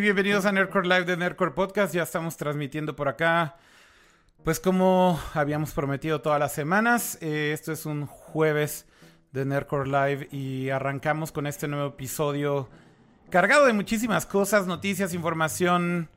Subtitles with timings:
[0.00, 1.94] Bienvenidos a Nerdcore Live de Nerdcore Podcast.
[1.94, 3.56] Ya estamos transmitiendo por acá.
[4.44, 8.84] Pues como habíamos prometido todas las semanas, eh, esto es un jueves
[9.32, 12.68] de Nerdcore Live y arrancamos con este nuevo episodio
[13.30, 16.10] cargado de muchísimas cosas, noticias, información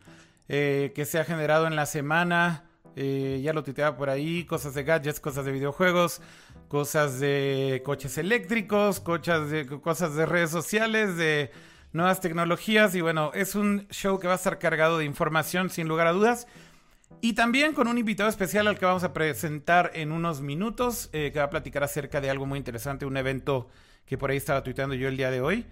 [0.50, 2.66] eh, que se ha generado en la semana.
[2.98, 6.22] Eh, ya lo tuiteaba por ahí, cosas de gadgets, cosas de videojuegos,
[6.68, 11.50] cosas de coches eléctricos, de, cosas de redes sociales, de
[11.92, 15.88] nuevas tecnologías y bueno, es un show que va a estar cargado de información sin
[15.88, 16.48] lugar a dudas.
[17.22, 21.32] Y también con un invitado especial al que vamos a presentar en unos minutos, eh,
[21.34, 23.68] que va a platicar acerca de algo muy interesante, un evento
[24.06, 25.66] que por ahí estaba tuiteando yo el día de hoy,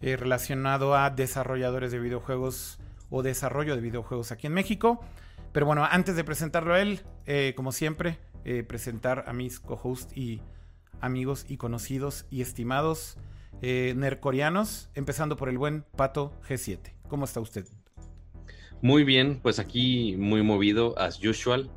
[0.00, 2.78] eh, relacionado a desarrolladores de videojuegos
[3.10, 5.00] o desarrollo de videojuegos aquí en México.
[5.52, 8.18] Pero bueno, antes de presentarlo a él, eh, como siempre,
[8.66, 10.40] presentar a mis co-hosts y
[11.00, 13.16] amigos y conocidos y estimados
[13.62, 16.80] eh, nercorianos, empezando por el buen Pato G7.
[17.08, 17.64] ¿Cómo está usted?
[18.82, 21.70] Muy bien, pues aquí muy movido, as usual,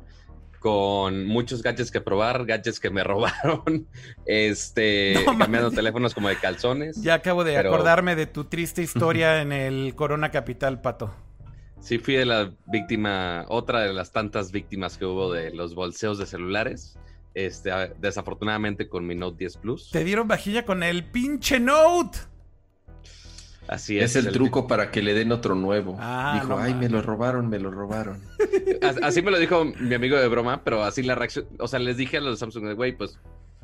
[0.58, 3.86] con muchos gadgets que probar, gadgets que me robaron,
[4.26, 7.00] este, cambiando teléfonos como de calzones.
[7.00, 11.14] Ya acabo de acordarme de tu triste historia en el Corona Capital, Pato.
[11.78, 16.18] Sí, fui de la víctima, otra de las tantas víctimas que hubo de los bolseos
[16.18, 16.98] de celulares.
[17.36, 19.90] Este, desafortunadamente con mi Note 10 Plus.
[19.90, 22.18] Te dieron vajilla con el pinche Note.
[23.68, 24.16] Así es.
[24.16, 25.98] Es el, truco para que le den otro nuevo.
[26.00, 28.22] Ah, dijo, ay, me lo robaron, me lo robaron.
[29.02, 31.98] así me lo dijo mi amigo de broma, pero así la reacción, o sea, les
[31.98, 33.18] dije a los Samsung, güey, pues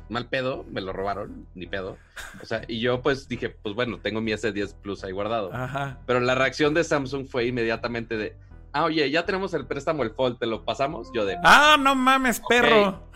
[0.07, 1.97] mal pedo, me lo robaron, ni pedo.
[2.43, 5.51] O sea, y yo pues dije, pues bueno, tengo mi S10 Plus ahí guardado.
[5.51, 5.97] Ajá.
[6.05, 8.35] Pero la reacción de Samsung fue inmediatamente de,
[8.71, 11.09] ah, oye, ya tenemos el préstamo, el Fold, ¿te lo pasamos?
[11.11, 11.37] Yo de...
[11.43, 13.11] Ah, no mames, perro.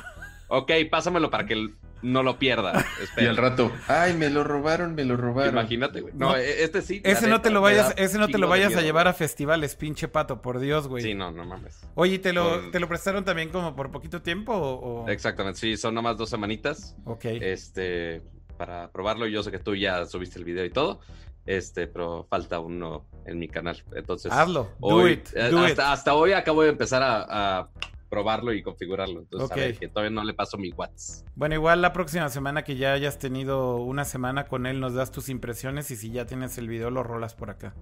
[0.47, 1.69] Ok, pásamelo para que
[2.01, 2.85] no lo pierda.
[3.17, 5.53] Y al rato, ay, me lo robaron, me lo robaron.
[5.53, 6.13] Imagínate, güey.
[6.15, 7.01] No, e-, este sí.
[7.03, 10.07] Ese no te lo vayas, ese no te lo vayas a llevar a festivales, pinche
[10.07, 11.03] pato, por Dios, güey.
[11.03, 11.81] Sí, no, no mames.
[11.95, 15.95] Oye, ¿te lo, ¿te lo prestaron también como por poquito tiempo o, Exactamente, sí, son
[15.95, 16.95] nomás dos semanitas.
[17.05, 17.25] Ok.
[17.25, 18.21] Este,
[18.57, 20.99] para probarlo, yo sé que tú ya subiste el video y todo.
[21.45, 23.81] Este, pero falta uno en mi canal.
[23.95, 24.31] Entonces.
[24.31, 24.69] Hazlo.
[24.79, 27.69] do it, eh, hasta, hoy acabo de empezar a
[28.09, 29.19] probarlo y configurarlo.
[29.19, 31.25] Entonces, a ver, que todavía no le paso mi watts.
[31.35, 35.11] Bueno, igual la próxima semana que ya hayas tenido una semana con él, nos das
[35.11, 37.73] tus impresiones y si ya tienes el video, lo rolas por acá.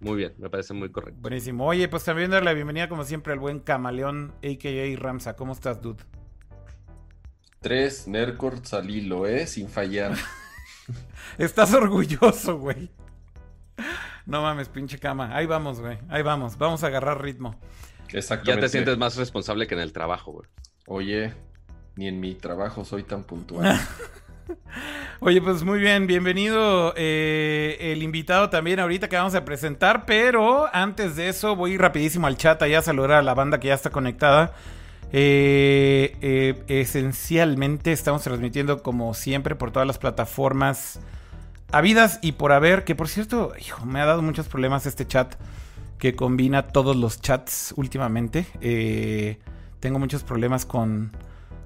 [0.00, 1.20] Muy bien, me parece muy correcto.
[1.20, 1.66] Buenísimo.
[1.66, 4.96] Oye, pues también darle la bienvenida, como siempre, al buen camaleón, a.k.a.
[4.98, 5.36] Ramsa.
[5.36, 6.02] ¿Cómo estás, dude?
[7.60, 9.46] Tres Nercord salí, lo ¿eh?
[9.46, 10.14] Sin fallar.
[11.38, 12.90] estás orgulloso, güey.
[14.24, 15.36] No mames, pinche cama.
[15.36, 15.98] Ahí vamos, güey.
[16.08, 16.56] Ahí vamos.
[16.56, 17.60] Vamos a agarrar ritmo.
[18.44, 20.48] Ya te sientes más responsable que en el trabajo, güey.
[20.86, 21.34] Oye,
[21.96, 23.78] ni en mi trabajo soy tan puntual.
[25.20, 30.74] Oye, pues muy bien, bienvenido eh, el invitado también ahorita que vamos a presentar, pero
[30.74, 33.74] antes de eso voy rapidísimo al chat allá a saludar a la banda que ya
[33.74, 34.54] está conectada.
[35.12, 41.00] Eh, eh, esencialmente estamos transmitiendo como siempre por todas las plataformas
[41.72, 45.34] habidas y por haber, que por cierto, hijo, me ha dado muchos problemas este chat
[46.00, 48.46] que combina todos los chats últimamente.
[48.60, 49.38] Eh,
[49.78, 51.12] tengo muchos problemas con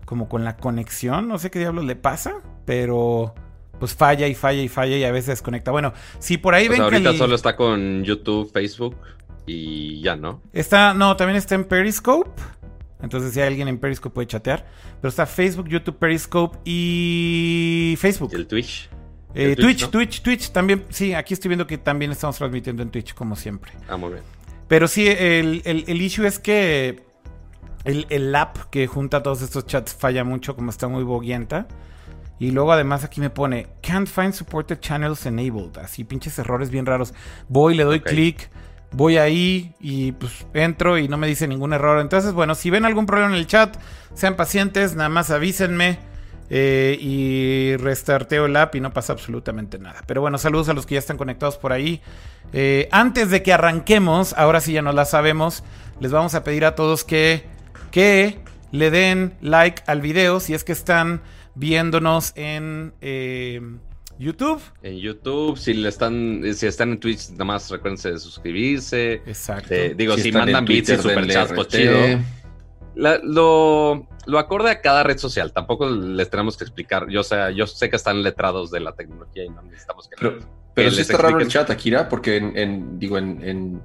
[0.05, 3.34] como con la conexión, no sé qué diablos le pasa, pero
[3.78, 5.71] pues falla y falla y falla y a veces desconecta.
[5.71, 8.97] Bueno, si por ahí ven ahorita solo está con YouTube, Facebook
[9.47, 10.43] y ya, ¿no?
[10.53, 12.31] Está, no, también está en Periscope.
[13.03, 14.67] Entonces, si hay alguien en Periscope puede chatear.
[15.00, 18.31] Pero está Facebook, YouTube, Periscope y Facebook.
[18.32, 18.88] ¿Y el Twitch?
[19.35, 23.14] Eh, Twitch, Twitch, Twitch, también, sí, aquí estoy viendo que también estamos transmitiendo en Twitch,
[23.14, 23.73] como siempre.
[23.88, 24.23] Ah, muy bien.
[24.69, 27.02] Pero sí, el, el, issue es que
[27.84, 31.69] el, el, app que junta todos estos chats falla mucho, como está muy boguienta.
[32.38, 35.78] Y luego además aquí me pone, can't find supported channels enabled.
[35.78, 37.14] Así pinches errores bien raros.
[37.49, 38.50] Voy, le doy clic,
[38.90, 42.00] voy ahí y pues entro y no me dice ningún error.
[42.00, 43.76] Entonces, bueno, si ven algún problema en el chat,
[44.14, 45.99] sean pacientes, nada más avísenme.
[46.56, 50.05] Eh, y restarteo el app y no pasa absolutamente nada.
[50.06, 52.01] Pero bueno, saludos a los que ya están conectados por ahí.
[52.53, 55.65] Eh, antes de que arranquemos, ahora sí ya no la sabemos,
[55.99, 57.43] les vamos a pedir a todos que,
[57.91, 58.39] que
[58.71, 61.23] le den like al video si es que están
[61.56, 63.61] viéndonos en eh,
[64.21, 64.62] YouTube.
[64.85, 69.15] En YouTube, si le están, si están en Twitch, nada más recuérdense de suscribirse.
[69.27, 69.75] Exacto.
[69.97, 71.99] digo, si, mandan bits y super pues chido.
[72.94, 75.52] Lo, lo acorde a cada red social.
[75.52, 77.08] Tampoco les tenemos que explicar.
[77.08, 80.17] Yo, sea, yo sé que están letrados de la tecnología y no necesitamos que.
[80.19, 80.38] Pero,
[80.75, 83.82] pero sí está raro el chat, Akira, porque en, digo, en,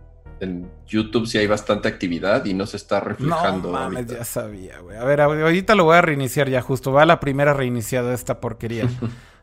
[0.87, 3.71] YouTube sí hay bastante actividad y no se está reflejando.
[3.71, 4.97] No mames, ya sabía, güey.
[4.97, 6.93] A ver, ahorita lo voy a reiniciar ya justo.
[6.93, 8.87] Va la primera reiniciada de esta porquería.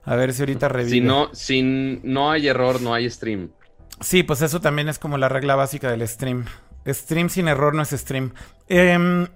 [0.06, 0.90] A ver si ahorita revive.
[0.90, 3.50] Si no, si no hay error, no hay stream.
[4.00, 6.44] Sí, pues eso también es como la regla básica del stream.
[6.86, 8.32] Stream sin error no es stream.
[8.68, 9.26] Em,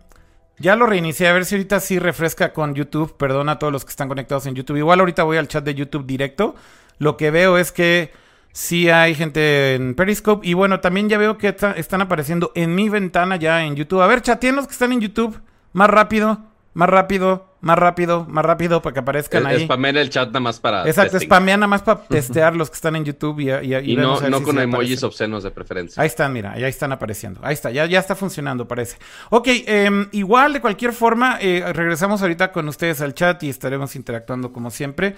[0.60, 3.16] ya lo reinicié, a ver si ahorita sí refresca con YouTube.
[3.16, 4.76] Perdona a todos los que están conectados en YouTube.
[4.76, 6.54] Igual ahorita voy al chat de YouTube directo.
[6.98, 8.12] Lo que veo es que
[8.52, 10.46] sí hay gente en Periscope.
[10.46, 14.02] Y bueno, también ya veo que están apareciendo en mi ventana ya en YouTube.
[14.02, 15.40] A ver, chateen los que están en YouTube.
[15.72, 16.40] Más rápido,
[16.74, 19.64] más rápido más rápido, más rápido para que aparezcan ahí.
[19.64, 20.86] Spamear el chat nada más para.
[20.86, 24.20] Exacto, spamean nada más para testear los que están en YouTube y, y, y, no,
[24.20, 26.02] no con emojis obscenos de preferencia.
[26.02, 27.40] Ahí están, mira, ahí están apareciendo.
[27.42, 28.96] Ahí está, ya, ya está funcionando, parece.
[29.30, 33.94] Ok, em, igual, de cualquier forma, eh, regresamos ahorita con ustedes al chat y estaremos
[33.94, 35.16] interactuando como siempre.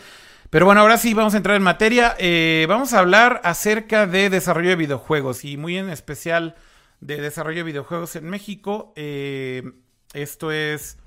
[0.51, 2.15] Pero bueno, ahora sí vamos a entrar en materia.
[2.19, 6.57] Eh, vamos a hablar acerca de desarrollo de videojuegos y muy en especial
[7.01, 8.93] de desarrollo de videojuegos en México.
[8.97, 9.63] Eh,
[10.13, 10.99] esto es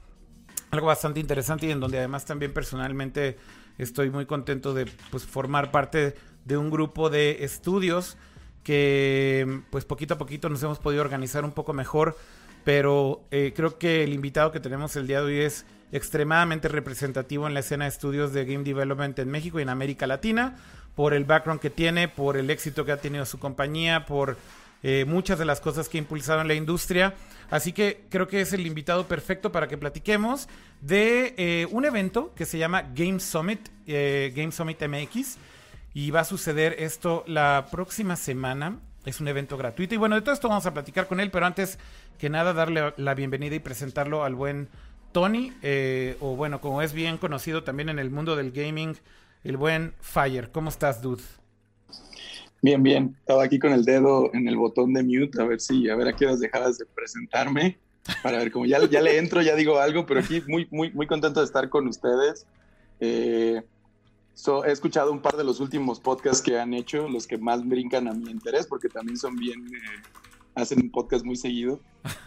[0.76, 3.38] algo bastante interesante y en donde además también personalmente
[3.78, 8.18] estoy muy contento de pues, formar parte de un grupo de estudios
[8.64, 12.18] que pues poquito a poquito nos hemos podido organizar un poco mejor,
[12.64, 17.48] pero eh, creo que el invitado que tenemos el día de hoy es extremadamente representativo
[17.48, 20.56] en la escena de estudios de game development en México y en América Latina,
[20.96, 24.38] por el background que tiene, por el éxito que ha tenido su compañía, por
[24.82, 27.14] eh, muchas de las cosas que ha impulsado en la industria.
[27.50, 30.48] Así que creo que es el invitado perfecto para que platiquemos
[30.82, 35.38] de eh, un evento que se llama Game Summit, eh, Game Summit MX.
[35.94, 38.80] Y va a suceder esto la próxima semana.
[39.06, 39.94] Es un evento gratuito.
[39.94, 41.80] Y bueno, de todo esto vamos a platicar con él, pero antes
[42.18, 44.68] que nada, darle la bienvenida y presentarlo al buen
[45.12, 48.98] Tony, eh, o bueno, como es bien conocido también en el mundo del gaming,
[49.46, 50.52] el buen Fire.
[50.52, 51.24] ¿Cómo estás, dude?
[52.66, 53.16] Bien, bien.
[53.20, 56.08] Estaba aquí con el dedo en el botón de mute a ver si, a ver
[56.08, 57.78] a qué horas dejabas de presentarme.
[58.24, 61.06] Para ver, como ya, ya le entro, ya digo algo, pero aquí muy, muy, muy
[61.06, 62.48] contento de estar con ustedes.
[63.00, 63.62] Eh,
[64.66, 68.08] he escuchado un par de los últimos podcasts que han hecho, los que más brincan
[68.08, 70.02] a mi interés, porque también son bien, eh,
[70.56, 71.80] hacen un podcast muy seguido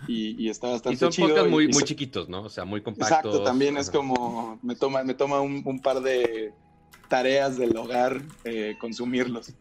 [0.07, 2.45] y, y está bastante y son podcasts muy, muy chiquitos, ¿no?
[2.45, 3.19] O sea, muy compactos.
[3.19, 6.53] Exacto, también es como, me toma, me toma un, un par de
[7.09, 9.53] tareas del hogar eh, consumirlos.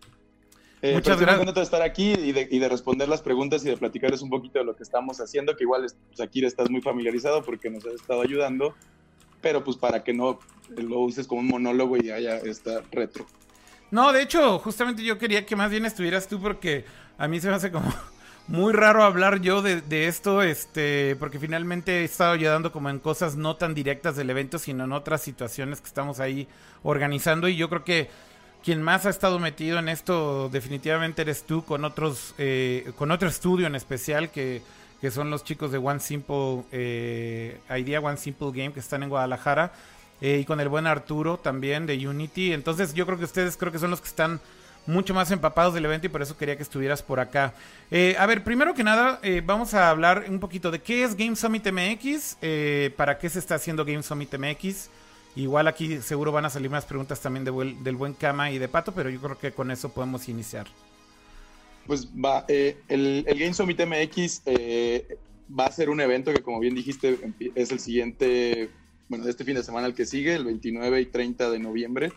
[0.82, 1.56] Eh, Muchas gracias.
[1.56, 4.60] de estar aquí y de, y de, responder las preguntas y de platicarles un poquito
[4.60, 7.94] de lo que estamos haciendo, que igual, pues, aquí estás muy familiarizado porque nos has
[7.94, 8.76] estado ayudando,
[9.42, 10.40] pero pues para que no
[10.76, 13.26] lo uses como un monólogo y haya esta retro.
[13.90, 16.86] No, de hecho, justamente yo quería que más bien estuvieras tú porque
[17.18, 17.92] a mí se me hace como
[18.48, 23.00] muy raro hablar yo de, de, esto, este, porque finalmente he estado ayudando como en
[23.00, 26.48] cosas no tan directas del evento, sino en otras situaciones que estamos ahí
[26.84, 28.10] organizando y yo creo que
[28.63, 33.28] quien más ha estado metido en esto definitivamente eres tú con otros eh, con otro
[33.28, 34.61] estudio en especial que,
[35.11, 39.71] son los chicos de One Simple eh, Idea One Simple Game que están en Guadalajara
[40.21, 42.52] eh, y con el buen Arturo también de Unity.
[42.52, 44.42] Entonces yo creo que ustedes creo que son los que están
[44.85, 47.54] mucho más empapados del evento y por eso quería que estuvieras por acá.
[48.18, 51.71] A ver primero que nada vamos a hablar un poquito de qué es Game Summit
[51.71, 52.37] MX
[52.95, 54.90] para qué se está haciendo Game Summit MX
[55.38, 58.92] Igual aquí seguro van a salir más preguntas también del buen Kama y de Pato,
[58.92, 60.66] pero yo creo que con eso podemos iniciar.
[61.86, 65.20] Pues va, eh, el, el, Game Summit MX eh,
[65.58, 67.20] va a ser un evento que como bien dijiste
[67.54, 68.72] es el siguiente,
[69.10, 72.14] bueno, este fin de semana el que sigue, el 29 y 30 de noviembre.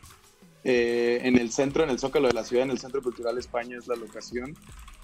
[0.64, 3.76] Eh, en el centro, en el Zócalo de la ciudad, en el Centro Cultural España
[3.76, 4.56] es la locación.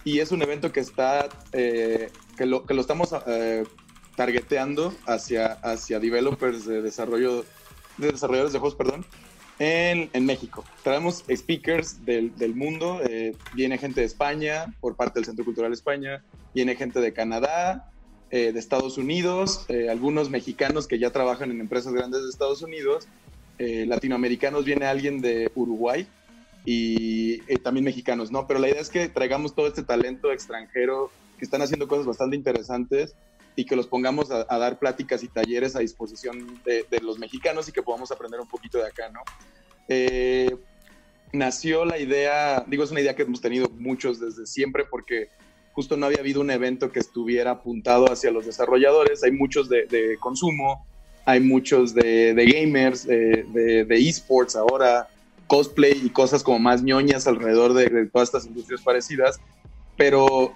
[0.05, 2.11] Y es un evento que está, que,
[2.47, 3.11] lo, que lo estamos
[4.15, 7.45] targeteando hacia, hacia developers de desarrollo
[7.99, 9.05] de desarrolladores de juegos, perdón,
[9.59, 10.65] en, en México.
[10.83, 15.73] Traemos speakers del, del mundo, eh, viene gente de España por parte del Centro Cultural
[15.73, 16.23] España,
[16.55, 17.91] viene gente de Canadá,
[18.31, 22.62] eh, de Estados Unidos, eh, algunos mexicanos que ya trabajan en empresas grandes de Estados
[22.62, 23.09] Unidos,
[23.59, 26.07] latinoamericanos, viene alguien de Uruguay
[26.67, 28.47] y también mexicanos, ¿no?
[28.47, 32.37] Pero la idea es que traigamos todo este talento extranjero que están haciendo cosas bastante
[32.37, 33.17] interesantes
[33.57, 37.73] y que los pongamos a, dar pláticas y talleres a disposición de, los mexicanos y
[37.73, 39.21] que podamos aprender un poquito de acá, ¿no?
[39.89, 40.55] Eh,
[41.33, 45.29] nació la idea, digo, es una idea que hemos tenido muchos desde siempre porque
[45.73, 50.17] justo no había habido un evento que estuviera apuntado hacia los desarrolladores, hay muchos de,
[50.21, 50.87] consumo,
[51.25, 55.09] hay muchos de, gamers, de, esports ahora,
[55.47, 59.41] cosplay y cosas como más ñoñas alrededor de todas estas industrias parecidas,
[59.97, 60.55] pero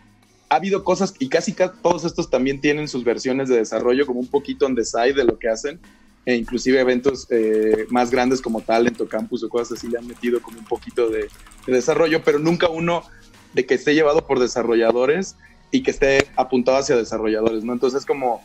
[0.50, 4.26] ha habido cosas y casi, todos estos también tienen sus versiones de desarrollo como un
[4.26, 5.78] poquito on the side de lo que hacen
[6.26, 10.42] e inclusive eventos eh, más grandes como Talento Campus o cosas así le han metido
[10.42, 11.28] como un poquito de,
[11.66, 13.04] desarrollo, pero nunca uno
[13.52, 15.36] de que esté llevado por desarrolladores
[15.70, 17.72] y que esté apuntado hacia desarrolladores, ¿no?
[17.72, 18.42] Entonces como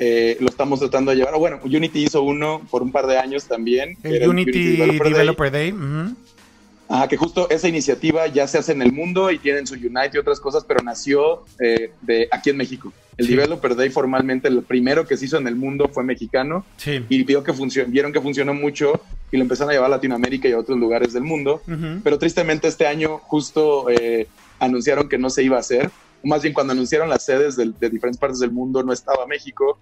[0.00, 1.38] eh, lo estamos tratando de llevar.
[1.38, 3.96] Bueno, Unity hizo uno por un par de años también.
[4.02, 5.72] El Unity, Developer, Day.
[6.88, 10.10] Ajá, que justo esa iniciativa ya se hace en el mundo y tienen su Unite
[10.14, 12.92] y otras cosas, pero nació eh, de aquí en México.
[13.16, 17.22] El Developer Day formalmente, el primero que se hizo en el mundo fue mexicano y
[17.22, 17.52] vio que
[17.86, 19.00] vieron que funcionó mucho
[19.30, 21.62] y lo empezaron a llevar a Latinoamérica y a otros lugares del mundo.
[22.02, 24.26] Pero tristemente este año justo eh,
[24.58, 25.90] anunciaron que no se iba a hacer.
[26.24, 29.78] Más bien cuando anunciaron las sedes de, de, diferentes partes del mundo no estaba México.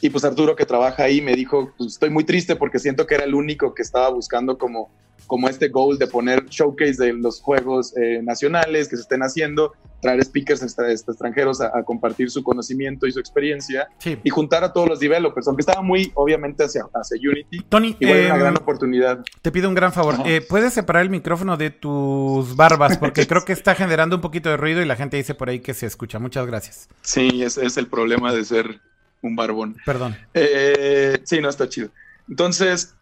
[0.00, 3.16] Y pues Arturo que trabaja ahí me dijo, pues estoy muy triste porque siento que
[3.16, 4.90] era el único que estaba buscando como
[5.26, 9.72] como este goal de poner showcase de los juegos eh, nacionales que se estén haciendo,
[10.00, 15.00] traer speakers extranjeros a, compartir su conocimiento y su experiencia y juntar a todos los
[15.00, 17.60] developers, aunque estaba muy obviamente hacia, hacia Unity.
[17.68, 19.24] Tony, igual una em, gran oportunidad.
[19.42, 20.16] Te pido un gran favor.
[20.24, 22.98] Eh, ¿Puedes separar el micrófono de tus barbas?
[22.98, 25.60] Porque creo que está generando un poquito de ruido y la gente dice por ahí
[25.60, 26.18] que se escucha.
[26.18, 26.88] Muchas gracias.
[27.02, 28.80] Sí, ese es el problema de ser
[29.22, 29.76] un barbón.
[29.84, 30.16] Perdón.
[30.34, 31.90] Eh, sí, no está chido.
[32.28, 32.94] Entonces,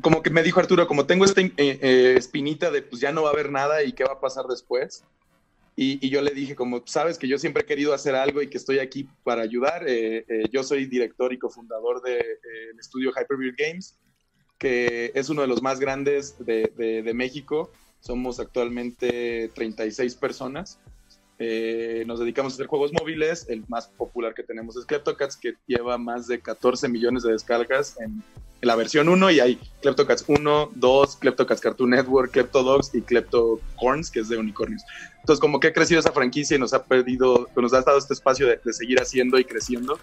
[0.00, 3.22] como que me dijo Arturo, como tengo esta eh, eh, espinita de pues ya no
[3.22, 5.04] va a haber nada y qué va a pasar después.
[5.76, 8.58] Y, yo le dije, como sabes que yo siempre he querido hacer algo y que
[8.58, 9.84] estoy aquí para ayudar.
[9.88, 13.98] Eh, yo soy director y cofundador del de, estudio Hyperbeard Games,
[14.56, 17.72] que es uno de los más grandes de, de México.
[17.98, 20.78] Somos actualmente 36 personas.
[22.06, 23.46] Nos dedicamos a hacer juegos móviles.
[23.48, 27.98] El más popular que tenemos es Kleptocats, que lleva más de 14 millones de descargas
[28.00, 28.22] en
[28.64, 34.20] la versión 1 y hay Kleptocats 1, 2, Kleptocats Cartoon Network, Kleptodogs y Kleptocorns, que
[34.20, 34.82] es de unicornios.
[35.20, 38.14] Entonces, como que ha crecido esa franquicia y nos ha pedido, nos ha dado este
[38.14, 39.98] espacio de, seguir haciendo y creciendo.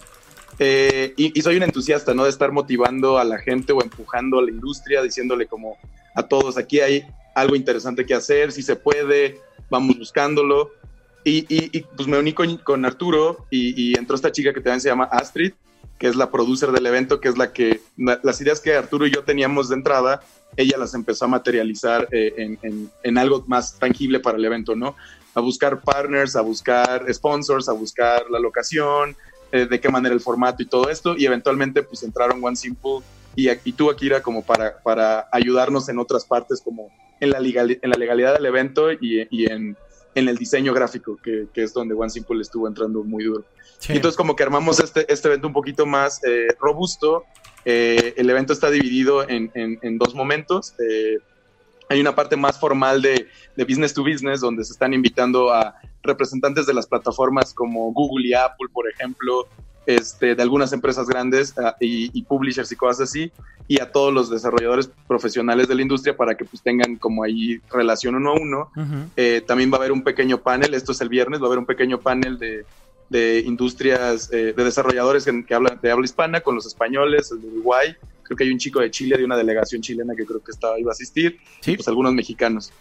[0.59, 2.23] Eh, y, soy un entusiasta, ¿no?
[2.23, 5.77] De estar motivando a la gente o empujando a la industria, diciéndole como
[6.13, 10.71] a todos, aquí hay algo interesante que hacer, si se puede, vamos buscándolo.
[11.23, 15.53] Y, pues me uní con, Arturo y, entró esta chica que también se llama Astrid,
[15.99, 19.11] que es la producer del evento, que es la que las ideas que Arturo y
[19.11, 20.21] yo teníamos de entrada,
[20.57, 22.57] ella las empezó a materializar eh,
[23.03, 24.95] en, algo más tangible para el evento, ¿no?
[25.35, 29.15] A buscar partners, a buscar sponsors, a buscar la locación,
[29.51, 32.99] eh, de qué manera el formato y todo esto, y eventualmente pues entraron One Simple
[33.35, 37.77] y, y tú, Akira, como para, para ayudarnos en otras partes, como en la, legal,
[37.79, 39.77] en la legalidad del evento y, y en,
[40.15, 43.45] en, el diseño gráfico, que, que es donde One Simple estuvo entrando muy duro.
[43.89, 47.25] Entonces como que armamos este, este evento un poquito más eh, robusto.
[47.65, 50.73] Eh, el evento está dividido en, en, dos momentos.
[50.79, 51.17] Eh,
[51.89, 55.75] hay una parte más formal de, de, business to business, donde se están invitando a
[56.03, 59.47] representantes de las plataformas como Google y Apple, por ejemplo,
[59.95, 63.31] este, de algunas empresas grandes ah, y, publishers y cosas así,
[63.67, 67.59] y a todos los desarrolladores profesionales de la industria para que pues tengan como ahí
[67.71, 68.71] relación uno a uno.
[69.47, 71.65] también va a haber un pequeño panel, esto es el viernes, va a haber un
[71.65, 72.65] pequeño panel de
[73.11, 77.47] de industrias, eh, de desarrolladores que, hablan de habla hispana con los españoles, el de
[77.49, 77.93] Uruguay.
[78.23, 80.79] Creo que hay un chico de Chile, de una delegación chilena que creo que estaba,
[80.79, 81.37] iba a asistir.
[81.59, 81.75] ¿Sí?
[81.75, 82.71] pues algunos mexicanos.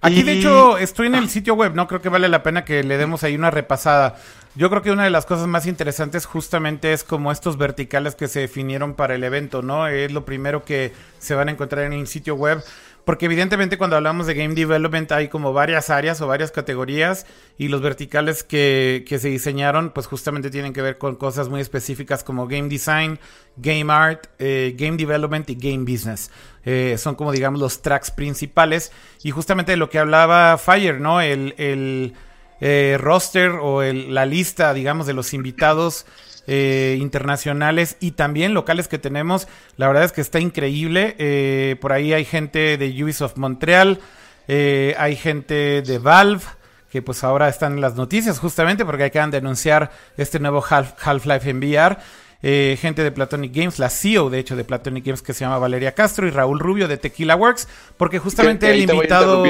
[0.00, 1.88] Aquí, de hecho, estoy en el sitio web, ¿no?
[1.88, 4.16] Creo que vale la pena que le demos ahí una repasada.
[4.56, 8.26] Yo creo que una de las cosas más interesantes justamente es como estos verticales que
[8.26, 9.86] se definieron para el evento, ¿no?
[9.86, 12.60] Es lo primero que se van a encontrar en el sitio web.
[13.04, 17.26] Porque evidentemente cuando hablamos de game development hay como varias áreas o varias categorías
[17.58, 22.22] y los verticales que, se diseñaron pues justamente tienen que ver con cosas muy específicas
[22.22, 23.18] como game design,
[23.56, 26.30] game art, eh, game development y game business.
[26.64, 28.92] Eh, son como digamos los tracks principales
[29.22, 31.20] y justamente de lo que hablaba Fire, ¿no?
[31.20, 32.14] El
[32.60, 36.06] eh, roster o la lista digamos de los invitados
[36.52, 39.46] eh, internacionales y también locales que tenemos.
[39.76, 41.14] La verdad es que está increíble.
[41.18, 44.00] Eh, por ahí hay gente de Ubisoft Montreal,
[44.48, 46.42] eh, hay gente de Valve
[46.90, 51.48] que pues ahora están en las noticias justamente porque acaban de anunciar este nuevo Half-Life
[51.48, 51.98] en VR.
[52.42, 55.92] gente de Platonic Games, la CEO de hecho de Platonic Games que se llama Valeria
[55.92, 59.44] Castro y Raúl Rubio de Tequila Works, porque justamente el invitado...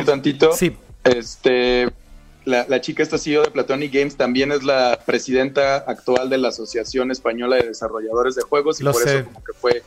[0.53, 0.77] Sí.
[1.03, 1.89] Este,
[2.45, 7.11] la, chica esta CEO de Platonic Games también es la presidenta actual de la Asociación
[7.11, 9.83] Española de Desarrolladores de Juegos y por eso como que fue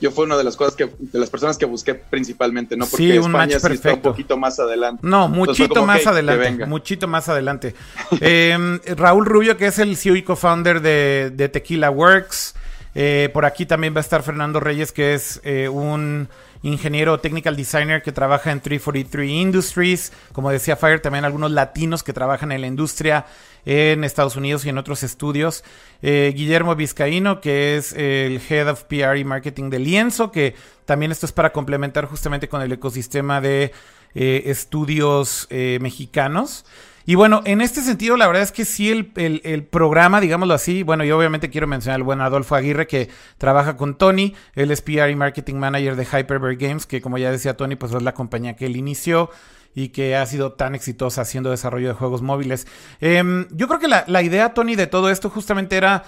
[0.00, 2.86] yo fue una de las cosas que de las personas que busqué principalmente, ¿no?
[2.86, 5.00] Porque España sí está un poquito más adelante.
[5.04, 7.74] No, muchito más adelante, muchito más adelante.
[8.20, 12.54] Em, Raúl Rubio, que es el CEO y co-founder de, Tequila Works.
[12.94, 16.28] Eh, por aquí también va a estar Fernando Reyes, que es eh, un
[16.62, 22.12] ingeniero technical designer que trabaja en 343 Industries, como decía Fire, también algunos latinos que
[22.12, 23.26] trabajan en la industria
[23.64, 25.64] en Estados Unidos y en otros estudios.
[26.02, 31.12] Eh, Guillermo Vizcaíno, que es el Head of PR y Marketing de Lienzo, que también
[31.12, 33.72] esto es para complementar justamente con el ecosistema de
[34.14, 36.64] eh, estudios eh, mexicanos.
[37.08, 41.04] Y bueno, en este sentido, la verdad es que sí, el, programa, digámoslo así, bueno,
[41.04, 45.08] yo obviamente quiero mencionar al buen Adolfo Aguirre que trabaja con Tony, él es PR
[45.08, 48.56] y Marketing Manager de Hyperbear Games, que como ya decía Tony, pues es la compañía
[48.56, 49.30] que él inició.
[49.74, 52.66] y que ha sido tan exitosa haciendo desarrollo de juegos móviles.
[53.00, 56.04] Em, yo creo que la, idea, Tony, de todo esto justamente era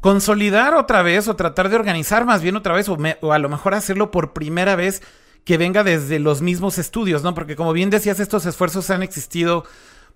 [0.00, 3.74] consolidar otra vez o tratar de organizar más bien otra vez o, a lo mejor
[3.74, 5.02] hacerlo por primera vez
[5.44, 7.34] que venga desde los mismos estudios, ¿no?
[7.34, 9.64] Porque como bien decías, estos esfuerzos han existido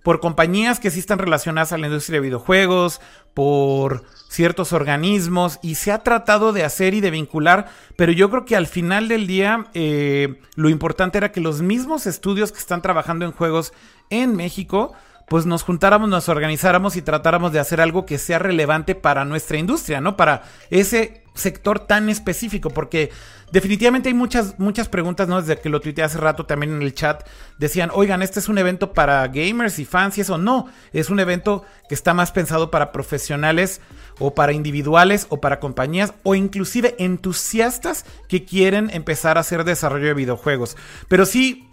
[0.05, 3.01] por compañías que sí están relacionadas a la industria de videojuegos,
[3.33, 8.45] por ciertos organismos, y se ha tratado de hacer y de vincular, pero yo creo
[8.45, 12.83] que al final del día eh, lo importante era que los mismos estudios que están
[12.83, 13.73] trabajando en juegos
[14.11, 14.93] en México,
[15.27, 19.57] pues nos juntáramos, nos organizáramos y tratáramos de hacer algo que sea relevante para nuestra
[19.57, 20.15] industria, ¿no?
[20.15, 23.11] Para ese sector tan específico, porque
[23.51, 25.39] definitivamente hay muchas, muchas preguntas, ¿no?
[25.41, 27.27] Desde que lo tuiteé hace rato también en el chat,
[27.57, 30.37] decían, oigan, este es un evento para gamers y fans y eso.
[30.37, 33.81] No, es un evento que está más pensado para profesionales
[34.19, 40.07] o para individuales o para compañías o inclusive entusiastas que quieren empezar a hacer desarrollo
[40.07, 40.77] de videojuegos.
[41.07, 41.69] Pero sí,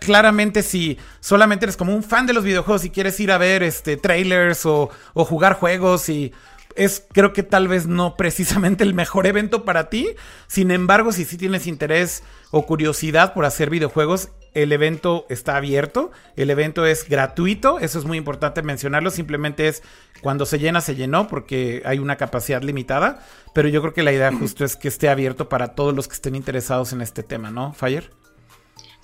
[0.00, 3.62] claramente si solamente eres como un fan de los videojuegos y quieres ir a ver
[3.62, 6.32] este trailers o, o jugar juegos y
[6.76, 10.14] es creo que tal vez no precisamente el mejor evento para ti.
[10.46, 16.10] Sin embargo, si sí tienes interés o curiosidad por hacer videojuegos, el evento está abierto.
[16.34, 17.78] El evento es gratuito.
[17.78, 19.10] Eso es muy importante mencionarlo.
[19.10, 19.82] Simplemente es
[20.22, 23.22] cuando se llena, se llenó porque hay una capacidad limitada.
[23.52, 26.14] Pero yo creo que la idea justo es que esté abierto para todos los que
[26.14, 28.10] estén interesados en este tema, ¿no, Fire?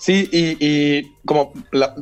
[0.03, 1.53] Sí, y, como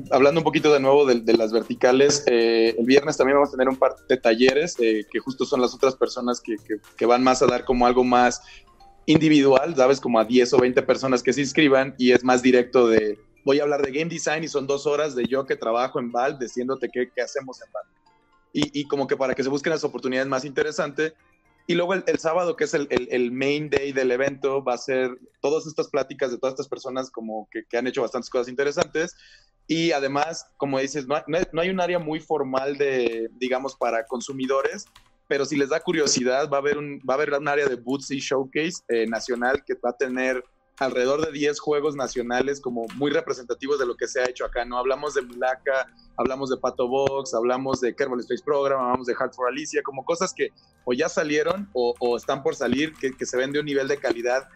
[0.10, 3.70] hablando un poquito de nuevo de, las verticales, eh, el viernes también vamos a tener
[3.70, 6.56] un par de talleres eh, que justo son las otras personas que,
[6.98, 8.42] que, van más a dar como algo más
[9.06, 10.00] individual, ¿sabes?
[10.00, 13.60] Como a 10 o 20 personas que se inscriban y es más directo de voy
[13.60, 16.40] a hablar de game design y son dos horas de yo que trabajo en Valve
[16.40, 17.90] diciéndote qué, qué hacemos en Valve.
[18.52, 21.14] Y, y, como que para que se busquen las oportunidades más interesantes,
[21.72, 25.18] y luego el, sábado, que es el, el, main day del evento, va a ser
[25.40, 29.16] todas estas pláticas de todas estas personas como que, que han hecho bastantes cosas interesantes.
[29.68, 34.86] Y además, como dices, no, no, hay un área muy formal de, digamos, para consumidores,
[35.30, 37.76] pero si les da curiosidad, va a haber un, va a haber un área de
[37.76, 40.44] Bootsy Showcase eh, nacional que va a tener
[40.82, 44.66] alrededor de 10 juegos nacionales como muy representativos de lo que se ha hecho acá,
[44.66, 44.80] ¿no?
[44.80, 49.32] Hablamos de Mulaka, hablamos de Pato Box, hablamos de Kerbal Space Program, hablamos de Hard
[49.32, 50.50] for Alicia, como cosas que
[50.86, 54.50] o ya salieron o, están por salir, que, se ven de un nivel de calidad,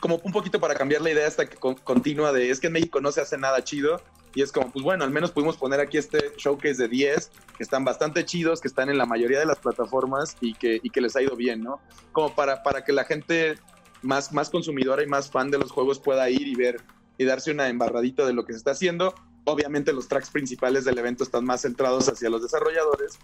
[0.00, 3.02] como un poquito para cambiar la idea hasta que continúa de, es que en México
[3.02, 4.00] no se hace nada chido,
[4.34, 7.62] y es como, pues bueno, al menos pudimos poner aquí este showcase de 10, que
[7.62, 11.02] están bastante chidos, que están en la mayoría de las plataformas y que, y que
[11.02, 11.80] les ha ido bien, ¿no?
[12.12, 13.58] Como para, para que la gente
[14.02, 16.80] más, más consumidora y más fan de los juegos pueda ir y ver
[17.18, 19.14] y darse una embarradita de lo que se está haciendo.
[19.44, 23.18] Obviamente los tracks principales del evento están más centrados hacia los desarrolladores.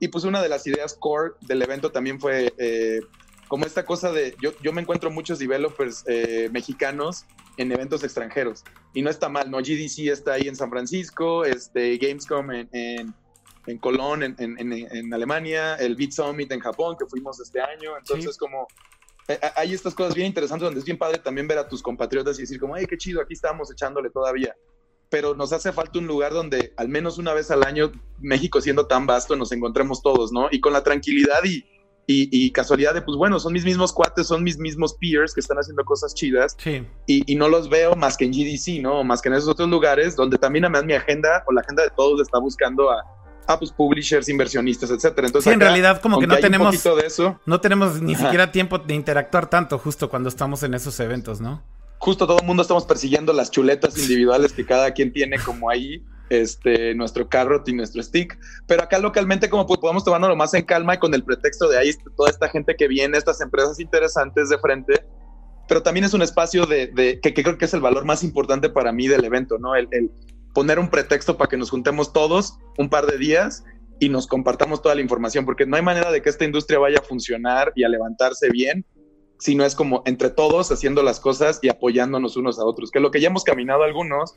[0.00, 3.00] Y pues una de las ideas core del evento también fue eh,
[3.48, 8.64] como esta cosa de, yo, yo me encuentro muchos developers eh, mexicanos en eventos extranjeros.
[8.94, 9.58] Y no está mal, ¿no?
[9.58, 13.14] GDC está ahí en San Francisco, este, Gamescom en, en,
[13.66, 17.96] en Colón, en, en, Alemania, el Beat Summit en Japón, que fuimos este año.
[17.98, 18.93] Entonces, como eh, eh,
[19.56, 22.42] hay estas cosas bien interesantes donde es bien padre también ver a tus compatriotas y
[22.42, 24.54] decir como, hey, qué chido, aquí estamos echándole todavía.
[25.10, 28.86] Pero nos hace falta un lugar donde al menos una vez al año, México siendo
[28.86, 30.48] tan vasto, nos encontremos todos, ¿no?
[30.50, 31.64] Y con la tranquilidad y,
[32.06, 35.56] y, casualidad de, pues bueno, son mis mismos cuates, son mis mismos peers que están
[35.56, 36.56] haciendo cosas chidas.
[36.58, 36.86] Sí.
[37.06, 39.04] Y, y, no los veo más que en GDC, ¿no?
[39.04, 41.90] Más que en esos otros lugares donde también además mi agenda o la agenda de
[41.90, 43.02] todos está buscando a
[43.46, 45.26] ah, pues publishers, inversionistas, etcétera.
[45.26, 48.78] Entonces, sí, en realidad como que no tenemos de eso, no tenemos ni siquiera tiempo
[48.78, 51.62] de interactuar tanto justo cuando estamos en esos eventos, ¿no?
[51.98, 56.02] Justo todo el mundo estamos persiguiendo las chuletas individuales que cada quien tiene como ahí
[56.28, 58.38] este, nuestro carrot y nuestro stick.
[58.66, 61.78] Pero acá localmente, como pues, podemos tomarlo más en calma y con el pretexto de
[61.78, 65.04] ahí toda esta gente que viene, estas empresas interesantes de frente.
[65.66, 68.92] Pero también es un espacio de, que, creo que es el valor más importante para
[68.92, 69.74] mí del evento, ¿no?
[69.74, 69.88] el,
[70.54, 73.64] poner un pretexto para que nos juntemos todos un par de días
[74.00, 76.98] y nos compartamos toda la información, porque no hay manera de que esta industria vaya
[76.98, 78.86] a funcionar y a levantarse bien
[79.38, 83.00] si no es como entre todos haciendo las cosas y apoyándonos unos a otros, que
[83.00, 84.36] lo que ya hemos caminado algunos,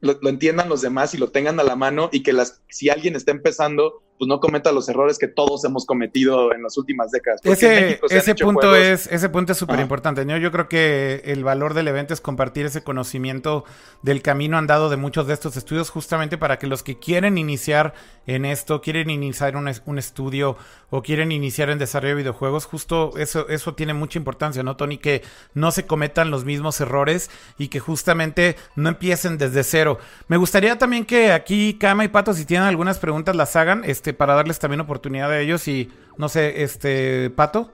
[0.00, 2.90] lo, lo, entiendan los demás y lo tengan a la mano y que las, si
[2.90, 7.10] alguien está empezando, pues no cometa los errores que todos hemos cometido en las últimas
[7.10, 7.40] décadas.
[7.42, 10.24] Ese, ese punto es, ese punto es súper importante.
[10.40, 13.64] Yo creo que el valor del evento es compartir ese conocimiento
[14.02, 17.94] del camino andado de muchos de estos estudios, justamente para que los que quieren iniciar
[18.28, 20.56] en esto, quieren iniciar un, un estudio
[20.90, 24.98] o quieren iniciar en desarrollo de videojuegos, justo eso, eso tiene mucha importancia, ¿no, Tony?
[24.98, 25.22] Que
[25.54, 29.98] no se cometan los mismos errores y que justamente no empiecen desde cero.
[30.28, 33.82] Me gustaría también que aquí Kama y Pato, si tienen algunas preguntas, las hagan.
[33.84, 37.72] Este, para darles también oportunidad a ellos y no sé, este, Pato.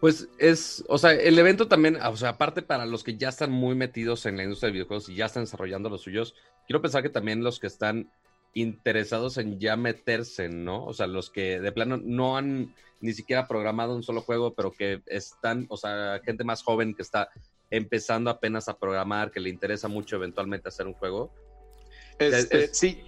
[0.00, 3.52] Pues es, o sea, el evento también, o sea, aparte para los que ya están
[3.52, 6.34] muy metidos en la industria de videojuegos y ya están desarrollando los suyos,
[6.66, 8.10] quiero pensar que también los que están
[8.54, 10.84] interesados en ya meterse, ¿no?
[10.84, 14.72] O sea, los que de plano no han ni siquiera programado un solo juego, pero
[14.72, 17.28] que están, o sea, gente más joven que está
[17.70, 21.32] empezando apenas a programar, que le interesa mucho eventualmente hacer un juego.
[22.18, 23.02] Este, sí.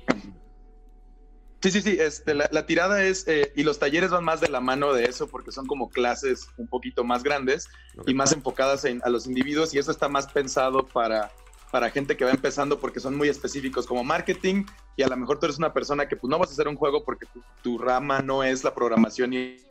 [1.64, 1.96] Sí, sí, sí.
[1.98, 5.28] Este, la, tirada es, eh, y los talleres van más de la mano de eso
[5.28, 7.70] porque son como clases un poquito más grandes
[8.06, 11.32] y más enfocadas en, a los individuos y eso está más pensado para,
[11.70, 15.38] para gente que va empezando porque son muy específicos como marketing y a lo mejor
[15.38, 17.26] tú eres una persona que pues no vas a hacer un juego porque
[17.62, 19.63] tu rama no es la programación y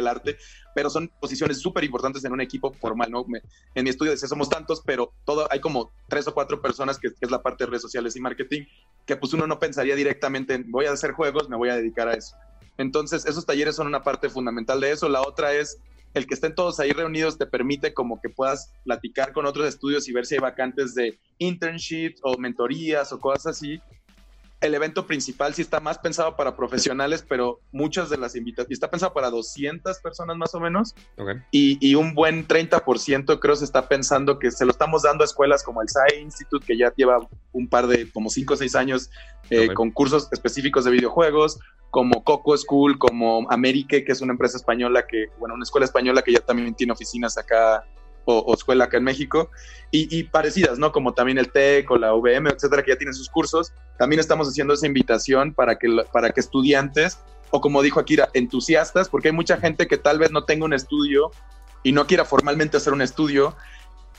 [0.00, 0.36] el arte,
[0.74, 3.24] pero son posiciones súper importantes en un equipo formal, ¿no?
[3.74, 7.08] en mi estudio decía somos tantos, pero todo, hay como tres o cuatro personas que,
[7.20, 8.64] es la parte de redes sociales y marketing,
[9.06, 12.08] que pues uno no pensaría directamente en voy a hacer juegos, me voy a dedicar
[12.08, 12.36] a eso.
[12.78, 15.08] Entonces, esos talleres son una parte fundamental de eso.
[15.08, 15.78] La otra es
[16.14, 20.08] el que estén todos ahí reunidos te permite como que puedas platicar con otros estudios
[20.08, 23.80] y ver si hay vacantes de internships o mentorías o cosas así
[24.60, 28.90] el evento principal sí está más pensado para profesionales, pero muchas de las invitaciones, está
[28.90, 30.94] pensado para 200 personas más o menos,
[31.50, 35.62] y, un buen 30% creo se está pensando que se lo estamos dando a escuelas
[35.62, 37.18] como el SAE Institute, que ya lleva
[37.52, 39.10] un par de, como 5 o 6 años,
[39.50, 41.58] eh, con cursos específicos de videojuegos,
[41.90, 46.22] como Coco School, como Amerique, que es una empresa española que, bueno, una escuela española
[46.22, 47.84] que ya también tiene oficinas acá
[48.38, 49.50] o, escuela acá en México,
[49.90, 50.92] y, parecidas, ¿no?
[50.92, 53.72] Como también el TEC o la UVM, etcétera, que ya tienen sus cursos.
[53.98, 57.18] También estamos haciendo esa invitación para que, para que estudiantes,
[57.50, 60.72] o como dijo Akira, entusiastas, porque hay mucha gente que tal vez no tenga un
[60.72, 61.32] estudio
[61.82, 63.56] y no quiera formalmente hacer un estudio,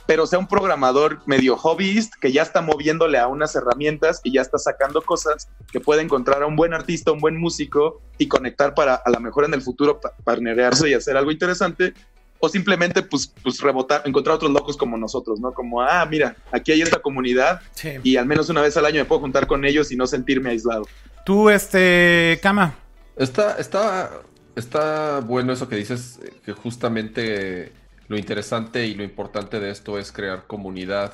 [0.05, 4.41] pero sea un programador medio hobbyist que ya está moviéndole a unas herramientas y ya
[4.41, 8.73] está sacando cosas que puede encontrar a un buen artista, un buen músico y conectar
[8.73, 11.93] para a lo mejor en el futuro partnerearse y hacer algo interesante
[12.41, 15.53] o simplemente pues, pues rebotar, encontrar otros locos como nosotros, ¿no?
[15.53, 17.61] Como, ah, mira, aquí hay esta comunidad
[18.03, 20.49] y al menos una vez al año me puedo juntar con ellos y no sentirme
[20.49, 20.87] aislado.
[21.23, 22.75] Tú, este, Cama.
[23.15, 24.23] Está, está,
[24.55, 27.71] está bueno eso que dices, que justamente
[28.07, 31.13] lo interesante y lo importante de esto es crear comunidad,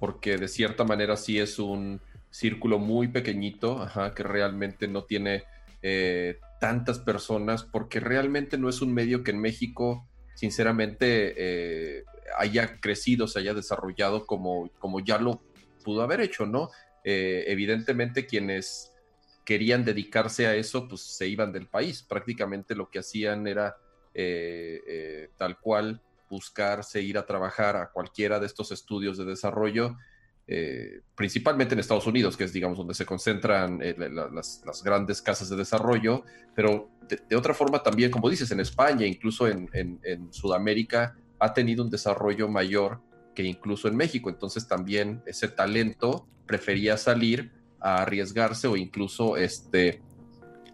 [0.00, 5.44] porque de cierta manera sí es un círculo muy pequeñito, ajá, que realmente no tiene
[5.82, 12.04] eh, tantas personas, porque realmente no es un medio que en México sinceramente eh,
[12.38, 15.42] haya crecido, se haya desarrollado como, como ya lo
[15.84, 16.70] pudo haber hecho, ¿no?
[17.04, 18.92] Eh, evidentemente quienes
[19.44, 22.02] querían dedicarse a eso, pues se iban del país.
[22.02, 23.76] Prácticamente lo que hacían era
[24.14, 29.96] eh, tal cual buscarse ir a trabajar a cualquiera de estos estudios de desarrollo,
[31.14, 33.80] principalmente en Estados Unidos, que es, digamos, donde se concentran
[34.32, 36.24] las, las, grandes casas de desarrollo,
[36.54, 36.90] pero
[37.28, 39.68] de, otra forma también, como dices, en España, incluso en,
[40.30, 43.00] Sudamérica, ha tenido un desarrollo mayor
[43.34, 44.30] que incluso en México.
[44.30, 47.50] Entonces también ese talento prefería salir
[47.80, 50.02] a arriesgarse o incluso este,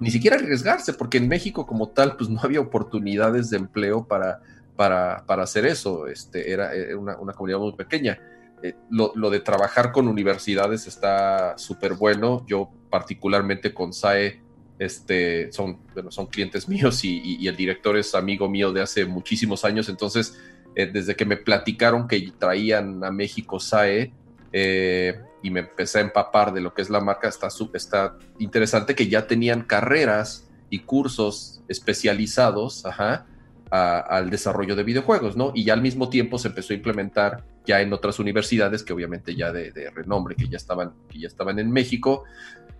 [0.00, 4.40] ni siquiera arriesgarse, porque en México como tal, pues no había oportunidades de empleo para,
[4.76, 6.06] para, para hacer eso.
[6.06, 8.18] Este, era, una, comunidad muy pequeña.
[8.62, 12.44] Eh, lo, de trabajar con universidades está súper bueno.
[12.46, 14.40] Yo particularmente con SAE
[14.78, 19.88] este, son, son clientes míos y, el director es amigo mío de hace muchísimos años,
[19.88, 20.38] entonces
[20.74, 24.12] eh, desde que me platicaron que traían a México SAE
[24.52, 28.94] eh, y me empecé a empapar de lo que es la marca, está, está interesante
[28.94, 32.84] que ya tenían carreras y cursos especializados
[33.70, 35.52] al desarrollo de videojuegos, ¿no?
[35.54, 39.34] Y ya al mismo tiempo se empezó a implementar ya en otras universidades que obviamente
[39.34, 42.24] ya de, de renombre, que ya estaban, que ya estaban en México,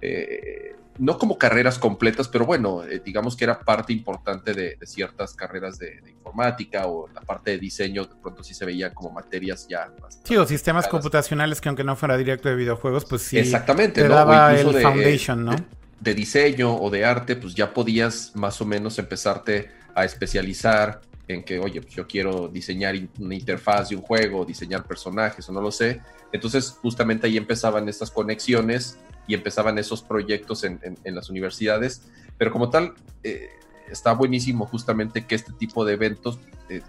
[0.00, 5.34] eh, no como carreras completas, pero bueno, eh, digamos que era parte importante de, ciertas
[5.34, 9.66] carreras de, informática o la parte de diseño, de pronto sí se veía como materias
[9.68, 9.90] ya.
[10.24, 13.38] Sí, o sistemas computacionales que aunque no fuera directo de videojuegos, pues sí.
[13.38, 15.56] Exactamente, te daba el foundation, ¿no?
[16.00, 21.42] De, diseño o de arte, pues ya podías más o menos empezarte a especializar en
[21.42, 25.60] que, oye, pues yo quiero diseñar una interfaz de un juego, diseñar personajes o no
[25.60, 26.00] lo sé.
[26.32, 32.08] Entonces, justamente ahí empezaban estas conexiones y empezaban esos proyectos en, las universidades.
[32.38, 33.50] Pero como tal, eh,
[33.90, 36.38] está buenísimo justamente que este tipo de eventos
[36.70, 36.80] eh,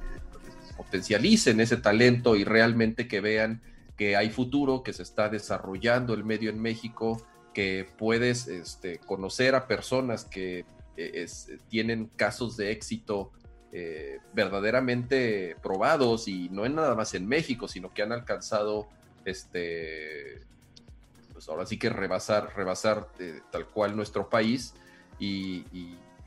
[0.77, 3.61] potencialicen ese talento y realmente que vean
[3.97, 7.21] que hay futuro, que se está desarrollando el medio en México,
[7.53, 10.63] que puedes este, conocer a personas que
[10.99, 11.27] eh,
[11.69, 13.31] tienen casos de éxito
[14.33, 18.89] verdaderamente probados y no es nada más en México, sino que han alcanzado
[19.25, 20.41] este,
[21.31, 24.73] pues ahora sí que rebasar, rebasar eh, tal cual nuestro país
[25.19, 25.65] y,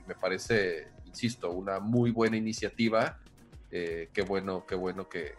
[0.06, 3.18] me parece, insisto, una muy buena iniciativa
[3.70, 5.34] eh, qué bueno, qué bueno que,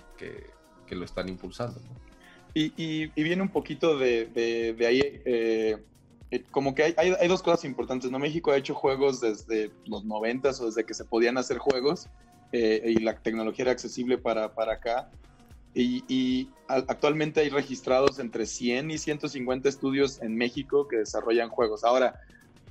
[0.89, 1.81] lo están impulsando.
[2.53, 5.77] Y, viene un poquito de, ahí, eh, eh,
[6.51, 8.19] como que hay, dos cosas importantes, ¿no?
[8.19, 12.09] México ha hecho juegos desde los noventas o desde que se podían hacer juegos
[12.51, 15.09] y la tecnología era accesible para, para acá.
[15.75, 21.83] Y, actualmente hay registrados entre 100 y 150 estudios en México que desarrollan juegos.
[21.83, 22.19] Ahora,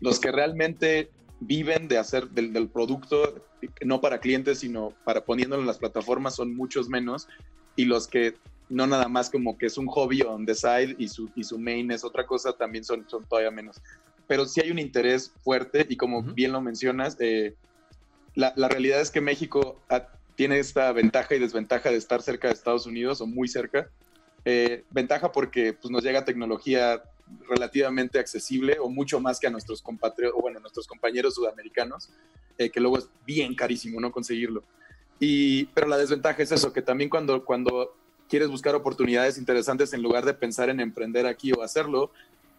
[0.00, 3.44] los que realmente viven de hacer del, producto,
[3.84, 7.28] no para clientes, sino para poniéndolo en las plataformas, son muchos menos.
[7.74, 8.34] Y los que
[8.72, 11.58] no nada más como que es un hobby on the side y su, y su
[11.58, 13.80] main es otra cosa, también son, son todavía menos.
[14.26, 17.54] Pero sí hay un interés fuerte y como bien lo mencionas, eh,
[18.34, 19.78] la, la, realidad es que México
[20.36, 23.90] tiene esta ventaja y desventaja de estar cerca de Estados Unidos o muy cerca.
[24.46, 27.02] Eh, ventaja porque pues, nos llega tecnología
[27.48, 32.10] relativamente accesible o mucho más que a nuestros compatriotas, bueno, nuestros compañeros sudamericanos,
[32.56, 34.64] eh, que luego es bien carísimo no conseguirlo.
[35.20, 37.96] Y, pero la desventaja es eso, que también cuando, cuando
[38.32, 42.10] quieres buscar oportunidades interesantes en lugar de pensar en emprender aquí o hacerlo,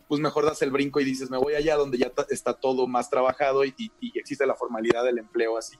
[0.07, 3.09] pues mejor das el brinco y dices, me voy allá donde ya está todo más
[3.09, 5.75] trabajado y, y existe la formalidad del empleo así.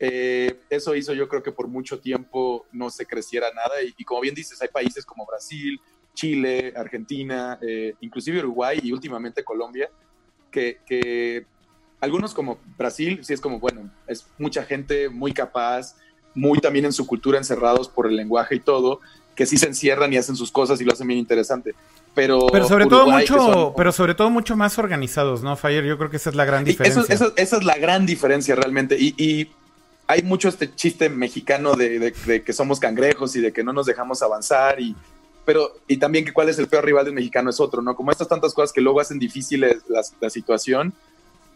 [0.00, 4.22] Eh, eso hizo yo creo que por mucho tiempo no se creciera nada y, como
[4.22, 5.78] bien dices, hay países como Brasil,
[6.14, 9.90] Chile, Argentina, eh, inclusive Uruguay y últimamente Colombia,
[10.50, 11.44] que,
[12.00, 15.96] algunos como Brasil, sí es como, bueno, es mucha gente muy capaz,
[16.34, 19.00] muy también en su cultura encerrados por el lenguaje y todo,
[19.34, 21.74] que sí se encierran y hacen sus cosas y lo hacen bien interesante.
[22.14, 25.84] Pero, pero sobre todo mucho, pero sobre todo mucho más organizados, ¿no, Fire?
[25.84, 27.04] Yo creo que esa es la gran diferencia.
[27.36, 28.96] esa es la gran diferencia realmente.
[28.98, 29.48] y
[30.08, 32.12] hay mucho este chiste mexicano de,
[32.44, 34.96] que somos cangrejos y de que no nos dejamos avanzar y
[35.44, 37.94] pero y también que cuál es el peor rival del mexicano es otro, ¿no?
[37.94, 40.92] Como estas tantas cosas que luego hacen difíciles la, situación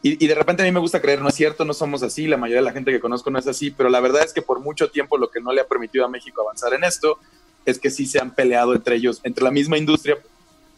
[0.04, 2.36] y, de repente a mí me gusta creer, no es cierto, no somos así, la
[2.36, 4.58] mayoría de la gente que conozco no es así, pero la verdad es que por
[4.58, 7.18] mucho tiempo lo que no le ha permitido a México avanzar en esto
[7.64, 10.18] es que sí se han peleado entre ellos, entre la misma industria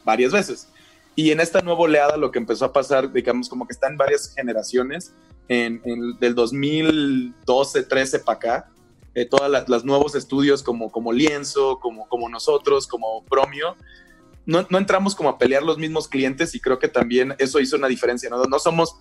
[0.04, 0.68] varias veces.
[1.16, 4.34] Y en esta nueva oleada lo que empezó a pasar, digamos, como que están varias
[4.34, 5.14] generaciones,
[5.48, 5.80] en,
[6.20, 8.70] del 2012, 13 para acá,
[9.14, 13.76] eh, todos los nuevos estudios como, como Lienzo, como, como nosotros, como Bromio,
[14.44, 17.76] no, no, entramos como a pelear los mismos clientes y creo que también eso hizo
[17.76, 18.44] una diferencia, ¿no?
[18.44, 18.96] No somos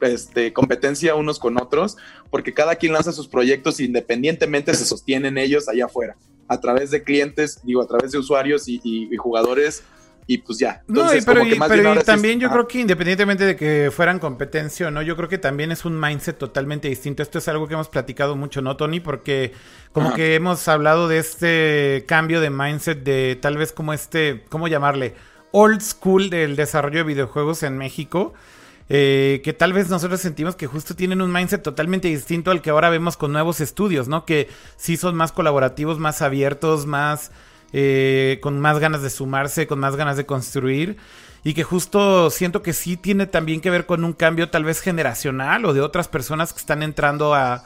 [0.00, 1.96] este, competencia unos con otros,
[2.30, 6.16] porque cada quien lanza sus proyectos independientemente se sostienen ellos allá afuera,
[6.48, 9.82] a través de clientes, digo, a través de usuarios y, y jugadores
[10.30, 10.80] y pues ya.
[10.86, 11.32] Entonces, no,
[11.66, 15.38] pero, también yo creo que independientemente de que fueran competencia o no, yo creo que
[15.38, 17.24] también es un mindset totalmente distinto.
[17.24, 19.00] Esto es algo que hemos platicado mucho, ¿no, Tony?
[19.00, 19.50] Porque
[19.90, 24.68] como que hemos hablado de este cambio de mindset de tal vez como este, ¿cómo
[24.68, 25.16] llamarle?
[25.50, 28.32] Old school del desarrollo de videojuegos en México.
[28.92, 32.70] Eh, que tal vez nosotros sentimos que justo tienen un mindset totalmente distinto al que
[32.70, 34.24] ahora vemos con nuevos estudios, ¿no?
[34.24, 37.30] Que sí son más colaborativos, más abiertos, más
[37.72, 40.96] eh, con más ganas de sumarse, con más ganas de construir.
[41.44, 44.80] Y que justo siento que sí tiene también que ver con un cambio tal vez
[44.80, 47.62] generacional o de otras personas que están entrando a,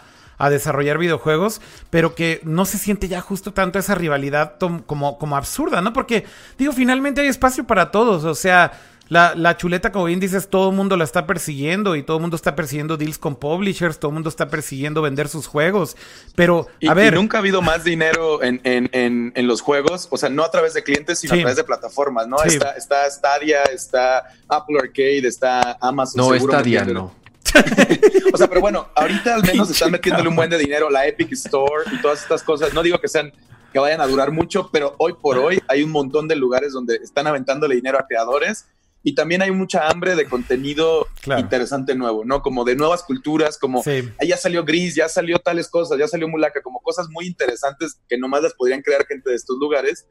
[0.51, 5.95] desarrollar videojuegos, pero que no se siente ya justo tanto esa rivalidad como absurda, ¿no?
[5.95, 6.27] Porque,
[6.59, 8.73] digo, finalmente hay espacio para todos, o sea,
[9.09, 12.37] la, chuleta, como bien dices, todo el mundo la está persiguiendo y todo el mundo
[12.37, 15.97] está persiguiendo deals con publishers, todo el mundo está persiguiendo vender sus juegos.
[16.35, 17.15] Pero, a ver.
[17.15, 20.75] nunca ha habido más dinero en, en, en, los juegos, o sea, no a través
[20.75, 22.43] de clientes, sino a través de plataformas, ¿no?
[22.43, 26.29] Está, está Stadia, está Apple Arcade, está Amazon.
[26.29, 27.13] No, Stadia no.
[28.33, 31.33] o sea, pero bueno, ahorita al menos están metiéndole un buen de dinero la Epic
[31.33, 32.73] Store y todas estas cosas.
[32.73, 33.33] No digo que sean
[33.73, 36.95] que vayan a durar mucho, pero hoy por hoy hay un montón de lugares donde
[36.97, 38.67] están aventándole dinero a creadores
[39.07, 41.07] y también hay mucha hambre de contenido
[41.39, 42.41] interesante nuevo, ¿no?
[42.41, 43.85] Como de nuevas culturas, como
[44.27, 48.17] ya salió Gris, ya salió tales cosas, ya salió Mulaka, como cosas muy interesantes que
[48.17, 50.07] nomás las podrían crear gente de estos lugares.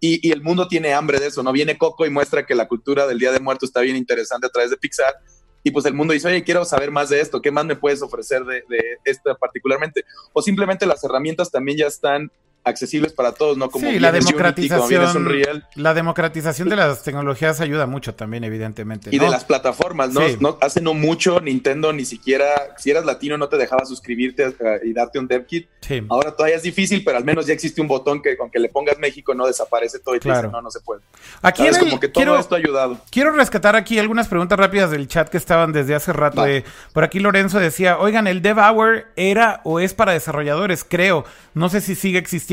[0.00, 1.52] Y, el mundo tiene hambre de eso, ¿no?
[1.52, 4.50] Viene Coco y muestra que la cultura del Día de Muertos está bien interesante a
[4.50, 5.14] través de Pixar.
[5.62, 8.02] Y pues el mundo dice, oye, quiero saber más de esto, ¿qué más me puedes
[8.02, 10.04] ofrecer de, de esto particularmente?
[10.32, 12.32] O simplemente las herramientas también ya están
[12.64, 13.70] accesibles para todos, ¿no?
[13.70, 15.28] Como sí, la democratización,
[15.74, 19.10] la democratización de las tecnologías ayuda mucho también, evidentemente.
[19.12, 20.20] Y de las plataformas, ¿no?
[20.40, 20.58] ¿no?
[20.60, 24.92] Hace no mucho Nintendo ni siquiera, si eras latino no te dejaba suscribirte eh, y
[24.92, 25.68] darte un dev kit.
[26.08, 28.68] Ahora todavía es difícil, pero al menos ya existe un botón que con que le
[28.68, 30.50] pongas México no desaparece todo y claro.
[30.50, 31.00] no, no se puede.
[31.42, 33.00] Aquí es como que todo esto ha ayudado.
[33.10, 36.44] Quiero rescatar aquí algunas preguntas rápidas del chat que estaban desde hace rato.
[36.92, 41.24] por aquí Lorenzo decía, oigan, el Dev Hour era o es para desarrolladores, creo.
[41.54, 42.51] No sé si sigue existiendo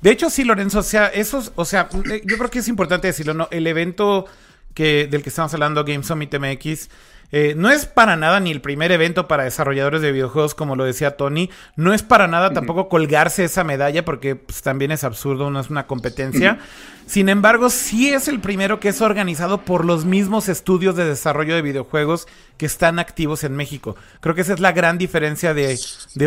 [0.00, 3.06] de hecho, sí, Lorenzo, o sea, eso, o sea, eh, yo creo que es importante
[3.06, 3.48] decirlo, ¿no?
[3.50, 4.26] El evento
[4.74, 6.88] que, del que estamos hablando, Game Summit MX,
[7.32, 10.84] Eh, no es para nada ni el primer evento para desarrolladores de videojuegos, como lo
[10.84, 11.50] decía Tony.
[11.76, 15.70] No es para nada tampoco colgarse esa medalla, porque pues, también es absurdo, no es
[15.70, 16.58] una competencia.
[17.06, 21.56] Sin embargo, sí es el primero que es organizado por los mismos estudios de desarrollo
[21.56, 23.96] de videojuegos que están activos en México.
[24.20, 25.76] Creo que esa es la gran diferencia de,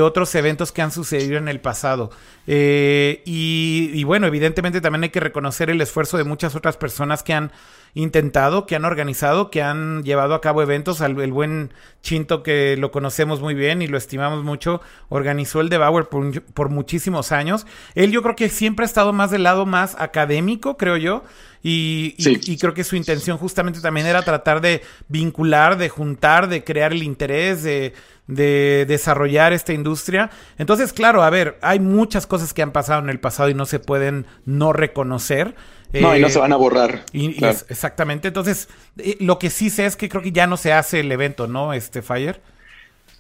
[0.02, 2.12] otros eventos que han sucedido en el pasado.
[2.48, 7.24] Eh, y, y bueno, evidentemente también hay que reconocer el esfuerzo de muchas otras personas
[7.24, 7.52] que han
[7.96, 11.02] intentado, que han organizado, que han llevado a cabo eventos.
[11.02, 16.10] el buen Chinto, que lo conocemos muy bien y lo estimamos mucho, organizó el Devour
[16.10, 17.66] por, por muchísimos años.
[17.96, 21.24] Él yo creo que siempre ha estado más del lado más académico, creo yo.
[21.66, 26.62] Y, y, creo que su intención justamente también era tratar de vincular, de juntar, de
[26.66, 27.94] crear el interés, de,
[28.28, 30.30] de desarrollar esta industria.
[30.58, 33.66] Entonces, claro, a ver, hay muchas cosas que han pasado en el pasado y no
[33.66, 35.56] se pueden no reconocer.
[35.94, 37.06] No, y no se van a borrar.
[37.14, 38.28] exactamente.
[38.30, 41.12] Entonces, eh, lo que sí sé es que creo que ya no se hace el
[41.12, 41.74] evento, ¿no?
[41.74, 42.42] Este Fire.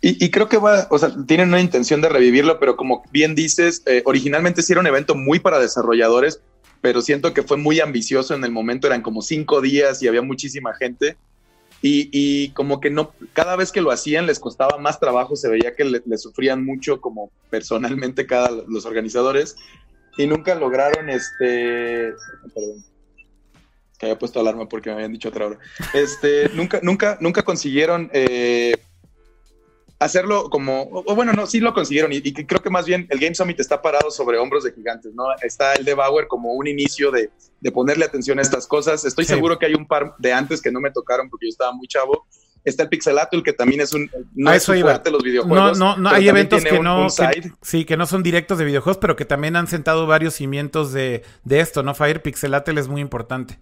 [0.05, 3.83] Y, creo que va, o sea, tienen una intención de revivirlo, pero como bien dices,
[3.85, 6.41] eh, originalmente sí era un evento muy para desarrolladores,
[6.81, 10.21] pero siento que fue muy ambicioso en el momento, eran como cinco días y había
[10.21, 11.15] muchísima gente.
[11.85, 15.75] Y, como que no, cada vez que lo hacían les costaba más trabajo, se veía
[15.75, 19.57] que le, sufrían mucho como personalmente cada los organizadores
[20.17, 22.13] y nunca lograron este.
[22.53, 22.85] Perdón.
[23.97, 25.59] Que había puesto alarma porque me habían dicho otra hora.
[25.93, 28.75] Este, nunca, nunca, nunca consiguieron eh,
[29.99, 30.89] hacerlo como.
[30.91, 32.11] O, bueno, no, sí lo consiguieron.
[32.11, 35.25] Y, creo que más bien el Game Summit está parado sobre hombros de gigantes, ¿no?
[35.41, 39.05] Está el de Bauer como un inicio de, de ponerle atención a estas cosas.
[39.05, 41.71] Estoy seguro que hay un par de antes que no me tocaron porque yo estaba
[41.71, 42.25] muy chavo
[42.63, 44.09] Está el Pixelatul, que también es un.
[44.33, 45.77] No es fuerte los videojuegos.
[45.77, 47.07] No, no, no hay eventos que no.
[47.61, 51.23] sí, que no son directos de videojuegos, pero que también han sentado varios cimientos de,
[51.49, 51.93] esto, ¿no?
[51.93, 53.59] Fire Pixelatul es muy importante.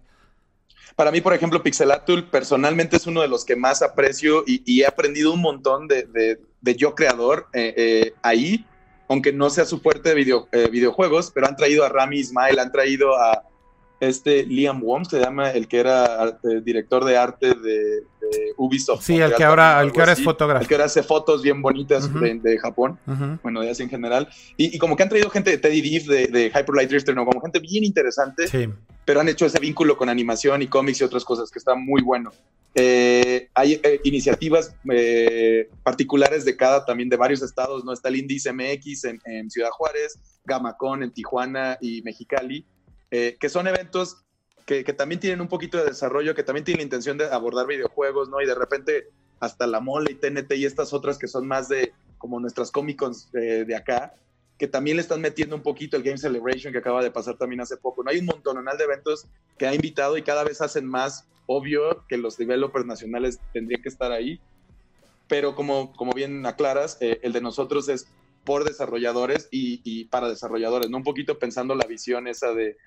[0.95, 4.85] Para mí, por ejemplo, Pixelatul personalmente es uno de los que más aprecio y, he
[4.85, 6.37] aprendido un montón de,
[6.77, 8.65] yo creador eh, eh, ahí,
[9.07, 12.71] aunque no sea su fuerte de eh, videojuegos, pero han traído a Rami Ismail, han
[12.71, 13.43] traído a,
[14.01, 18.03] este Liam Wong se llama, el que era director de arte de,
[18.57, 19.03] Ubisoft.
[19.03, 20.61] Sí, el que, ahora, el que ahora es fotógrafo.
[20.61, 22.97] El que ahora hace fotos bien bonitas de, Japón,
[23.43, 24.27] bueno, de Asia en general.
[24.57, 27.25] Y, como que han traído gente de Teddy Diff, de, de Hyper Light Drifter, ¿no?
[27.25, 28.45] como gente bien interesante,
[29.05, 32.01] pero han hecho ese vínculo con animación y cómics y otras cosas que está muy
[32.01, 32.31] bueno.
[32.73, 37.91] Eh, hay eh, iniciativas eh, particulares de cada, también de varios estados, ¿no?
[37.91, 42.65] Está el Índice MX en, en Ciudad Juárez, Gamacón en Tijuana y Mexicali
[43.11, 44.23] eh, que son eventos
[44.65, 48.29] que, también tienen un poquito de desarrollo, que también tienen la intención de abordar videojuegos,
[48.29, 48.41] ¿no?
[48.41, 51.93] Y de repente hasta la mole y TNT y estas otras que son más de
[52.17, 53.01] como nuestras Comic
[53.33, 54.13] eh, de acá,
[54.57, 57.61] que también le están metiendo un poquito el Game Celebration que acaba de pasar también
[57.61, 58.03] hace poco.
[58.03, 59.25] No hay un montonal de eventos
[59.57, 63.89] que ha invitado y cada vez hacen más obvio que los developers nacionales tendrían que
[63.89, 64.39] estar ahí.
[65.27, 68.07] Pero como, como bien aclaras, eh, el de nosotros es
[68.43, 70.97] por desarrolladores y, y, para desarrolladores, ¿no?
[70.97, 72.77] Un poquito pensando la visión esa de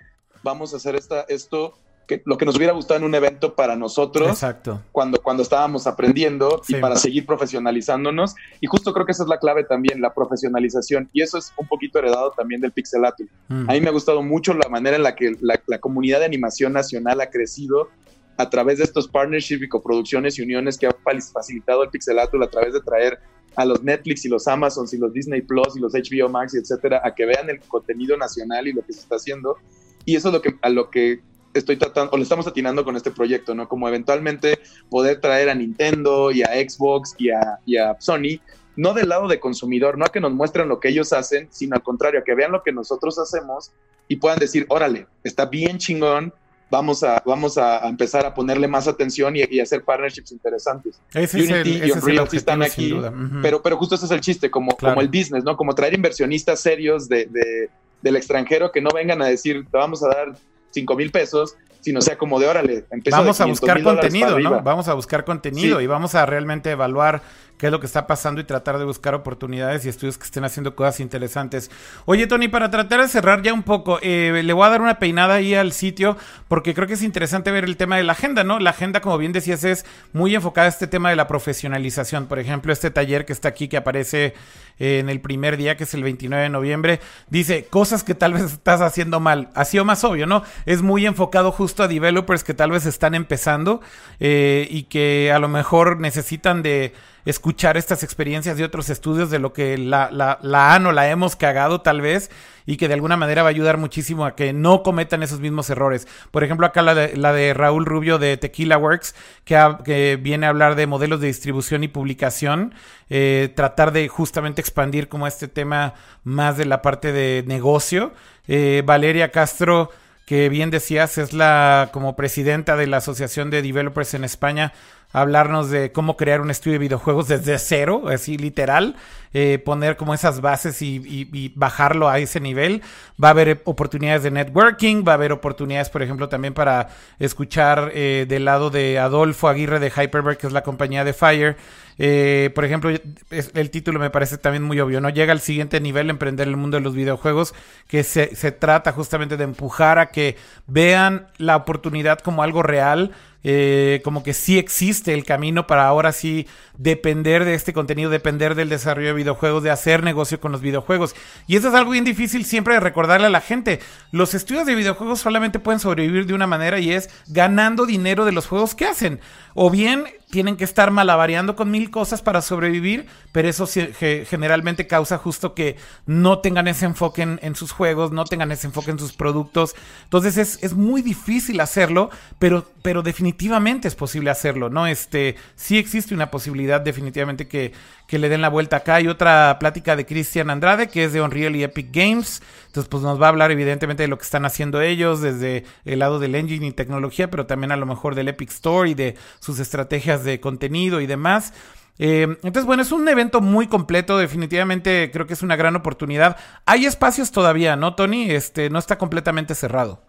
[0.43, 1.75] vamos a hacer esta, esto,
[2.07, 4.83] que, lo que nos hubiera gustado en un evento para nosotros Exacto.
[4.93, 8.35] Cuando, cuando estábamos aprendiendo y para seguir profesionalizándonos.
[8.61, 11.09] Y justo creo que esa es la clave también, la profesionalización.
[11.13, 13.25] Y eso es un poquito heredado también del Pixelato.
[13.49, 13.71] Mm.
[13.71, 16.27] A mí me ha gustado mucho la manera en la que la, la comunidad de
[16.27, 17.89] animación nacional ha crecido
[18.37, 20.97] a través de estos partnerships y coproducciones y uniones que ha
[21.33, 23.19] facilitado el Pixelatul a través de traer
[23.57, 26.59] a los Netflix y los Amazons y los Disney Plus y los HBO Max y
[26.59, 29.57] etcétera a que vean el contenido nacional y lo que se está haciendo
[30.05, 31.21] y eso es lo que, a lo que
[31.55, 33.69] estoy tratando, o le estamos atinando con este proyecto, ¿no?
[33.69, 34.59] Como eventualmente
[34.91, 38.41] poder traer a Nintendo y a Xbox y a, y a Sony,
[38.77, 41.77] no del lado de consumidor, no a que nos muestren lo que ellos hacen, sino
[41.77, 43.73] al contrario, a que vean lo que nosotros hacemos
[44.09, 46.35] y puedan decir, órale, está bien chingón,
[46.71, 51.01] vamos a, vamos a empezar a ponerle más atención y, hacer partnerships interesantes.
[51.15, 52.95] Unity y Unreal están aquí,
[53.43, 55.57] pero, pero justo ese es el chiste, como, como el business, ¿no?
[55.57, 57.71] Como traer inversionistas serios de, de
[58.05, 60.37] del extranjero que no vengan a decir, te vamos a dar
[60.73, 62.87] 5 mil pesos, sino sea como de órale.
[63.11, 64.63] Vamos a buscar contenido, ¿no?
[64.63, 67.21] Vamos a buscar contenido y vamos a realmente evaluar
[67.59, 70.45] qué es lo que está pasando y tratar de buscar oportunidades y estudios que estén
[70.45, 71.71] haciendo cosas interesantes.
[72.05, 74.99] Oye, Tony, para tratar de cerrar ya un poco, eh, le voy a dar una
[74.99, 76.17] peinada ahí al sitio
[76.49, 78.59] porque creo que es interesante ver el tema de la agenda, ¿no?
[78.59, 82.27] La agenda, como bien decías, es muy enfocada a este tema de la profesionalización.
[82.27, 84.35] Por ejemplo, este taller que está aquí, que aparece
[84.79, 88.33] eh, en el primer día, que es el 29 de noviembre, dice cosas que tal
[88.33, 89.51] vez estás haciendo mal.
[89.55, 90.43] Así o más obvio, ¿no?
[90.67, 93.81] Es muy enfocado justo justo a developers que tal vez están empezando
[94.21, 96.93] eh, y que a lo mejor necesitan de
[97.25, 101.11] escuchar estas experiencias de otros estudios de lo que la, la, la, han o la
[101.11, 102.31] hemos cagado tal vez
[102.65, 105.69] y que de alguna manera va a ayudar muchísimo a que no cometan esos mismos
[105.69, 106.07] errores.
[106.31, 110.51] Por ejemplo, acá la de, la de Raúl Rubio de Tequila Works, que, viene a
[110.51, 112.73] hablar de modelos de distribución y publicación,
[113.11, 118.13] eh, tratar de justamente expandir como este tema más de la parte de negocio.
[118.47, 119.91] Eh, Valeria Castro
[120.25, 124.73] que bien decías, es la como presidenta de la Asociación de Developers en España,
[125.13, 128.97] hablarnos de cómo crear un estudio de videojuegos desde cero, así literal,
[129.33, 132.83] eh, poner como esas bases y, bajarlo a ese nivel.
[133.23, 136.89] Va a haber oportunidades de networking, va a haber oportunidades, por ejemplo, también para
[137.21, 141.57] escuchar eh, del lado de Adolfo Aguirre de Hyperberg, que es la compañía de Fire.
[141.99, 142.91] Eh, por ejemplo,
[143.31, 145.11] el título me parece también muy obvio, ¿no?
[145.11, 147.55] Llega al siguiente nivel, emprender el mundo de los videojuegos,
[147.89, 150.37] que se, trata justamente de empujar a que
[150.67, 153.13] vean la oportunidad como algo real,
[153.47, 156.47] eh, como que sí existe el camino para ahora sí
[156.79, 161.15] depender de este contenido, depender del desarrollo de videojuegos, de hacer negocio con los videojuegos.
[161.47, 163.81] Y eso es algo bien difícil siempre de recordarle a la gente.
[164.13, 168.33] Los estudios de videojuegos solamente pueden sobrevivir de una manera y es ganando dinero de
[168.33, 169.21] los juegos que hacen.
[169.53, 170.05] O bien
[170.35, 175.77] tienen que estar malabareando con mil cosas para sobrevivir, pero eso generalmente causa justo que
[176.07, 179.77] no tengan ese enfoque en, sus juegos, no tengan ese enfoque en sus productos.
[180.03, 182.11] Entonces es, muy difícil hacerlo,
[182.41, 184.89] pero, pero definitivamente es posible hacerlo, ¿no?
[184.89, 187.73] Este, sí existe una posibilidad definitivamente que,
[188.15, 188.95] que le den la vuelta acá.
[188.95, 192.43] Hay otra plática de Cristian Andrade, que es de Unreal y Epic Games.
[192.67, 195.99] Entonces, pues nos va a hablar evidentemente de lo que están haciendo ellos desde el
[195.99, 199.17] lado del engine y tecnología, pero también a lo mejor del Epic Store y de
[199.41, 201.55] sus estrategias de contenido y demás.
[201.99, 206.37] Eh, entonces, bueno, es un evento muy completo, definitivamente creo que es una gran oportunidad.
[206.67, 208.31] Hay espacios todavía, ¿no, Tony?
[208.31, 210.01] Este, no está completamente cerrado.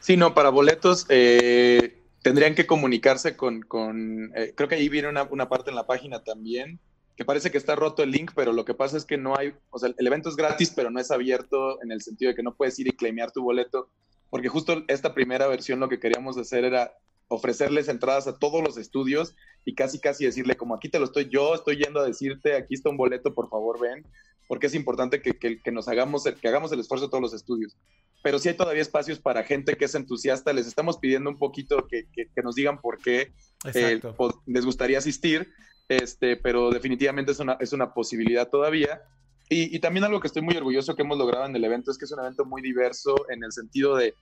[0.00, 5.06] Sí, no, para boletos eh, tendrían que comunicarse con, con eh, creo que ahí viene
[5.06, 6.80] una, una, parte en la página también,
[7.18, 9.52] que parece que está roto el link, pero lo que pasa es que no hay,
[9.70, 12.44] o sea, el evento es gratis, pero no es abierto en el sentido de que
[12.44, 13.90] no puedes ir y claimear tu boleto,
[14.30, 16.92] porque justo esta primera versión lo que queríamos hacer era
[17.26, 21.28] ofrecerles entradas a todos los estudios y casi casi decirle como aquí te lo estoy
[21.28, 24.06] yo, estoy yendo a decirte, aquí está un boleto, por favor ven,
[24.46, 27.34] porque es importante que, que, que nos hagamos, que hagamos el esfuerzo de todos los
[27.34, 27.76] estudios.
[28.22, 31.88] Pero sí hay todavía espacios para gente que es entusiasta, les estamos pidiendo un poquito
[31.88, 33.32] que, que nos digan por qué
[33.74, 34.00] eh,
[34.46, 35.52] les gustaría asistir,
[35.88, 39.02] este, pero definitivamente es una, es una posibilidad todavía.
[39.50, 42.04] Y, también algo que estoy muy orgulloso que hemos logrado en el evento es que
[42.04, 44.14] es un evento muy diverso en el sentido de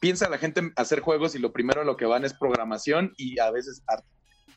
[0.00, 3.52] piensa la gente hacer juegos y lo primero lo que van es programación y a
[3.52, 4.08] veces arte.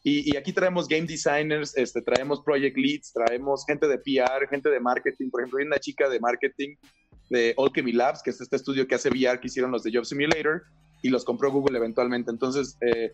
[0.07, 4.80] Y, aquí traemos game designers, este, traemos project leads, traemos gente de PR, gente de
[4.80, 5.32] marketing.
[5.32, 6.76] Por ejemplo, hay una chica de marketing
[7.32, 10.05] de Alchemy Labs, que es este estudio que hace VR que hicieron los de Job
[10.05, 10.61] Simulator
[11.01, 12.30] y los compró Google eventualmente.
[12.30, 13.13] Entonces, eh,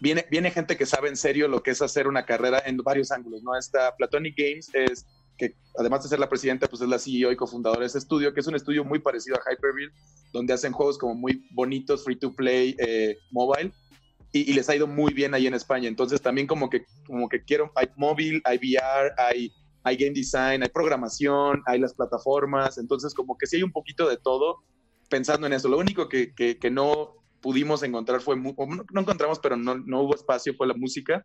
[0.00, 3.10] viene, viene gente que sabe en serio lo que es hacer una carrera en varios
[3.10, 3.56] ángulos, ¿no?
[3.56, 7.36] Esta Platonic Games es que además de ser la presidenta, pues es la CEO y
[7.36, 9.92] cofundadora de ese estudio, que es un estudio muy parecido a Hyperville,
[10.32, 13.72] donde hacen juegos como muy bonitos, free to play, eh, mobile,
[14.32, 15.88] y, les ha ido muy bien ahí en España.
[15.88, 20.62] Entonces también como que, como que quiero, hay móvil, hay VR, hay, hay game design,
[20.62, 24.62] hay programación, hay las plataformas, entonces como que sí hay un poquito de todo
[25.08, 25.68] pensando en eso.
[25.68, 27.14] Lo único que, que, que no
[27.46, 31.24] pudimos encontrar fue, no, no encontramos, pero no, no hubo espacio, fue la música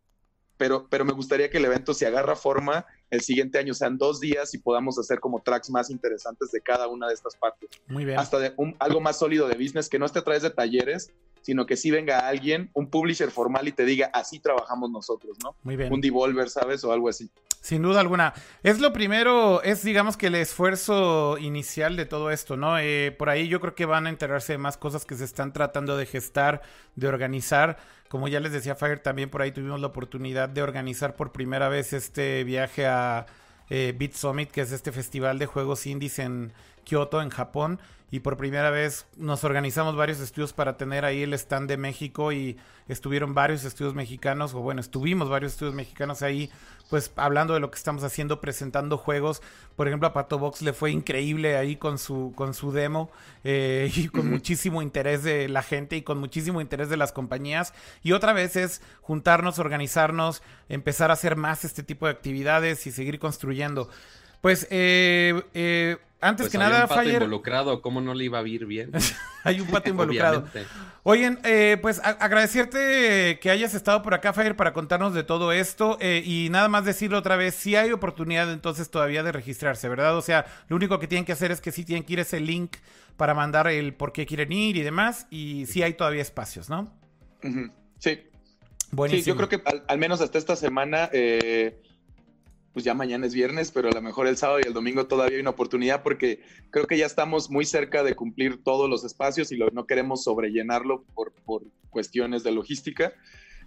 [0.61, 4.19] pero, pero me gustaría que el evento se agarra forma el siguiente año, sean dos
[4.19, 7.67] días y podamos hacer como tracks más interesantes de cada una de estas partes.
[7.87, 8.19] Muy bien.
[8.19, 11.11] Hasta de un, algo más sólido de business, que no esté a través de talleres,
[11.41, 15.55] sino que sí venga alguien, un publisher formal y te diga, así trabajamos nosotros, ¿no?
[15.63, 15.91] Muy bien.
[15.91, 16.83] Un devolver, ¿sabes?
[16.83, 17.29] O algo así.
[17.61, 18.33] Sin duda alguna.
[18.63, 22.79] Es lo primero, es digamos que el esfuerzo inicial de todo esto, ¿no?
[22.79, 25.53] Eh, por ahí yo creo que van a enterarse de más cosas que se están
[25.53, 26.63] tratando de gestar,
[26.95, 27.77] de organizar.
[28.09, 31.69] Como ya les decía Fire, también por ahí tuvimos la oportunidad de organizar por primera
[31.69, 33.27] vez este viaje a
[33.69, 36.51] eh, Beat Summit, que es este festival de juegos indies en
[36.83, 37.79] Kyoto, en Japón.
[38.13, 42.33] Y por primera vez nos organizamos varios estudios para tener ahí el stand de México
[42.33, 42.57] y
[42.89, 46.51] estuvieron varios estudios mexicanos, o bueno, estuvimos varios estudios mexicanos ahí
[46.91, 49.41] pues hablando de lo que estamos haciendo, presentando juegos.
[49.77, 53.09] Por ejemplo, a Pato Box le fue increíble ahí con su, con su demo
[53.45, 57.73] eh, y con muchísimo interés de la gente y con muchísimo interés de las compañías.
[58.03, 62.91] Y otra vez es juntarnos, organizarnos, empezar a hacer más este tipo de actividades y
[62.91, 63.89] seguir construyendo.
[64.41, 68.39] Pues, eh, eh, antes Pues que nada, un pato Fire, involucrado, ¿cómo no le iba
[68.39, 68.91] a ir bien?
[69.43, 70.47] hay un pato involucrado.
[71.03, 75.97] Oigan, eh, pues agradecerte que hayas estado por acá, Fire, para contarnos de todo esto.
[75.99, 80.15] eh, y nada más decirlo otra vez, sí hay oportunidad entonces todavía de registrarse, ¿verdad?
[80.15, 82.23] O sea, lo único que tienen que hacer es que sí tienen que ir a
[82.23, 82.77] ese link
[83.17, 85.25] para mandar el por qué quieren ir y demás.
[85.31, 86.93] Y sí hay todavía espacios, ¿no?
[87.97, 88.19] Sí,
[88.91, 89.23] Buenísimo.
[89.23, 91.81] Sí, yo creo que al, al menos hasta esta semana, eh,
[92.73, 95.35] pues ya mañana es viernes, pero a lo mejor el sábado y el domingo todavía
[95.35, 99.51] hay una oportunidad porque creo que ya estamos muy cerca de cumplir todos los espacios
[99.51, 103.13] y lo- no queremos sobrellenarlo por, por cuestiones de logística.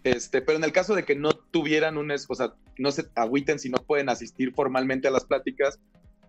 [0.04, 3.58] Este, pero en el caso de que no tuvieran un, o sea, no se agüiten
[3.58, 5.78] si no pueden asistir formalmente a las pláticas,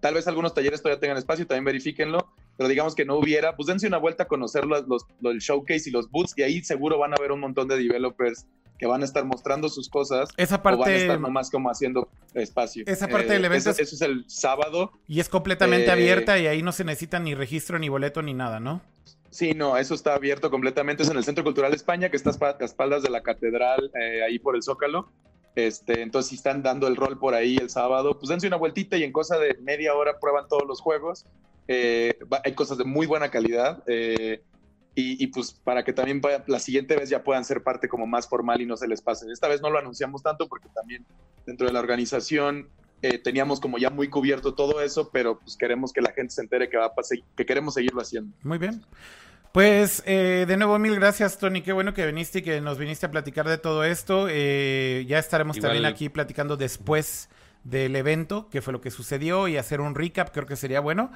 [0.02, 2.20] tal vez algunos talleres todavía tengan espacio, también verifíquenlo,
[2.58, 5.40] pero digamos que no hubiera, pues dense una vuelta a conocer los, los, los- el
[5.40, 8.46] showcase y los booths y ahí seguro van a ver un montón de developers
[8.78, 11.70] que van a estar mostrando sus cosas Esa o van a parte estar nomás como
[11.70, 12.84] haciendo espacio.
[12.88, 14.92] Esa parte del evento Eso, es- eso es el sábado.
[15.08, 18.34] y es completamente eh, abierta y ahí no se necesita ni registro, ni boleto, ni
[18.34, 18.82] nada, ¿no?
[19.30, 21.04] Sí, no, eso está abierto completamente.
[21.04, 24.40] Es en el Centro Cultural España, que está a espaldas de la catedral, eh, ahí
[24.40, 25.10] por el Zócalo.
[25.56, 28.96] Este, entonces, si están dando el rol por ahí el sábado, pues dense una vueltita
[28.98, 31.26] y en cosa de media hora prueban todos los juegos.
[31.68, 33.84] Eh, hay cosas de muy buena calidad.
[33.88, 34.42] eh,
[34.98, 38.30] y, y, pues para que también la siguiente vez ya puedan ser parte como más
[38.30, 39.26] formal y no se les pase.
[39.30, 41.06] Esta vez no lo anunciamos tanto porque también
[41.46, 42.70] dentro de la organización
[43.02, 46.42] eh, teníamos como ya muy cubierto todo eso, pero pues queremos que la gente se
[46.42, 46.92] entere que, va a
[47.36, 48.34] que queremos seguirlo haciendo.
[48.44, 48.86] Muy bien.
[49.52, 53.06] Pues eh, de nuevo mil gracias Tony, qué bueno que viniste y que nos viniste
[53.06, 54.28] a platicar de todo esto.
[54.30, 57.30] Eh, ya estaremos Igual- también aquí platicando después
[57.66, 61.12] del evento, qué fue lo que sucedió y hacer un recap, creo que sería bueno.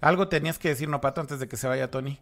[0.00, 2.18] Algo tenías que decir, no Pato, antes de que se vaya Tony.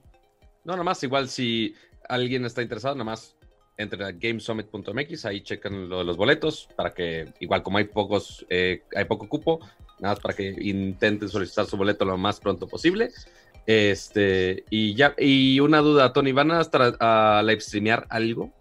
[0.65, 1.75] No, nomás, igual si
[2.09, 3.37] alguien está interesado, nomás
[3.77, 8.47] entren a gamesummit.mx, ahí checan lo de los boletos, para que, igual como hay pocos,
[8.49, 9.61] eh, hay poco cupo,
[9.99, 13.11] nada más para que intenten solicitar su boleto lo más pronto posible.
[13.67, 18.53] Este, y ya, y una duda, Tony, ¿van a estar a, a live streamear algo?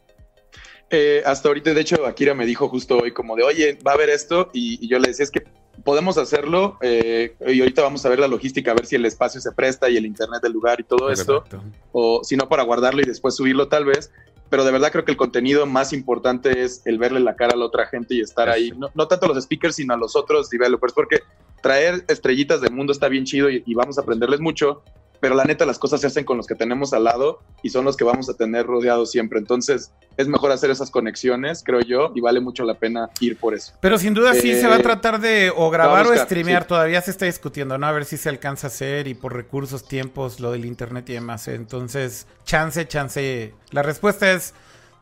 [0.89, 3.95] Eh, hasta ahorita, de hecho, Akira me dijo justo hoy como de, oye, va a
[3.95, 5.43] haber esto, y, y yo le decía, es que
[5.83, 9.41] podemos hacerlo, eh, y ahorita vamos a ver la logística, a ver si el espacio
[9.41, 11.63] se presta y el internet del lugar y todo esto, Perfecto.
[11.91, 14.11] o si no, para guardarlo y después subirlo tal vez,
[14.49, 17.57] pero de verdad creo que el contenido más importante es el verle la cara a
[17.57, 20.15] la otra gente y estar ahí, no, no tanto a los speakers, sino a los
[20.15, 21.19] otros developers, porque
[21.61, 24.83] traer estrellitas del mundo está bien chido y, y vamos a aprenderles mucho,
[25.21, 27.85] pero la neta las cosas se hacen con los que tenemos al lado y son
[27.85, 29.39] los que vamos a tener rodeados siempre.
[29.39, 33.53] Entonces es mejor hacer esas conexiones, creo yo, y vale mucho la pena ir por
[33.53, 33.71] eso.
[33.81, 36.67] Pero sin duda sí Eh, se va a tratar de o grabar o streamear, sí.
[36.69, 37.85] todavía se está discutiendo, ¿no?
[37.87, 41.13] A ver si se alcanza a hacer y por recursos, tiempos, lo del internet y
[41.13, 41.47] demás.
[41.47, 43.53] Entonces, chance, chance.
[43.69, 44.55] La respuesta es,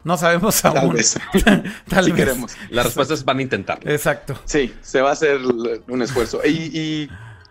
[0.04, 0.76] no sabemos aún.
[1.46, 2.20] Tal vez, Tal si vez.
[2.26, 2.52] queremos.
[2.70, 3.90] La respuesta es van a intentarlo.
[3.90, 4.38] Exacto.
[4.46, 5.40] Sí, se va a hacer
[5.88, 6.42] un esfuerzo.
[6.46, 7.10] Y, y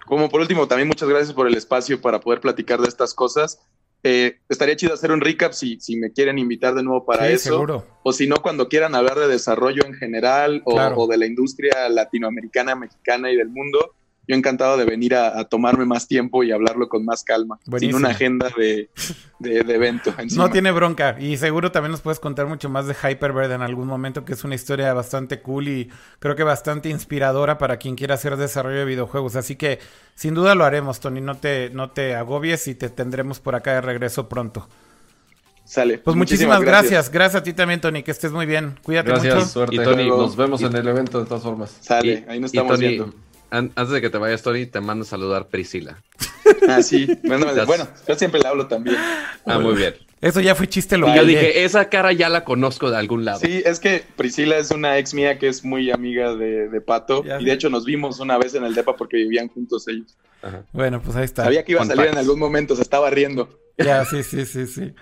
[0.08, 3.60] como por último, también muchas gracias por el espacio para poder platicar de estas cosas.
[4.04, 7.32] Eh, estaría chido hacer un recap si, si me quieren invitar de nuevo para Sí,
[7.32, 7.50] eso.
[7.50, 7.84] seguro.
[8.04, 10.96] O si no, cuando quieran hablar de desarrollo en general o, Claro.
[10.98, 13.94] o de la industria latinoamericana, mexicana y del mundo.
[14.28, 17.96] Yo encantado de venir a, a tomarme más tiempo y hablarlo con más calma, Buenísimo.
[17.98, 18.90] sin una agenda de,
[19.38, 20.14] de- de evento.
[20.18, 20.44] encima.
[20.44, 21.16] No tiene bronca.
[21.18, 24.44] Y seguro también nos puedes contar mucho más de Hyperbird en algún momento, que es
[24.44, 28.84] una historia bastante cool y creo que bastante inspiradora para quien quiera hacer desarrollo de
[28.84, 29.34] videojuegos.
[29.34, 29.78] Así que
[30.14, 31.22] sin duda lo haremos, Tony.
[31.22, 34.68] No te, no te agobies y te tendremos por acá de regreso pronto.
[35.64, 35.98] Sale.
[35.98, 37.10] Pues muchísimas, gracias.
[37.10, 37.40] gracias.
[37.40, 38.02] a ti también, Tony.
[38.02, 38.76] Que estés muy bien.
[38.82, 39.46] Cuídate Gracias, mucho.
[39.48, 39.76] suerte.
[39.76, 41.76] Y Tony, nos vemos y- en el evento de todas formas.
[41.80, 43.14] Sale, Y- ahí nos y estamos Tony, viendo.
[43.50, 46.02] An- antes de que te vayas, Tony, te mando a saludar Priscila.
[46.66, 47.06] Ah, sí.
[47.24, 47.46] Bueno,
[48.08, 48.96] yo siempre le hablo también.
[49.44, 49.94] Ah, muy bien.
[50.20, 51.16] Eso ya fue chiste Y local.
[51.16, 53.38] yo dije, esa cara ya la conozco de algún lado.
[53.40, 57.22] Sí, es que Priscila es una ex mía que es muy amiga de, de Pato.
[57.22, 60.16] Ya y de hecho nos vimos una vez en el DEPA porque vivían juntos ellos.
[60.42, 60.62] Ajá.
[60.72, 61.44] Bueno, pues ahí está.
[61.44, 63.48] Sabía que iba a salir en algún momento, se estaba riendo.
[63.76, 64.92] Ya, sí, sí, sí, sí.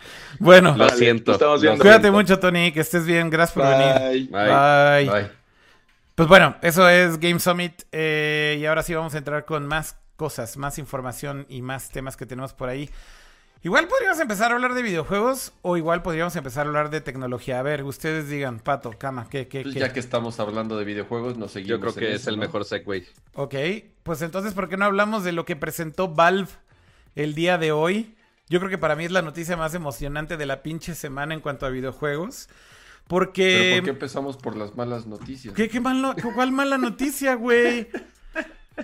[0.40, 1.38] Bueno, Lo siento.
[1.40, 1.80] lo viendo.
[1.80, 2.18] cuídate siento.
[2.18, 2.72] mucho, Tony.
[2.72, 3.30] Que estés bien.
[3.30, 4.28] Gracias por venir.
[4.30, 4.44] Bye.
[5.06, 5.10] Bye.
[5.22, 5.45] Bye.
[6.16, 7.82] Pues bueno, eso es Game Summit.
[7.92, 12.16] eh, y ahora sí vamos a entrar con más cosas, más información y más temas
[12.16, 12.90] que tenemos por ahí.
[13.62, 17.58] Igual podríamos empezar a hablar de videojuegos o igual podríamos empezar a hablar de tecnología.
[17.58, 19.80] A ver, ustedes digan, Pato, Cama, ¿qué, qué, Pues qué?
[19.80, 21.70] ya que estamos hablando de videojuegos, nos seguimos.
[21.70, 22.42] Yo creo en que es eso, el ¿no?
[22.42, 23.06] mejor segue.
[23.34, 23.54] Ok,
[24.02, 26.48] pues entonces, ¿por qué no hablamos de lo que presentó Valve
[27.14, 28.14] el día de hoy?
[28.48, 31.40] Yo creo que para mí es la noticia más emocionante de la pinche semana en
[31.40, 32.48] cuanto a videojuegos.
[33.06, 33.68] Porque...
[33.70, 35.54] Pero ¿por qué empezamos por las malas noticias?
[35.54, 37.88] ¿Qué, qué malo- ¿Cuál mala noticia, güey?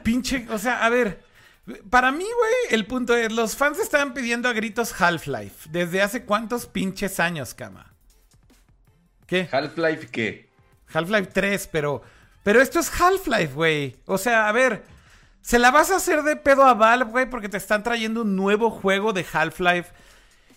[0.02, 1.22] Pinche, o sea, a ver.
[1.90, 5.68] Para mí, güey, el punto es, los fans estaban pidiendo a gritos Half-Life.
[5.70, 7.92] ¿Desde hace cuántos pinches años, cama?
[9.26, 9.48] ¿Qué?
[9.50, 10.48] Half-Life, ¿qué?
[10.92, 12.02] Half-Life 3, pero...
[12.42, 13.96] Pero esto es Half-Life, güey.
[14.06, 14.84] O sea, a ver...
[15.40, 18.36] se la vas a hacer de pedo a Valve, güey, porque te están trayendo un
[18.36, 19.90] nuevo juego de Half-Life.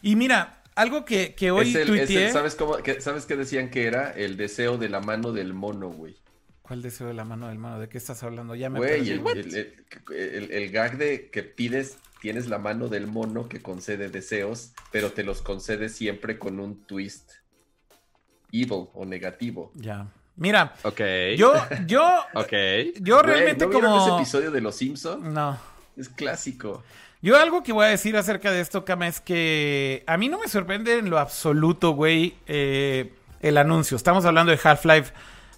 [0.01, 2.27] Y mira, algo que, que hoy Es el- es tuiteé...
[2.27, 4.11] el- ¿sabes, cómo, que- ¿Sabes qué decían que era?
[4.11, 6.15] El deseo de la mano del mono, güey.
[6.61, 7.79] ¿Cuál deseo de la mano del mano?
[7.79, 8.55] ¿De qué estás hablando?
[8.55, 9.73] Ya me Güey, el, el- el-
[10.15, 15.11] el- el gag de que pides, tienes la mano del mono que concede deseos, pero
[15.11, 17.31] te los concede siempre con un twist
[18.51, 19.71] evil o negativo.
[19.75, 20.07] Ya.
[20.37, 20.99] Mira, Ok.
[21.37, 21.53] yo,
[21.87, 22.03] yo,
[22.33, 22.51] Ok.
[23.01, 24.05] yo Güey, realmente ¿no vieron como...
[24.07, 25.23] ese episodio de Los Simpsons?
[25.23, 25.57] No.
[25.95, 26.83] Es clásico.
[27.25, 30.37] Yo algo que voy a decir acerca de esto, Kama, es que a mí no
[30.39, 33.97] me sorprende en lo absoluto, güey, eh, el anuncio.
[33.97, 35.11] Estamos hablando de Half-Life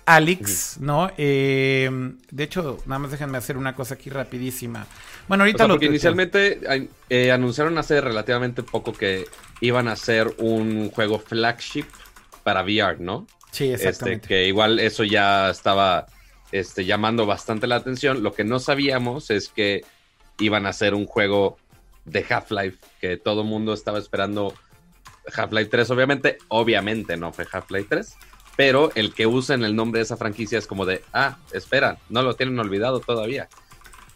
[0.06, 1.12] Alyx, ¿no?
[1.18, 1.90] Eh,
[2.32, 4.88] de hecho, nada más déjenme hacer una cosa aquí rapidísima.
[5.28, 5.90] Bueno, O ahorita sea, lo tuiteo.
[5.90, 9.26] inicialmente eh, anunciaron hace relativamente poco que
[9.60, 11.88] iban a hacer un juego flagship
[12.44, 13.28] para VR, ¿no?
[13.52, 14.30] Sí, Este, exactamente.
[14.30, 16.06] que igual eso ya estaba
[16.54, 18.24] este, llamando bastante la atención.
[18.24, 19.84] Lo que no sabíamos es que
[20.40, 21.58] iban a hacer un juego
[22.06, 24.54] de Half-Life, que todo el mundo estaba esperando
[25.36, 26.38] Half-Life 3, obviamente.
[26.48, 28.16] Obviamente no fue Half-Life 3,
[28.56, 32.22] pero el que usen el nombre de esa franquicia es como de, ah, espera, no
[32.22, 33.50] lo tienen olvidado todavía.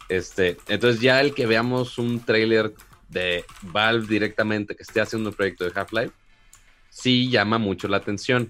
[0.10, 2.74] Este, entonces ya el que veamos un trailer
[3.10, 6.14] de Valve directamente que esté haciendo un proyecto de Half-Life,
[6.90, 8.50] sí llama mucho la atención.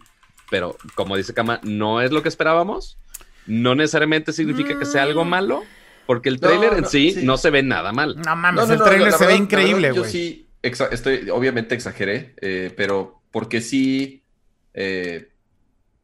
[0.50, 2.98] Pero como dice Kama, no es lo que esperábamos.
[3.48, 5.30] No necesariamente significa que sea algo Mm.
[5.30, 5.64] malo,
[6.06, 7.26] porque el No, trailer en no, sí, sí.
[7.26, 8.16] no se ve nada mal.
[8.18, 10.04] No mames, No, no, el no, trailer la se ve verdad- la increíble, güey.
[10.04, 14.24] Yo sí, exa- estoy, obviamente exageré, eh, pero porque sí,
[14.74, 15.30] eh,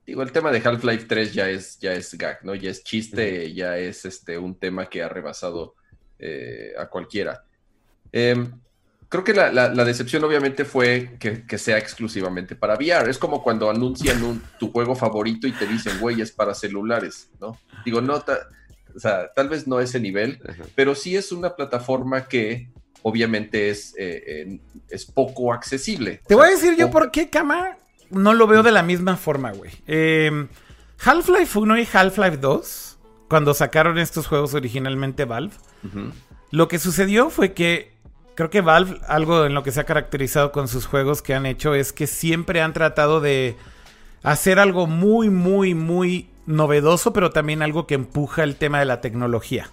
[0.06, 2.56] digo, el tema de Half-Life 3 ya es, ya es gag, ¿no?
[2.56, 5.76] Ya es chiste, ya es este, un tema que ha rebasado
[6.20, 7.43] eh, a cualquiera.
[8.12, 8.50] Em,
[9.10, 13.10] creo que la, la- la decepción obviamente fue que, que sea exclusivamente para VR.
[13.12, 17.30] Es como cuando anuncian un- tu juego favorito y te dicen, güey, es para celulares,
[17.39, 17.60] ¿no?
[17.86, 18.48] Digo, no, ta-
[18.98, 20.64] o sea, tal vez no ese nivel, Ajá.
[20.76, 22.70] pero sí es una plataforma que
[23.04, 26.20] obviamente es, eh, eh, es poco accesible.
[26.28, 27.78] Te O voy a decir yo por qué, Kama,
[28.10, 29.72] no lo veo de la misma forma, güey.
[29.86, 30.48] Eh,
[31.06, 32.98] Half-Life 1 y Half-Life 2,
[33.30, 35.54] cuando sacaron estos juegos originalmente Valve.
[36.50, 37.91] Lo que sucedió fue que
[38.36, 41.45] creo que Valve, algo en lo que se ha caracterizado con sus juegos que han
[41.45, 43.56] hecho, es que siempre han tratado de
[44.24, 49.00] hacer algo muy, muy, muy novedoso, pero también algo que empuja el tema de la
[49.02, 49.70] tecnología.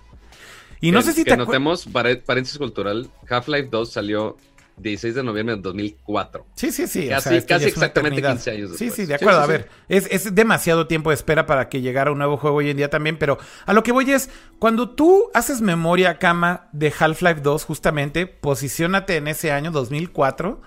[0.80, 4.36] Y no Que- sé si que te notemos, paréntesis cultural, Half-Life 2 salió
[4.76, 6.44] 16 de noviembre de 2004.
[6.56, 7.06] Sí, sí, sí.
[7.06, 8.32] o Casi- sea, casi exactamente eternidad.
[8.32, 8.94] 15 años Sí, después.
[8.94, 9.38] sí, de Sí, acuerdo.
[9.38, 12.56] sí, a ver, es, es demasiado tiempo de espera para que llegara un nuevo juego
[12.56, 16.68] hoy en día también, pero a lo que voy es, cuando tú haces memoria, cama,
[16.72, 20.60] de Half-Life 2, justamente, posiciónate en ese año, 2004,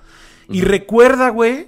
[0.49, 1.67] y recuerda, güey,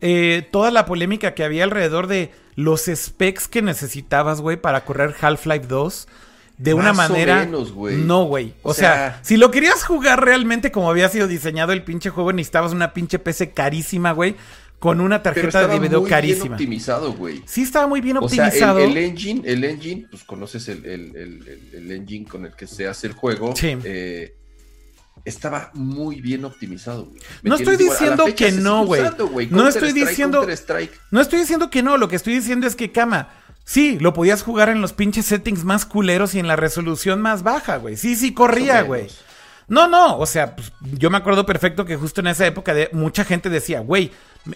[0.00, 5.14] eh, toda la polémica que había alrededor de los specs que necesitabas, güey, para correr
[5.20, 6.08] Half-Life 2.
[6.58, 7.36] De una Más o manera.
[7.38, 7.98] menos, güey.
[7.98, 8.52] no, güey.
[8.64, 12.10] O, O sea, sea- si lo querías jugar realmente como había sido diseñado el pinche
[12.10, 14.34] juego, necesitabas una pinche PC carísima, güey.
[14.80, 16.54] Con una tarjeta de video muy bien carísima.
[16.56, 17.42] optimizado, güey.
[17.46, 18.78] Sí, estaba muy bien O sea, optimizado.
[18.80, 22.52] el, el engine, el engine, pues conoces el, el- el- el- el engine con el
[22.56, 23.54] que se hace el juego.
[23.56, 23.76] Sí.
[23.84, 24.34] eh,
[25.24, 27.20] estaba muy bien optimizado, güey.
[27.42, 29.02] ¿Me No estoy diciendo que no, güey.
[29.50, 30.46] No estoy diciendo-.
[31.10, 33.28] No estoy diciendo que no, lo que estoy diciendo es que, cama,
[33.64, 37.42] sí, lo podías jugar en los pinches settings más culeros y en la resolución más
[37.42, 37.96] baja, güey.
[37.96, 39.08] Sí, sí, corría, güey.
[39.68, 42.88] No, no, o sea, pues, yo me acuerdo perfecto que justo en esa época de,
[42.92, 44.10] mucha gente decía, güey,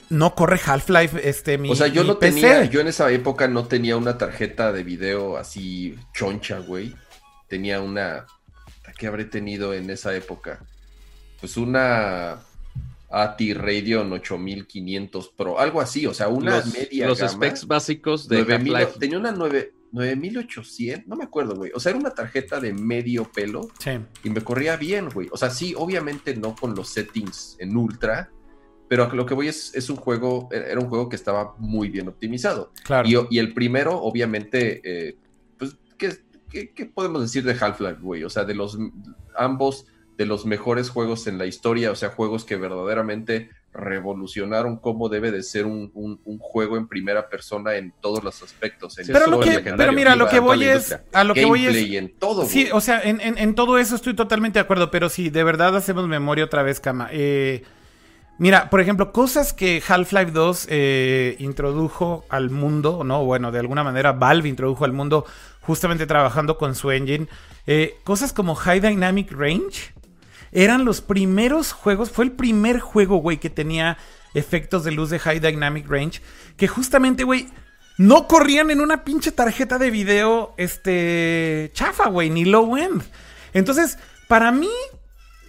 [0.08, 2.40] no corre Half-Life, este, mi O sea, yo no PC".
[2.40, 6.94] tenía, yo en esa época no tenía una tarjeta de video así choncha, güey.
[7.46, 8.24] Tenía una,
[9.02, 10.64] ¿qué habré tenido en esa época?
[11.40, 12.38] Pues una
[13.10, 17.32] ATI Radeon 8500 Pro, algo así, o sea, una los media los gama.
[17.32, 18.98] specs básicos de 9000, Half-Life.
[19.00, 21.72] tenía una 9 9800, no me acuerdo, güey.
[21.74, 23.90] O sea, era una tarjeta de medio pelo Sí.
[24.22, 25.28] y me corría bien, güey.
[25.32, 28.30] O sea, sí, obviamente no con los settings en ultra,
[28.88, 32.06] pero lo que voy es, es un juego, era un juego que estaba muy bien
[32.06, 32.72] optimizado.
[32.84, 33.08] Claro.
[33.08, 35.16] Y, y el primero, obviamente, eh,
[35.58, 36.16] pues, ¿qué,
[36.52, 38.22] qué, qué podemos decir de Half-Life, güey?
[38.24, 38.78] O sea, de los
[39.36, 39.86] ambos
[40.18, 45.30] de los mejores juegos en la historia, o sea, juegos que verdaderamente revolucionaron cómo debe
[45.30, 48.98] de ser un, un- un juego en primera persona en todos los aspectos.
[48.98, 51.44] En Sí, pero, eso lo que, pero mira, lo que voy es, a lo que
[51.46, 52.72] voy es, en todo, Sí, güey.
[52.72, 55.74] o sea, en, en- en todo eso estoy totalmente de acuerdo, pero si de verdad
[55.76, 57.08] hacemos memoria otra vez, Kama.
[57.12, 57.62] eh,
[58.38, 63.24] mira, por ejemplo, cosas que Half-Life 2 eh, introdujo al mundo, ¿no?
[63.24, 65.24] Bueno, de alguna manera Valve introdujo al mundo
[65.62, 67.28] justamente trabajando con su engine.
[67.66, 69.92] eh, cosas como High Dynamic Range
[70.52, 73.96] eran los primeros juegos, fue el primer juego, güey, que tenía
[74.34, 76.20] efectos de luz de High Dynamic Range,
[76.56, 77.48] que justamente, güey,
[77.98, 83.02] no corrían en una pinche tarjeta de video, este, chafa, güey, ni low end.
[83.54, 83.98] Entonces,
[84.28, 84.70] para mí,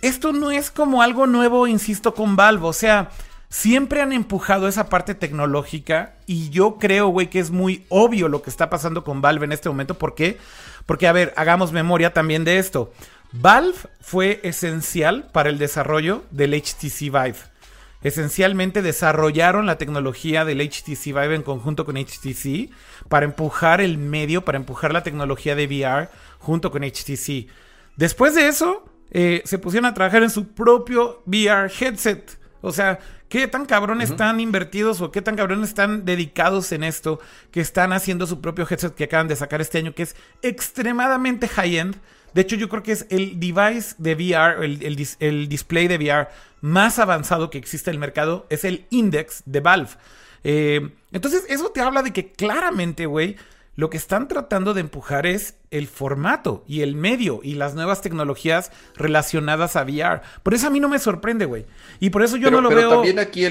[0.01, 2.67] esto no es como algo nuevo, insisto, con Valve.
[2.67, 3.09] O sea,
[3.53, 8.41] siempre han empujado esa parte tecnológica y yo creo, güey, que es muy obvio lo
[8.41, 9.93] que está pasando con Valve en este momento.
[9.93, 10.39] ¿Por qué?
[10.87, 12.91] Porque, a ver, hagamos memoria también de esto.
[13.31, 17.35] Valve fue esencial para el desarrollo del HTC Vive.
[18.01, 22.71] Esencialmente desarrollaron la tecnología del HTC Vive en conjunto con HTC
[23.07, 27.45] para empujar el medio, para empujar la tecnología de VR junto con HTC.
[27.97, 32.39] Después de eso, eh, se pusieron a trabajar en su propio VR headset.
[32.61, 32.97] O sea,
[33.33, 37.19] qué tan cabrón están invertidos o qué tan cabrón están dedicados en esto,
[37.49, 41.47] que están haciendo su propio headset que acaban de sacar este año, que es extremadamente
[41.47, 41.95] high-end.
[42.35, 46.27] De hecho, yo creo que es el device de VR, el, el, display de VR
[46.61, 49.89] más avanzado que existe en el mercado, es el Index de Valve.
[50.43, 53.37] Eh, entonces, eso te habla de que claramente, güey,
[53.75, 58.01] lo que están tratando de empujar es el formato y el medio y las nuevas
[58.01, 60.21] tecnologías relacionadas a VR.
[60.43, 61.65] Por eso a mí no me sorprende, güey.
[61.99, 62.89] Y por eso yo no lo pero veo.
[62.89, 63.47] Pero también aquí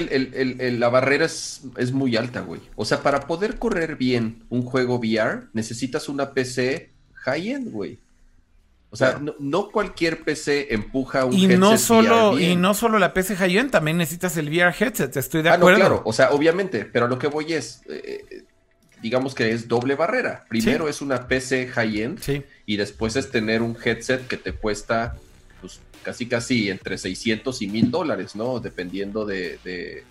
[0.77, 2.61] la barrera es, es muy alta, güey.
[2.75, 7.99] O sea, para poder correr bien un juego VR, necesitas una PC high-end, güey.
[8.93, 13.11] O sea, no, cualquier PC empuja un y headset no solo Y no solo la
[13.11, 15.77] PC high-end, también necesitas el VR headset, estoy de acuerdo.
[15.77, 18.43] Ah, no, claro, o sea, obviamente, pero lo que voy es, eh,
[19.03, 20.45] digamos que es doble barrera.
[20.47, 25.17] Primero es una PC high-end y después es tener un headset que te cuesta
[25.59, 28.61] pues, casi casi entre 600 y 1000 dólares, ¿no?
[28.61, 29.59] Dependiendo de...
[29.63, 30.05] de,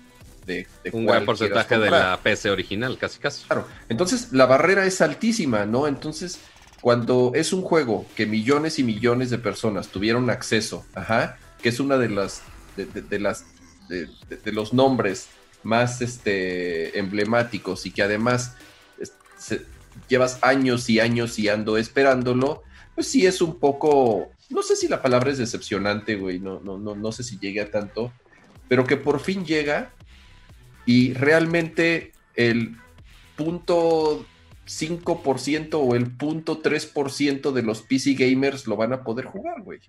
[0.92, 3.44] un buen porcentaje de la PC original, casi casi.
[3.46, 5.86] Claro, entonces la barrera es altísima, ¿no?
[5.86, 6.40] Entonces,
[6.82, 11.80] cuando es un juego que millones y millones de personas tuvieron acceso, ajá, que es
[11.80, 12.42] una de las
[12.76, 13.46] de, las
[13.88, 15.28] de, los nombres
[15.62, 18.56] más este emblemáticos y que además
[20.08, 22.62] llevas años y años y ando esperándolo,
[22.94, 26.78] pues sí es un poco, no sé si la palabra es decepcionante, güey, no, no,
[26.78, 28.12] no, no sé si llegue a tanto,
[28.68, 29.92] pero que por fin llega
[30.86, 32.76] y realmente el
[33.36, 34.26] punto
[34.66, 39.80] 5% o el punto 3% de los PC gamers lo van a poder jugar, güey.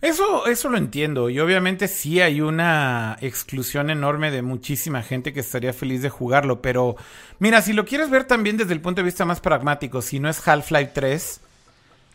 [0.00, 1.30] Eso, eso lo entiendo.
[1.30, 6.60] Y obviamente sí hay una exclusión enorme de muchísima gente que estaría feliz de jugarlo.
[6.60, 6.96] Pero
[7.38, 10.28] mira, si lo quieres ver también desde el punto de vista más pragmático, si no
[10.28, 11.40] es Half-Life 3,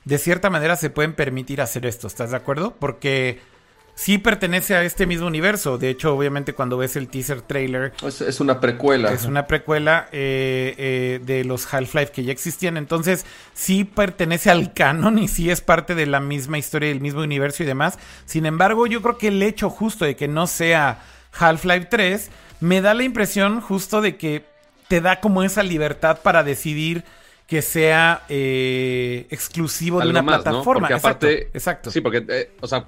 [0.06, 2.08] de cierta manera se pueden permitir hacer esto.
[2.08, 2.76] ¿Estás de acuerdo?
[2.80, 3.40] Porque
[4.00, 5.78] sí pertenece a este mismo universo.
[5.78, 7.92] De hecho, obviamente, cuando ves el teaser trailer.
[8.02, 9.12] Es, una precuela.
[9.12, 12.78] Es una precuela eh, eh, de los Half-Life que ya existían.
[12.78, 17.22] Entonces, sí pertenece al canon y sí es parte de la misma historia, del mismo
[17.22, 18.00] universo y demás.
[18.24, 21.04] Sin embargo, yo creo que el hecho justo de que no sea
[21.38, 22.30] Half-Life 3
[22.62, 24.46] me da la impresión justo de que
[24.88, 27.04] te da como esa libertad para decidir
[27.50, 30.88] que sea eh, exclusivo de una plataforma.
[30.88, 32.86] aparte, exacto, Sí, porque, eh, o sea,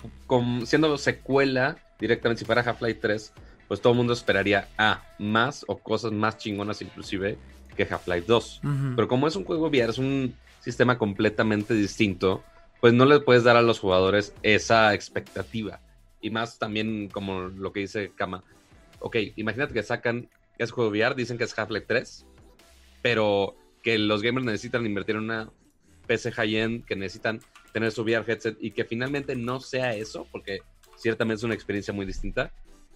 [0.65, 3.33] siendo secuela directamente, si fuera Half-Life 3,
[3.67, 7.39] pues todo el mundo esperaría a más o cosas más chingonas inclusive
[7.75, 8.61] que Half-Life 2.
[8.95, 12.43] Pero como es un juego VR, es un sistema completamente distinto,
[12.81, 15.79] pues no le puedes dar a los jugadores esa expectativa.
[16.21, 18.43] Y más también como lo que dice Kama.
[18.99, 22.25] Ok, imagínate que sacan ese juego VR, dicen que es Half-Life 3,
[23.01, 25.49] pero que los gamers necesitan invertir en una
[26.07, 27.41] PC high-end, que necesitan
[27.73, 30.59] tener su VR headset y que finalmente no sea eso, porque
[30.97, 32.51] ciertamente es una experiencia muy distinta,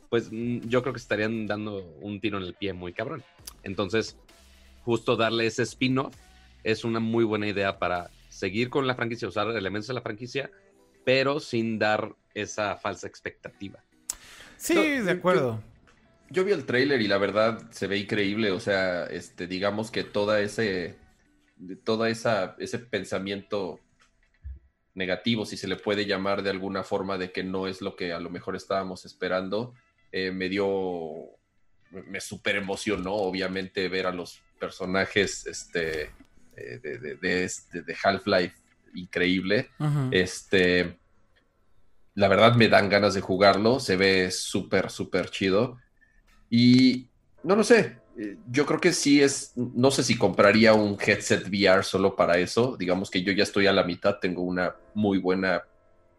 [0.09, 3.23] pues mm, yo creo que estarían dando un tiro en el pie muy cabrón.
[3.63, 4.17] Entonces,
[4.83, 6.15] justo darle ese spin-off
[6.63, 10.51] es una muy buena idea para seguir con la franquicia, usar elementos de la franquicia,
[11.03, 13.83] pero sin dar esa falsa expectativa.
[14.57, 15.61] Sí, de acuerdo
[16.35, 20.03] yo vi el tráiler y la verdad se ve increíble, o sea, este, digamos que
[20.03, 20.97] toda ese,
[21.85, 23.79] toda esa, ese pensamiento
[24.93, 28.11] negativo, si se le puede llamar de alguna forma, de que no es lo que
[28.11, 29.73] a lo mejor estábamos esperando,
[30.11, 31.13] eh, me dio,
[31.89, 36.11] me súper emocionó, obviamente, ver a los personajes este,
[36.57, 36.79] eh,
[37.21, 38.55] de, este, de, Half-Life
[38.93, 39.69] increíble.
[40.11, 40.97] Este,
[42.13, 45.77] la verdad me dan ganas de jugarlo, se ve súper, súper chido.
[46.57, 47.09] Y
[47.43, 51.49] no lo sé, eh, yo creo que sí es, no sé si compraría un headset
[51.49, 52.77] VR solo para eso.
[52.77, 55.63] Digamos que yo ya estoy a la mitad, tengo una muy buena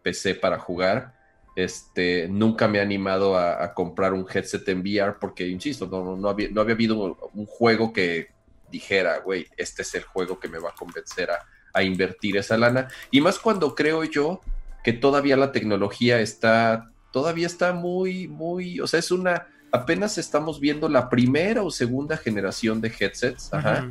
[0.03, 1.15] PC para jugar.
[1.55, 6.29] Este, nunca me he animado a, comprar un headset en VR porque, insisto, no, no,
[6.29, 8.27] había, no había habido un juego que
[8.69, 11.39] dijera, güey, este es el juego que me va a convencer a,
[11.73, 12.89] a invertir esa lana.
[13.09, 14.41] Y más cuando creo yo
[14.83, 20.59] que todavía la tecnología está, todavía está muy, muy, o sea, es una apenas estamos
[20.59, 23.89] viendo la primera o segunda generación de headsets, ajá,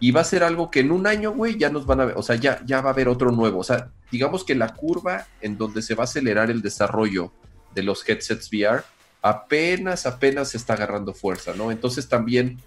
[0.00, 2.16] y va a ser algo que en un año, güey, ya nos van a ver,
[2.16, 5.26] o sea, ya, ya va a haber otro nuevo, o sea, digamos que la curva
[5.40, 7.32] en donde se va a acelerar el desarrollo
[7.74, 8.82] de los headsets VR
[9.22, 11.70] apenas, apenas se está agarrando fuerza, ¿no?
[11.70, 12.58] Entonces también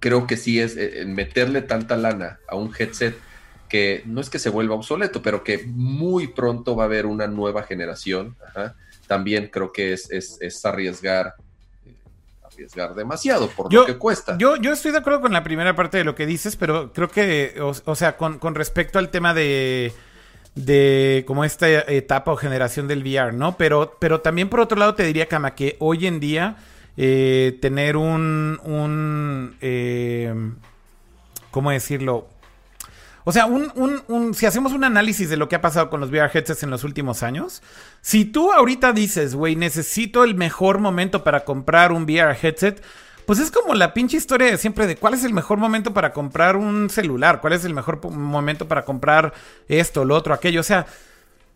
[0.00, 3.16] creo que sí es eh, meterle tanta lana a un headset
[3.68, 7.26] que no es que se vuelva obsoleto, pero que muy pronto va a haber una
[7.26, 8.36] nueva generación.
[9.06, 11.34] También creo que es, es, arriesgar
[12.44, 14.36] arriesgar demasiado por lo que cuesta.
[14.38, 17.08] Yo, yo estoy de acuerdo con la primera parte de lo que dices, pero creo
[17.08, 19.92] que, o, sea, con, con, respecto al tema de,
[20.54, 23.56] de como esta etapa o generación del VR, ¿no?
[23.56, 26.56] Pero, pero también por otro lado te diría, Kama, que hoy en día
[26.96, 30.34] eh, tener un, un eh,
[31.50, 32.28] ¿cómo decirlo?
[33.24, 36.30] O sea, un, si hacemos un análisis de lo que ha pasado con los VR
[36.32, 37.62] headsets en los últimos años,
[38.00, 42.82] si tú ahorita dices, güey, necesito el mejor momento para comprar un VR headset,
[43.26, 46.12] pues es como la pinche historia de siempre de cuál es el mejor momento para
[46.12, 49.32] comprar un celular, cuál es el mejor momento para comprar
[49.68, 50.60] esto, lo otro, aquello.
[50.60, 50.86] O sea,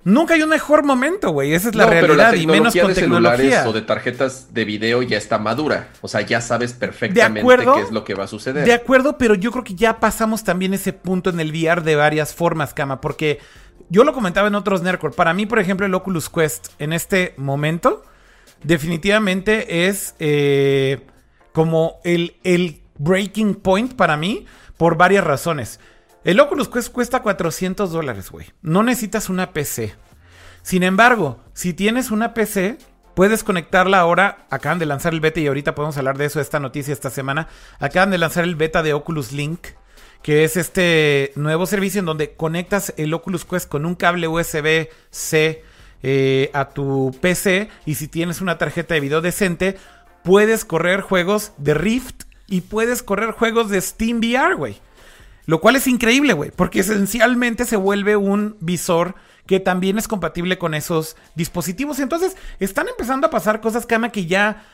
[0.06, 1.52] Nunca hay un mejor momento, güey.
[1.52, 2.32] Esa es la realidad.
[2.34, 5.88] y menos con de celulares o de tarjetas de video ya está madura.
[6.00, 8.64] O sea, ya sabes perfectamente qué es lo que va a suceder.
[8.64, 11.96] De acuerdo, pero yo creo que ya pasamos también ese punto en el VR de
[11.96, 13.00] varias formas, Cama.
[13.00, 13.40] Porque
[13.88, 15.12] yo lo comentaba en otros Nerdcore.
[15.12, 18.04] Para mí, por ejemplo, el Oculus Quest en este momento,
[18.62, 21.00] definitivamente es eh,
[21.52, 24.46] como el, el breaking point para mí
[24.76, 25.80] por varias razones.
[26.26, 28.48] El Oculus Quest cuesta 400 dólares, güey.
[28.60, 29.94] No necesitas una PC.
[30.60, 32.78] Sin embargo, si tienes una PC,
[33.14, 34.44] puedes conectarla ahora.
[34.50, 37.46] Acaban de lanzar el beta y ahorita podemos hablar de eso, esta noticia esta semana.
[37.78, 39.68] Acaban de lanzar el beta de Oculus Link,
[40.20, 45.62] que es este nuevo servicio en donde conectas el Oculus Quest con un cable USB-C
[46.02, 49.76] eh, a tu PC y si tienes una tarjeta de video decente,
[50.24, 54.80] puedes correr juegos de Rift y puedes correr juegos de Steam VR, güey.
[55.46, 59.14] Lo cual es increíble, güey, porque esencialmente se vuelve un visor
[59.46, 62.00] que también es compatible con esos dispositivos.
[62.00, 64.64] Entonces, están empezando a pasar cosas, Kama, que ya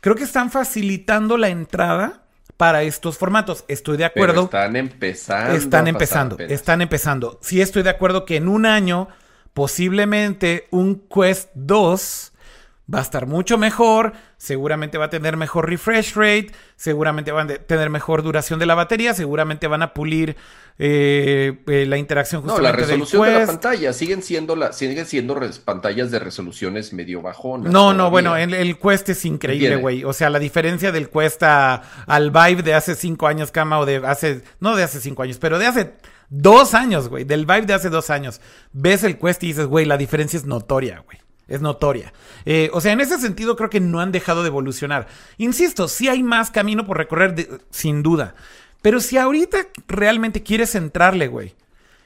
[0.00, 2.22] creo que están facilitando la entrada
[2.56, 3.64] para estos formatos.
[3.68, 4.44] Estoy de acuerdo.
[4.44, 5.54] están empezando.
[5.54, 7.38] Están empezando, están empezando.
[7.42, 9.08] Sí estoy de acuerdo que en un año,
[9.52, 12.31] posiblemente un Quest 2
[12.92, 17.54] va a estar mucho mejor, seguramente va a tener mejor refresh rate, seguramente van a
[17.54, 20.36] tener mejor duración de la batería, seguramente van a pulir
[20.78, 25.06] eh, eh, la interacción justamente No, la resolución de la pantalla siguen siendo la, siguen
[25.06, 27.72] siendo pantallas de resoluciones medio bajonas.
[27.72, 30.04] No, no, bueno, el, el, Quest es increíble, güey.
[30.04, 33.96] O sea, la diferencia del Quest al Vive de hace cinco años, cama, o de
[34.04, 35.94] hace, no de hace cinco años, pero de hace
[36.28, 38.40] dos años, güey, del Vive de hace dos años.
[38.72, 41.21] Ves el Quest y dices, güey, la diferencia es notoria, güey
[41.52, 42.12] es notoria.
[42.46, 45.06] Eh, o sea, en ese sentido creo que no han dejado de evolucionar.
[45.36, 48.34] Insisto, sí hay más camino por recorrer, sin duda.
[48.80, 51.54] Pero si ahorita realmente quieres entrarle, güey,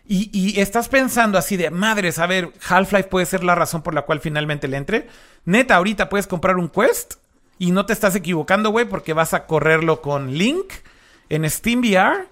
[0.08, 4.02] y, estás pensando así de, madres, a ver, Half-Life puede ser la razón por la
[4.02, 5.08] cual finalmente le entre,
[5.44, 7.14] neta, ahorita puedes comprar un Quest
[7.58, 10.72] y no te estás equivocando, güey, porque vas a correrlo con Link
[11.28, 12.28] en Steam VR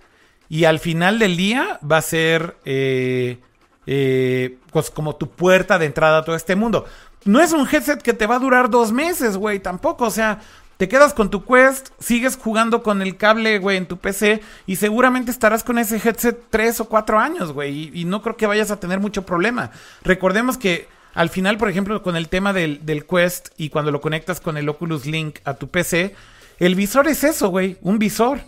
[0.48, 2.56] y al final del día va a ser...
[2.64, 3.38] Eh,
[3.86, 6.86] eh, pues como tu puerta de entrada a todo este mundo.
[7.24, 10.04] No es un headset que te va a durar dos meses, güey, tampoco.
[10.04, 10.40] O sea,
[10.76, 14.76] te quedas con tu Quest, sigues jugando con el cable, güey, en tu PC y
[14.76, 17.90] seguramente estarás con ese headset tres o cuatro años, güey.
[17.98, 19.70] Y, no creo que vayas a tener mucho problema.
[20.02, 24.00] Recordemos que al final, por ejemplo, con el tema del, del Quest y cuando lo
[24.00, 26.14] conectas con el Oculus Link a tu PC,
[26.58, 28.40] el visor es eso, güey, un visor.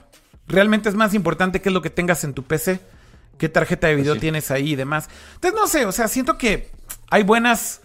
[0.48, 2.80] Realmente es más importante que es lo que tengas en tu PC
[3.38, 5.08] qué tarjeta de video pues tienes ahí y demás.
[5.34, 6.70] Entonces, no sé, o sea, siento que
[7.10, 7.80] hay buenas.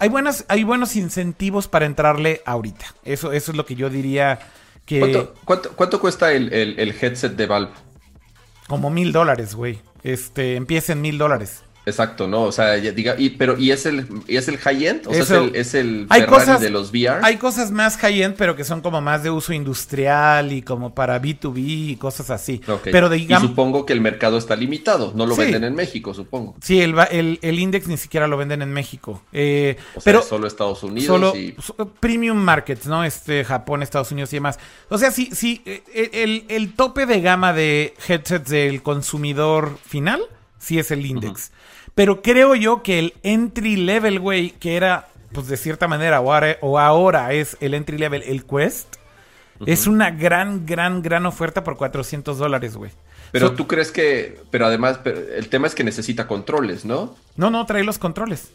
[0.00, 2.86] Hay, buenas, hay buenos incentivos para entrarle ahorita.
[3.04, 4.38] Eso, eso es lo que yo diría
[4.86, 5.28] que.
[5.44, 7.72] ¿Cuánto, cuesta el, el, headset de Valve?
[8.68, 9.80] Como mil dólares, güey.
[10.02, 11.62] Este, empieza en mil dólares.
[11.88, 12.42] Exacto, ¿no?
[12.42, 15.06] O sea, diga, y, pero, ¿y es el, y es el high-end?
[15.06, 17.20] O sea, es el, es el Ferrari de los VR.
[17.22, 21.20] Hay cosas más high-end, pero que son como más de uso industrial y como para
[21.20, 22.60] B2B y cosas así.
[22.84, 23.44] Pero digamos...
[23.44, 26.56] Y supongo que el mercado está limitado, no lo venden en México, supongo.
[26.62, 29.22] Sí, el, el, el, Index ni siquiera lo venden en México.
[29.32, 31.56] Eh, o sea, pero solo Estados Unidos solo, y...
[32.00, 33.04] Premium markets, ¿no?
[33.04, 34.58] Este, Japón, Estados Unidos y demás.
[34.88, 35.82] O sea, sí, sí, eh,
[36.12, 40.22] el, el tope de gama de headsets del consumidor final,
[40.58, 41.52] sí es el Index.
[41.98, 46.78] Pero creo yo que el entry level, güey, que era, pues de cierta manera, o
[46.78, 48.94] ahora, es el entry level, el Quest,
[49.66, 52.92] es una gran, gran, gran oferta por 400 dólares, güey.
[53.32, 57.16] Pero tú crees que, pero además, el tema es que necesita controles, ¿no?
[57.34, 58.52] No, no, trae los controles.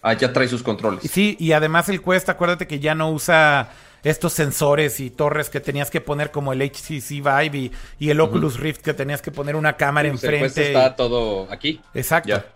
[0.00, 1.10] Ah, ya trae sus controles.
[1.10, 3.68] Sí, y además el Quest, acuérdate que ya no usa
[4.04, 8.20] estos sensores y torres que tenías que poner como el HTC Vive y, y el
[8.20, 10.66] Oculus Rift que tenías que poner una cámara Pues el Quest enfrente.
[10.68, 11.80] está todo aquí.
[11.92, 12.28] Exacto.
[12.28, 12.46] Ya.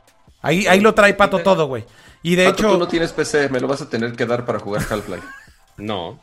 [0.43, 1.84] Ahí, ahí lo trae Pato todo, güey.
[2.22, 2.72] Y de Pato, hecho...
[2.72, 5.26] tú no tienes PC, me lo vas a tener que dar para jugar Half-Life.
[5.76, 6.20] No,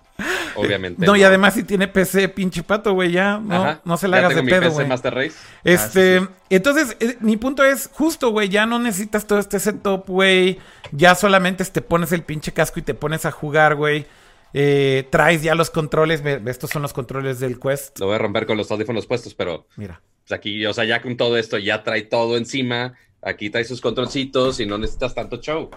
[0.55, 1.03] obviamente.
[1.03, 3.39] No, y además si tiene PC, pinche Pato, güey, ya.
[3.39, 3.82] No, Ajá.
[3.86, 4.88] no se le Ya hagas de tengo mi pedo, PC güey.
[4.88, 5.36] Master Race.
[5.63, 9.59] Este, Ah, sí, entonces, eh, mi punto es, justo, güey, ya no necesitas todo este
[9.59, 10.59] setup, güey.
[10.91, 14.05] Ya solamente te pones el pinche casco y te pones a jugar, güey.
[14.53, 17.97] Eh, traes ya los controles, estos son los controles del Quest.
[17.99, 20.01] Lo voy a romper con los audífonos puestos, pero Mira.
[20.28, 22.93] pues, aquí, o sea, ya con todo esto, ya trae todo encima.
[23.28, 25.69] Aquí trae sus controlcitos y no necesitas tanto show.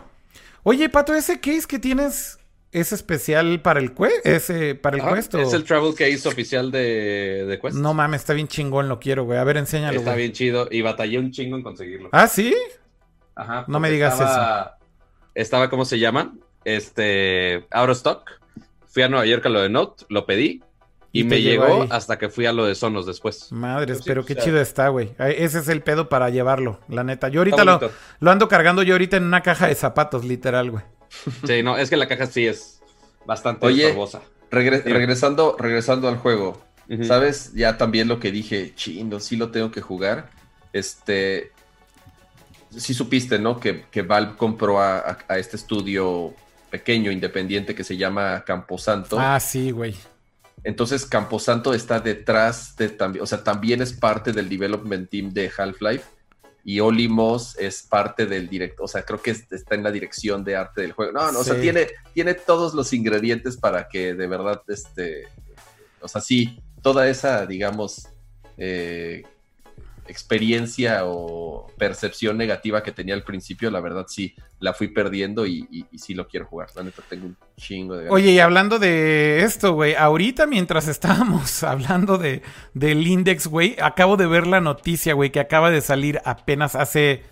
[0.62, 2.38] Oye, Pato, ese case que tienes
[2.70, 3.92] es especial para el
[4.22, 5.34] ese para el Ajá, Quest.
[5.34, 7.76] o- Es el travel case oficial de, de Quest.
[7.76, 9.38] No mames, está bien chingón, lo quiero, güey.
[9.38, 10.22] A ver, enséñalo, Está güey.
[10.24, 12.09] bien chido y batallé un chingo en conseguirlo.
[12.12, 12.55] Ah, ¿sí?
[13.34, 14.78] Ajá, no me digas estaba,
[15.34, 16.34] Estaba, ¿cómo se llama?
[16.64, 18.30] Este, out of stock.
[18.86, 20.62] Fui a Nueva York a lo de Note, lo pedí
[21.12, 21.88] y, me llegó ahí.
[21.90, 23.50] hasta que fui a lo de Sonos después.
[23.52, 25.14] Madres, Sí, pero o qué sea- chido está, güey.
[25.18, 27.28] Ese es el pedo para llevarlo, la neta.
[27.28, 27.80] Yo ahorita lo,
[28.20, 30.84] lo ando cargando yo ahorita en una caja de zapatos, literal, güey.
[31.46, 32.80] Sí, no, es que la caja sí es
[33.26, 34.22] bastante Oye, estorbosa.
[34.50, 34.98] Regre- Dime.
[34.98, 36.62] regresando, regresando al juego.
[37.04, 37.52] ¿sabes?
[37.54, 40.30] Ya también lo que dije, chindo, sí lo tengo que jugar.
[40.72, 41.52] Este,
[42.76, 43.61] sí supiste, ¿no?
[43.61, 46.34] Que, que Valve compró a, a- a este estudio
[46.70, 49.18] pequeño, independiente, que se llama Camposanto.
[49.20, 49.94] Ah, sí, güey.
[50.64, 55.50] Entonces Camposanto está detrás de también, o sea, también es parte del development team de
[55.56, 56.04] Half-Life.
[56.62, 60.44] Y Olimos es parte del directo, o sea, creo que es- está en la dirección
[60.44, 61.11] de arte del juego.
[61.12, 65.26] No, no, o sea, tiene, tiene todos los ingredientes para que de verdad, este,
[66.02, 68.08] o sea, sí, toda esa, digamos,
[68.58, 69.22] eh,
[70.11, 75.86] experiencia o percepción negativa que tenía al principio, la verdad sí, la fui perdiendo y,
[75.96, 76.68] sí lo quiero jugar.
[76.74, 78.08] La neta tengo un chingo de.
[78.11, 82.42] Oye, y hablando de esto, güey, ahorita mientras estábamos hablando de,
[82.74, 87.22] del Index, güey, acabo de ver la noticia, güey, que acaba de salir apenas hace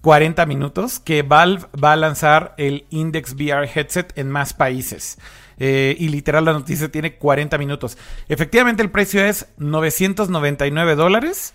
[0.00, 5.18] 40 minutos, que Valve va a lanzar el Index VR headset en más países.
[5.58, 7.98] Eh, y literal la noticia tiene 40 minutos.
[8.28, 11.52] Efectivamente el precio es 999 dólares.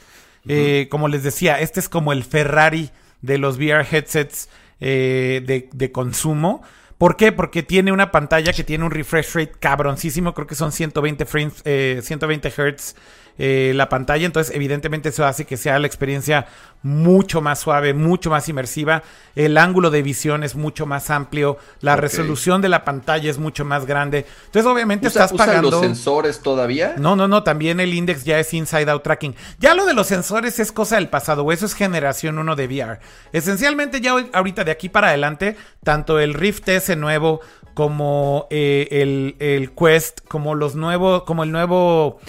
[0.48, 2.91] Eh, como les decía, este es como el Ferrari
[3.22, 6.62] de los VR headsets eh, de, consumo.
[6.98, 7.32] ¿Por qué?
[7.32, 10.34] Porque tiene una pantalla que tiene un refresh rate cabroncísimo.
[10.34, 12.96] Creo que son 120 frames, eh, 120 hertz
[13.38, 14.26] eh, la pantalla.
[14.26, 16.48] Entonces, evidentemente, eso hace que sea la experiencia
[16.84, 19.02] mucho más suave, mucho más inmersiva.
[19.36, 21.58] El ángulo de visión es mucho más amplio.
[21.82, 24.26] La resolución de la pantalla es mucho más grande.
[24.46, 25.72] Entonces, obviamente, ¿Usa, estás usa pagando.
[25.72, 26.96] los sensores todavía?
[26.98, 29.36] No, no, no, también el index ya es inside out tracking.
[29.60, 31.52] Ya lo de los sensores es cosa del pasado.
[31.52, 33.00] Eso es generación 1 de VR.
[33.34, 37.42] Esencialmente, ya hoy- ahorita de aquí para adelante, tanto el Rift S nuevo
[37.74, 42.20] como eh, el, el Quest, como los nuevos, como el nuevo,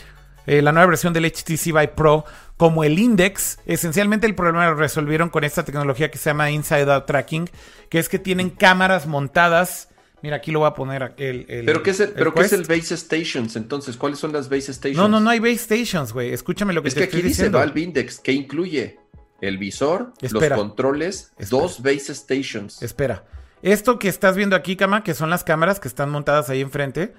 [0.46, 2.24] eh, la nueva versión del HTC Vive Pro,
[2.56, 6.90] como el Index, esencialmente el problema lo resolvieron con esta tecnología que se llama Inside
[6.92, 7.50] Out Tracking,
[7.90, 9.88] que es que tienen cámaras montadas.
[10.22, 11.44] Mira, aquí lo voy a poner el.
[11.48, 13.96] el- ¿Pero qué es el, el pero qué es el Base Stations entonces?
[13.96, 14.96] ¿Cuáles son las Base Stations?
[14.96, 16.32] No, no, no hay base stations, güey.
[16.32, 17.48] Escúchame lo que Es te que estoy aquí dice.
[17.50, 18.98] Valve Index, que incluye
[19.42, 20.56] el visor, Espera.
[20.56, 21.48] los controles, Espera.
[21.50, 22.82] dos Base Stations.
[22.82, 23.24] Espera.
[23.62, 27.12] Esto que estás viendo aquí, Cama, que son las cámaras que están montadas ahí enfrente,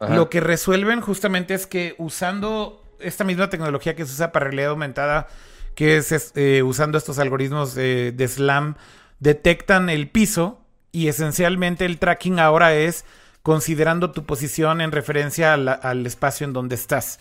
[0.00, 0.14] Ajá.
[0.16, 4.70] lo que resuelven justamente es que usando esta misma tecnología que se usa para realidad
[4.70, 5.28] aumentada,
[5.74, 8.74] que es, eh, usando estos algoritmos eh, de SLAM,
[9.20, 10.60] detectan el piso
[10.92, 13.04] y esencialmente el tracking ahora es
[13.42, 17.18] considerando tu posición en referencia la- al espacio en donde estás.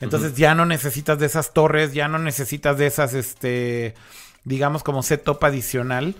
[0.00, 3.94] Entonces ya no necesitas de esas torres, ya no necesitas de esas, este,
[4.44, 6.16] digamos como setup adicional.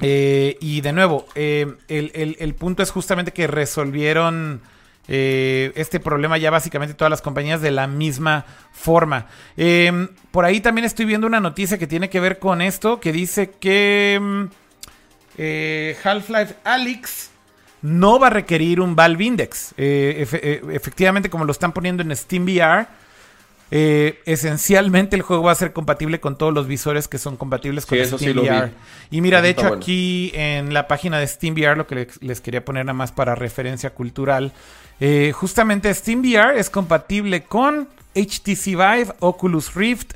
[0.00, 4.62] Eh, y de nuevo, eh, el, el- el punto es justamente que resolvieron
[5.08, 9.26] eh, este problema ya básicamente todas las compañías de la misma forma.
[9.56, 13.12] Eh, por ahí también estoy viendo una noticia que tiene que ver con esto, que
[13.12, 14.42] dice que mm,
[15.38, 17.30] eh, Half-Life Alyx
[17.82, 19.74] no va a requerir un Valve Index.
[19.76, 22.86] Eh, efe- efectivamente, como lo están poniendo en Steam VR,
[23.74, 27.86] eh, esencialmente el juego va a ser compatible con todos los visores que son compatibles
[27.86, 28.38] con Sí, eso Steam.
[28.38, 28.70] VR.
[29.10, 29.76] Y mira, Eso de hecho, bueno.
[29.78, 33.12] aquí en la página de Steam VR, lo que les, les quería poner nada más
[33.12, 34.52] para referencia cultural,
[35.04, 40.12] eh, justamente Steam VR es compatible con HTC Vive, Oculus Rift,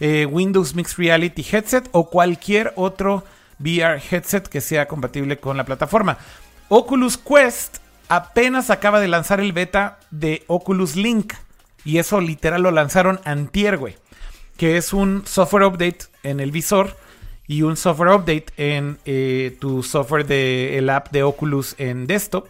[0.00, 3.22] eh, Windows Mixed Reality Headset o cualquier otro
[3.58, 6.16] VR headset que sea compatible con la plataforma.
[6.70, 11.34] Oculus Quest apenas acaba de lanzar el beta de Oculus Link.
[11.84, 13.96] Y eso literal lo lanzaron antier, güey.
[14.56, 16.96] Que es un software update en el visor
[17.46, 22.48] y un software update en eh, tu software de el app de Oculus en desktop.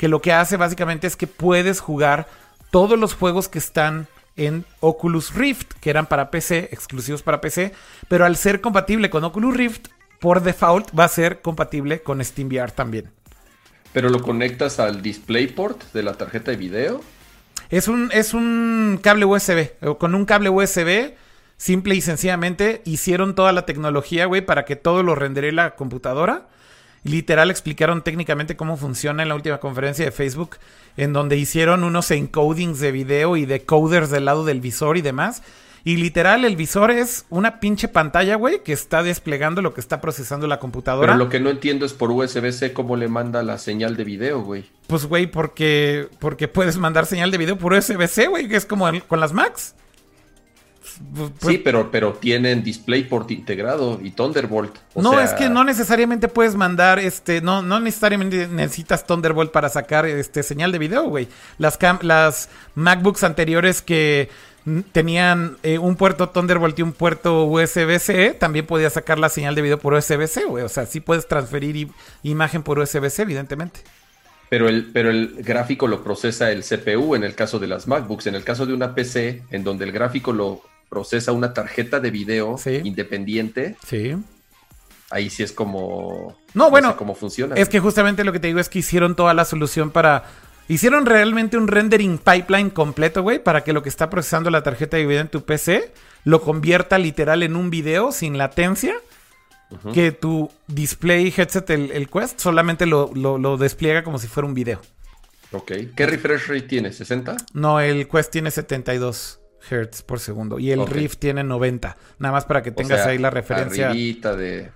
[0.00, 2.26] Que lo que hace básicamente es que puedes jugar
[2.70, 7.74] todos los juegos que están en Oculus Rift, que eran para PC, exclusivos para PC,
[8.08, 9.88] pero al ser compatible con Oculus Rift,
[10.18, 13.10] por default va a ser compatible con SteamVR también.
[13.92, 17.02] Pero lo conectas al DisplayPort de la tarjeta de video.
[17.68, 19.98] Es un, es un cable USB.
[19.98, 21.12] Con un cable USB,
[21.58, 26.48] simple y sencillamente, hicieron toda la tecnología, güey, para que todo lo rendere la computadora.
[27.02, 30.56] Literal explicaron técnicamente cómo funciona en la última conferencia de Facebook,
[30.96, 35.42] en donde hicieron unos encodings de video y decoders del lado del visor y demás.
[35.82, 40.00] Y literal, el visor es una pinche pantalla, güey, que está desplegando lo que está
[40.02, 41.12] procesando la computadora.
[41.12, 44.42] Pero lo que no entiendo es por USB-C cómo le manda la señal de video,
[44.42, 44.66] güey.
[44.86, 48.90] Pues, güey, porque, porque puedes mandar señal de video por USB-C, güey, que es como
[49.08, 49.74] con las Macs.
[51.14, 54.76] Pues, sí, pero, pero tienen DisplayPort integrado y Thunderbolt.
[54.94, 60.06] no, es que no necesariamente puedes mandar, este, no, no necesariamente necesitas Thunderbolt para sacar
[60.06, 61.28] este señal de video, güey.
[61.58, 64.28] Las, las MacBooks anteriores que
[64.92, 69.62] tenían eh, un puerto Thunderbolt y un puerto USB-C, también podías sacar la señal de
[69.62, 70.64] video por USB-C, güey.
[70.64, 71.88] O sea, sí puedes transferir
[72.22, 73.80] imagen por USB-C, evidentemente.
[74.50, 78.26] Pero el, pero el gráfico lo procesa el CPU en el caso de las MacBooks.
[78.26, 82.10] En el caso de una PC, en donde el gráfico lo procesa una tarjeta de
[82.10, 83.76] video independiente.
[83.86, 84.14] Sí.
[85.08, 86.36] Ahí sí es como.
[86.52, 86.94] No, bueno.
[86.96, 87.54] cómo funciona.
[87.54, 90.24] Es que justamente lo que te digo es que hicieron toda la solución para
[90.70, 94.96] Hicieron realmente un rendering pipeline completo, güey, para que lo que está procesando la tarjeta
[94.96, 98.94] de video en tu PC lo convierta literal en un video sin latencia.
[99.92, 104.80] Que tu display headset, el, Quest, solamente lo, despliega como si fuera un video.
[105.50, 105.72] Ok.
[105.96, 106.90] ¿Qué refresh rate tiene?
[106.90, 107.36] ¿60?
[107.52, 110.58] No, el Quest tiene 72 Hz por segundo.
[110.58, 111.96] Y el Rift tiene 90.
[112.18, 113.92] Nada más para que tengas ahí la referencia.
[113.92, 114.70] de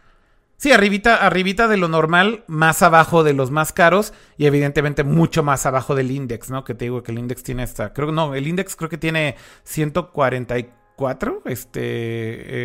[0.57, 5.43] Sí, arribita, arribita de lo normal, más abajo de los más caros y evidentemente mucho
[5.43, 6.65] más abajo del index, ¿no?
[6.65, 9.37] Que te digo que el index tiene hasta, creo no, el index creo que tiene
[9.65, 11.81] 144 este,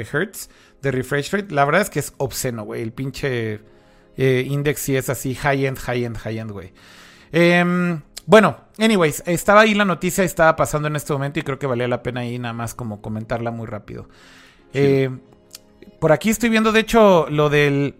[0.01, 0.49] eh, hertz
[0.81, 1.53] de refresh rate.
[1.53, 2.83] La verdad es que es obsceno, güey.
[2.83, 3.59] El pinche
[4.15, 6.71] eh, index sí es así, high end, high end, high end, güey.
[7.31, 11.65] Em, bueno, anyways, estaba ahí la noticia, estaba pasando en este momento y creo que
[11.65, 14.07] valía la pena ahí nada más como comentarla muy rápido.
[14.71, 15.09] Eh,
[15.99, 17.95] por aquí estoy viendo, de hecho, lo del.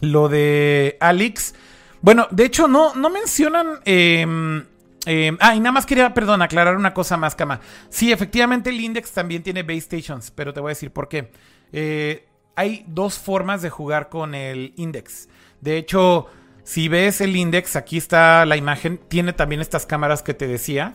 [0.00, 1.54] Lo de Alex.
[2.00, 3.80] Bueno, de hecho, no, no mencionan.
[3.84, 4.64] Em,
[5.04, 7.60] em, ah, y nada más quería, perdón, aclarar una cosa más, Cama.
[7.90, 11.30] Sí, efectivamente el Index también tiene base stations, pero te voy a decir por qué.
[11.74, 12.26] Eh,
[12.56, 15.28] hay dos formas de jugar con el Index.
[15.60, 16.28] De hecho,
[16.64, 20.94] si ves el Index, aquí está la imagen, tiene también estas cámaras que te decía.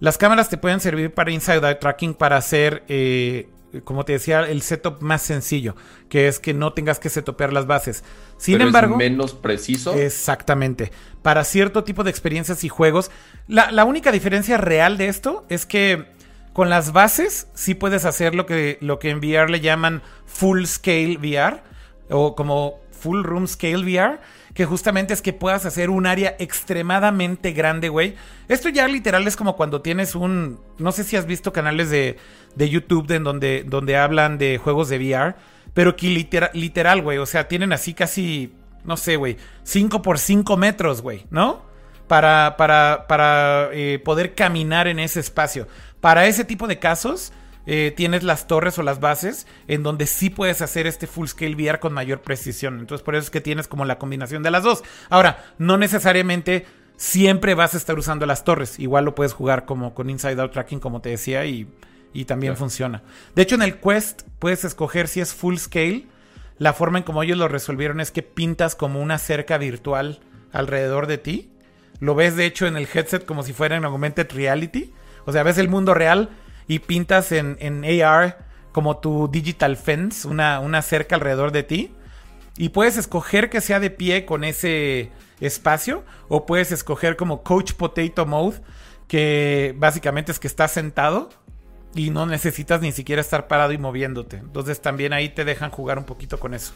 [0.00, 3.48] Las cámaras te pueden servir para inside eye tracking, para hacer eh,
[3.84, 5.76] como te decía, el setup más sencillo,
[6.08, 8.04] que es que no tengas que setopear las bases.
[8.38, 9.94] Sin embargo, es menos preciso.
[9.94, 10.90] Exactamente.
[11.22, 13.10] Para cierto tipo de experiencias y juegos,
[13.46, 16.06] la, única diferencia real de esto es que
[16.52, 20.64] con las bases sí puedes hacer lo que, lo que en VR le llaman full
[20.64, 21.62] scale VR
[22.10, 24.18] o como full room scale VR
[24.58, 28.16] que justamente es que puedas hacer un área extremadamente grande, güey.
[28.48, 32.16] Esto ya literal es como cuando tienes un, no sé si has visto canales de,
[32.56, 35.36] de YouTube en donde, donde hablan de juegos de VR,
[35.74, 38.52] pero que literal, literal, güey, o sea, tienen así casi,
[38.82, 41.62] no sé, güey, 5 por 5 metros, güey, ¿no?
[42.08, 45.68] Para, para, para eh, poder caminar en ese espacio.
[46.00, 47.32] Para ese tipo de casos,
[47.70, 51.54] eh, tienes las torres o las bases en donde sí puedes hacer este full scale
[51.54, 52.78] VR con mayor precisión.
[52.78, 54.82] Entonces por eso es que tienes como la combinación de las dos.
[55.10, 56.64] Ahora, no necesariamente
[56.96, 58.78] siempre vas a estar usando las torres.
[58.78, 61.68] Igual lo puedes jugar como con inside out tracking como te decía y,
[62.26, 63.02] también funciona.
[63.36, 66.06] De hecho en el Quest puedes escoger si es full scale.
[66.56, 70.20] La forma en como ellos lo resolvieron es que pintas como una cerca virtual
[70.52, 71.50] alrededor de ti.
[72.00, 74.94] Lo ves de hecho en el headset como si fuera en augmented reality.
[75.26, 76.30] O sea, ves el mundo real
[76.68, 81.94] y pintas en, AR como tu digital fence, una, una cerca alrededor de ti.
[82.56, 87.72] Y puedes escoger que sea de pie con ese espacio o puedes escoger como Coach
[87.72, 88.60] Potato Mode,
[89.06, 91.30] que básicamente es que estás sentado
[91.94, 94.36] y no necesitas ni siquiera estar parado y moviéndote.
[94.36, 96.72] Entonces también ahí te dejan jugar un poquito con eso.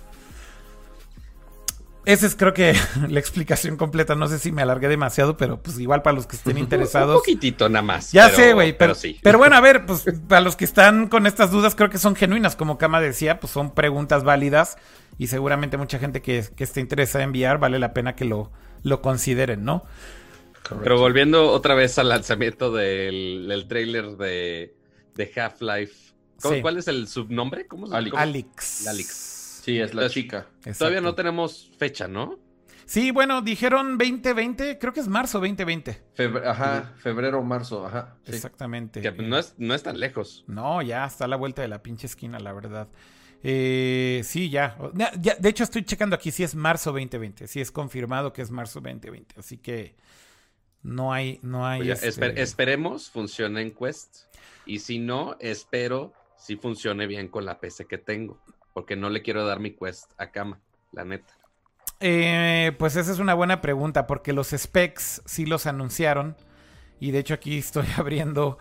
[2.04, 2.74] Esa es creo que
[3.08, 4.14] la explicación completa.
[4.14, 7.16] No sé si me alargué demasiado, pero pues igual para los que estén interesados.
[7.16, 8.12] Un poquitito nada más.
[8.12, 9.18] Ya sé, güey, pero, sí.
[9.22, 12.16] Pero bueno, a ver, pues para los que están con estas dudas, creo que son
[12.16, 12.56] genuinas.
[12.56, 14.76] Como Kama decía, pues son preguntas válidas
[15.18, 18.50] y seguramente mucha gente que, esté interesada en enviar vale la pena que lo,
[18.82, 19.84] lo consideren, ¿no?
[20.82, 24.74] Pero volviendo otra vez al lanzamiento del, del trailer de,
[25.14, 26.12] de Half-Life.
[26.60, 27.66] ¿Cuál es el subnombre?
[27.66, 28.20] ¿Cómo se llama?
[28.20, 28.86] Alex.
[29.62, 30.48] Sí, es la chica.
[30.76, 32.38] Todavía no tenemos fecha, ¿no?
[32.84, 36.02] Sí, bueno, dijeron 2020, creo que es marzo 2020.
[36.16, 38.16] Febre- ajá, febrero, marzo, ajá.
[38.26, 38.32] sí.
[38.34, 39.00] Exactamente.
[39.00, 40.44] Que no es, no es tan lejos.
[40.48, 42.88] No, ya está a la vuelta de la pinche esquina, la verdad.
[43.44, 44.76] Eh, sí, ya.
[45.20, 47.46] Ya- De hecho, estoy checando aquí si es marzo 2020.
[47.46, 49.36] Sí, es confirmado que es marzo 2020.
[49.38, 49.94] Así que
[50.82, 51.88] no hay, no hay.
[51.88, 54.24] Este- esper- esperemos funcione en Quest.
[54.66, 58.40] Y si no, espero si funcione bien con la PC que tengo.
[58.72, 60.58] Porque no le quiero dar mi Quest a cama,
[60.92, 61.32] la neta.
[62.00, 66.36] Eh, pues esa es una buena pregunta, porque los specs sí los anunciaron.
[67.00, 68.58] Y de hecho, aquí estoy abriendo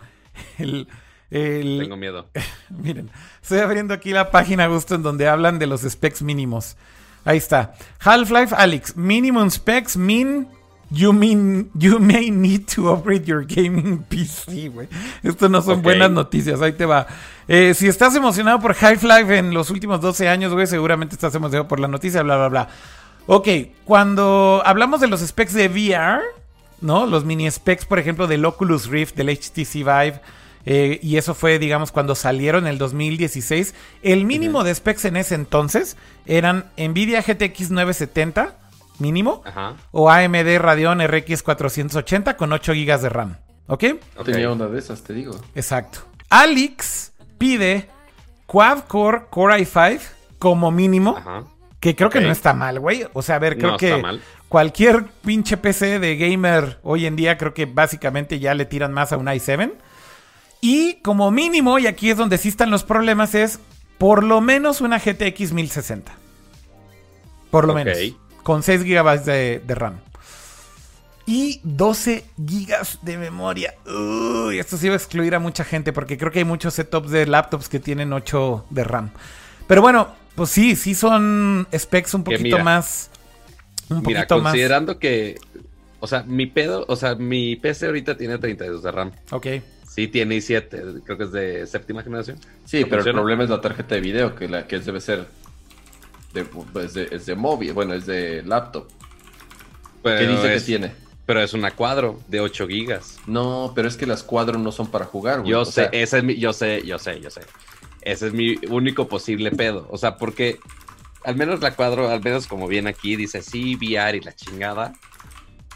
[0.58, 0.88] el.
[1.30, 2.28] el- Tengo miedo.
[2.70, 3.10] Miren,
[3.40, 6.76] estoy abriendo aquí la página justo en donde hablan de los specs mínimos.
[7.24, 7.74] Ahí está.
[8.00, 8.96] Half-Life Alyx.
[8.96, 10.48] Minimum specs mean
[10.92, 14.88] you mean you may need to upgrade your gaming PC, güey.
[15.22, 16.60] Esto no son buenas noticias.
[16.60, 17.06] Ahí te va.
[17.48, 21.68] Eh, si estás emocionado por Half-Life en los últimos 12 años, güey, seguramente estás emocionado
[21.68, 22.68] por la noticia, bla, bla, bla.
[23.26, 23.48] Ok,
[23.84, 26.22] cuando hablamos de los specs de VR,
[26.80, 27.06] ¿no?
[27.06, 30.20] Los mini specs, por ejemplo, del Oculus Rift, del HTC Vive,
[30.66, 33.74] eh, y eso fue, digamos, cuando salieron en el 2016.
[34.02, 35.96] El mínimo de specs en ese entonces
[36.26, 38.56] eran Nvidia GTX 970,
[38.98, 39.74] mínimo, Ajá.
[39.90, 43.36] o AMD Radeon RX 480 con 8 GB de RAM.
[43.66, 43.84] ¿Ok?
[44.16, 44.24] ok.
[44.26, 45.38] Tenía una de esas, te digo.
[45.54, 46.00] Exacto.
[46.30, 47.88] Alix pide
[48.46, 50.00] Quad Core Core i5
[50.38, 51.44] como mínimo, Ajá.
[51.80, 53.06] que creo que no está mal, güey.
[53.12, 54.20] O sea, a ver, creo No que mal.
[54.48, 59.12] cualquier pinche PC de gamer hoy en día creo que básicamente ya le tiran más
[59.12, 59.72] a un i7.
[60.60, 63.58] Y como mínimo, y aquí es donde sí están los problemas, es
[63.98, 66.12] por lo menos una GTX 1060.
[67.50, 67.78] Por lo Ok.
[67.84, 67.98] menos.
[68.42, 70.00] Con 6 GB de, de RAM.
[71.24, 73.74] Y 12 GB de memoria.
[73.86, 77.10] Uy, esto sí va a excluir a mucha gente porque creo que hay muchos setups
[77.10, 79.10] de laptops que tienen 8 de RAM.
[79.68, 83.10] Pero bueno, pues sí, sí son specs un poquito mira, más.
[83.88, 84.52] Un Mira, poquito más.
[84.52, 85.38] considerando que.
[86.00, 89.12] O sea, mi pedo, o sea, mi PC ahorita tiene 32 de RAM.
[89.30, 89.46] Ok.
[89.86, 92.38] Sí, tiene i7, creo que es de séptima generación.
[92.64, 95.26] Sí, ¿No pero el problema es la tarjeta de video, que, la, que debe ser
[96.32, 96.46] de,
[96.84, 98.88] es, de, es de móvil, bueno, es de laptop.
[100.02, 100.92] Pero ¿Qué dice es, que tiene?
[101.26, 103.18] Pero es una cuadro de 8 gigas.
[103.26, 105.50] No, pero es que las cuadros no son para jugar, güey.
[105.52, 107.42] Yo O sé, sea, ese es mi, yo sé, yo sé, yo sé.
[108.00, 109.86] Ese es mi único posible pedo.
[109.90, 110.58] O sea, porque
[111.24, 114.92] al menos la cuadro, al menos como viene aquí, dice sí, VR y la chingada.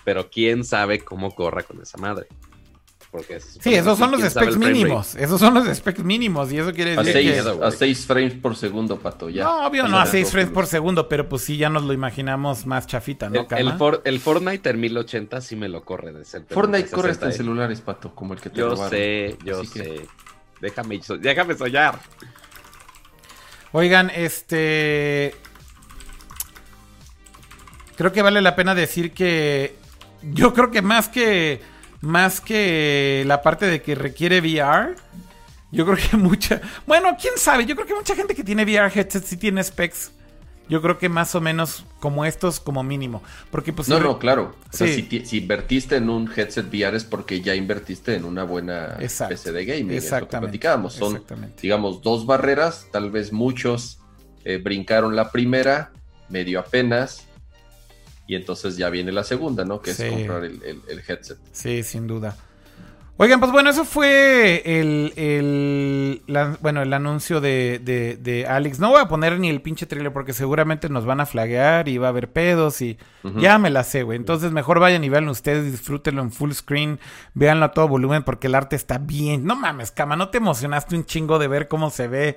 [0.04, 2.26] Pero quién sabe cómo corra con esa madre.
[3.16, 5.14] Porque Sí, esos que son los specs mínimos.
[5.14, 6.52] Esos son los specs mínimos.
[6.52, 7.32] Y eso quiere a decir seis, que.
[7.32, 7.68] miedo, güey.
[7.68, 9.44] a seis frames por segundo, pato, ya.
[9.44, 10.30] No, obvio, no a 6 Oculus.
[10.32, 13.72] frames por segundo, pero pues sí, ya nos lo imaginamos más chafita, ¿no, El, el,
[13.78, 17.32] For- el Fortnite en 1080 sí me lo corre de ser Fortnite corre hasta en
[17.32, 18.90] 60, celulares, pato, como el que te Yo robaron.
[18.90, 20.06] sé, yo Así que- sé.
[20.60, 21.98] Déjame, so- déjame soñar.
[23.72, 25.34] Oigan, este.
[27.96, 29.74] Creo que vale la pena decir que.
[30.22, 31.60] Yo creo que más que.
[32.00, 34.94] Más que la parte de que requiere VR.
[35.72, 36.60] Yo creo que mucha.
[36.86, 37.66] Bueno, quién sabe.
[37.66, 40.12] Yo creo que mucha gente que tiene VR headset sí tiene specs.
[40.68, 43.22] Yo creo que más o menos como estos, como mínimo.
[43.52, 43.88] Porque pues.
[43.88, 44.56] No, si- no, claro.
[44.72, 48.42] O sea, si, si invertiste en un headset VR es porque ya invertiste en una
[48.44, 49.34] buena Exacto.
[49.34, 49.92] PC de gaming.
[49.92, 50.48] Exactamente.
[50.48, 50.94] platicábamos.
[50.94, 51.62] Son, Exactamente.
[51.62, 52.88] digamos, dos barreras.
[52.90, 54.00] Tal vez muchos
[54.44, 55.92] eh, brincaron la primera,
[56.28, 57.25] medio apenas.
[58.26, 59.80] Y entonces ya viene la segunda, ¿no?
[59.80, 60.02] Que Sí.
[60.04, 61.38] es comprar el, el- el headset.
[61.52, 62.36] Sí, sin duda.
[63.18, 68.78] Oigan, pues bueno, eso fue el, el, la- bueno, el anuncio de, de, de Alex.
[68.78, 71.96] No voy a poner ni el pinche trailer porque seguramente nos van a flaguear y
[71.96, 72.98] va a haber pedos y
[73.38, 74.18] ya me la sé, güey.
[74.18, 76.98] Entonces mejor vayan y veanlo ustedes, disfrútenlo en full screen,
[77.32, 79.44] véanlo a todo volumen porque el arte está bien.
[79.46, 82.36] No mames, cama, ¿no te emocionaste un chingo de ver cómo se ve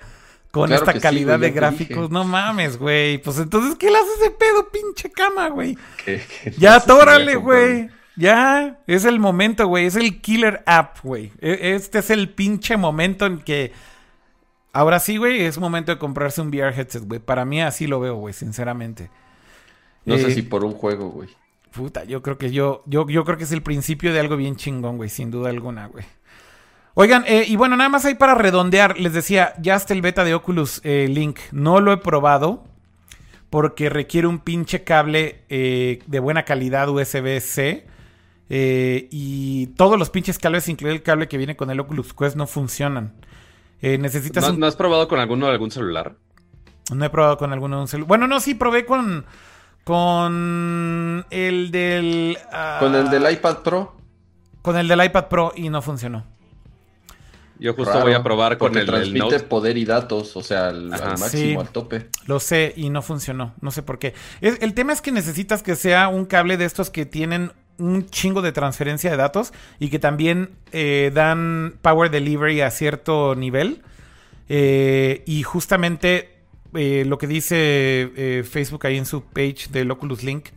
[0.51, 1.59] con Claro esta sí, calidad güey, de dije.
[1.59, 2.09] gráficos?
[2.09, 3.17] No mames, güey.
[3.19, 5.77] Pues entonces, ¿qué le haces de pedo, pinche cama, güey?
[6.57, 7.89] Ya, tórale, güey.
[8.15, 9.85] Ya, es el momento, güey.
[9.85, 11.31] Es el killer app, güey.
[11.39, 13.71] E- Este es el pinche momento en que.
[14.73, 17.19] Ahora sí, güey, es momento de comprarse un VR headset, güey.
[17.19, 19.09] Para mí así lo veo, güey, sinceramente.
[20.05, 21.29] No Eh, sé si por un juego, güey.
[21.71, 24.55] Puta, yo creo que yo, yo, yo creo que es el principio de algo bien
[24.55, 26.05] chingón, güey, sin duda alguna, güey.
[26.95, 30.23] Oigan, eh, y bueno, nada más ahí para redondear, les decía, ya está el beta
[30.23, 31.39] de Oculus eh, Link.
[31.51, 32.65] No lo he probado
[33.49, 37.87] porque requiere un pinche cable eh, de buena calidad USB-C.
[38.49, 42.35] eh, y todos los pinches cables, incluido el cable que viene con el Oculus Quest,
[42.35, 43.13] no funcionan.
[43.81, 46.15] Eh, necesitas ¿No, un no has probado con alguno de algún celular?
[46.93, 48.07] no he probado con alguno de un celular.
[48.07, 49.25] Bueno, no, sí, probé con.
[49.85, 52.37] Con el del.
[52.51, 53.95] ah, Con el del iPad Pro,
[54.61, 56.25] Con el del iPad Pro y no funcionó.
[57.59, 61.61] Yo justo voy a probar con el, transmite poder y datos, o sea, al, máximo,
[61.61, 62.07] al tope.
[62.25, 64.13] Lo sé y no funcionó, no sé por qué.
[64.41, 68.41] el tema es que necesitas que sea un cable de estos que tienen un chingo
[68.41, 73.81] de transferencia de datos y que también eh, dan power delivery a cierto nivel.
[74.49, 76.37] Eh, y justamente
[76.73, 80.49] eh, lo que dice Facebook ahí en su page de Oculus Link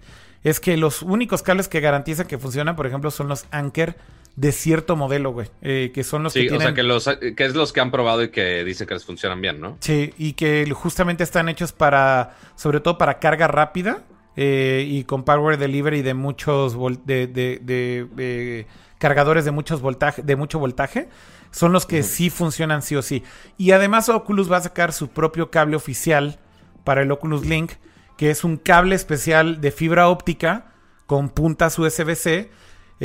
[0.44, 3.96] es que los únicos cables que garantizan que funcionan, por ejemplo, son los Anker
[4.36, 5.48] de cierto modelo, güey.
[5.60, 6.58] que son los que tienen...
[6.58, 7.04] o sea, que, los,
[7.36, 9.76] que es los que han probado y que dicen que les funcionan bien, ¿no?
[9.80, 14.04] Sí, y que justamente están hechos para, sobre todo para carga rápida.
[14.34, 18.66] Eh, y con power delivery de muchos de, de,
[18.98, 21.08] cargadores de muchos voltaje, de mucho voltaje,
[21.50, 23.22] son los que sí funcionan sí o sí.
[23.58, 26.38] Y además Oculus va a sacar su propio cable oficial
[26.84, 27.72] para el Oculus Link,
[28.16, 30.72] que es un cable especial de fibra óptica
[31.06, 32.50] con puntas USB-C.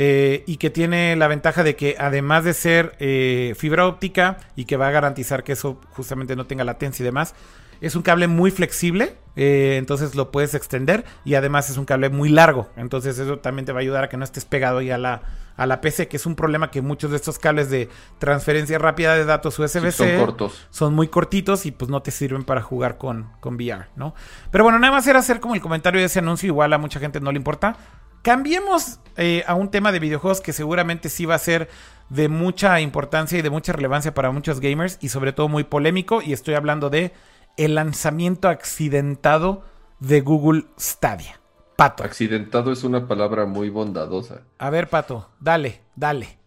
[0.00, 4.64] Eh, y que tiene la ventaja de que además de ser eh, fibra óptica y
[4.64, 7.34] que va a garantizar que eso justamente no tenga latencia y demás,
[7.80, 12.10] es un cable muy flexible, eh, entonces lo puedes extender y además es un cable
[12.10, 14.92] muy largo, entonces eso también te va a ayudar a que no estés pegado ahí
[14.92, 15.22] a la,
[15.56, 17.88] a la PC, que es un problema que muchos de estos cables de
[18.20, 20.68] transferencia rápida de datos USB-C son cortos.
[20.70, 24.14] Son muy cortitos y pues no te sirven para jugar con, con VR, ¿no?
[24.52, 27.00] Pero bueno, nada más era hacer como el comentario de ese anuncio, igual a mucha
[27.00, 27.76] gente no le importa.
[28.22, 31.68] Cambiemos eh, a un tema de videojuegos que seguramente sí va a ser
[32.08, 36.22] de mucha importancia y de mucha relevancia para muchos gamers y sobre todo muy polémico
[36.22, 37.12] y estoy hablando de
[37.56, 39.64] el lanzamiento accidentado
[40.00, 41.40] de Google Stadia.
[41.76, 42.02] Pato.
[42.02, 44.42] Accidentado es una palabra muy bondadosa.
[44.58, 46.38] A ver, Pato, dale, dale.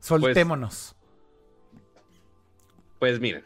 [0.00, 0.96] Soltémonos.
[2.98, 3.44] Pues, pues miren,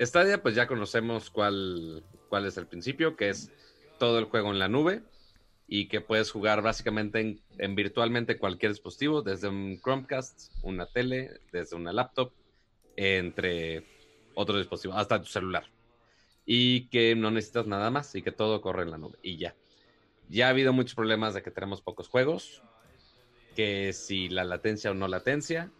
[0.00, 3.50] Stadia, pues ya conocemos cuál, cuál es el principio, que es
[3.98, 5.02] todo el juego en la nube
[5.66, 11.40] y que puedes jugar básicamente en, en, virtualmente cualquier dispositivo, desde un Chromecast, una tele,
[11.52, 12.32] desde una laptop,
[12.96, 13.84] entre
[14.34, 15.64] otros dispositivos, hasta tu celular
[16.46, 19.54] y que no necesitas nada más y que todo corre en la nube y ya.
[20.28, 22.62] Ya ha habido muchos problemas de que tenemos pocos juegos,
[23.54, 25.70] que si la latencia o no latencia,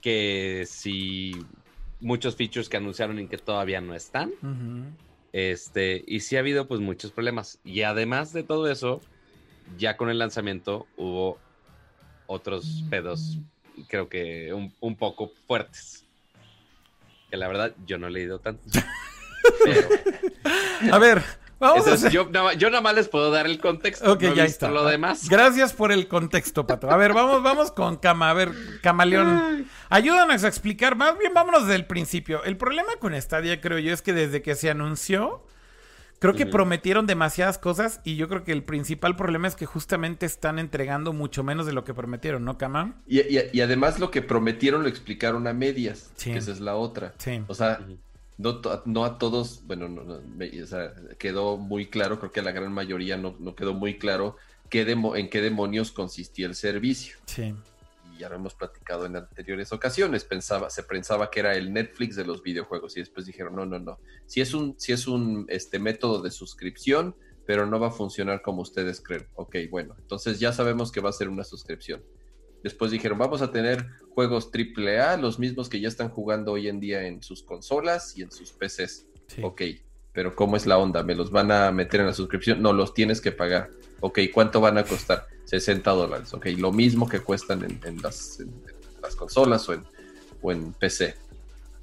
[0.00, 1.32] que si
[2.00, 4.32] muchos features que anunciaron y que todavía no están.
[5.32, 7.58] Este, y sí ha habido pues muchos problemas.
[7.64, 9.00] Y además de todo eso,
[9.78, 11.38] ya con el lanzamiento hubo
[12.26, 13.38] otros pedos,
[13.88, 16.04] creo que un, un poco fuertes.
[17.30, 18.62] Que la verdad yo no he leído tanto.
[20.92, 21.22] A ver,
[21.62, 24.12] vamos a yo, nada más les puedo dar el contexto.
[24.12, 24.70] Ok, ya está.
[24.70, 25.28] Lo demás.
[25.28, 26.90] Gracias por el contexto, Pato.
[26.90, 28.30] A ver, vamos, vamos con Cama.
[28.30, 28.52] A ver,
[28.82, 29.66] Camaleón.
[29.88, 30.96] Ayúdanos a explicar.
[30.96, 32.42] Más bien, vámonos desde el principio.
[32.44, 35.44] El problema con Stadia, creo yo, es que desde que se anunció,
[36.18, 38.00] creo que prometieron demasiadas cosas.
[38.04, 41.72] Y yo creo que el principal problema es que justamente están entregando mucho menos de
[41.72, 43.02] lo que prometieron, ¿no, Cama?
[43.06, 46.10] Y, además lo que prometieron lo explicaron a medias.
[46.22, 47.14] Que esa es la otra.
[47.18, 47.42] Sí.
[47.46, 47.80] O sea
[48.38, 50.20] no, a todos, bueno,
[51.18, 54.36] quedó muy claro, creo que a la gran mayoría no, quedó muy claro
[54.68, 57.16] qué en qué demonios consistía el servicio.
[57.26, 57.54] Sí.
[58.12, 60.24] Y ya lo hemos platicado en anteriores ocasiones.
[60.24, 63.78] Pensaba, se pensaba que era el Netflix de los videojuegos y después dijeron, no, no,
[63.78, 63.98] no.
[64.26, 67.14] Si es un, si es un este, método de suscripción,
[67.46, 69.26] pero no va a funcionar como ustedes creen.
[69.34, 72.02] Ok, bueno, entonces ya sabemos que va a ser una suscripción.
[72.62, 76.80] Después dijeron, vamos a tener juegos AAA, los mismos que ya están jugando hoy en
[76.80, 79.06] día en sus consolas y en sus PCs.
[79.42, 79.62] Ok,
[80.12, 81.02] pero ¿cómo es la onda?
[81.02, 82.60] ¿Me los van a meter en la suscripción?
[82.60, 83.70] No, los tienes que pagar.
[84.00, 85.26] Ok, ¿cuánto van a costar?
[85.46, 86.34] 60 dólares.
[86.34, 88.38] Ok, lo mismo que cuestan en, las,
[89.02, 89.84] las, consolas o en,
[90.42, 91.14] o en PC.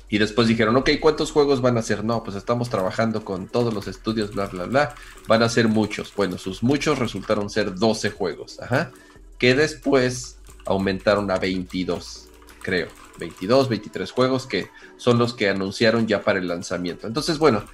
[0.10, 2.04] Y después dijeron, ok, ¿cuántos juegos van a ser?
[2.04, 4.96] No, pues estamos trabajando con todos los estudios, bla, bla, bla.
[5.28, 6.14] Van a ser muchos.
[6.16, 8.60] Bueno, sus muchos resultaron ser 12 juegos.
[8.60, 8.92] Ajá.
[9.38, 12.28] Que después aumentaron a 22,
[12.62, 12.88] creo.
[13.20, 17.06] 22, 23 juegos que son los que anunciaron ya para el lanzamiento.
[17.06, 17.66] Entonces, bueno,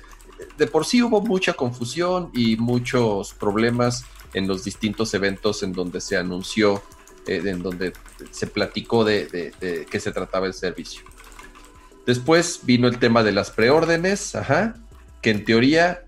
[0.57, 6.01] de por sí hubo mucha confusión y muchos problemas en los distintos eventos en donde
[6.01, 6.83] se anunció,
[7.25, 7.93] eh, en donde
[8.31, 11.03] se platicó de, de, qué se trataba el servicio.
[12.05, 14.75] Después vino el tema de las preórdenes, ajá,
[15.21, 16.05] que en teoría,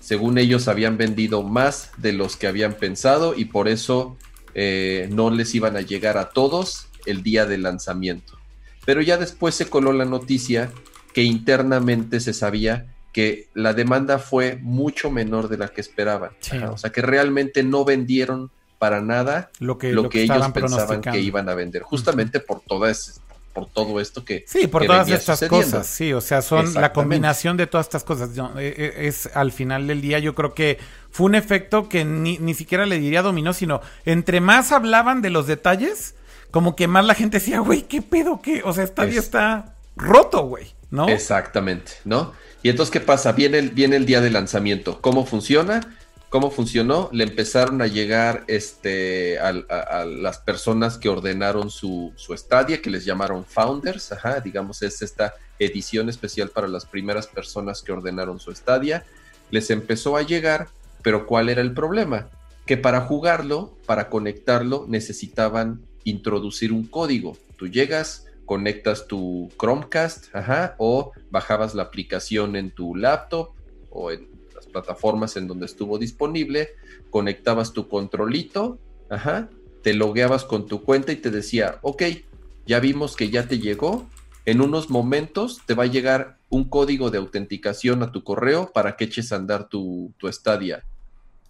[0.00, 4.16] según ellos, habían vendido más de los que habían pensado y por eso
[4.54, 8.38] eh, no les iban a llegar a todos el día del lanzamiento.
[8.84, 10.72] Pero ya después se coló la noticia
[11.12, 16.30] que internamente se sabía que la demanda fue mucho menor de la que esperaban.
[16.70, 21.20] O sea, que realmente no vendieron para nada lo que, lo que, ellos pensaban que
[21.20, 23.20] iban a vender, justamente por todas
[23.52, 27.56] por todo esto que sí por todas estas cosas sí o sea son la combinación
[27.56, 30.78] de todas estas cosas eh, eh, es al final del día yo creo que
[31.10, 35.30] fue un efecto que ni, ni siquiera le diría dominó sino entre más hablaban de
[35.30, 36.14] los detalles
[36.50, 38.40] como que más la gente decía, güey, ¿qué pedo?
[38.42, 38.62] ¿Qué?
[38.64, 41.08] O sea, Stadia está roto, güey, ¿no?
[41.08, 42.32] Exactamente, ¿no?
[42.62, 43.32] Y entonces, ¿qué pasa?
[43.32, 45.00] Viene el, viene el día de lanzamiento.
[45.00, 45.96] ¿Cómo funciona?
[46.30, 47.08] ¿Cómo funcionó?
[47.12, 49.52] Le empezaron a llegar este, a,
[50.04, 55.34] las personas que ordenaron su, su Stadia, que les llamaron Founders, ajá, digamos, es esta
[55.58, 59.04] edición especial para las primeras personas que ordenaron su Stadia.
[59.50, 60.68] Les empezó a llegar,
[61.02, 62.28] pero ¿cuál era el problema?
[62.64, 67.36] Que para jugarlo, para conectarlo, necesitaban introducir un código.
[67.56, 73.50] Tú llegas, conectas tu Chromecast, ajá, o bajabas la aplicación en tu laptop
[73.90, 74.29] o en
[74.70, 76.70] plataformas en donde estuvo disponible,
[77.10, 78.78] conectabas tu controlito,
[79.08, 79.50] ajá,
[79.82, 82.02] te logueabas con tu cuenta y te decía, ok,
[82.66, 84.08] ya vimos que ya te llegó,
[84.46, 88.96] en unos momentos te va a llegar un código de autenticación a tu correo para
[88.96, 90.84] que eches a andar tu, tu estadia.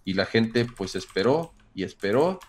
[0.03, 2.39] Y la gente pues esperó y esperó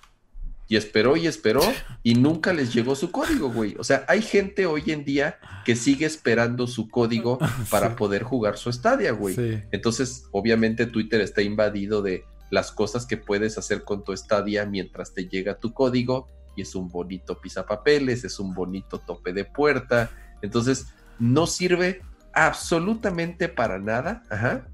[0.69, 1.63] y esperó y esperó
[2.03, 3.77] y nunca les llegó su código, güey.
[3.79, 7.39] O sea, hay gente hoy en día que sigue esperando su código
[7.71, 9.65] para poder jugar su estadia, güey.
[9.71, 15.15] Entonces, obviamente Twitter está invadido de las cosas que puedes hacer con tu estadia mientras
[15.15, 20.11] te llega tu código y es un bonito pisapapeles, es un bonito tope de puerta.
[20.43, 20.87] Entonces,
[21.19, 22.03] no sirve
[22.35, 24.23] absolutamente para nada.
[24.31, 24.67] Ajá.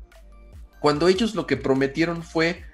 [0.80, 2.64] Cuando ellos lo que prometieron fue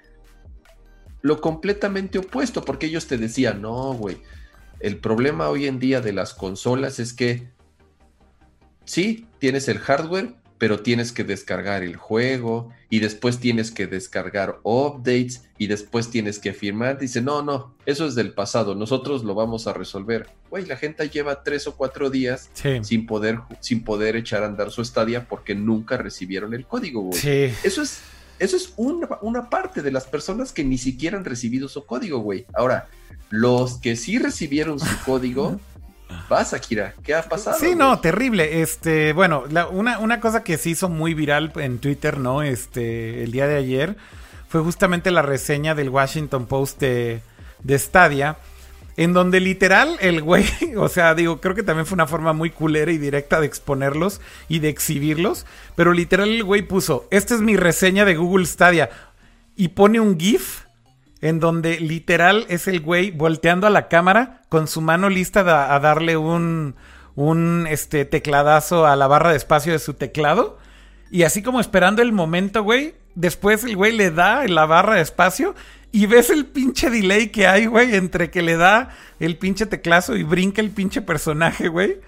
[1.25, 4.17] lo completamente opuesto, porque ellos te decían, no, güey,
[4.79, 7.47] el problema hoy en día de las consolas es que
[8.83, 14.59] sí, tienes el hardware, pero tienes que descargar el juego y después tienes que descargar
[14.61, 16.99] updates y después tienes que firmar.
[16.99, 20.27] Dice, no, no, eso es del pasado, nosotros lo vamos a resolver.
[20.51, 22.51] Güey, la gente lleva tres o cuatro días
[22.83, 27.19] sin, poder, sin poder echar a andar su estadia porque nunca recibieron el código, güey.
[27.19, 27.51] Sí.
[27.63, 28.03] Eso es
[28.39, 32.45] eso es una, parte de las personas que ni siquiera han recibido su código, güey.
[32.53, 32.87] Ahora,
[33.29, 35.59] los que sí recibieron su código,
[36.29, 37.57] vas, Akira, ¿qué ha pasado?
[37.59, 38.61] Sí, no, terrible.
[38.61, 42.41] Este, bueno, una, una, cosa que se hizo muy viral en Twitter, ¿no?
[42.41, 43.97] Este, el día de ayer,
[44.47, 47.21] fue justamente la reseña del Washington Post de,
[47.63, 48.37] de Stadia
[48.97, 50.45] en donde literal el güey,
[50.77, 54.21] o sea, digo, creo que también fue una forma muy culera y directa de exponerlos
[54.47, 55.45] y de exhibirlos,
[55.75, 58.89] pero literal el güey puso, esta es mi reseña de Google Stadia
[59.55, 60.65] y pone un GIF
[61.21, 65.79] en donde literal es el güey volteando a la cámara con su mano lista a
[65.79, 66.75] darle un,
[67.15, 70.59] un este, tecladazo a la barra de espacio de su teclado
[71.09, 75.01] y así como esperando el momento, güey, después el güey le da la barra de
[75.01, 75.55] espacio
[75.95, 80.17] y ves el pinche delay que hay, güey, entre que le da el pinche teclazo
[80.17, 81.99] y brinca el pinche personaje, güey.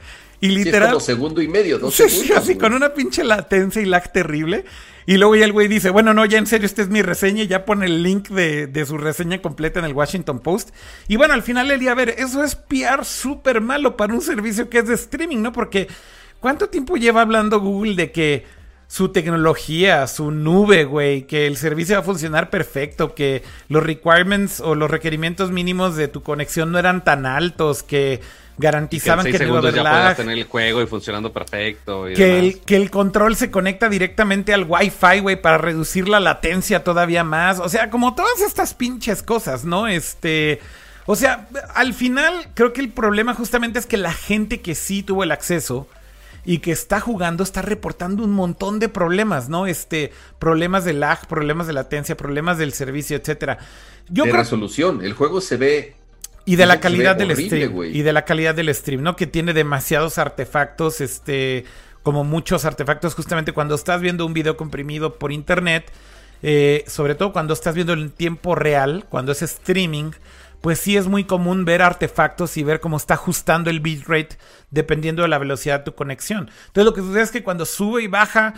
[0.42, 1.00] Y literal.
[1.00, 2.38] Sí, segundo y medio, dos sí, segundos.
[2.38, 4.66] así con una pinche latencia y lag terrible.
[5.06, 7.44] Y luego ya el güey dice, bueno, no, ya en serio, esta es mi reseña.
[7.44, 10.72] Y ya pone el link de, de, su reseña completa en el Washington Post.
[11.08, 14.20] Y bueno, al final el día, a ver, eso es PR súper malo para un
[14.20, 15.54] servicio que es de streaming, ¿no?
[15.54, 15.88] Porque
[16.42, 18.57] ¿cuánto tiempo lleva hablando Google de que
[18.88, 24.62] su tecnología, su nube, güey, que el servicio va a funcionar perfecto, que los requirements
[24.62, 28.22] o los requerimientos mínimos de tu conexión no eran tan altos, que
[28.58, 32.06] garantizaban que, en no iba a tener el juego y funcionando perfecto.
[32.16, 36.84] que, el, que el control se conecta directamente al Wi-Fi, güey, para reducir la latencia
[36.84, 37.60] todavía más.
[37.60, 39.88] O sea, como todas estas pinches cosas, ¿no?
[39.88, 40.60] Este.
[41.06, 45.04] O sea, al final creo que el problema justamente es que la gente que sí
[45.04, 45.88] tuvo el acceso
[46.48, 49.68] y que está jugando está reportando un montón de problemas, ¿no?
[49.68, 53.58] Este, problemas de lag, problemas de latencia, problemas del servicio, etcétera.
[54.08, 55.96] Yo de resolución, el juego se ve
[56.46, 59.18] y de la calidad del stream y de la calidad del stream, ¿no?
[59.18, 61.66] Que tiene demasiados artefactos, este,
[62.02, 65.92] como muchos artefactos justamente cuando estás viendo un video comprimido por internet,
[66.44, 70.12] eh, sobre todo cuando estás viendo en tiempo real, cuando es streaming,
[70.62, 74.38] pues sí es muy común ver artefactos y ver cómo está ajustando el bitrate
[74.72, 76.50] dependiendo de la velocidad de tu conexión.
[76.68, 78.54] Entonces lo que sucede es que cuando sube y baja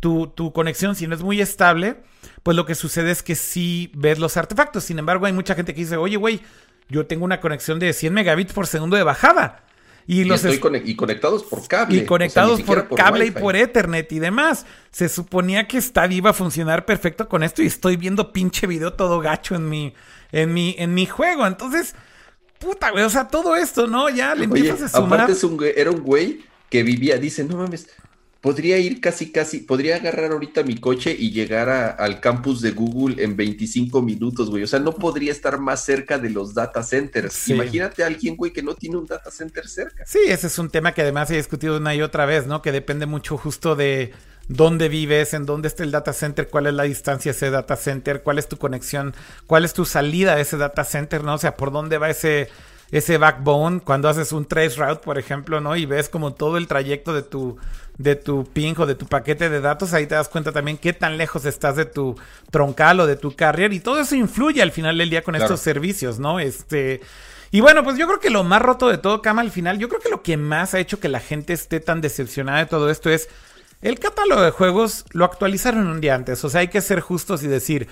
[0.00, 1.96] tu, tu, conexión, si no es muy estable,
[2.42, 4.84] pues lo que sucede es que sí ves los artefactos.
[4.84, 6.42] Sin embargo, hay mucha gente que dice, oye, güey,
[6.88, 9.64] yo tengo una conexión de 100 megabits por segundo de bajada.
[10.06, 11.96] Y, los estoy y conectados por cable.
[11.96, 14.66] Y conectados por, cable y por Ethernet y demás.
[14.90, 18.92] Se suponía que esta iba a funcionar perfecto con esto y estoy viendo pinche video
[18.92, 19.94] todo gacho en mi,
[20.34, 21.46] en mi, en mi juego.
[21.46, 21.94] Entonces,
[22.58, 24.08] puta, güey, o sea, todo esto, ¿no?
[24.08, 25.20] Ya le empiezas a sumar.
[25.20, 27.88] Aparte es un era un güey que vivía, dice, no mames,
[28.40, 33.22] podría ir casi, casi, podría agarrar ahorita mi coche y llegar al campus de Google
[33.22, 34.64] en 25 minutos, güey.
[34.64, 37.48] O sea, no podría estar más cerca de los data centers.
[37.48, 40.04] Imagínate a alguien, güey, que no tiene un data center cerca.
[40.04, 42.60] Sí, ese es un tema que además he discutido una y otra vez, ¿no?
[42.60, 44.12] Que depende mucho justo de
[44.48, 47.76] dónde vives, en dónde está el data center, cuál es la distancia de ese data
[47.76, 49.14] center, cuál es tu conexión,
[49.46, 51.34] cuál es tu salida de ese data center, ¿no?
[51.34, 52.48] O sea, por dónde va ese
[52.90, 55.74] ese backbone cuando haces un trace route, por ejemplo, ¿no?
[55.74, 57.56] Y ves como todo el trayecto de tu,
[57.98, 60.92] de tu ping o de tu paquete de datos, ahí te das cuenta también qué
[60.92, 62.16] tan lejos estás de tu
[62.52, 65.60] troncal o de tu carrier y todo eso influye al final del día con estos
[65.60, 66.38] servicios, ¿no?
[66.38, 67.00] Este...
[67.50, 69.88] Y bueno, pues yo creo que lo más roto de todo, Cama, al final, yo
[69.88, 72.90] creo que lo que más ha hecho que la gente esté tan decepcionada de todo
[72.90, 73.28] esto es
[73.84, 76.42] el catálogo de juegos lo actualizaron un día antes.
[76.44, 77.86] O sea, hay que ser justos y decir,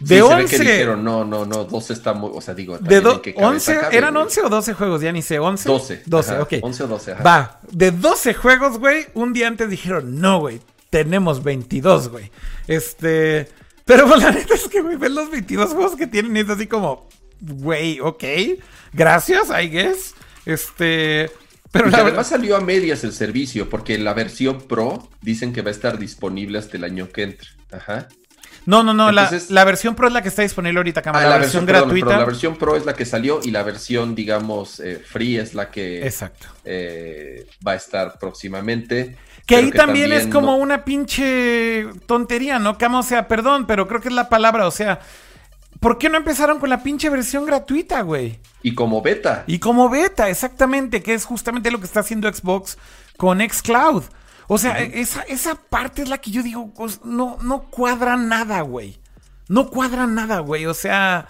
[0.00, 0.86] de 11.
[0.96, 2.30] no, no, no, 12 está muy.
[2.32, 2.78] O sea, digo.
[2.78, 5.02] De 11, ¿Eran 11 o 12 juegos?
[5.02, 5.38] Ya ni sé.
[5.38, 5.64] ¿11?
[5.64, 6.02] 12.
[6.06, 6.54] 12, ok.
[6.62, 7.22] 11 o 12, ajá.
[7.22, 7.60] Va.
[7.70, 10.60] De 12 juegos, güey, un día antes dijeron, no, güey,
[10.90, 12.30] tenemos 22, güey.
[12.66, 13.48] Este.
[13.84, 16.48] Pero pues, la neta es que, güey, ven los 22 juegos que tienen y es
[16.48, 17.06] así como,
[17.40, 18.24] güey, ok.
[18.92, 20.14] Gracias, I guess.
[20.46, 21.30] Este.
[21.70, 25.68] Pero la además salió a medias el servicio, porque la versión Pro dicen que va
[25.68, 27.48] a estar disponible hasta el año que entra.
[27.70, 28.08] Ajá.
[28.68, 31.26] No, no, no, la, versión Pro es la que está disponible ahorita, cámara.
[31.26, 32.18] Ah, la, versión, gratuita.
[32.18, 35.70] la versión Pro es la que salió y la versión, digamos, eh, free es la
[35.70, 36.48] que Exacto.
[36.66, 39.16] Eh, va a estar próximamente.
[39.46, 42.76] Que ahí también, es como una pinche tontería, ¿no?
[42.76, 45.00] Cama, o sea, perdón, pero creo que es la palabra, o sea,
[45.80, 48.40] ¿por qué no empezaron con la pinche versión gratuita, güey?
[48.62, 49.44] Y como beta.
[49.46, 52.78] Y como beta, exactamente, que es justamente lo que está haciendo Xbox
[53.16, 54.04] con Xcloud.
[54.46, 58.62] O sea, esa, esa parte es la que yo digo, pues, no, no cuadra nada,
[58.62, 58.98] güey.
[59.48, 60.66] No cuadra nada, güey.
[60.66, 61.28] O sea,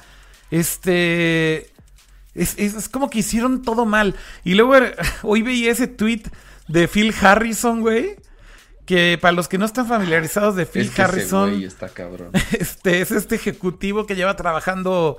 [0.50, 1.72] este...
[2.34, 4.14] Es, como que hicieron todo mal.
[4.44, 4.74] Y luego
[5.22, 6.22] hoy veía ese tweet
[6.68, 8.16] de Phil Harrison, güey.
[8.88, 11.50] Que para los que no están familiarizados de Phil Harrison.
[11.50, 12.30] güey está cabrón.
[12.58, 15.18] Este es este ejecutivo que lleva trabajando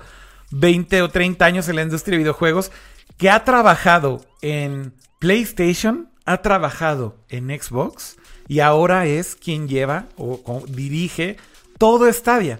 [0.50, 2.72] 20 o 30 años en la industria de videojuegos.
[3.16, 8.16] Que ha trabajado en PlayStation, ha trabajado en Xbox
[8.48, 11.36] y ahora es quien lleva o, dirige
[11.78, 12.58] todo Stadia.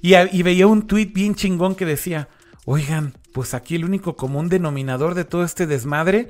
[0.00, 2.30] Y, y, veía un tweet bien chingón que decía,
[2.64, 6.28] oigan, pues aquí el único común denominador de todo este desmadre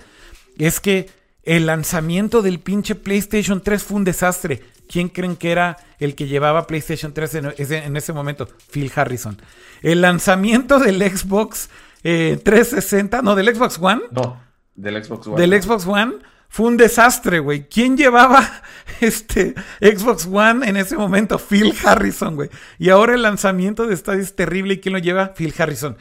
[0.59, 1.11] es que
[1.47, 4.63] el lanzamiento del pinche PlayStation 3 fue un desastre.
[4.89, 8.49] ¿Quién creen que era el que llevaba PlayStation 3 en, ese momento?
[8.71, 9.41] Phil Harrison.
[9.83, 11.71] El lanzamiento del Xbox
[12.03, 14.03] 360, eh, no, del Xbox One.
[14.11, 14.41] No,
[14.75, 15.41] del Xbox One.
[15.41, 16.15] Del Xbox One
[16.49, 17.69] fue un desastre, güey.
[17.69, 18.63] ¿Quién llevaba
[19.01, 21.39] este Xbox One en ese momento?
[21.39, 22.51] Phil Harrison, güey.
[22.79, 24.75] Y ahora el lanzamiento de Stadia es terrible.
[24.75, 25.35] ¿Y quién lo lleva?
[25.35, 25.97] Phil Harrison.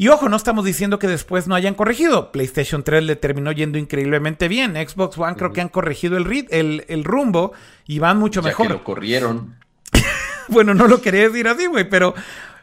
[0.00, 2.32] Y ojo, no estamos diciendo que después no hayan corregido.
[2.32, 4.72] PlayStation 3 le terminó yendo increíblemente bien.
[4.72, 7.52] Xbox One creo que han corregido el, el, el rumbo
[7.86, 8.66] y van mucho mejor.
[8.66, 9.56] Que lo corrieron.
[10.48, 12.14] bueno, no lo quería decir así, güey, pero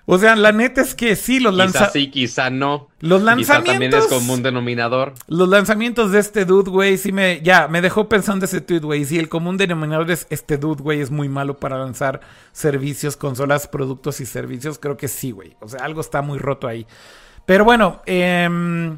[0.07, 1.93] o sea, la neta es que sí, los lanzamientos.
[1.93, 2.87] Quizá sí, quizá no.
[3.01, 3.63] Los lanzamientos.
[3.63, 5.13] Quizá también es como un denominador.
[5.27, 7.41] Los lanzamientos de este dude, güey, sí me.
[7.43, 9.05] Ya, me dejó pensando ese tweet, güey.
[9.05, 13.67] Si el común denominador es este dude, güey, es muy malo para lanzar servicios, consolas,
[13.67, 14.79] productos y servicios.
[14.79, 15.55] Creo que sí, güey.
[15.59, 16.87] O sea, algo está muy roto ahí.
[17.47, 18.97] Pero bueno, eh,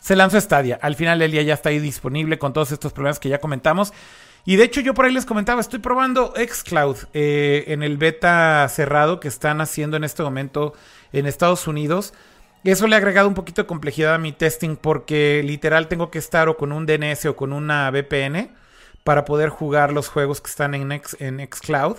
[0.00, 0.78] se lanzó Stadia.
[0.82, 3.94] Al final del día ya está ahí disponible con todos estos problemas que ya comentamos.
[4.44, 8.68] Y de hecho yo por ahí les comentaba, estoy probando Xcloud eh, en el beta
[8.68, 10.74] cerrado que están haciendo en este momento
[11.12, 12.12] en Estados Unidos.
[12.64, 16.18] Eso le ha agregado un poquito de complejidad a mi testing porque literal tengo que
[16.18, 18.50] estar o con un DNS o con una VPN
[19.04, 21.96] para poder jugar los juegos que están en, X, en Xcloud.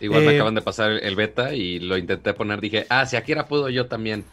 [0.00, 3.16] Igual me eh, acaban de pasar el beta y lo intenté poner, dije, ah, si
[3.16, 4.24] aquí era puedo yo también.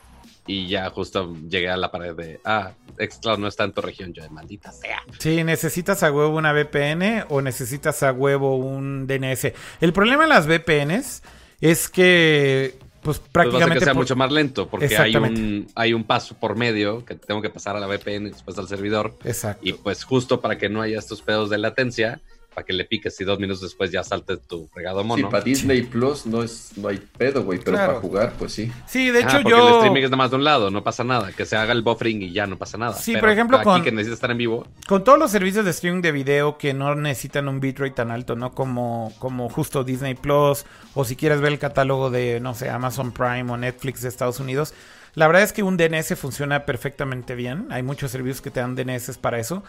[0.50, 4.14] Y ya justo llegué a la pared de, ah, Xcloud no está en tu región,
[4.14, 5.04] yo de maldita sea.
[5.20, 9.54] Sí, necesitas a huevo una VPN o necesitas a huevo un DNS.
[9.80, 11.22] El problema de las VPNs
[11.62, 16.04] es que pues prácticamente pues que sea mucho más lento porque hay un hay un
[16.04, 19.20] paso por medio que tengo que pasar a la VPN y después al servidor.
[19.26, 19.62] Exacto.
[19.64, 22.22] Y pues justo para que no haya estos pedos de latencia,
[22.60, 25.24] para que le piques y dos minutos después ya salte tu fregado mono.
[25.24, 28.70] Sí, para Disney Plus no es no hay pedo, güey, pero para jugar, pues sí.
[28.86, 29.68] Sí, de hecho ah, porque yo.
[29.70, 31.32] el streaming es nada más de un lado, no pasa nada.
[31.32, 32.96] Que se haga el buffering y ya no pasa nada.
[32.96, 33.82] Sí, por ejemplo, con.
[33.82, 34.68] que necesita estar en vivo.
[34.90, 38.36] Con todos los servicios de streaming de video que no necesitan un bitrate tan alto,
[38.36, 38.52] ¿no?
[38.52, 40.66] Como, como justo Disney Plus,
[40.96, 44.42] o si quieres ver el catálogo de, no sé, Amazon Prime o Netflix de Estados
[44.42, 44.74] Unidos.
[45.16, 47.68] La verdad es que un DNS funciona perfectamente bien.
[47.72, 49.64] Hay muchos servicios que te dan DNS para eso.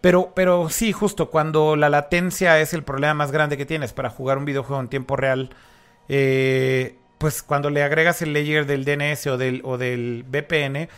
[0.00, 4.10] Pero, pero sí, justo cuando la latencia es el problema más grande que tienes para
[4.10, 5.50] jugar un videojuego en tiempo real,
[6.08, 10.88] eh, pues cuando le agregas el layer del DNS o del, o del VPN,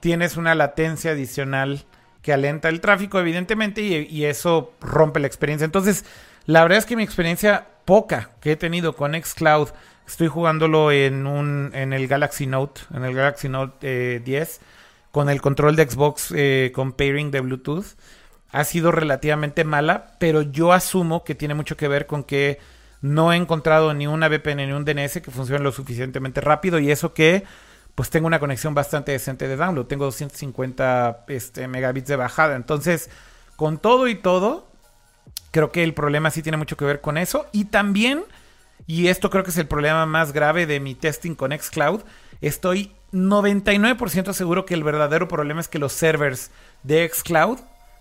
[0.00, 1.84] tienes una latencia adicional
[2.22, 5.64] que alenta el tráfico, evidentemente, y, eso rompe la experiencia.
[5.64, 6.04] Entonces,
[6.44, 9.70] la verdad es que mi experiencia poca que he tenido con Xcloud,
[10.06, 14.64] estoy jugándolo en un en el Galaxy Note, en el Galaxy Note 10, eh,
[15.12, 17.96] con el control de Xbox eh, con pairing de Bluetooth
[18.52, 22.58] ha sido relativamente mala, pero yo asumo que tiene mucho que ver con que
[23.00, 26.90] no he encontrado ni una VPN ni un DNS que funcione lo suficientemente rápido y
[26.90, 27.44] eso que
[27.94, 29.86] pues tengo una conexión bastante decente de download.
[29.86, 32.56] Tengo 250 este, megabits de bajada.
[32.56, 33.10] Entonces,
[33.56, 34.70] con todo y todo,
[35.50, 37.46] creo que el problema sí tiene mucho que ver con eso.
[37.52, 38.24] Y también,
[38.86, 42.02] y esto creo que es el problema más grave de mi testing con Xcloud,
[42.40, 46.50] estoy 99% seguro que el verdadero problema es que los servers
[46.82, 47.58] de Xcloud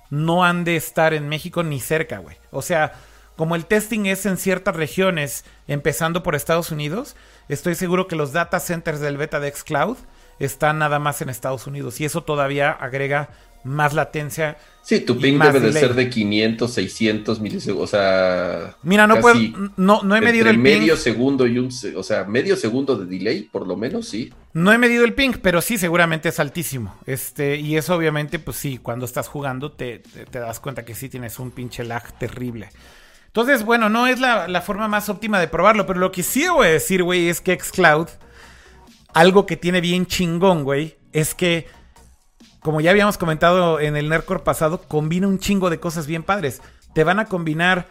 [0.10, 2.38] no han de estar en México ni cerca, güey.
[2.52, 2.94] O sea,
[3.36, 7.15] como el testing es en ciertas regiones, empezando por Estados Unidos,
[7.48, 9.98] estoy seguro que los data centers del beta de Xcloud
[10.40, 13.30] están nada más en Estados Unidos y eso todavía agrega
[13.64, 14.57] más latencia.
[14.81, 18.76] Sí, tu ping debe de ser de 500, 600 milisegundos, o sea...
[18.81, 19.40] Mira, no puedo,
[19.77, 23.44] no, no he medido el medio segundo y un, o sea, medio segundo de delay,
[23.44, 24.34] por lo menos, sí.
[24.53, 26.98] No he medido el ping, pero sí, seguramente es altísimo.
[27.06, 31.07] Este, y eso obviamente, pues sí, cuando estás jugando te, te, das cuenta que sí
[31.07, 32.69] tienes un pinche lag terrible.
[33.27, 36.48] Entonces, bueno, no es la, la forma más óptima de probarlo, pero lo que sí
[36.48, 38.07] voy a decir, güey, es que Xcloud,
[39.14, 41.68] algo que tiene bien chingón, güey, es que
[42.61, 46.61] como ya habíamos comentado en el Nerdcore pasado, combina un chingo de cosas bien padres.
[46.94, 47.88] Te van a combinar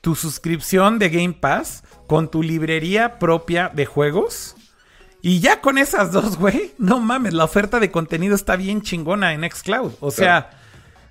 [0.00, 4.54] tu suscripción de Game Pass con tu librería propia de juegos.
[5.20, 9.32] Y ya con esas dos, güey, no mames, la oferta de contenido está bien chingona
[9.32, 9.92] en Xcloud.
[10.00, 10.50] O sea,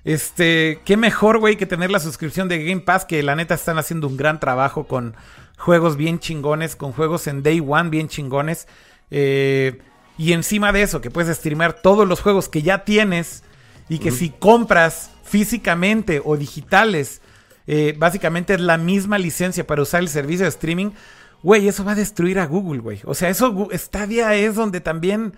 [0.04, 3.78] este, qué mejor, güey, que tener la suscripción de Game Pass, que la neta están
[3.78, 5.14] haciendo un gran trabajo con
[5.58, 8.68] juegos bien chingones, con juegos en Day One bien chingones.
[9.10, 9.80] Eh,
[10.18, 13.42] y encima de eso, que puedes streamear todos los juegos que ya tienes
[13.88, 17.20] y que si compras físicamente o digitales,
[17.66, 20.90] eh, básicamente es la misma licencia para usar el servicio de streaming,
[21.42, 23.00] güey, eso va a destruir a Google, güey.
[23.04, 25.34] O sea, eso Stadia es donde también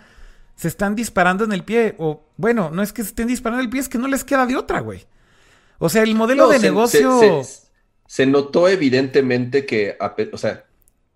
[0.55, 1.95] se están disparando en el pie.
[1.99, 4.25] O bueno, no es que se estén disparando en el pie, es que no les
[4.25, 5.07] queda de otra, güey.
[5.79, 7.43] O sea, el modelo de negocio...
[8.07, 9.99] Se, notó evidentemente que,
[10.33, 10.65] o sea,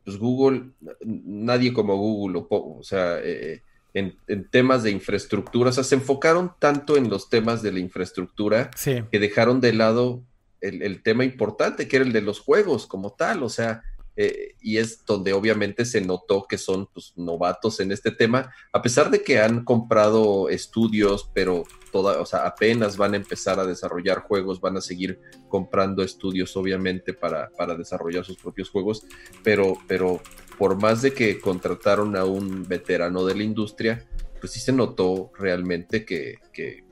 [0.05, 0.71] pues Google,
[1.05, 3.63] nadie como Google, o, o sea, eh,
[3.95, 4.17] en,
[4.51, 9.19] temas de infraestructura, o sea, se enfocaron tanto en los temas de la infraestructura que
[9.19, 10.23] dejaron de lado
[10.61, 13.83] el, el, tema importante, que era el de los juegos como tal, o sea,
[14.17, 18.83] eh, y es donde obviamente se notó que son pues, novatos en este tema, a
[18.83, 23.67] pesar de que han comprado estudios, pero toda, o sea, apenas van a empezar a
[23.67, 29.05] desarrollar juegos, van a seguir comprando estudios obviamente para, para desarrollar sus propios juegos,
[29.43, 30.21] pero, pero
[30.59, 34.07] por más de que contrataron a un veterano de la industria,
[34.41, 36.85] pues sí se notó realmente que, que,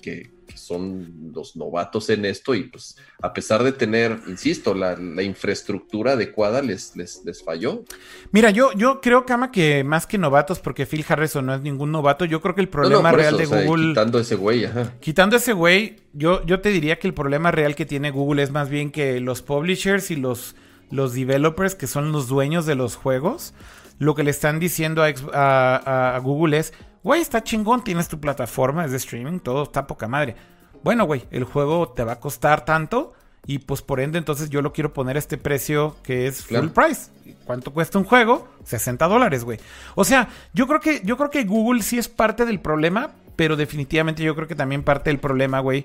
[0.00, 4.96] que que son los novatos en esto y pues a pesar de tener, insisto, la,
[5.22, 7.84] infraestructura adecuada les, les, falló.
[8.30, 11.92] Mira, yo, yo creo, Kama, que más que novatos, porque Phil Harrison no es ningún
[11.92, 13.88] novato, yo creo que el problema real de Google...
[13.88, 14.92] quitando ese güey, ajá.
[15.00, 18.50] Quitando ese güey, yo, yo te diría que el problema real que tiene Google es
[18.50, 20.54] más bien que los publishers y los,
[20.90, 23.54] los developers, que son los dueños de los juegos,
[23.98, 26.72] lo que le están diciendo a, a Google es
[27.04, 30.36] Güey, está chingón, tienes tu plataforma, es de streaming, todo está poca madre.
[30.82, 33.12] Bueno, güey, el juego te va a costar tanto
[33.46, 36.68] y pues por ende entonces yo lo quiero poner a este precio que es full
[36.68, 37.10] price.
[37.44, 38.48] ¿Cuánto cuesta un juego?
[38.64, 39.60] 60 dólares, güey.
[39.94, 43.56] O sea, yo creo que yo creo que Google sí es parte del problema, pero
[43.56, 45.84] definitivamente yo creo que también parte del problema, güey,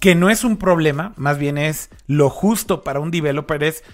[0.00, 3.84] que no es un problema, más bien es lo justo para un developer es,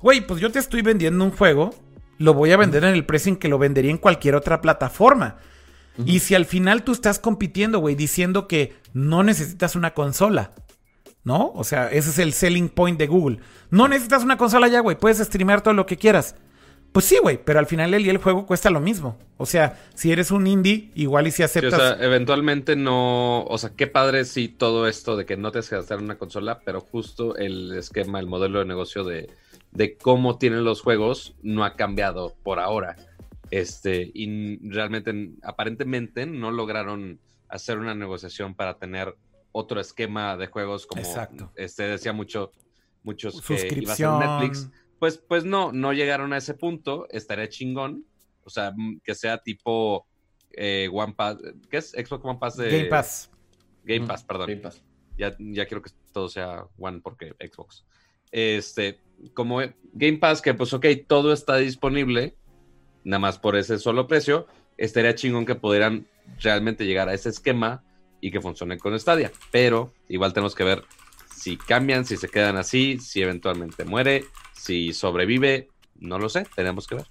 [0.00, 1.74] güey, pues yo te estoy vendiendo un juego,
[2.18, 5.38] lo voy a vender en el precio en que lo vendería en cualquier otra plataforma.
[6.04, 10.52] Y si al final tú estás compitiendo, güey, diciendo que no necesitas una consola,
[11.22, 11.52] ¿no?
[11.54, 13.38] O sea, ese es el selling point de Google.
[13.70, 16.36] No necesitas una consola ya, güey, puedes streamear todo lo que quieras.
[16.94, 19.18] Pues sí, güey, pero al final el, el juego cuesta lo mismo.
[19.36, 21.74] O sea, si eres un indie, igual y si aceptas.
[21.74, 23.42] o sea, eventualmente no.
[23.46, 26.60] O sea, qué padre sí todo esto de que no te que gastar una consola,
[26.64, 29.28] pero justo el esquema, el modelo de negocio de,
[29.72, 32.94] de cómo tienen los juegos no ha cambiado por ahora.
[33.54, 39.14] Este, y realmente, aparentemente, no lograron hacer una negociación para tener
[39.52, 41.02] otro esquema de juegos como
[41.54, 42.50] este decía mucho,
[43.04, 44.68] muchos que iba a ser Netflix.
[44.98, 47.06] Pues, pues no, no llegaron a ese punto.
[47.10, 48.04] Estaría chingón.
[48.42, 48.74] O sea,
[49.04, 50.04] que sea tipo
[50.50, 51.38] eh, One Pass.
[51.70, 51.90] ¿Qué es?
[51.92, 52.70] Xbox One Pass de.
[52.76, 53.30] Game Pass.
[53.84, 54.48] Game Pass, perdón.
[54.48, 54.82] Game Pass.
[55.16, 57.84] Ya, ya quiero que todo sea One porque Xbox.
[58.32, 58.98] Este,
[59.32, 59.60] como
[59.92, 62.36] Game Pass, que pues ok, todo está disponible
[63.04, 66.06] nada más por ese solo precio, estaría chingón que pudieran
[66.40, 67.82] realmente llegar a ese esquema
[68.20, 69.30] y que funcione con Stadia.
[69.50, 70.84] Pero igual tenemos que ver
[71.34, 74.24] si cambian, si se quedan así, si eventualmente muere,
[74.54, 75.68] si sobrevive,
[76.00, 77.06] no lo sé, tenemos que ver.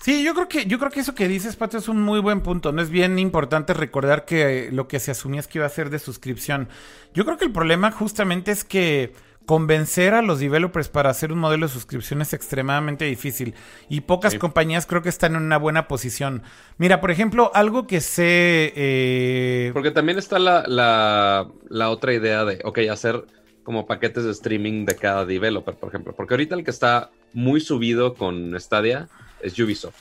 [0.00, 2.40] Sí, yo creo que, yo creo que eso que dices, Pato, es un muy buen
[2.40, 2.72] punto.
[2.72, 5.90] No es bien importante recordar que lo que se asumía es que iba a ser
[5.90, 6.70] de suscripción.
[7.12, 9.12] Yo creo que el problema justamente es que
[9.50, 13.56] convencer a los developers para hacer un modelo de suscripción es extremadamente difícil
[13.88, 16.44] y pocas compañías creo que están en una buena posición.
[16.78, 18.72] Mira, por ejemplo, algo que sé...
[18.76, 23.24] Eh, Porque también está la, la, la, otra idea de, ok, hacer
[23.64, 26.14] como paquetes de streaming de cada developer, por ejemplo.
[26.14, 29.08] Porque ahorita el que está muy subido con Stadia
[29.42, 29.96] es Ubisoft.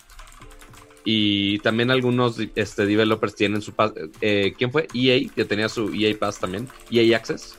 [1.04, 3.74] Y también algunos este, developers tienen su...
[4.22, 4.88] Eh, ¿Quién fue?
[4.94, 6.68] EA, que tenía su EA Pass también.
[6.92, 7.58] EA Access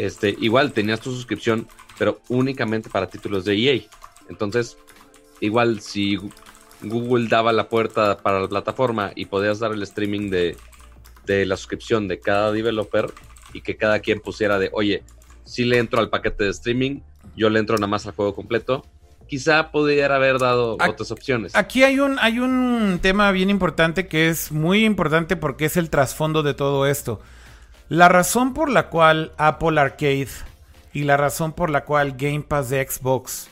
[0.00, 1.68] este, igual tenías tu suscripción,
[1.98, 3.82] pero únicamente para títulos de EA.
[4.30, 4.78] Entonces,
[5.40, 6.18] igual si
[6.82, 10.56] Google daba la puerta para la plataforma y podías dar el streaming de,
[11.26, 13.12] la suscripción de cada developer
[13.52, 15.04] y que cada quien pusiera de, oye,
[15.44, 17.02] si le entro al paquete de streaming,
[17.36, 18.84] yo le entro nada más al juego completo.
[19.28, 21.54] Quizá pudiera haber dado otras opciones.
[21.54, 25.88] Aquí hay un, hay un tema bien importante que es muy importante porque es el
[25.88, 27.20] trasfondo de todo esto.
[27.90, 30.28] La razón por la cual Apple Arcade
[30.92, 33.48] y la razón por la cual Game Pass de Xbox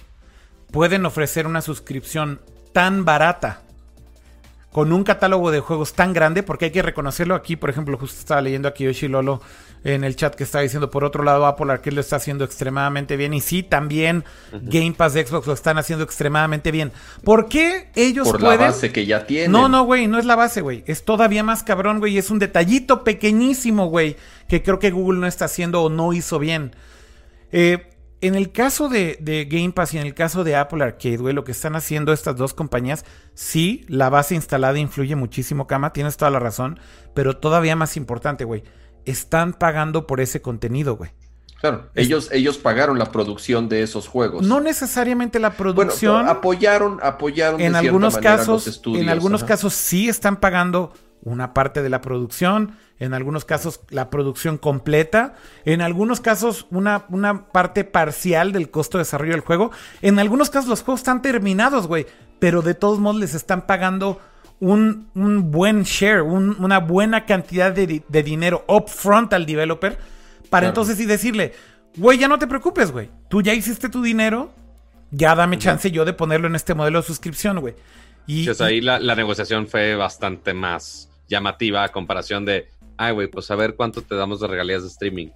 [0.71, 2.41] pueden ofrecer una suscripción
[2.73, 3.63] tan barata
[4.71, 8.21] con un catálogo de juegos tan grande, porque hay que reconocerlo aquí, por ejemplo, justo
[8.21, 9.43] estaba leyendo aquí Yoshi Lolo
[9.95, 13.17] en el chat que está diciendo, por otro lado, Apple Arcade lo está haciendo extremadamente
[13.17, 16.93] bien, y sí, también Game Pass de Xbox lo están haciendo extremadamente bien.
[17.25, 18.61] ¿Por qué ellos por pueden?
[18.61, 19.53] la base que ya tienen.
[19.53, 22.39] No, no, güey, no es la base, güey, es todavía más cabrón, güey, es un
[22.39, 24.17] detallito pequeñísimo, güey,
[24.49, 26.77] que creo que Google no está haciendo o no hizo bien.
[27.51, 27.89] Eh,
[28.21, 31.45] en el caso de, Game Pass y en el caso de Apple Arcade, güey, lo
[31.45, 33.05] que están haciendo estas dos compañías,
[33.35, 36.81] sí, la base instalada influye muchísimo, Kama, tienes toda la razón,
[37.15, 38.65] pero todavía más importante, güey,
[39.11, 41.11] están pagando por ese contenido, güey.
[41.61, 44.47] Claro, ellos, ellos pagaron la producción de esos juegos.
[44.47, 46.29] No necesariamente la producción.
[46.29, 47.61] apoyaron, apoyaron.
[47.61, 53.13] En algunos casos, en algunos casos sí están pagando una parte de la producción, en
[53.13, 59.03] algunos casos la producción completa, en algunos casos una, una parte parcial del costo de
[59.03, 62.07] desarrollo del juego, en algunos casos los juegos están terminados, güey,
[62.39, 64.21] pero de todos modos les están pagando
[64.61, 69.99] un, buen share, una buena cantidad de, dinero upfront al developer,
[70.51, 71.53] para entonces y decirle,
[71.97, 74.53] güey, ya no te preocupes, güey, tú ya hiciste tu dinero,
[75.11, 77.75] ya dame chance yo de ponerlo en este modelo de suscripción, güey.
[78.27, 82.69] Y, pues ahí la, la negociación fue bastante más llamativa a comparación de
[82.99, 85.29] ay, güey, pues a ver cuánto te damos de regalías de streaming.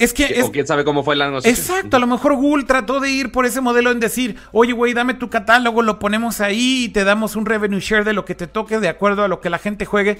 [0.00, 0.42] Es que.
[0.42, 1.76] O quién sabe cómo fue la negociación.
[1.76, 4.94] Exacto, a lo mejor Google trató de ir por ese modelo en decir, oye, güey,
[4.94, 8.34] dame tu catálogo, lo ponemos ahí y te damos un revenue share de lo que
[8.34, 10.18] te toque de acuerdo a lo que la gente juegue.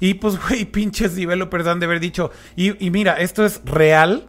[0.00, 2.30] Y pues, güey, pinches developers han de haber dicho.
[2.56, 4.28] Y, y mira, esto es real.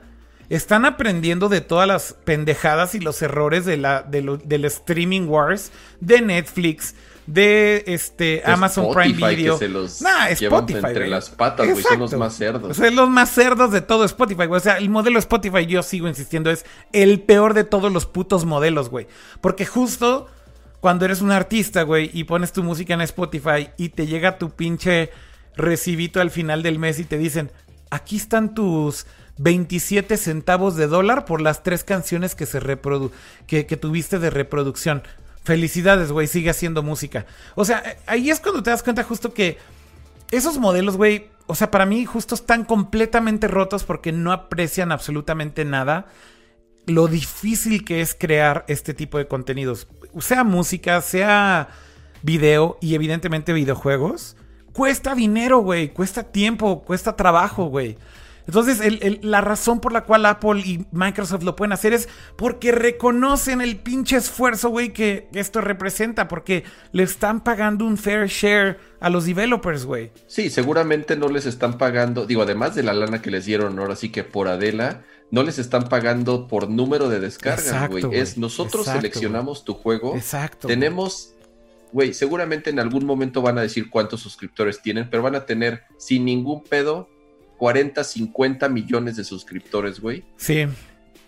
[0.49, 5.71] Están aprendiendo de todas las pendejadas y los errores de la, de del streaming wars
[6.01, 6.95] de Netflix,
[7.29, 9.53] de este Amazon Prime Video.
[9.59, 10.01] Que se los
[10.31, 12.75] Spotify, entre las patas, güey, son los más cerdos.
[12.75, 14.57] Son los más cerdos de todo Spotify, güey.
[14.57, 18.45] O sea, el modelo Spotify, yo sigo insistiendo, es el peor de todos los putos
[18.45, 19.07] modelos, güey.
[19.41, 20.27] Porque justo
[20.79, 24.49] cuando eres un artista, güey, y pones tu música en Spotify y te llega tu
[24.49, 25.11] pinche
[25.55, 27.51] recibito al final del mes y te dicen,
[27.91, 29.05] aquí están tus
[29.37, 33.11] 27 centavos de dólar por las tres canciones que se reprodu
[33.45, 35.03] que, que tuviste de reproducción.
[35.43, 37.25] Felicidades, güey, sigue haciendo música.
[37.55, 39.57] O sea, ahí es cuando te das cuenta justo que
[40.31, 45.65] esos modelos, güey, o sea, para mí justo están completamente rotos porque no aprecian absolutamente
[45.65, 46.07] nada
[46.89, 49.87] lo difícil que es crear este tipo de contenidos.
[50.19, 51.69] Sea música, sea
[52.21, 54.35] video y evidentemente videojuegos.
[54.73, 57.97] Cuesta dinero, güey, cuesta tiempo, cuesta trabajo, güey.
[58.49, 58.81] Entonces,
[59.21, 63.77] la razón por la cual Apple y Microsoft lo pueden hacer es porque reconocen el
[63.77, 69.25] pinche esfuerzo, güey, que esto representa, porque le están pagando un fair share a los
[69.25, 70.11] developers, güey.
[70.25, 73.95] Sí, seguramente no les están pagando, digo, además de la lana que les dieron ahora
[73.95, 78.03] sí que por Adela, no les están pagando por número de descargas, güey.
[78.13, 80.15] Es nosotros seleccionamos tu juego.
[80.15, 80.67] Exacto.
[80.67, 81.35] Tenemos
[81.91, 85.83] güey, seguramente en algún momento van a decir cuántos suscriptores tienen, pero van a tener
[85.97, 87.09] sin ningún pedo
[87.59, 90.23] 40, 50 millones de suscriptores, güey.
[90.37, 90.65] Sí.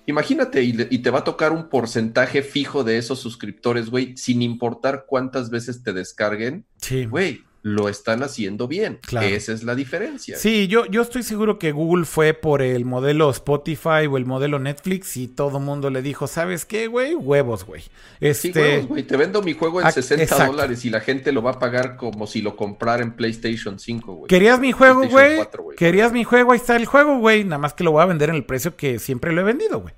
[0.07, 5.05] Imagínate, y, te va a tocar un porcentaje fijo de esos suscriptores, güey, sin importar
[5.07, 6.65] cuántas veces te descarguen.
[6.77, 7.05] Sí.
[7.05, 8.99] Güey, lo están haciendo bien.
[9.21, 10.37] Esa es la diferencia.
[10.37, 14.57] Sí, yo, yo estoy seguro que Google fue por el modelo Spotify o el modelo
[14.57, 17.13] Netflix y todo el mundo le dijo, ¿sabes qué, güey?
[17.13, 17.83] Huevos, güey.
[18.19, 18.51] Este...
[18.53, 19.03] Sí, huevos, güey.
[19.03, 22.25] Te vendo mi juego en 60 dólares y la gente lo va a pagar como
[22.25, 24.27] si lo comprara en PlayStation 5, güey.
[24.27, 25.39] ¿Querías mi juego, güey?
[25.77, 26.53] ¿Querías mi juego?
[26.53, 27.43] Ahí está el juego, güey.
[27.43, 29.81] Nada más que lo voy a vender en el precio que siempre lo he vendido,
[29.81, 29.93] güey.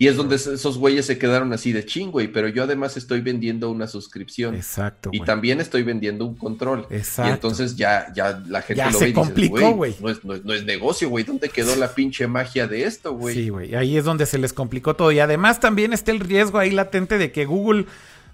[0.00, 3.20] Y es donde esos güeyes se quedaron así de ching, güey, pero yo además estoy
[3.20, 4.54] vendiendo una suscripción.
[4.54, 5.10] Exacto.
[5.12, 6.86] Y también estoy vendiendo un control.
[6.88, 7.28] Exacto.
[7.28, 9.96] Y entonces ya, ya la gente ya lo se ve y complicó, güey.
[10.00, 11.24] No es, no, es, no es negocio, güey.
[11.24, 13.34] ¿Dónde quedó la pinche magia de esto, güey?
[13.34, 13.74] Sí, güey.
[13.74, 15.10] Ahí es donde se les complicó todo.
[15.10, 17.86] Y además también está el riesgo ahí latente de que Google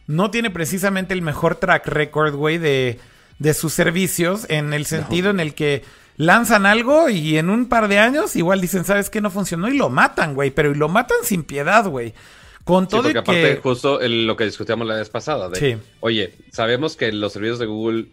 [0.07, 2.99] no tiene precisamente el mejor track record, güey, de,
[3.39, 5.83] de sus servicios, en el sentido en el que
[6.17, 9.21] lanzan algo y en un par de años igual dicen, ¿sabes qué?
[9.21, 12.15] No funcionó y lo matan, güey, pero y lo matan sin piedad, güey.
[12.65, 13.61] Con todo sí, porque y aparte que...
[13.61, 15.77] justo el, lo que discutíamos la vez pasada, de, Sí.
[16.01, 18.07] oye, sabemos que los servicios de Google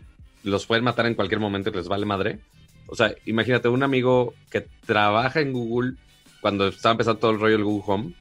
[0.43, 2.39] los pueden matar en cualquier momento y les vale madre.
[2.87, 5.93] O sea, imagínate un amigo que trabaja en Google
[6.41, 8.13] cuando estaba empezando todo el rollo del Google Home,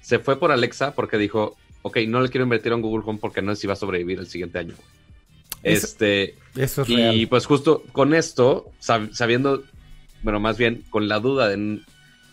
[0.00, 3.18] se fue por Alexa porque dijo, ok, no le quiero invertir a un Google Home
[3.20, 4.74] porque no sé si va a sobrevivir el siguiente año.
[5.64, 7.26] Es- Este, Eso es y real.
[7.28, 9.64] pues justo con esto, sab- sabiendo,
[10.22, 11.80] bueno, más bien con la duda de,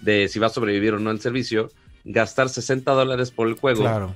[0.02, 1.70] de si va a sobrevivir o no el servicio,
[2.04, 3.82] gastar 60 dólares por el juego.
[3.82, 4.16] Claro.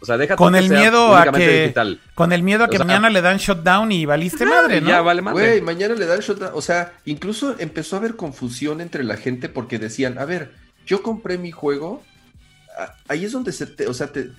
[0.00, 2.00] O sea, deja Con que el sea miedo a que- digital.
[2.16, 4.88] Con el miedo a que O sea, mañana le dan shutdown y valiste madre, ¿no?
[4.88, 5.46] Ya vale madre.
[5.46, 6.50] Güey, mañana le dan shutdown.
[6.54, 10.50] O sea, incluso empezó a haber confusión entre la gente porque decían, a ver,
[10.86, 12.02] yo compré mi juego.
[13.08, 14.30] Ahí es donde se te, o sea, te-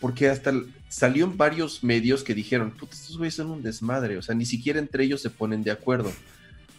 [0.00, 0.52] porque hasta
[0.88, 4.46] salió en varios medios que dijeron, puta, estos güeyes son un desmadre, o sea, ni
[4.46, 6.12] siquiera entre ellos se ponen de acuerdo.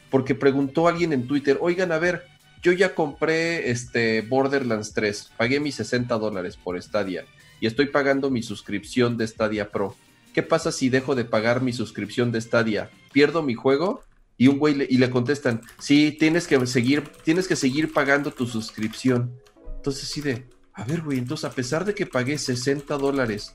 [0.09, 2.25] Porque preguntó alguien en Twitter, oigan, a ver,
[2.63, 7.25] yo ya compré este Borderlands 3, pagué mis 60 dólares por Stadia
[7.61, 9.95] y estoy pagando mi suscripción de Stadia Pro.
[10.33, 12.89] ¿Qué pasa si dejo de pagar mi suscripción de Stadia?
[13.11, 14.03] ¿Pierdo mi juego?
[14.37, 18.31] Y un güey le, y le contestan, sí, tienes que seguir, tienes que seguir pagando
[18.31, 19.33] tu suscripción.
[19.75, 23.53] Entonces sí de, a ver, güey, entonces a pesar de que pagué 60 dólares,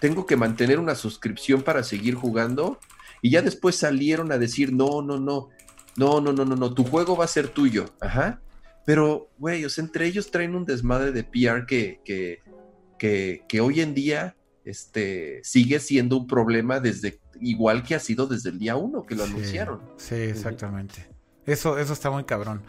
[0.00, 2.78] tengo que mantener una suscripción para seguir jugando.
[3.22, 5.50] Y ya después salieron a decir, no, no, no,
[5.96, 7.84] no, no, no, no, no, tu juego va a ser tuyo.
[8.00, 8.40] Ajá.
[8.86, 12.42] Pero, güey, o sea, entre ellos traen un desmadre de PR que, que,
[12.98, 18.26] que, que hoy en día este, sigue siendo un problema desde, igual que ha sido
[18.26, 19.80] desde el día uno que lo Sí, anunciaron.
[19.98, 21.08] Sí, exactamente.
[21.44, 22.62] Eso, eso está muy cabrón.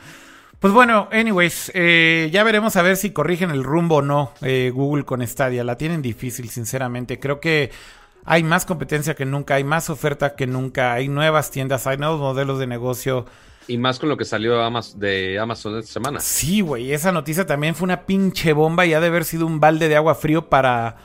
[0.61, 4.71] Pues bueno, anyways, eh, ya veremos a ver si corrigen el rumbo o no eh,
[4.71, 5.63] Google con Stadia.
[5.63, 7.19] La tienen difícil, sinceramente.
[7.19, 7.71] Creo que
[8.25, 12.19] hay más competencia que nunca, hay más oferta que nunca, hay nuevas tiendas, hay nuevos
[12.19, 13.25] modelos de negocio.
[13.67, 14.53] Y más con lo que salió
[14.97, 16.19] de Amazon esta semana.
[16.19, 19.59] Sí, güey, esa noticia también fue una pinche bomba y ha de haber sido un
[19.59, 20.95] balde de agua frío para,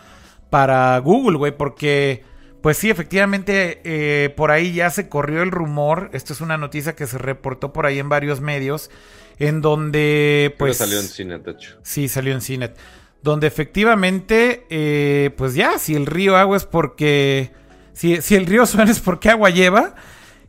[0.51, 2.25] para Google, güey, porque,
[2.61, 6.95] pues sí, efectivamente, eh, por ahí ya se corrió el rumor, esto es una noticia
[6.95, 8.91] que se reportó por ahí en varios medios,
[9.39, 10.79] en donde, Pues pues...
[10.79, 11.79] salió en cine, de hecho.
[11.83, 12.77] Sí, salió en Cinet.
[13.23, 17.53] Donde efectivamente, eh, pues ya, si el río agua es porque.
[17.93, 19.95] Si, si el río suena es porque agua lleva.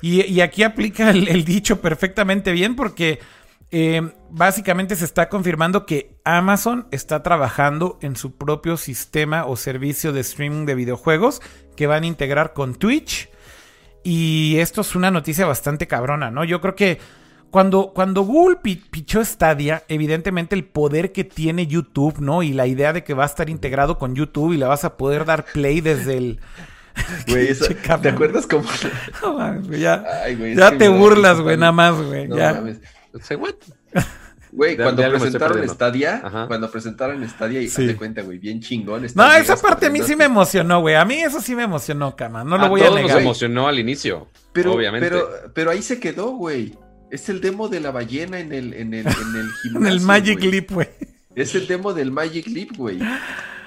[0.02, 3.20] Y, y aquí aplica el, el dicho perfectamente bien porque
[3.72, 10.14] eh, básicamente se está confirmando que Amazon está trabajando en su propio sistema o servicio
[10.14, 11.42] de streaming de videojuegos
[11.76, 13.30] que van a integrar con Twitch.
[14.04, 16.46] Y esto es una noticia bastante cabrona, ¿no?
[16.46, 17.00] Yo creo que
[17.52, 22.44] cuando, cuando Google pi- pichó Stadia, evidentemente el poder que tiene YouTube, ¿no?
[22.44, 24.98] Y la idea de que va a estar integrado con YouTube y le vas a
[24.98, 26.40] poder dar play desde el...
[27.28, 27.66] Güey, eso-
[28.02, 28.64] ¿te acuerdas cómo?
[29.22, 32.28] No mames, güey, ya Ay, güey, ya te burlas, güey, nada más, güey.
[32.28, 32.54] No ya.
[32.54, 32.80] mames.
[33.22, 33.54] Say what?
[34.52, 35.70] Güey, De- cuando presentaron.
[35.70, 37.84] Stadia, cuando presentaron Stadia, y Sí.
[37.84, 39.06] hazte cuenta, güey, bien chingón.
[39.14, 40.96] No, esa parte a mí sí me emocionó, güey.
[40.96, 42.44] A mí eso sí me emocionó, cama.
[42.44, 43.22] No lo a voy a todos nos negar.
[43.22, 44.28] emocionó al inicio.
[44.54, 45.08] Pero, obviamente.
[45.10, 46.74] pero, pero ahí se quedó, güey.
[47.10, 49.70] Es el demo de la ballena en el, en el, en el gimnasio.
[49.80, 50.40] En el Magic.
[50.42, 50.88] Leap, güey.
[51.36, 53.00] Es el demo del Magic Leap, güey.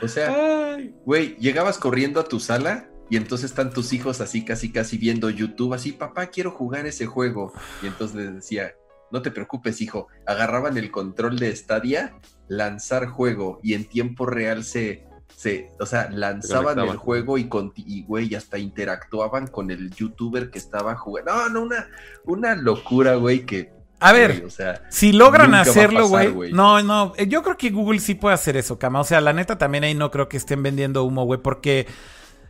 [0.02, 4.72] O sea, güey, llegabas corriendo a tu sala y entonces están tus hijos así, casi,
[4.72, 7.52] casi viendo YouTube, así, papá, quiero jugar ese juego.
[7.82, 8.74] Y entonces les decía,
[9.10, 10.08] no te preocupes, hijo.
[10.26, 12.18] Agarraban el control de Stadia,
[12.48, 15.04] lanzar juego y en tiempo real se,
[15.40, 20.50] se o sea, lanzaban el juego y, conti- y, güey, hasta interactuaban con el youtuber
[20.50, 21.32] que estaba jugando.
[21.32, 21.88] No, no, una,
[22.26, 23.72] una locura, güey, que...
[24.00, 26.28] A ver, güey, o sea, Si logran hacerlo, pasar, güey.
[26.28, 26.52] güey.
[26.52, 27.14] No, no.
[27.16, 29.00] eh, Yo creo que Google sí puede hacer eso, Cama.
[29.00, 31.40] O sea, la neta también ahí no creo que estén vendiendo humo, güey.
[31.40, 31.86] Porque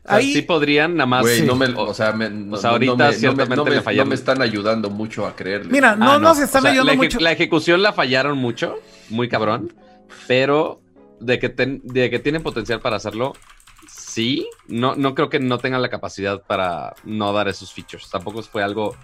[0.05, 0.33] O sea, ahí.
[0.33, 1.29] sí podrían, nada más.
[1.29, 1.43] Sí.
[1.47, 3.81] no me, O- o sea, me- no, sea, ahorita me- no me- ciertamente no me,
[3.83, 4.13] fallaron.
[4.13, 5.71] están ayudando mucho a creerle.
[5.71, 7.21] Mira, no, Ah, no se están O sea, ayudando la, mucho.
[7.21, 8.75] la ejecución la fallaron mucho,
[9.11, 9.73] muy cabrón,
[10.27, 10.80] pero
[11.21, 13.35] de que, ten- de que tienen potencial para hacerlo,
[13.89, 14.49] sí.
[14.67, 18.11] No, no creo que no tengan la capacidad para no dar esos features.
[18.11, 18.97] Tampoco fue algo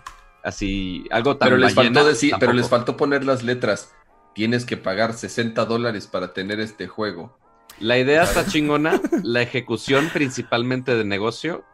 [0.42, 3.94] así, algo tan pero les ballena, faltó decir, pero les faltó poner las letras.
[4.34, 7.38] Tienes que pagar 60 dólares para tener este juego.
[7.78, 11.64] La idea está chingona, la ejecución principalmente de negocio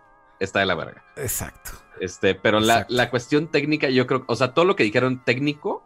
[0.40, 1.04] está de la verga.
[1.16, 1.70] Exacto.
[2.00, 5.84] Este, pero la, la cuestión técnica, yo creo, o sea, todo lo que dijeron técnico,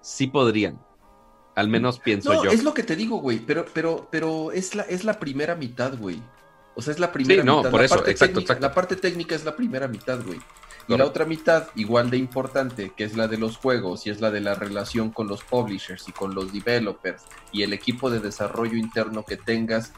[0.00, 0.80] sí podrían
[1.58, 2.50] Al menos pienso no, yo.
[2.52, 5.98] Es lo que te digo, güey, pero, pero, pero es la, es la primera mitad,
[5.98, 6.22] güey.
[6.76, 7.70] O sea, es la primera Sí, no, mitad.
[7.72, 8.68] por la eso, parte exacto, técnica, exacto.
[8.68, 10.38] La parte técnica es la primera mitad, güey.
[10.86, 14.20] Y la otra mitad, igual de importante, que es la de los juegos y es
[14.20, 18.20] la de la relación con los publishers y con los developers y el equipo de
[18.20, 19.92] desarrollo interno que tengas,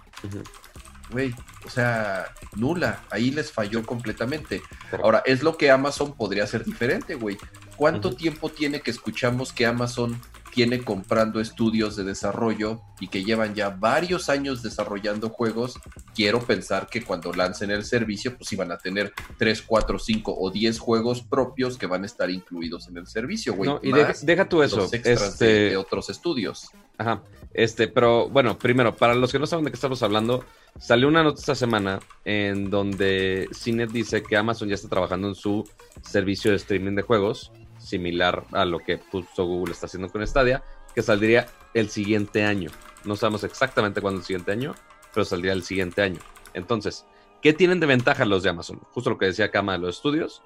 [1.10, 1.34] güey,
[1.66, 3.04] o sea, nula.
[3.10, 4.62] Ahí les falló completamente.
[4.90, 5.04] Correcto.
[5.04, 7.36] Ahora, es lo que Amazon podría hacer diferente, güey.
[7.76, 10.20] ¿Cuánto tiempo tiene que escuchamos que Amazon
[10.52, 15.78] tiene comprando estudios de desarrollo y que llevan ya varios años desarrollando juegos?
[16.14, 20.50] Quiero pensar que cuando lancen el servicio, pues iban a tener 3, 4, 5 o
[20.50, 23.70] 10 juegos propios que van a estar incluidos en el servicio, güey.
[23.70, 24.76] No, y deja, tú eso.
[24.78, 26.70] los extras Este, de, de otros estudios.
[26.98, 27.22] Ajá.
[27.52, 30.44] Este, pero bueno, primero, para los que no saben de qué estamos hablando,
[30.78, 35.34] salió una nota esta semana en donde Cinet dice que Amazon ya está trabajando en
[35.34, 35.68] su
[36.02, 37.50] servicio de streaming de juegos,
[37.80, 40.62] similar a lo que puso Google está haciendo con Stadia,
[40.94, 42.70] que saldría el siguiente año.
[43.04, 44.74] No sabemos exactamente cuándo el siguiente año,
[45.12, 46.20] pero saldría el siguiente año.
[46.54, 47.06] Entonces,
[47.40, 48.80] ¿qué tienen de ventaja los de Amazon?
[48.92, 50.42] Justo lo que decía Kama de los estudios,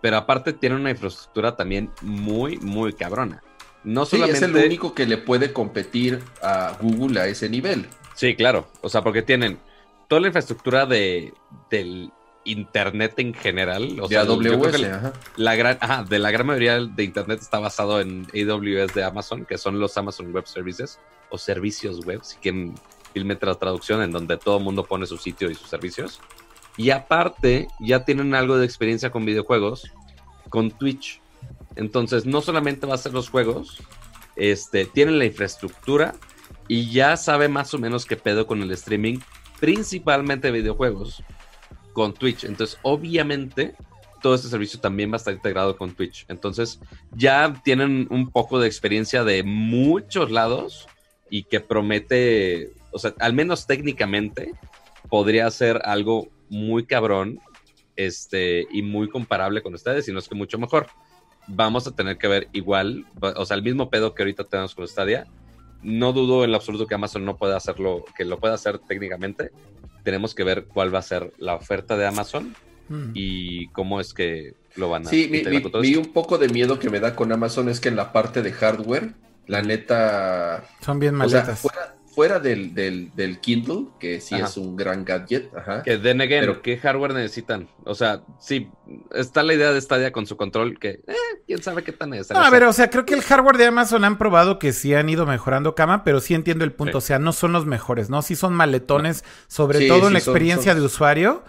[0.00, 3.42] pero aparte tienen una infraestructura también muy, muy cabrona.
[3.84, 4.38] No Sí, solamente...
[4.38, 7.86] es el único que le puede competir a Google a ese nivel.
[8.14, 8.68] Sí, claro.
[8.80, 9.58] O sea, porque tienen
[10.08, 11.32] toda la infraestructura de,
[11.70, 12.10] del
[12.44, 13.98] internet en general.
[14.00, 15.12] O de sea, yo creo AWS, que ajá.
[15.36, 19.44] la gran, ajá, de la gran mayoría de internet está basado en AWS de Amazon,
[19.44, 20.98] que son los Amazon Web Services
[21.30, 22.74] o servicios web, si quieren
[23.12, 26.20] filmete la traducción, en donde todo el mundo pone su sitio y sus servicios.
[26.76, 29.92] Y aparte, ya tienen algo de experiencia con videojuegos,
[30.48, 31.20] con Twitch.
[31.76, 33.78] Entonces, no solamente va a ser los juegos,
[34.36, 36.14] este, tienen la infraestructura
[36.68, 39.18] y ya sabe más o menos qué pedo con el streaming,
[39.58, 41.24] principalmente videojuegos,
[41.92, 42.44] con Twitch.
[42.44, 43.74] Entonces, obviamente,
[44.22, 46.24] todo este servicio también va a estar integrado con Twitch.
[46.28, 46.80] Entonces,
[47.14, 50.86] ya tienen un poco de experiencia de muchos lados
[51.30, 54.54] y que promete, o sea, al menos técnicamente,
[55.08, 57.40] podría ser algo muy cabrón
[57.96, 60.86] este, y muy comparable con ustedes, y no es que mucho mejor.
[61.46, 64.86] Vamos a tener que ver igual, o sea, el mismo pedo que ahorita tenemos con
[64.86, 65.26] Stadia.
[65.82, 69.52] No dudo en lo absoluto que Amazon no pueda hacerlo, que lo pueda hacer técnicamente.
[70.04, 72.54] Tenemos que ver cuál va a ser la oferta de Amazon
[72.88, 73.10] Mm.
[73.12, 76.78] y cómo es que lo van a Sí, mi, mi- mi un poco de miedo
[76.78, 79.10] que me da con Amazon es que en la parte de hardware,
[79.46, 81.60] la neta, Son bien o sea, maletas.
[81.60, 84.46] fuera, fuera del, del, del Kindle, que sí Ajá.
[84.46, 85.84] es un gran gadget, ajá.
[85.84, 87.68] Que den again, Pero- ¿qué hardware necesitan?
[87.84, 88.68] O sea, sí,
[89.14, 91.14] está la idea de Stadia con su control que, eh,
[91.46, 93.66] quién sabe qué tan necesario No, a ver, o sea, creo que el hardware de
[93.66, 97.00] Amazon han probado que sí han ido mejorando cama, pero sí entiendo el punto.
[97.00, 97.04] Sí.
[97.04, 98.20] O sea, no son los mejores, ¿no?
[98.22, 101.44] Sí son maletones, sobre Sí, todo en la son- experiencia son- de usuario.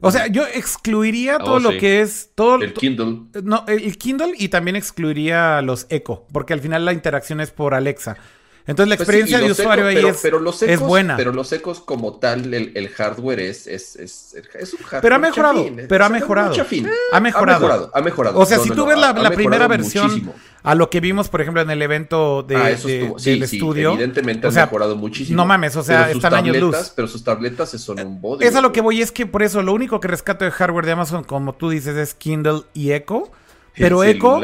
[0.00, 1.78] O sea, yo excluiría Oh, todo lo sí.
[1.78, 3.24] que es todo El Kindle.
[3.42, 7.74] no, el Kindle y también excluiría los Echo, porque al final la interacción es por
[7.74, 8.16] Alexa.
[8.68, 11.16] Entonces la Pues sí, experiencia de usuario ahí pero, es, pero los es ecos, buena.
[11.16, 15.14] Pero los ecos como tal, el, el hardware es, es, es, es un hardware Pero
[15.14, 16.52] ha mejorado, chafín, pero ha mejorado.
[17.12, 17.54] ha mejorado.
[17.54, 18.38] Ha mejorado, ha mejorado.
[18.38, 20.34] O sea, No, si no, tú no, ves la, primera versión muchísimo.
[20.62, 23.48] a lo que vimos, por ejemplo, en el evento de, Ah, eso de- sí, del
[23.48, 23.92] sí, estudio.
[23.92, 25.36] evidentemente o ha mejorado muchísimo.
[25.38, 26.92] no mames, o sea, están años luz.
[26.94, 28.44] Pero sus tabletas son un body.
[28.44, 30.84] Es a lo que voy, es que por eso lo único que rescato de hardware
[30.84, 33.30] de Amazon, como tú dices, es Kindle y Echo.
[33.78, 34.40] Pero Echo,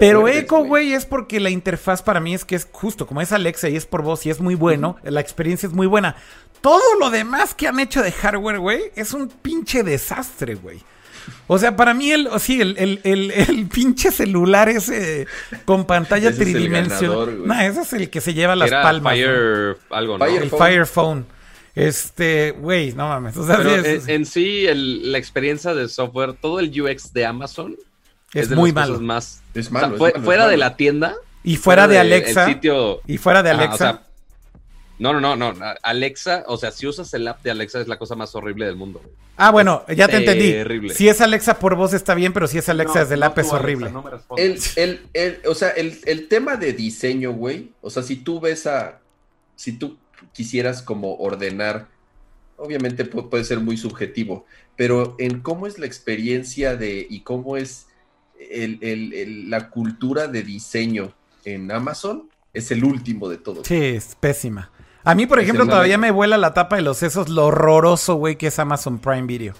[0.00, 3.32] pero Echo, güey, es porque la interfaz para mí es que es justo, como es
[3.32, 6.16] Alexa y es por voz y es muy bueno, la experiencia es muy buena.
[6.60, 10.80] Todo lo demás que han hecho de hardware, güey, es un pinche desastre, güey.
[11.46, 15.26] O sea, para mí, el, o sí, el, el, el, el pinche celular ese
[15.64, 17.36] con pantalla Ese es tridimensional.
[17.36, 17.46] güey.
[17.48, 19.12] No, ese es el que se lleva las Era palmas.
[19.14, 19.16] ¿no?
[19.24, 20.24] Fire, algo, ¿no?
[20.24, 20.58] Fire El Phone.
[20.60, 21.26] Fire Phone.
[21.74, 23.36] Este, güey, no mames.
[23.36, 26.78] O sea, Pero sí, es, en, en sí, el- la experiencia de software, todo el
[26.80, 27.76] UX de Amazon
[28.34, 29.06] es de muy las cosas malo.
[29.06, 29.42] más.
[29.54, 31.14] Es o malo, sea, es fue- malo, es fuera de la tienda.
[31.42, 32.46] Y fuera de Alexa.
[32.46, 33.00] El sitio.
[33.06, 33.74] Y fuera de Alexa.
[33.74, 34.02] o sea,
[34.98, 35.66] no, no, no, no.
[35.82, 38.76] Alexa, o sea, si usas el app de Alexa es la cosa más horrible del
[38.76, 39.02] mundo.
[39.36, 40.52] ah, bueno, ya te entendí.
[40.52, 40.94] terrible.
[40.94, 43.26] Si es Alexa por voz está bien, pero si es Alexa No, desde el no
[43.26, 43.90] app es Alexa, horrible.
[43.90, 44.76] no me respondas.
[44.76, 47.72] El, el, el, o sea, el, el tema de diseño, güey.
[47.82, 49.00] O sea, si tú ves a.
[49.56, 49.98] Si tú
[50.32, 51.88] quisieras como ordenar.
[52.56, 54.46] Obviamente pu- puede ser muy subjetivo.
[54.76, 57.04] Pero en cómo es la experiencia de.
[57.10, 57.88] y cómo es
[58.50, 61.12] el- el- el- la cultura de diseño
[61.44, 62.28] en Amazon.
[62.52, 63.66] Es el último de todos.
[63.66, 64.70] Sí, es pésima.
[65.02, 68.14] A mí, por Es ejemplo, todavía me vuela la tapa de los sesos lo horroroso,
[68.14, 69.54] güey, que es Amazon Prime Video.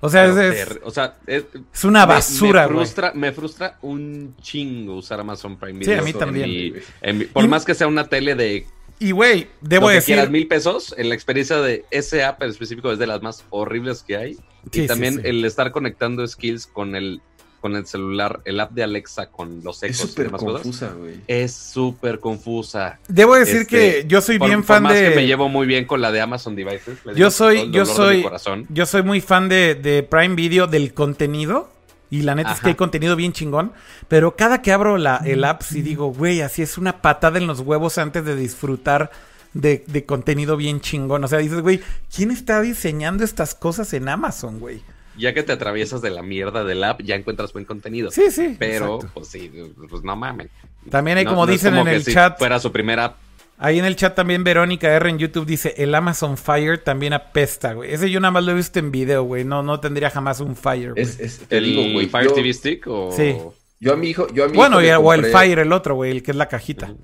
[0.00, 1.44] O sea, es, Pero es- ter- o sea, es,
[1.74, 2.76] es una me- basura, me güey.
[2.86, 6.00] frustra, me frustra un chingo usar Amazon Prime Sí, Video.
[6.00, 6.48] a mí en también.
[6.48, 6.72] mi-
[7.02, 8.64] en mi- por Y- más que sea una tele de
[9.00, 10.14] Y, güey, debo lo que decir...
[10.14, 13.44] quieras, mil pesos, en la experiencia de ese app en específico es de las más
[13.50, 14.34] horribles que hay.
[14.34, 14.40] Sí,
[14.72, 15.20] y sí, también sí.
[15.24, 17.20] el estar conectando skills con el
[17.60, 20.00] con el celular, el app de Alexa con los ecos.
[20.00, 21.20] Es súper confusa, güey.
[21.26, 22.98] Es súper confusa.
[23.08, 25.10] Debo decir que yo soy bien fan de.
[25.10, 26.98] Que me llevo muy bien con la de Amazon Devices.
[27.16, 28.24] Yo soy, yo soy,
[28.68, 31.70] yo soy muy fan de, de Prime Video del contenido.
[32.10, 33.72] Y la neta es que hay contenido bien chingón.
[34.08, 37.46] Pero cada que abro la, el app, sí digo, güey, así es una patada en
[37.46, 39.10] los huevos antes de disfrutar
[39.52, 41.22] de, de contenido bien chingón.
[41.24, 41.82] O sea, dices, güey,
[42.14, 44.80] ¿quién está diseñando estas cosas en Amazon, güey?
[45.18, 48.10] Ya que te atraviesas de la mierda del app, ya encuentras buen contenido.
[48.10, 48.56] Sí, sí.
[48.58, 49.50] Pero, pues sí,
[49.90, 50.48] pues no mamen.
[50.90, 52.38] También hay, como dicen en el chat.
[52.38, 53.16] fuera su primera
[53.60, 57.72] Ahí en el chat también Verónica R en YouTube dice, el Amazon Fire también apesta,
[57.72, 57.92] güey.
[57.92, 59.44] Ese yo nada más lo he visto en video, güey.
[59.44, 60.92] No, no tendría jamás un Fire.
[60.94, 63.10] Es, ¿El Fire TV Stick o...?
[63.10, 63.36] Sí.
[63.80, 64.28] Yo a mi hijo...
[64.32, 66.94] Yo a mi bueno, o el Fire, el otro, güey, el que es la cajita.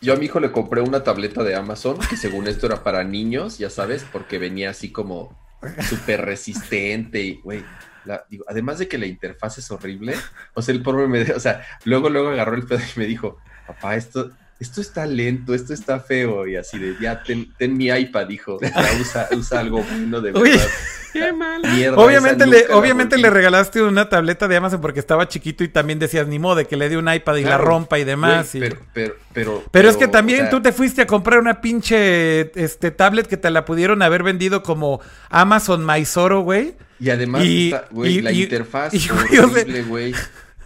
[0.00, 3.04] Yo a mi hijo le compré una tableta de Amazon que según esto era para
[3.04, 5.38] niños, ya sabes, porque venía así como
[5.88, 7.62] súper resistente y, güey,
[8.46, 10.14] además de que la interfaz es horrible,
[10.54, 13.38] o sea, el pobre me, o sea, luego, luego agarró el pedo y me dijo,
[13.66, 18.26] papá, esto, esto está lento, esto está feo, y así de, ya, ten, mi iPad,
[18.26, 18.58] dijo,
[19.00, 20.68] usa, usa algo bueno de verdad.
[21.14, 21.62] qué mal.
[21.96, 26.28] obviamente le, obviamente le regalaste una tableta de Amazon porque estaba chiquito y también decías,
[26.28, 28.50] ni modo, de que le dé un iPad y la rompa y demás.
[28.52, 32.90] Pero, pero, pero, pero, es que también tú te fuiste a comprar una pinche este,
[32.90, 35.00] tablet que te la pudieron haber vendido como
[35.30, 36.74] Amazon Mysoro, güey.
[36.98, 37.42] Y además,
[37.90, 38.92] güey, la interfaz
[39.40, 40.14] horrible, güey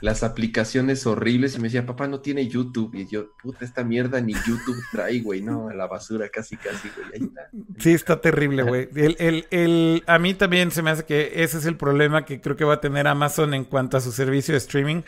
[0.04, 2.94] las aplicaciones horribles y me decía, papá, no tiene YouTube.
[2.94, 6.90] Y yo, puta, esta mierda ni YouTube trae, güey, no, a la basura casi, casi,
[6.94, 7.48] güey, ahí está.
[7.78, 8.90] Sí, está terrible, güey.
[8.94, 12.42] El, el, el, a mí también se me hace que ese es el problema que
[12.42, 15.00] creo que va a tener Amazon en cuanto a su servicio de streaming.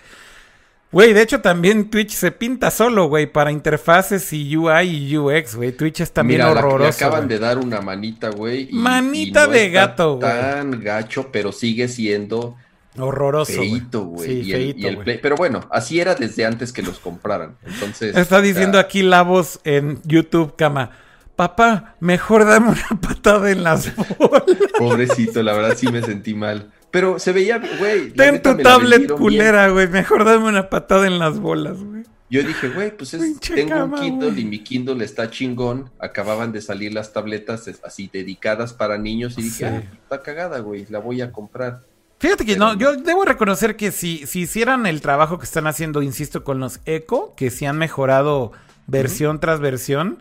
[0.92, 5.56] Güey, de hecho también Twitch se pinta solo, güey, para interfaces y UI y UX,
[5.56, 5.72] güey.
[5.72, 7.04] Twitch es también Mira, horroroso.
[7.04, 8.70] acaban de dar una manita, güey.
[8.72, 10.20] Manita de gato, güey.
[10.30, 12.56] Tan gacho, pero sigue siendo
[12.98, 13.52] Horroroso.
[13.52, 14.42] Feito, güey.
[14.42, 17.56] Sí, y, el, Pero bueno, así era desde antes que los compraran.
[17.64, 18.16] Entonces.
[18.16, 20.90] Está diciendo aquí la voz en YouTube, cama.
[21.36, 24.42] Papá, mejor dame una patada en las bolas.
[24.78, 26.72] Pobrecito, la verdad sí me sentí mal.
[26.90, 28.10] Pero se veía, güey.
[28.12, 29.86] Ten tu tablet culera, güey.
[29.88, 32.04] Mejor dame una patada en las bolas, güey.
[32.28, 35.90] Yo dije, güey, pues es, tengo un Kindle y mi Kindle está chingón.
[35.98, 40.86] Acababan de salir las tabletas así dedicadas para niños y dije, ah, está cagada, güey,
[40.88, 41.84] la voy a comprar.
[42.18, 46.00] Fíjate que no, yo debo reconocer que si, si hicieran el trabajo que están haciendo,
[46.00, 48.52] insisto, con los Echo, que si han mejorado
[48.86, 50.18] versión tras versión,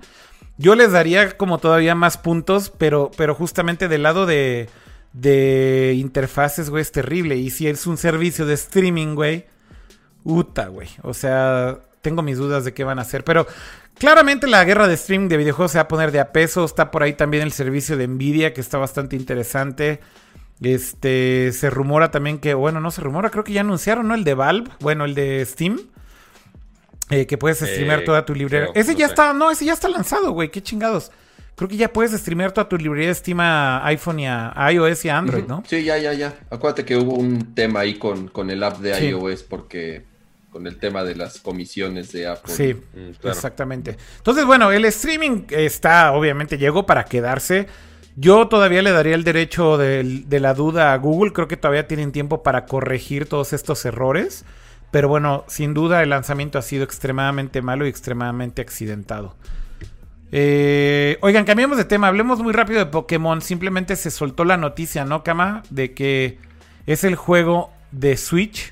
[0.57, 4.69] yo les daría como todavía más puntos, pero, pero justamente del lado de,
[5.13, 7.37] de interfaces, güey, es terrible.
[7.37, 9.45] Y si es un servicio de streaming, güey,
[10.23, 10.89] puta, güey.
[11.01, 13.47] O sea, tengo mis dudas de qué van a hacer, pero
[13.97, 16.65] claramente la guerra de streaming de videojuegos se va a poner de a peso.
[16.65, 20.01] Está por ahí también el servicio de Nvidia, que está bastante interesante.
[20.61, 24.15] Este, se rumora también que, bueno, no se rumora, creo que ya anunciaron, ¿no?
[24.15, 25.79] El de Valve, bueno, el de Steam.
[27.11, 28.69] Eh, que puedes streamear toda tu librería.
[28.73, 31.11] ese ya está, no, ese ya está lanzado, güey, qué chingados.
[31.55, 35.05] Creo que ya puedes streamear toda tu librería de Steam a iPhone y a iOS
[35.05, 35.63] y a Android, ¿no?
[35.67, 36.33] Sí, ya, ya, ya.
[36.49, 40.03] Acuérdate que hubo un tema ahí con, con el app de iOS porque
[40.55, 42.53] con el tema de las comisiones de Apple.
[42.53, 43.97] Sí, mm, exactamente.
[44.17, 47.67] Entonces, bueno, el streaming está, obviamente, llegó para quedarse.
[48.17, 51.33] Yo todavía le daría el derecho de, la duda a Google.
[51.33, 54.45] Creo que todavía tienen tiempo para corregir todos estos errores.
[54.91, 59.35] Pero bueno, sin duda el lanzamiento ha sido extremadamente malo y extremadamente accidentado.
[60.31, 62.07] Eh, oigan, cambiamos de tema.
[62.07, 63.41] Hablemos muy rápido de Pokémon.
[63.41, 65.63] Simplemente se soltó la noticia, ¿no, Kama?
[65.69, 66.39] De que
[66.85, 68.71] es el juego de Switch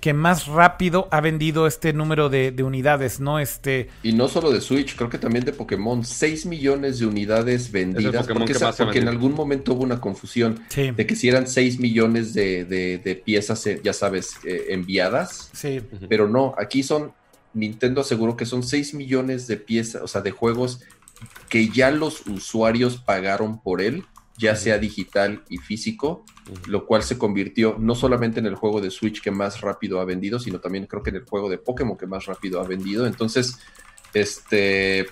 [0.00, 3.40] que, más rápido ha vendido este número de, unidades, ¿no?
[3.40, 3.88] Este...
[4.02, 6.04] Y no solo de Switch, creo que también de Pokémon.
[6.04, 8.26] 6 millones de unidades vendidas.
[8.26, 13.66] Porque, en algún momento hubo una confusión de que si eran 6 millones de, piezas,
[13.66, 15.50] eh, ya sabes, eh, enviadas.
[15.52, 15.82] Sí.
[16.08, 17.12] Pero no, aquí son,
[17.52, 20.80] Nintendo aseguró que son 6 millones de piezas, o sea, de juegos
[21.48, 24.04] que ya los usuarios pagaron por él
[24.38, 26.24] ya sea digital y físico,
[26.66, 30.04] lo cual se convirtió no solamente en el juego de Switch que más rápido ha
[30.04, 33.06] vendido, sino también creo que en el juego de Pokémon que más rápido ha vendido.
[33.06, 33.58] Entonces,
[34.12, 35.06] este,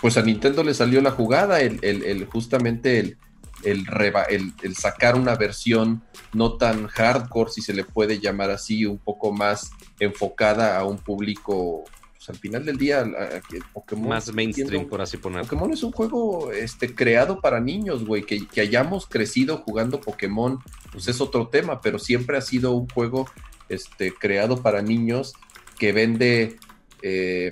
[0.00, 3.18] pues a Nintendo le salió la jugada, el, el, justamente el,
[3.64, 6.02] el, el, sacar una versión
[6.32, 10.98] no tan hardcore, si se le puede llamar así, un poco más enfocada a un
[10.98, 11.84] público
[12.28, 13.04] al final del día,
[13.72, 14.08] Pokémon.
[14.08, 15.44] Más mainstream, por así ponerlo.
[15.44, 18.22] Pokémon es un juego este, creado para niños, güey.
[18.22, 20.58] Que, hayamos crecido jugando Pokémon,
[20.92, 23.28] pues es otro tema, pero siempre ha sido un juego
[23.68, 25.34] este, creado para niños
[25.78, 26.56] que vende
[27.02, 27.50] eh,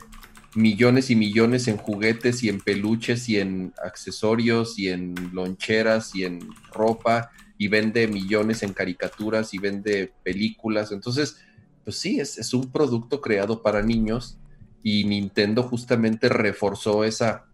[0.54, 6.24] millones y millones en juguetes y en peluches y en accesorios y en loncheras y
[6.24, 6.40] en
[6.72, 10.92] ropa y vende millones en caricaturas y vende películas.
[10.92, 11.38] Entonces,
[11.84, 14.38] pues sí, es, es un producto creado para niños
[14.82, 17.46] y Nintendo justamente reforzó esa,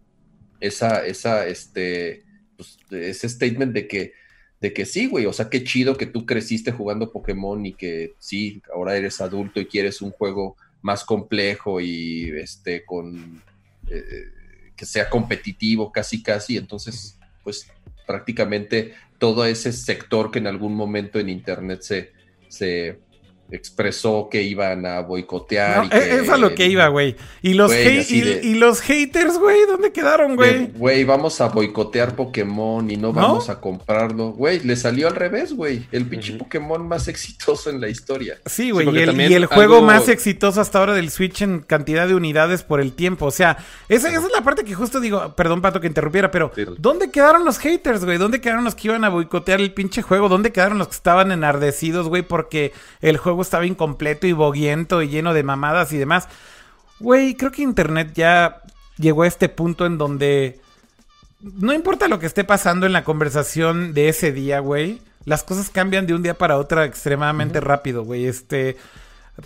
[0.59, 2.23] esa, esa, este,
[2.55, 4.13] pues, ese statement de que,
[4.61, 8.13] de que sí, güey, o sea, qué chido que tú creciste jugando Pokémon y que
[8.19, 13.41] sí, ahora eres adulto y quieres un juego más complejo y este, con,
[13.87, 14.03] eh,
[14.75, 17.67] que sea competitivo casi, casi, entonces, pues
[18.05, 22.11] prácticamente todo ese sector que en algún momento en Internet se,
[22.49, 22.99] se,
[23.55, 25.85] expresó que iban a boicotear.
[25.85, 27.15] y e-, Es a lo que iba, güey.
[27.41, 30.71] Y los, y, los haters, güey, ¿dónde quedaron, güey?
[30.75, 34.31] Güey, vamos a boicotear Pokémon y no vamos a comprarlo.
[34.31, 35.85] Güey, le salió al revés, güey.
[35.91, 38.39] El pinche Pokémon más exitoso en la historia.
[38.45, 38.87] Sí, güey.
[38.89, 42.93] y, el, juego más exitoso hasta ahora del Switch en cantidad de unidades por el
[42.93, 43.27] tiempo.
[43.27, 43.57] O sea,
[43.87, 47.45] esa, esa es la parte que justo digo, perdón, Pato, que interrumpiera, pero ¿dónde quedaron
[47.45, 48.17] los haters, güey?
[48.17, 50.27] ¿Dónde quedaron los que iban a boicotear el pinche juego?
[50.27, 52.23] ¿Dónde quedaron los que estaban enardecidos, güey?
[52.23, 56.27] Porque el juego estaba incompleto y boguiento y lleno de mamadas y demás.
[56.99, 58.61] Güey, creo que Internet ya
[58.97, 60.59] llegó a este punto en donde
[61.41, 65.01] no importa lo que esté pasando en la conversación de ese día, güey.
[65.25, 68.25] Las cosas cambian de un día para otro extremadamente rápido, güey.
[68.25, 68.77] Este,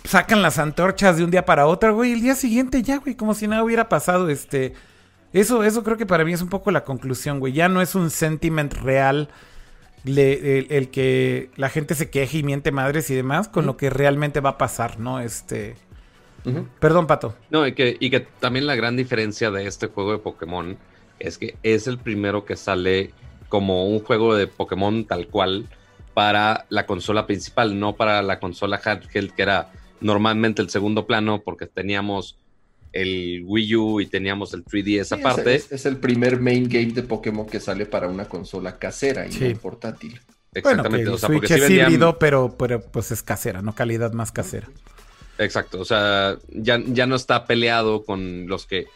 [0.04, 2.12] sacan las antorchas de un día para otro, güey.
[2.12, 4.28] El día siguiente ya, güey, como si nada hubiera pasado.
[4.28, 4.74] Este,
[5.32, 7.52] eso, eso creo que para mí es un poco la conclusión, güey.
[7.52, 9.28] Ya no es un sentiment real
[10.16, 14.40] el, que la gente se queje y miente madres y demás con lo que realmente
[14.40, 15.20] va a pasar, ¿no?
[15.20, 15.76] Este.
[16.80, 17.34] Perdón, Pato.
[17.50, 20.78] No, y que, y que también la gran diferencia de este juego de Pokémon
[21.18, 23.12] es que es el primero que sale
[23.48, 25.68] como un juego de Pokémon tal cual
[26.14, 29.70] para la consola principal, no para la consola handheld, que era
[30.00, 32.38] normalmente el segundo plano, porque teníamos
[32.92, 35.56] el Wii U y teníamos el 3D esa parte.
[35.56, 39.58] Es, el primer main game de Pokémon que sale para una consola casera y no
[39.58, 40.20] portátil.
[40.54, 41.10] Exactamente.
[41.10, 44.68] Bueno, o sea, Switch es híbrido, pero, pero pues es casera, no calidad más casera.
[45.38, 48.86] Exacto, o sea, ya, ya no está peleado con los que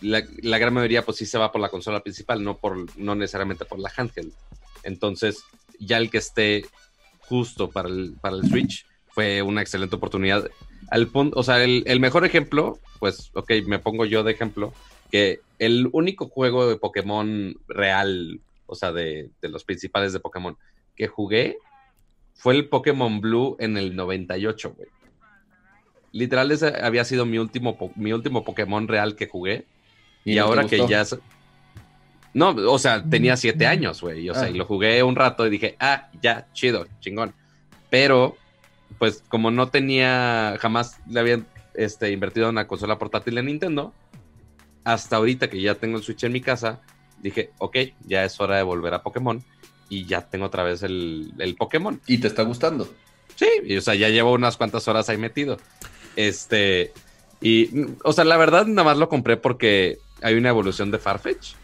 [0.00, 0.20] la,
[0.58, 3.78] gran mayoría pues sí se va por la consola principal, no por no necesariamente por
[3.78, 4.32] la handheld.
[4.82, 5.44] Entonces,
[5.78, 6.66] ya el que esté
[7.20, 10.48] justo para el, para el Switch fue una excelente oportunidad
[10.90, 14.72] al punto, o sea, el, mejor ejemplo, pues, ok, me pongo yo de ejemplo,
[15.10, 20.56] que el único juego de Pokémon real, o sea, de, los principales de Pokémon,
[20.96, 21.58] que jugué
[22.34, 24.88] fue el Pokémon Blue en el 98, güey.
[26.12, 29.66] Literal, ese había sido mi último, mi último Pokémon real que jugué.
[30.24, 31.04] Y, ahora que ya...
[32.32, 34.28] No, o sea, tenía siete años, güey.
[34.30, 37.34] O sea, y lo jugué un rato y dije, ah, ya, chido, chingón.
[37.90, 38.36] Pero
[38.98, 43.92] pues como no tenía, jamás le habían este, invertido en una consola portátil de Nintendo,
[44.84, 46.80] hasta ahorita que ya tengo el Switch en mi casa,
[47.22, 49.42] dije, ok, ya es hora de volver a Pokémon
[49.88, 52.00] y ya tengo otra vez el, el Pokémon.
[52.06, 52.92] ¿Y te está gustando?
[53.36, 55.58] Sí, o sea, ya llevo unas cuantas horas ahí metido.
[56.16, 56.92] Este,
[57.40, 57.70] y,
[58.02, 61.54] o sea, la verdad nada más lo compré porque hay una evolución de Farfetch.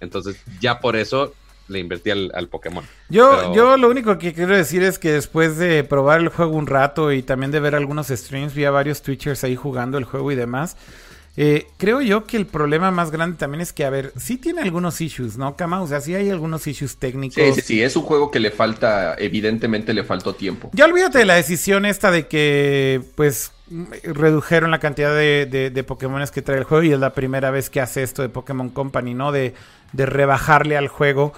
[0.00, 1.34] Entonces, ya por eso
[1.68, 2.84] le invertí al, Pokémon.
[3.08, 6.66] Yo, yo lo único que quiero decir es que después de probar el juego un
[6.66, 10.30] rato y también de ver algunos streams, vi a varios Twitchers ahí jugando el juego
[10.32, 10.76] y demás.
[11.36, 14.60] Eh, creo yo que el problema más grande también es que, a ver, sí tiene
[14.60, 15.82] algunos issues, ¿no, Kama?
[15.82, 17.42] O sea, sí hay algunos issues técnicos.
[17.42, 20.70] Sí, sí, sí, es un juego que le falta, evidentemente le faltó tiempo.
[20.74, 23.50] Ya olvídate de la decisión esta de que, pues,
[24.04, 27.50] redujeron la cantidad de, de, de Pokémones que trae el juego y es la primera
[27.50, 29.32] vez que hace esto de Pokémon Company, ¿no?
[29.32, 29.54] De,
[29.92, 31.32] de rebajarle al juego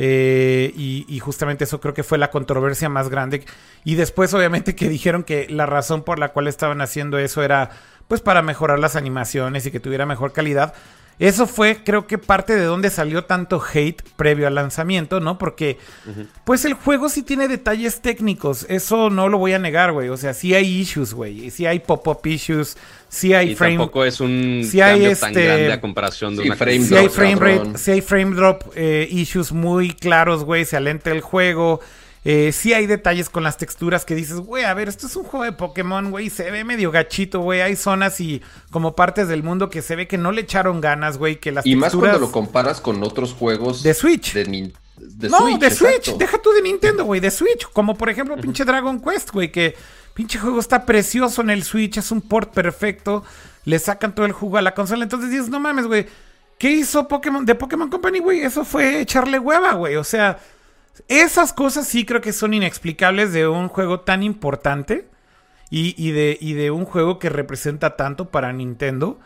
[0.00, 3.44] eh, y, justamente eso creo que fue la controversia más grande.
[3.84, 7.70] Y después, obviamente, que dijeron que la razón por la cual estaban haciendo eso era
[8.06, 10.72] pues para mejorar las animaciones y que tuviera mejor calidad.
[11.18, 15.36] Eso fue, creo que parte de donde salió tanto hate previo al lanzamiento, ¿no?
[15.36, 15.78] Porque,
[16.44, 18.66] pues el juego sí tiene detalles técnicos.
[18.68, 20.10] Eso no lo voy a negar, güey.
[20.10, 21.50] O sea, sí hay issues, güey.
[21.50, 22.78] Sí hay pop-up issues.
[23.08, 23.76] Sí hay y frame.
[23.76, 27.36] Tampoco es un cambio tan este, grande a comparación de una frame sí hay frame
[27.36, 30.64] rate, sí hay frame drop eh, issues muy claros, güey.
[30.64, 31.80] Se alenta el juego.
[32.24, 35.24] Eh, sí hay detalles con las texturas que dices, güey, a ver, esto es un
[35.24, 37.62] juego de Pokémon, güey, se ve medio gachito, güey.
[37.62, 41.16] Hay zonas y como partes del mundo que se ve que no le echaron ganas,
[41.16, 44.34] güey, que las y más cuando lo comparas con otros juegos de Switch.
[44.34, 44.44] De,
[45.28, 46.16] no, de Switch.
[46.18, 47.66] Deja tú de Nintendo, güey, de Switch.
[47.72, 49.74] Como por ejemplo, pinche Dragon Quest, güey, que
[50.18, 53.22] pinche juego está precioso en el Switch, es un port perfecto.
[53.64, 55.04] Le sacan todo el jugo a la consola.
[55.04, 56.06] Entonces dices, no mames, güey.
[56.58, 58.40] ¿Qué hizo Pokémon de Pokémon Company, güey?
[58.40, 59.94] Eso fue echarle hueva, güey.
[59.94, 60.40] O sea,
[61.06, 65.06] esas cosas sí creo que son inexplicables de un juego tan importante
[65.70, 69.20] y, de, un juego que representa tanto para Nintendo.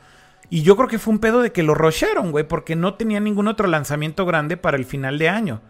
[0.51, 3.21] Y yo creo que fue un pedo de que lo rusharon, güey, porque no tenía
[3.21, 5.63] ningún otro lanzamiento grande para el final de año.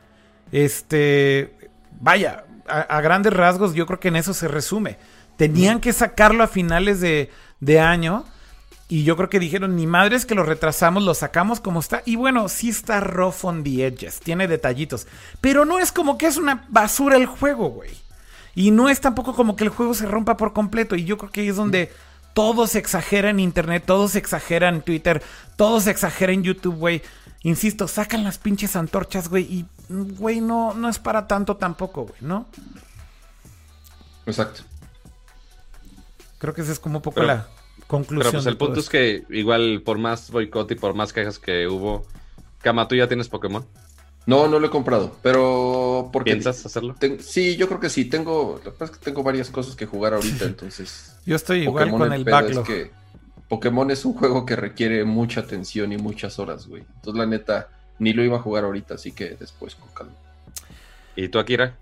[0.50, 1.70] Este,
[2.00, 4.98] vaya, a, grandes rasgos yo creo que en eso se resume.
[5.36, 7.30] Tenían que sacarlo a finales de,
[7.60, 8.24] de año.
[8.88, 12.02] Y yo creo que dijeron, ni madres que lo retrasamos, lo sacamos como está.
[12.04, 15.06] Y bueno, sí está rough on the edges, tiene detallitos.
[15.40, 17.90] Pero no es como que es una basura el juego, güey.
[18.54, 20.94] Y no es tampoco como que el juego se rompa por completo.
[20.94, 21.90] Y yo creo que ahí es donde
[22.34, 25.22] todo se exagera en internet, todo se exagera en Twitter,
[25.56, 27.02] todo se exagera en YouTube, güey.
[27.44, 29.44] Insisto, sacan las pinches antorchas, güey.
[29.44, 32.46] Y, güey, no, no es para tanto tampoco, güey, ¿no?
[34.26, 34.64] Exacto.
[36.42, 37.46] Creo que esa es como un poco la
[37.86, 38.32] conclusión.
[38.32, 41.68] Pero pues el punto es que igual por más boicot y por más quejas que
[41.68, 42.04] hubo,
[42.62, 43.64] Kama, ¿tú ya tienes Pokémon?
[44.26, 46.96] No, no lo he comprado, pero porque piensas hacerlo?
[47.20, 48.06] sí, yo creo que sí.
[48.06, 51.14] Tengo, lo que pasa es que tengo varias cosas que jugar ahorita, entonces.
[51.26, 52.66] yo estoy igual con el, backlog.
[53.48, 56.82] Pokémon es un juego que requiere mucha atención y muchas horas, güey.
[56.96, 57.68] Entonces, la neta,
[58.00, 60.16] ni lo iba a jugar ahorita, así que después con calma.
[61.14, 61.76] ¿Y tú, Akira?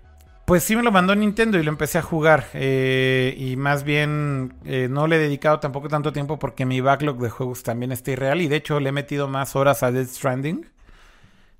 [0.51, 2.47] Pues sí me lo mandó Nintendo y lo empecé a jugar.
[2.55, 7.21] Eh, y más bien eh, no le he dedicado tampoco tanto tiempo porque mi backlog
[7.21, 8.41] de juegos también está irreal.
[8.41, 10.65] Y de hecho le he metido más horas a Death Stranding.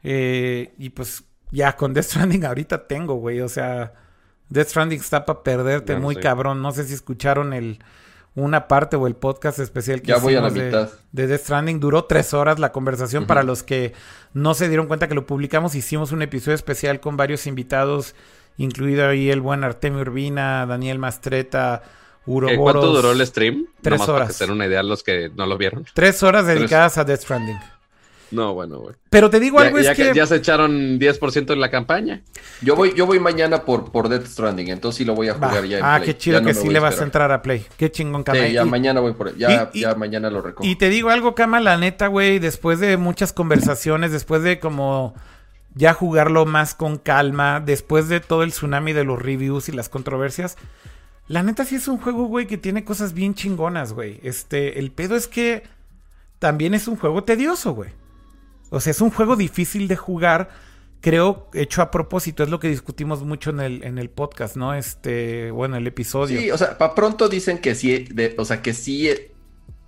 [0.04, 3.40] Eh, y pues ya con Death Stranding ahorita tengo, güey.
[3.40, 3.94] O sea,
[4.50, 6.62] Death Stranding está para perderte muy cabrón.
[6.62, 7.80] No sé si escucharon el
[8.36, 10.90] una parte o el podcast especial que ya voy a la de, mitad.
[11.14, 11.80] de Death Stranding.
[11.80, 13.26] Duró tres horas la conversación.
[13.26, 13.94] Para los que
[14.34, 18.16] no se dieron cuenta que lo publicamos, hicimos un episodio especial con varios invitados,
[18.64, 21.84] incluido ahí el buen Artemio Urbina, Daniel Mastreta,
[22.26, 22.60] Uroboros.
[22.60, 23.68] ¿Cuánto duró el stream?
[23.82, 24.12] Tres horas.
[24.12, 25.86] Para hacer una idea los que no lo vieron.
[25.94, 27.60] Tres horas dedicadas a Death Stranding.
[28.32, 28.96] No, bueno, güey.
[29.10, 30.14] Pero te digo algo, es que...
[30.16, 32.22] Ya se echaron 10% en la campaña.
[32.62, 35.66] Yo voy, yo voy mañana por, por Death Stranding, entonces sí lo voy a jugar
[35.66, 37.66] ya en Ah, qué chido que sí le vas a entrar a Play.
[37.76, 38.40] Qué chingón, Kama.
[38.40, 40.68] Sí, ya mañana voy por ya, ya mañana lo recojo.
[40.68, 45.14] Y te digo algo, Kama, la neta, güey, después de muchas conversaciones, después de como
[45.74, 49.90] ya jugarlo más con calma, después de todo el tsunami de los reviews y las
[49.90, 50.58] controversias,
[51.28, 54.20] la neta sí es un juego, güey, que tiene cosas bien chingonas, güey.
[54.24, 55.64] Este, el pedo es que
[56.40, 57.92] también es un juego tedioso, güey.
[58.70, 60.50] O sea, es un juego difícil de jugar,
[61.00, 62.44] creo, hecho a propósito.
[62.44, 64.74] Es lo que discutimos mucho en el, en el podcast, ¿no?
[64.74, 66.40] Este, bueno, el episodio.
[66.40, 69.10] Sí, o sea, para pronto dicen que sí, o sea, que sí,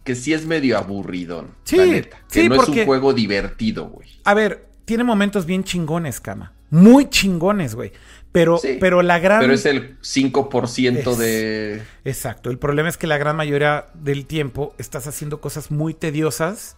[0.03, 1.47] que sí es medio aburrido.
[1.63, 4.09] Sí, la neta, que no es un juego divertido, güey.
[4.23, 6.53] A ver, tiene momentos bien chingones, cama.
[6.69, 7.91] Muy chingones, güey.
[8.31, 9.41] Pero, pero la gran.
[9.41, 11.83] Pero es el 5% de.
[12.03, 12.49] Exacto.
[12.49, 16.75] El problema es que la gran mayoría del tiempo estás haciendo cosas muy tediosas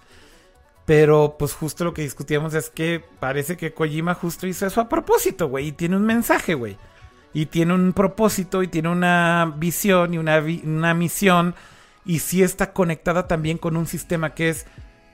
[0.85, 4.89] pero pues justo lo que discutíamos es que parece que Kojima justo hizo eso a
[4.89, 5.67] propósito, güey.
[5.67, 6.77] Y tiene un mensaje, güey.
[7.33, 11.55] Y tiene un propósito y tiene una visión y una, una misión.
[12.05, 14.67] Y sí está conectada también con un sistema que es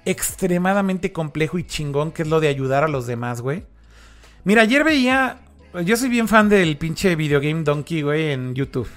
[0.06, 3.66] extremadamente complejo y chingón, que es lo de ayudar a los demás, güey.
[4.44, 5.40] Mira, ayer veía...
[5.86, 8.90] Yo soy bien fan del pinche Videogame Donkey, güey, en YouTube.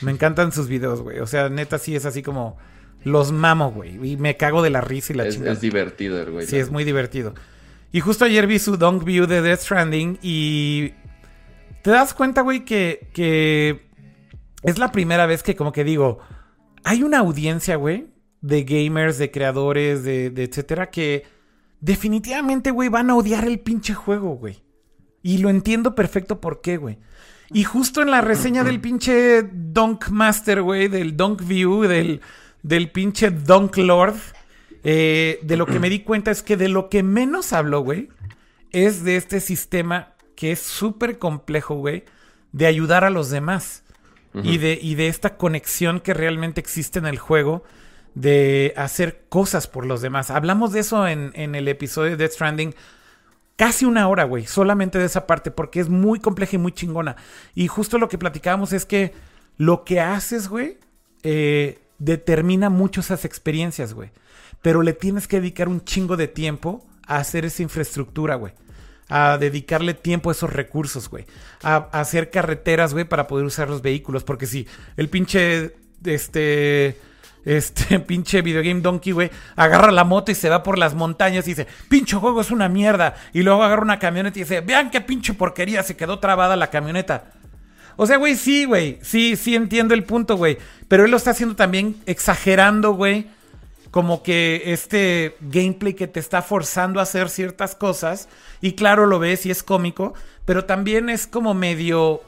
[0.00, 1.20] Me encantan sus videos, güey.
[1.20, 2.58] O sea, neta sí es así como
[3.04, 4.12] los mamo, güey.
[4.12, 5.52] Y me cago de la risa y la es, chingada.
[5.52, 6.46] Es divertido el güey.
[6.46, 7.34] Sí, es muy divertido.
[7.92, 10.92] Y justo ayer vi su Dunk View de Death Stranding y
[11.82, 13.86] te das cuenta, güey, que, que
[14.62, 16.20] es la primera vez que como que digo,
[16.84, 18.06] hay una audiencia, güey,
[18.40, 21.24] de gamers, de creadores, de, de etcétera, que
[21.80, 24.62] definitivamente, güey, van a odiar el pinche juego, güey.
[25.22, 26.98] Y lo entiendo perfecto por qué, güey.
[27.52, 32.20] Y justo en la reseña del pinche Dunk Master, güey, del Dunk View, del
[32.62, 34.16] del pinche Dunk Lord,
[34.84, 38.08] eh, de lo que me di cuenta es que de lo que menos hablo, güey,
[38.70, 42.04] es de este sistema que es súper complejo, güey,
[42.52, 43.84] de ayudar a los demás.
[44.32, 47.64] y, de, y de esta conexión que realmente existe en el juego
[48.14, 50.30] de hacer cosas por los demás.
[50.30, 52.74] Hablamos de eso en, en el episodio de Death Stranding.
[53.56, 57.16] Casi una hora, güey, solamente de esa parte, porque es muy compleja y muy chingona.
[57.54, 59.12] Y justo lo que platicábamos es que
[59.58, 60.78] lo que haces, güey,
[61.22, 64.10] eh, determina mucho esas experiencias, güey.
[64.62, 68.54] Pero le tienes que dedicar un chingo de tiempo a hacer esa infraestructura, güey.
[69.08, 71.26] A dedicarle tiempo a esos recursos, güey.
[71.62, 74.24] A, hacer carreteras, güey, para poder usar los vehículos.
[74.24, 74.66] Porque si
[74.96, 76.96] el pinche, este,
[77.44, 81.50] este pinche videogame donkey, güey, agarra la moto y se va por las montañas y
[81.50, 83.14] dice, pinche juego es una mierda.
[83.32, 86.70] Y luego agarra una camioneta y dice, vean qué pinche porquería, se quedó trabada la
[86.70, 87.32] camioneta.
[87.96, 88.98] O sea, güey, sí, güey.
[89.02, 90.56] Sí, sí entiendo el punto, güey.
[90.88, 93.26] Pero él lo está haciendo también exagerando, güey.
[93.90, 98.28] Como que este gameplay que te está forzando a hacer ciertas cosas.
[98.62, 100.14] Y claro, lo ves y es cómico.
[100.46, 102.22] Pero también es como medio.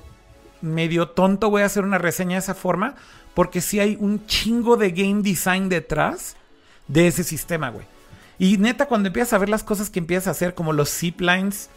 [0.61, 2.95] medio tonto, güey, hacer una reseña de esa forma.
[3.35, 6.37] Porque sí hay un chingo de game design detrás
[6.89, 7.87] de ese sistema, güey.
[8.39, 11.71] Y neta, cuando empiezas a ver las cosas que empiezas a hacer, como los ziplines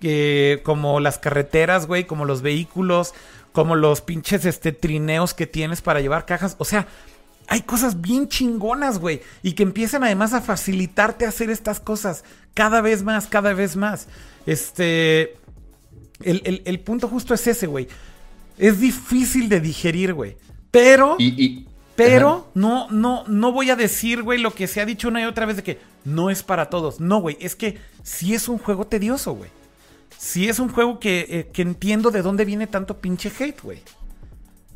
[0.00, 3.14] que como las carreteras, güey, como los vehículos,
[3.52, 6.56] como los pinches este, trineos que tienes para llevar cajas.
[6.58, 6.86] O sea,
[7.48, 9.22] hay cosas bien chingonas, güey.
[9.42, 14.08] Y que empiezan además a facilitarte hacer estas cosas cada vez más, cada vez más.
[14.46, 15.36] Este.
[16.20, 17.88] El, punto justo es ese, güey.
[18.58, 20.36] Es difícil de digerir, güey.
[20.78, 21.16] Pero.
[21.18, 25.20] Y, pero no, no, no voy a decir, güey, lo que se ha dicho una
[25.20, 27.00] y otra vez de que no es para todos.
[27.00, 27.36] No, güey.
[27.40, 29.50] Es que sí es un juego tedioso, güey.
[30.16, 33.80] Sí es un juego que, eh, que entiendo de dónde viene tanto pinche hate, güey.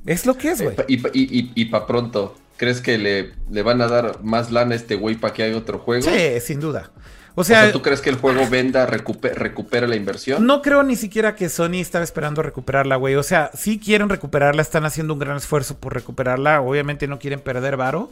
[0.04, 0.74] Es lo que es, güey.
[0.88, 2.36] y, y, y para pronto.
[2.56, 5.56] ¿Crees que le, le, van a dar más lana a este güey para que haya
[5.56, 6.02] otro juego?
[6.02, 6.92] Sí, sin duda.
[7.34, 10.46] O sea, ¿tú crees que el juego venda, recupera la inversión?
[10.46, 13.14] No creo ni siquiera que Sony estaba esperando recuperarla, güey.
[13.14, 16.60] O sea, sí quieren recuperarla, están haciendo un gran esfuerzo por recuperarla.
[16.60, 18.10] Obviamente no quieren perder varo.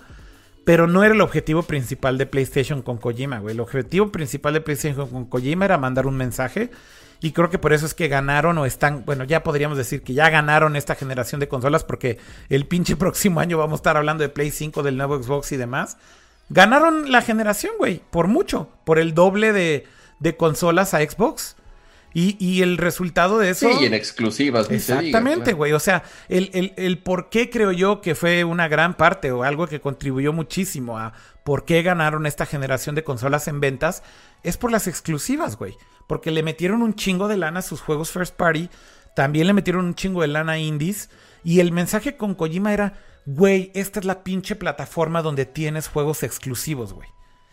[0.65, 3.55] Pero no era el objetivo principal de PlayStation con Kojima, güey.
[3.55, 6.71] El objetivo principal de PlayStation con Kojima era mandar un mensaje
[7.21, 10.15] y creo que por eso es que ganaron o están, bueno, ya podríamos decir que
[10.15, 12.19] ya ganaron esta generación de consolas porque
[12.49, 15.57] el pinche próximo año vamos a estar hablando de Play 5, del nuevo Xbox y
[15.57, 15.99] demás.
[16.51, 21.57] Ganaron la generación, güey, por mucho, por el doble de, consolas a Xbox.
[22.13, 23.73] Y, el resultado de eso.
[23.73, 24.69] Sí, en exclusivas.
[24.69, 25.73] Exactamente, güey.
[25.73, 29.45] O sea, el, el, el, por qué creo yo que fue una gran parte o
[29.45, 31.13] algo que contribuyó muchísimo a
[31.45, 34.03] por qué ganaron esta generación de consolas en ventas
[34.43, 35.77] es por las exclusivas, güey
[36.11, 38.69] porque le metieron un chingo de lana a sus juegos first party,
[39.15, 41.09] también le metieron un chingo de lana a indies,
[41.45, 42.95] y el mensaje con Kojima era,
[43.27, 47.09] güey, esta es la pinche plataforma donde tienes juegos exclusivos, güey.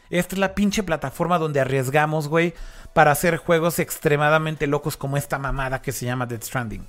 [0.09, 2.53] Esta es la pinche plataforma donde arriesgamos, güey,
[2.93, 6.85] para hacer juegos extremadamente locos como esta mamada que se llama Dead Stranding.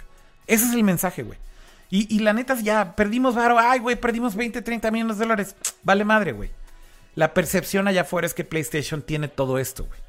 [0.47, 1.39] Ese es el mensaje, güey.
[1.91, 5.57] Y, la neta ya, perdimos varo, ay, güey, perdimos 20, 30 millones de dólares.
[5.83, 6.51] Vale madre, güey.
[7.15, 10.01] La percepción allá afuera es que PlayStation tiene todo esto, güey.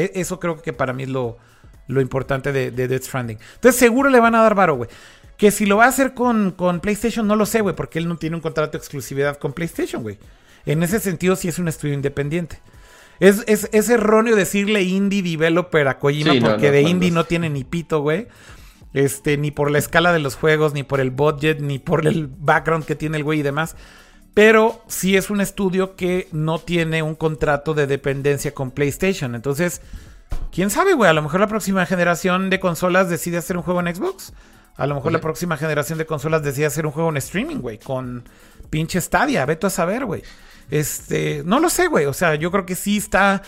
[0.00, 1.36] E, eso creo que para mí es lo,
[1.88, 3.38] importante de, de Death Stranding.
[3.54, 4.88] Entonces seguro le van a dar varo, güey.
[5.36, 8.08] Que si lo va a hacer con, con PlayStation, no lo sé, güey, porque él
[8.08, 10.18] no tiene un contrato de exclusividad con PlayStation, güey.
[10.66, 12.60] En ese sentido, sí es un estudio independiente.
[13.20, 18.00] Es, es, erróneo decirle indie developer a Kojima porque de indie no tiene ni pito,
[18.00, 18.26] güey.
[18.92, 22.28] Este, ni por la escala de los juegos, ni por el budget, ni por el
[22.28, 23.76] background que tiene el güey y demás.
[24.34, 29.34] Pero sí es un estudio que no tiene un contrato de dependencia con PlayStation.
[29.34, 29.80] Entonces,
[30.52, 31.08] quién sabe, güey.
[31.08, 34.32] A lo mejor la próxima generación de consolas decide hacer un juego en Xbox.
[34.76, 37.78] A lo mejor la próxima generación de consolas decide hacer un juego en streaming, güey.
[37.78, 38.24] Con
[38.70, 39.46] pinche Stadia.
[39.46, 40.22] Vete a saber, güey.
[40.70, 42.06] Este, no lo sé, güey.
[42.06, 43.42] O sea, yo creo que sí está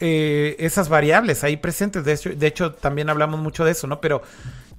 [0.00, 2.04] eh, esas variables ahí presentes.
[2.04, 4.00] De hecho, de hecho, también hablamos mucho de eso, ¿no?
[4.00, 4.22] Pero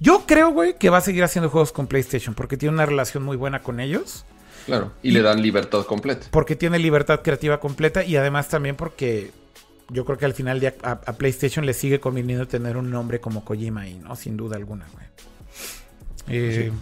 [0.00, 3.22] yo creo, güey, que va a seguir haciendo juegos con PlayStation porque tiene una relación
[3.22, 4.24] muy buena con ellos.
[4.66, 6.26] Claro, y, le dan libertad completa.
[6.32, 9.30] Porque tiene libertad creativa completa y además también porque
[9.90, 13.44] yo creo que al final de a, PlayStation le sigue conveniendo tener un nombre como
[13.44, 14.16] Kojima ahí, ¿no?
[14.16, 15.06] Sin duda alguna, güey.
[16.28, 16.72] Eh,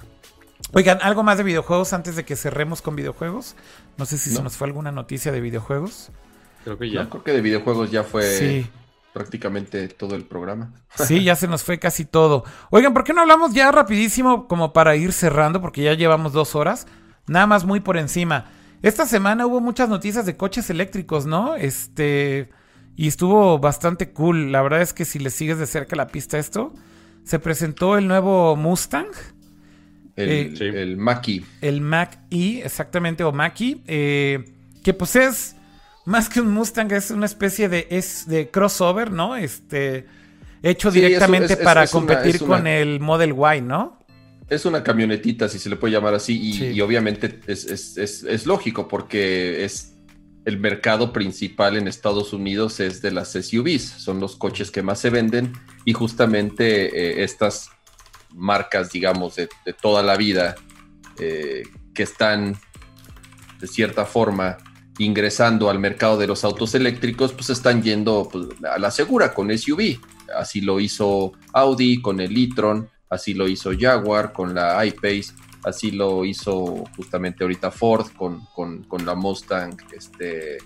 [0.72, 3.56] oigan, ¿algo más de videojuegos antes de que cerremos con videojuegos?
[3.96, 6.10] No sé si se nos fue alguna noticia de videojuegos.
[6.64, 7.08] Creo que ya.
[7.08, 8.66] creo que de videojuegos ya fue
[9.12, 10.72] prácticamente todo el programa.
[10.96, 12.44] Sí, ya se nos fue casi todo.
[12.70, 15.60] Oigan, ¿por qué no hablamos ya rapidísimo como para ir cerrando?
[15.60, 16.86] Porque ya llevamos dos horas.
[17.26, 18.46] Nada más muy por encima.
[18.80, 21.56] Esta semana hubo muchas noticias de coches eléctricos, ¿no?
[21.56, 22.50] Este.
[22.96, 24.52] Y estuvo bastante cool.
[24.52, 26.72] La verdad es que si le sigues de cerca la pista a esto,
[27.24, 29.08] se presentó el nuevo Mustang.
[30.16, 31.42] El, eh, el Mach-E.
[31.60, 33.78] El Mach-E, exactamente, o Mach-E.
[33.86, 34.44] Eh,
[34.82, 35.56] que pues es
[36.04, 39.36] más que un Mustang, es una especie de, es de crossover, ¿no?
[39.36, 40.06] Este.
[40.62, 43.98] Hecho directamente para competir con el Model Y, ¿no?
[44.48, 49.94] Es una camionetita, si se le puede llamar así, y, obviamente es, lógico porque es
[50.44, 55.00] el mercado principal en Estados Unidos es de las SUVs, son los coches que más
[55.00, 55.52] se venden
[55.86, 57.70] y justamente eh, estas
[58.34, 59.48] marcas, digamos, de,
[59.80, 60.54] toda la vida
[61.18, 61.62] eh,
[61.94, 62.56] que están
[63.60, 64.58] de cierta forma
[64.98, 69.56] ingresando al mercado de los autos eléctricos, pues están yendo pues, a la segura con
[69.56, 69.98] SUV.
[70.36, 75.32] Así lo hizo Audi con el e-tron, así lo hizo Jaguar con la iPace,
[75.64, 80.58] así lo hizo justamente ahorita Ford con, con, la Mustang, este,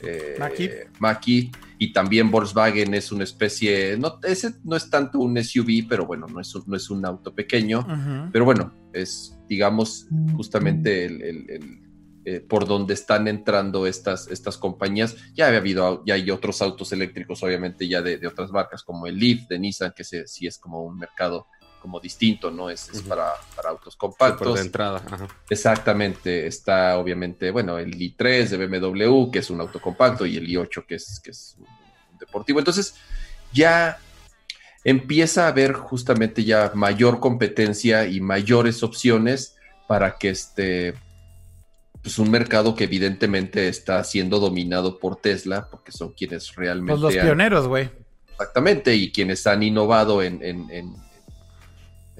[0.00, 1.50] eh, Maki.
[1.82, 6.26] Y también Volkswagen es una especie, no, ese no es tanto un SUV, pero bueno,
[6.26, 7.86] no es, no es un auto pequeño,
[8.30, 11.80] pero bueno, es digamos justamente el,
[12.26, 15.16] eh, por donde están entrando estas, estas compañías.
[15.32, 19.18] Ya había habido, ya hay otros autos eléctricos, obviamente, ya de, otras marcas, como el
[19.18, 21.46] Leaf de Nissan, que sí es como un mercado
[21.80, 22.70] como distinto, ¿no?
[22.70, 23.32] Es, para,
[23.66, 24.54] autos compactos.
[24.54, 25.02] de entrada.
[25.48, 26.46] Exactamente.
[26.46, 30.86] Está obviamente, bueno, el i3 de BMW, que es un auto compacto, y el i8,
[30.86, 32.58] que es, que es un deportivo.
[32.58, 32.94] Entonces,
[33.52, 33.98] ya
[34.84, 39.56] empieza a haber justamente ya mayor competencia y mayores opciones
[39.88, 40.94] para que este,
[42.02, 46.92] pues un mercado que evidentemente está siendo dominado por Tesla, porque son quienes realmente...
[46.92, 47.90] Pues los pioneros, güey.
[48.30, 50.94] Exactamente, y quienes han innovado en, en, en,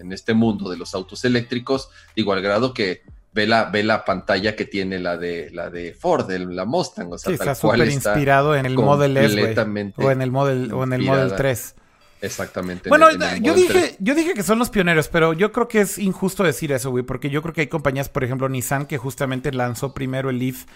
[0.01, 3.03] en, este mundo de los autos eléctricos, digo, al grado que
[3.33, 7.19] ve la, ve la pantalla que tiene la de, la de Ford, la Mustang, o
[7.19, 9.57] sea, sí, está súper inspirado en el Model S,
[9.97, 11.75] o en el Model, o en el Model 3.
[12.23, 12.89] Exactamente.
[12.89, 13.09] Bueno,
[13.41, 16.71] yo, dije, yo dije que son los pioneros, pero yo creo que es injusto decir
[16.73, 20.31] eso, güey, porque yo creo que hay compañías, por ejemplo, Nissan, que justamente lanzó primero
[20.31, 20.67] el Leaf.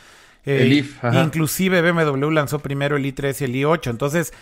[0.46, 1.22] Eh, el ajá.
[1.22, 3.90] Inclusive BMW lanzó primero el i3 y el i8.
[3.90, 4.32] Entonces,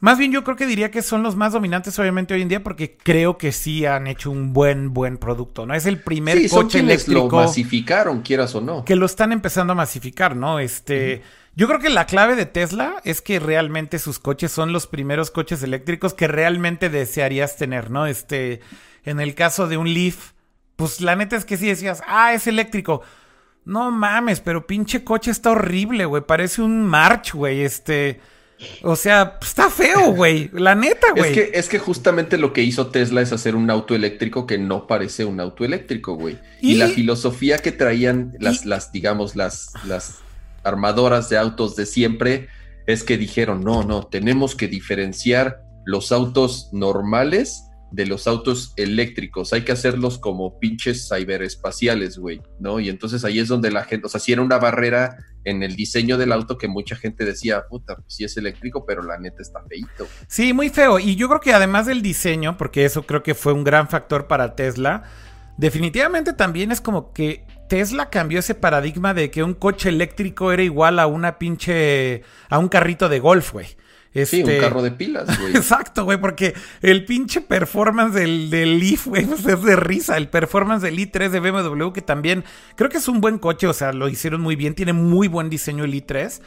[0.00, 2.62] más bien yo creo que diría que son los más dominantes, obviamente, hoy en día,
[2.62, 5.74] porque creo que sí han hecho un buen, buen producto, ¿no?
[5.74, 7.28] Es el primer sí, coche son eléctrico.
[7.28, 8.84] lo masificaron, quieras o no.
[8.84, 10.58] Que lo están empezando a masificar, ¿no?
[10.58, 11.22] Este.
[11.54, 15.30] Yo creo que la clave de Tesla es que realmente sus coches son los primeros
[15.30, 18.06] coches eléctricos que realmente desearías tener, ¿no?
[18.06, 18.60] Este,
[19.04, 20.32] en el caso de un Leaf,
[20.76, 23.02] pues la neta es que sí decías, ah, es eléctrico.
[23.64, 26.22] No mames, pero pinche coche está horrible, güey.
[26.22, 27.62] Parece un March, güey.
[27.62, 28.20] Este.
[28.82, 30.50] O sea, está feo, güey.
[30.52, 31.30] La neta, güey.
[31.30, 34.58] Es que, es que justamente lo que hizo Tesla es hacer un auto eléctrico que
[34.58, 36.38] no parece un auto eléctrico, güey.
[36.60, 40.18] Y, la filosofía que traían las, las digamos, las, las
[40.62, 42.48] armadoras de autos de siempre
[42.86, 49.52] es que dijeron, no, no, tenemos que diferenciar los autos normales de los autos eléctricos.
[49.52, 52.80] Hay que hacerlos como pinches ciberespaciales, güey, ¿no?
[52.80, 55.76] Y entonces ahí es donde la gente, o sea, si era una barrera en el
[55.76, 59.42] diseño del auto que mucha gente decía, puta, pues sí es eléctrico, pero la neta
[59.42, 60.08] está feito.
[60.26, 60.98] Sí, muy feo.
[60.98, 64.26] Y yo creo que además del diseño, porque eso creo que fue un gran factor
[64.26, 65.02] para Tesla,
[65.58, 70.62] definitivamente también es como que Tesla cambió ese paradigma de que un coche eléctrico era
[70.62, 72.22] igual a una pinche.
[72.48, 73.66] a un carrito de golf, güey.
[74.14, 75.56] Sí, un este, carro de pilas, güey.
[75.56, 80.16] Exacto, güey, porque el pinche performance del, del Leaf, güey, pues es de risa.
[80.16, 82.44] El performance del i3 de BMW, que también
[82.76, 85.48] creo que es un buen coche, o sea, lo hicieron muy bien, tiene muy buen
[85.48, 86.40] diseño el i3.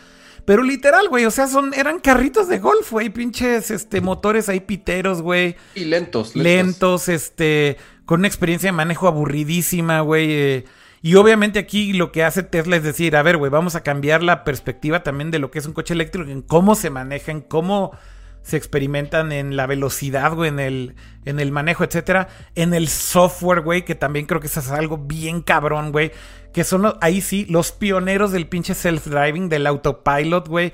[0.45, 4.59] Pero literal, güey, o sea, son, eran carritos de golf, güey, pinches, este, motores ahí
[4.59, 5.55] piteros, güey.
[5.73, 6.43] Y lentos, lentos.
[6.43, 10.31] Lentos, este, con una experiencia de manejo aburridísima, güey.
[10.31, 10.65] Eh,
[11.05, 14.23] y obviamente aquí lo que hace Tesla es decir, a ver, güey, vamos a cambiar
[14.23, 17.41] la perspectiva también de lo que es un coche eléctrico, en cómo se maneja, en
[17.41, 17.95] cómo
[18.41, 20.95] se experimentan en la velocidad, güey, en el,
[21.25, 22.29] en el manejo, etcétera.
[22.55, 26.11] En el software, güey, que también creo que eso es algo bien cabrón, güey.
[26.51, 30.73] Que son, ahí sí, los pioneros del pinche self-driving, del autopilot, güey.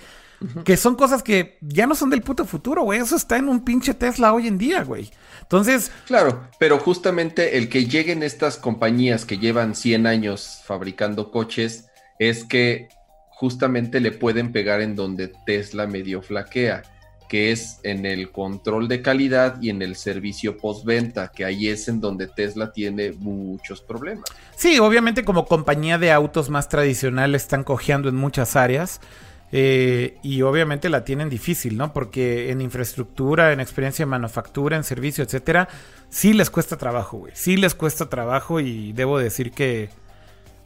[0.65, 2.99] Que son cosas que ya no son del puto futuro, güey.
[2.99, 5.11] Eso está en un pinche Tesla hoy en día, güey.
[5.41, 5.91] Entonces.
[6.07, 11.87] Claro, pero justamente el que lleguen estas compañías que llevan 100 años fabricando coches
[12.17, 12.87] es que
[13.29, 16.83] justamente le pueden pegar en donde Tesla medio flaquea,
[17.27, 21.87] que es en el control de calidad y en el servicio postventa, que ahí es
[21.87, 24.25] en donde Tesla tiene muchos problemas.
[24.55, 29.01] Sí, obviamente como compañía de autos más tradicional están cojeando en muchas áreas.
[29.53, 31.91] Eh, y obviamente la tienen difícil, ¿no?
[31.91, 35.67] Porque en infraestructura, en experiencia de manufactura, en servicio, etcétera,
[36.09, 37.33] sí les cuesta trabajo, güey.
[37.35, 39.89] Sí les cuesta trabajo y debo decir que,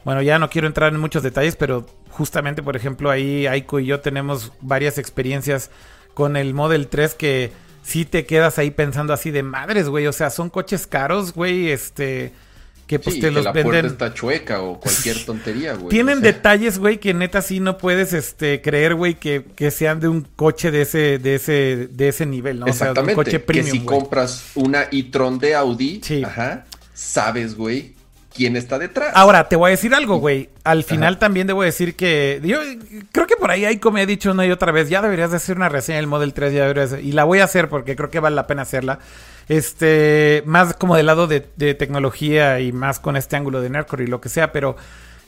[0.04, 3.86] bueno, ya no quiero entrar en muchos detalles, pero justamente, por ejemplo, ahí Aiko y
[3.86, 5.70] yo tenemos varias experiencias
[6.14, 7.52] con el Model 3 que
[7.82, 10.06] sí te quedas ahí pensando así de madres, güey.
[10.06, 12.32] O sea, son coches caros, güey, este
[12.86, 13.70] que pues te los la venden.
[13.70, 15.88] Puerta está chueca o cualquier tontería, güey.
[15.88, 20.08] Tienen detalles, güey, que neta sí no puedes este creer, güey, que, que, sean de
[20.08, 22.66] un coche de ese de ese de ese nivel, ¿no?
[22.66, 23.12] Exactamente.
[23.12, 26.64] O sea, un coche premium, que si compras una e-tron de Audi, ajá,
[26.94, 27.94] sabes, güey,
[28.36, 29.12] quién está detrás.
[29.14, 30.50] Ahora, te voy a decir algo, güey.
[30.62, 32.40] Al final también debo decir que.
[32.44, 32.58] Yo
[33.10, 34.88] creo que por ahí hay como he dicho una y otra vez.
[34.88, 36.52] Ya deberías de hacer una reseña del Model 3.
[36.52, 39.00] Ya deberías, y la voy a hacer porque creo que vale la pena hacerla.
[39.48, 40.42] Este.
[40.46, 41.40] Más como del lado de,
[41.74, 44.52] tecnología y más con este ángulo de Nercor y lo que sea.
[44.52, 44.76] Pero.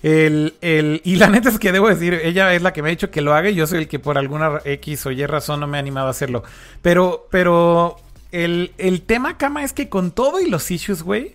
[0.00, 2.90] El, el, y la neta es que debo decir, ella es la que me ha
[2.90, 5.58] dicho que lo haga y yo soy el que por alguna X o Y razón
[5.58, 6.44] no me ha animado a hacerlo.
[6.82, 7.96] Pero, pero
[8.30, 11.34] el, el tema, Cama, es que con todo y los issues, güey,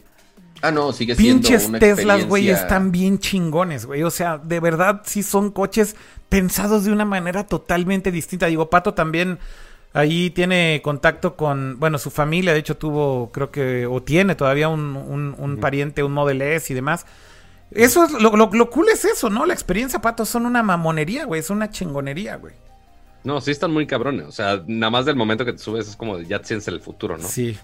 [0.64, 4.02] Ah, no, sigue siendo Pinches Teslas, güey, están bien chingones, güey.
[4.04, 5.98] O sea, de verdad sí son coches
[6.30, 8.46] pensados de una manera totalmente distinta.
[8.46, 9.40] Digo, Pato también
[9.94, 14.68] ahí tiene contacto con, bueno, su familia, de hecho tuvo, creo que, o tiene todavía
[14.68, 14.96] un,
[15.38, 17.06] un, pariente, un Model S y demás.
[17.72, 19.46] Eso es, lo, lo, cool es eso, ¿no?
[19.46, 22.54] La experiencia, Pato, son una mamonería, güey, es una chingonería, güey.
[23.24, 24.28] No, sí están muy cabrones.
[24.28, 27.18] O sea, nada más del momento que te subes es como ya tienes el futuro,
[27.18, 27.28] ¿no?
[27.28, 27.58] Sí.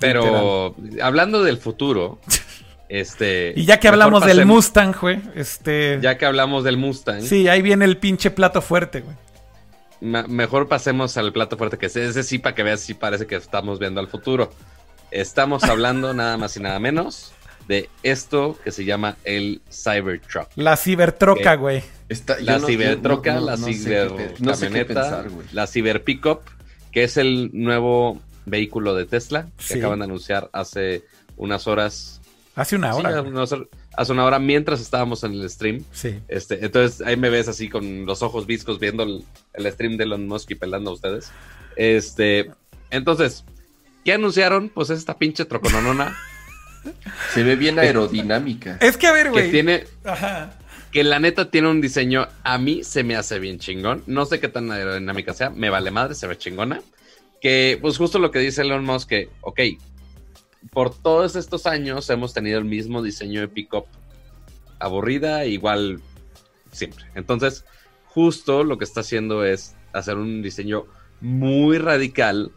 [0.00, 2.18] Pero hablando del futuro,
[2.88, 3.52] este.
[3.54, 6.00] Y ya que hablamos del Mustang, güey, este.
[6.02, 7.22] Ya que hablamos del Mustang.
[7.22, 9.14] Sí, ahí viene el pinche plato fuerte, güey.
[10.00, 13.36] Mejor pasemos al plato fuerte, que es ese sí, para que veas si parece que
[13.36, 14.50] estamos viendo al futuro.
[15.10, 17.32] Estamos hablando nada más y nada menos
[17.68, 20.48] de esto que se llama el Cybertruck.
[20.56, 21.82] La cibertroca, güey.
[22.40, 24.34] la cibertroca, la ciber
[25.52, 26.40] la ciber pickup,
[26.90, 31.04] que es el nuevo vehículo de Tesla que acaban de anunciar hace
[31.36, 32.20] unas horas.
[32.56, 33.22] Hace una hora.
[33.42, 33.56] hace
[34.08, 35.84] una hora mientras estábamos en el stream.
[35.92, 36.20] Sí.
[36.28, 40.26] Este, entonces ahí me ves así con los ojos viscos viendo el, stream de Elon
[40.26, 41.30] Musk y pelando a ustedes.
[41.76, 42.50] Este,
[42.90, 43.44] entonces,
[44.04, 44.70] ¿qué anunciaron?
[44.70, 46.16] Pues esta pinche trocononona
[47.34, 48.78] se ve bien aerodinámica.
[48.80, 49.46] Es que a ver, güey.
[49.46, 49.84] Que tiene.
[50.90, 52.26] Que la neta tiene un diseño.
[52.42, 54.02] A mí se me hace bien chingón.
[54.06, 55.50] No sé qué tan aerodinámica sea.
[55.50, 56.80] Me vale madre, se ve chingona.
[57.40, 59.60] Que, pues, justo lo que dice Elon Musk, que, ok,
[60.72, 63.86] por todos estos años hemos tenido el mismo diseño de pickup.
[64.78, 66.00] Aburrida, igual,
[66.72, 67.04] siempre.
[67.14, 67.64] Entonces,
[68.06, 70.86] justo lo que está haciendo es hacer un diseño
[71.20, 72.52] muy radical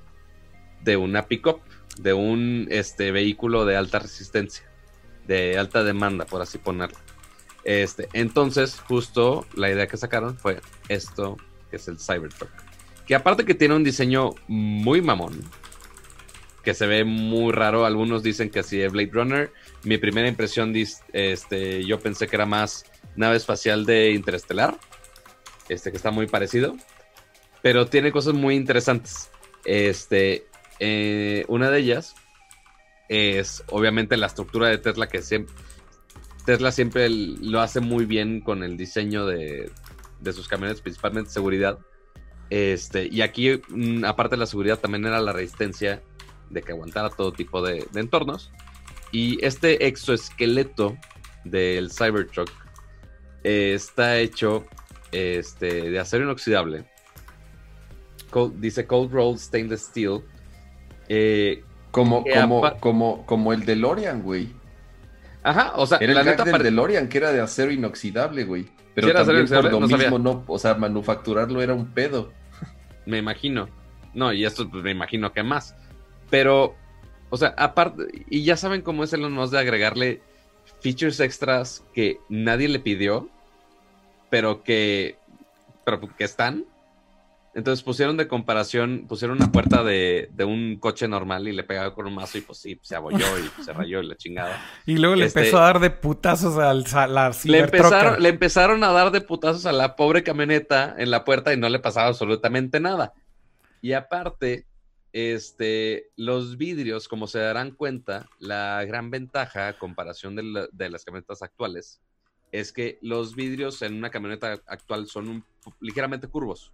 [0.82, 1.62] de una pickup
[1.98, 4.66] de un este, vehículo de alta resistencia,
[5.28, 6.98] de alta demanda, por así ponerlo.
[7.64, 10.60] Este, entonces, justo la idea que sacaron fue
[10.90, 11.38] esto,
[11.70, 12.50] que es el Cybertruck.
[13.06, 15.42] Que aparte que tiene un diseño muy mamón,
[16.64, 19.52] que se ve muy raro, algunos dicen que así es Blade Runner.
[19.84, 20.74] Mi primera impresión,
[21.12, 22.86] este, yo pensé que era más
[23.16, 24.78] nave espacial de Interestelar,
[25.70, 26.76] este, que está muy parecido,
[27.62, 29.30] pero tiene cosas muy interesantes.
[29.66, 30.48] Este,
[30.80, 32.16] eh, una de ellas
[33.10, 35.54] es obviamente la estructura de Tesla que siempre
[36.46, 39.72] Tesla siempre lo hace muy bien con el diseño de,
[40.26, 41.80] sus camiones, principalmente seguridad.
[42.50, 46.02] Este, y aquí, mm, aparte de la seguridad, también era la resistencia
[46.50, 48.52] de que aguantara todo tipo de, entornos.
[49.12, 50.98] Y este exoesqueleto
[51.44, 52.50] del Cybertruck
[53.44, 54.66] eh, está hecho
[55.12, 56.86] este, de acero inoxidable.
[58.56, 60.22] dice Cold Rolled Stainless Steel
[61.10, 64.50] eh, como, como, como, como el DeLorean, güey.
[65.44, 68.66] Ajá, o sea, era el neta del DeLorean que era de acero inoxidable, güey.
[68.96, 72.32] Pero también por lo mismo no, o sea, manufacturarlo era un pedo.
[73.06, 73.68] Me imagino.
[74.14, 75.76] No, y esto pues, me imagino que más.
[76.34, 76.76] Pero,
[77.30, 80.22] o sea, aparte, y ya saben cómo es el Musk de agregarle
[80.82, 83.30] features extras que nadie le pidió,
[84.32, 85.20] pero que,
[85.86, 86.66] pero que están.
[87.54, 92.08] Entonces pusieron de comparación, pusieron una puerta de, un coche normal y le pegaba con
[92.08, 94.60] un mazo y pues sí, se abolló y se rayó y la chingada.
[94.88, 98.30] Y luego le este, empezó a dar de putazos al, a la le empezaron, le
[98.30, 101.78] empezaron a dar de putazos a la pobre camioneta en la puerta y no le
[101.78, 103.14] pasaba absolutamente nada.
[103.84, 104.66] Y aparte,
[105.14, 111.06] este, los vidrios, como se darán cuenta, la gran ventaja a comparación de, de las
[111.06, 112.02] camionetas actuales
[112.54, 115.44] es que los vidrios en una camioneta actual son
[115.82, 116.72] ligeramente curvos.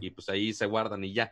[0.00, 1.30] Y pues ahí se guardan y ya.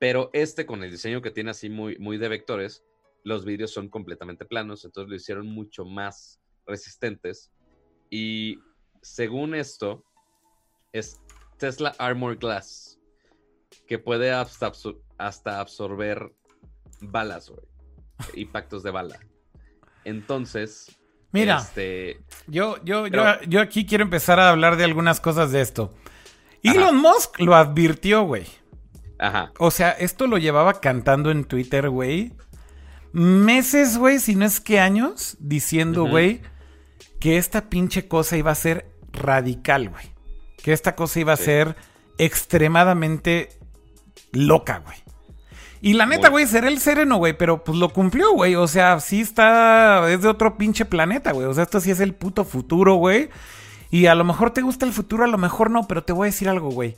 [0.00, 2.84] Pero este con el diseño que tiene así muy, muy de vectores,
[3.22, 7.52] los vidrios son completamente planos, entonces lo hicieron mucho más resistentes.
[8.10, 8.58] Y
[9.02, 10.04] según esto,
[10.92, 11.20] es
[11.58, 12.97] Tesla Armor Glass,
[13.86, 16.32] que puede hasta, absorber
[17.00, 17.66] balas, güey.
[18.34, 19.18] impactos de bala.
[20.04, 20.98] Entonces,
[21.32, 25.60] Mira, este, yo, yo, yo, yo, aquí quiero empezar a hablar de algunas cosas de
[25.60, 25.94] esto.
[26.62, 28.46] Elon Musk lo advirtió, güey.
[29.18, 29.52] Ajá.
[29.58, 32.32] O sea, esto lo llevaba cantando en Twitter, güey.
[33.12, 36.40] Meses, güey, si no es que años, diciendo, güey,
[37.20, 40.04] que esta pinche cosa iba a ser radical, güey.
[40.62, 41.76] Que esta cosa iba a ser
[42.18, 43.57] extremadamente
[44.32, 44.96] loca, güey.
[45.80, 48.56] Y la neta, güey, será el sereno, güey, pero pues lo cumplió, güey.
[48.56, 51.46] O sea, sí está, es de otro pinche planeta, güey.
[51.46, 53.30] O sea, esto sí es el puto futuro, güey.
[53.90, 56.26] Y a lo mejor te gusta el futuro, a lo mejor no, pero te voy
[56.26, 56.96] a decir algo, güey.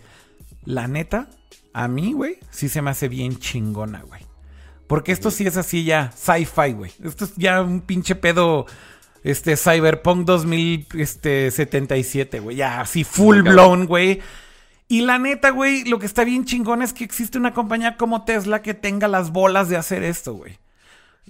[0.64, 1.28] La neta,
[1.72, 4.22] a mí, güey, sí se me hace bien chingona, güey.
[4.86, 6.92] Porque esto sí es así ya, sci-fi, güey.
[7.04, 8.66] Esto es ya un pinche pedo,
[9.22, 12.56] este, Cyberpunk 2077, este, güey.
[12.56, 14.20] Ya así full blown, güey.
[14.90, 18.24] Y la neta, güey, lo que está bien chingón es que existe una compañía como
[18.24, 20.58] Tesla que tenga las bolas de hacer esto, güey.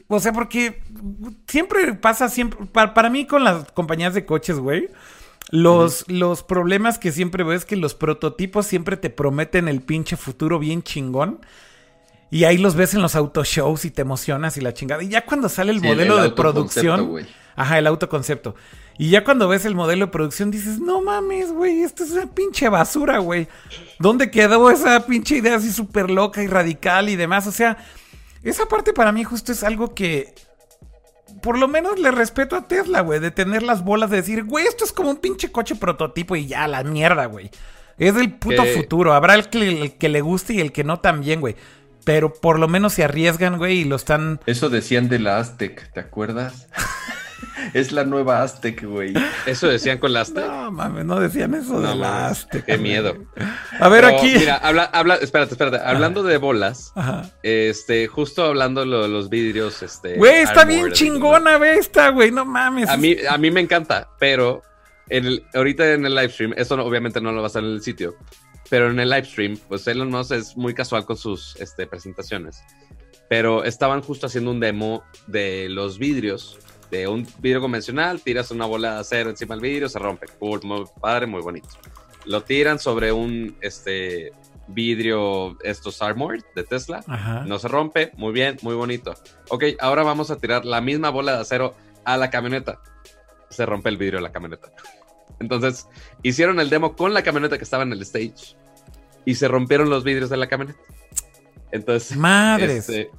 [0.09, 0.83] O sea, porque
[1.47, 4.89] siempre pasa, siempre, para, para mí con las compañías de coches, güey
[5.51, 10.17] los, los problemas que siempre veo es que los prototipos siempre te prometen el pinche
[10.17, 11.41] futuro bien chingón.
[12.31, 15.03] Y ahí los ves en los autoshows y te emocionas y la chingada.
[15.03, 17.27] Y ya cuando sale el modelo de producción.
[17.57, 18.55] Ajá, el autoconcepto.
[19.01, 22.27] Y ya cuando ves el modelo de producción dices, no mames, güey, esto es una
[22.27, 23.49] pinche basura, güey.
[23.99, 27.47] ¿Dónde quedó esa pinche idea así súper loca y radical y demás?
[27.47, 27.79] O sea,
[28.43, 30.35] esa parte para mí justo es algo que
[31.41, 34.67] por lo menos le respeto a Tesla, güey, de tener las bolas de decir, güey,
[34.67, 37.51] esto es como un pinche coche prototipo y ya, la mierda, güey.
[37.97, 39.15] Es el puto futuro.
[39.15, 41.57] Habrá el que, el que le guste y el que no también, güey.
[42.05, 44.41] Pero por lo menos se arriesgan, güey, y lo están...
[44.45, 46.69] Eso decían de la Aztec, ¿te acuerdas?
[47.75, 49.15] es la nueva Aztec, güey.
[49.47, 50.31] Eso decían con las...
[50.33, 53.17] No, mames, no decían eso No, de la mames, Azteca, Qué miedo.
[53.79, 54.35] A ver, Pero, aquí...
[54.39, 55.79] Mira, habla, habla, espérate, espérate.
[55.85, 57.31] Hablando de bolas, Ajá.
[57.43, 60.17] este, justo hablando de lo de los vidrios, este.
[60.17, 62.89] Güey, está bien chingona, ve esta, güey, no mames.
[62.89, 64.63] A mí, a mí me encanta, pero
[65.09, 67.63] en el, ahorita en el live stream, esto no- obviamente no lo va a estar
[67.65, 68.15] en el sitio,
[68.69, 72.63] pero en el live stream, pues Elon Musk es muy casual con sus este, presentaciones.
[73.29, 76.59] Pero estaban justo haciendo un demo de los vidrios,
[76.91, 80.27] de un vidrio convencional, tiras una bola de acero encima del vidrio, se rompe.
[80.39, 81.69] Cool, muy padre, muy bonito.
[82.25, 84.33] Lo tiran sobre un este,
[84.69, 87.03] vidrio, estos Armored de Tesla.
[87.07, 87.45] Ajá.
[87.47, 89.15] No se rompe, muy bien, muy bonito.
[89.49, 92.81] Ok, ahora vamos a tirar la misma bola de acero a la camioneta.
[93.49, 94.73] Se rompe el vidrio de la camioneta.
[95.39, 95.89] Entonces,
[96.23, 98.57] hicieron el demo con la camioneta que estaba en el stage
[99.25, 100.79] y se rompieron los vidrios de la camioneta.
[101.73, 102.89] Entonces, Madres.
[102.89, 103.11] este,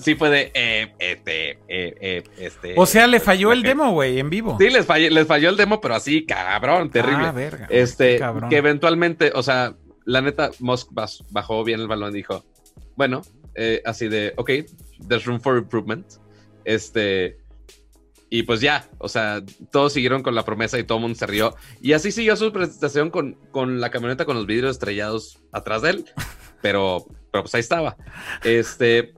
[0.00, 2.74] sí fue de, eh, este, eh, eh, este.
[2.76, 4.56] o sea, le falló el demo, güey, en vivo.
[4.58, 7.26] Sí, les falló, les falló el demo, pero así, cabrón, terrible.
[7.26, 7.66] Ah, verga.
[7.70, 8.50] Este, cabrón.
[8.50, 10.90] que eventualmente, o sea, la neta, Musk
[11.30, 12.44] bajó bien el balón y dijo,
[12.96, 13.22] bueno,
[13.84, 14.50] así de, ok,
[15.08, 16.06] there's room for improvement.
[16.64, 17.38] Este,
[18.30, 21.26] y pues ya, o sea, todos siguieron con la promesa y todo el mundo se
[21.26, 21.56] rió.
[21.80, 25.90] Y así siguió su presentación con, con la camioneta con los vidrios estrellados atrás de
[25.90, 26.04] él.
[26.60, 27.96] Pero, pero pues ahí estaba.
[28.42, 29.14] Este,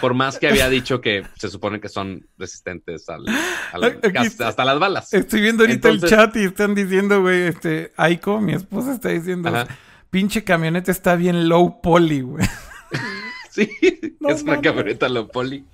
[0.00, 3.24] por más que había dicho que se supone que son resistentes al,
[3.72, 5.12] al- Aquí hasta, las balas.
[5.14, 9.08] Estoy viendo ahorita Entonces- el chat y están diciendo, güey, este, Aiko, mi esposa está
[9.10, 9.66] diciendo, Ajá.
[10.10, 12.46] pinche camioneta está bien low poly, güey.
[13.50, 13.70] Sí,
[14.20, 15.64] No es una camioneta low poly.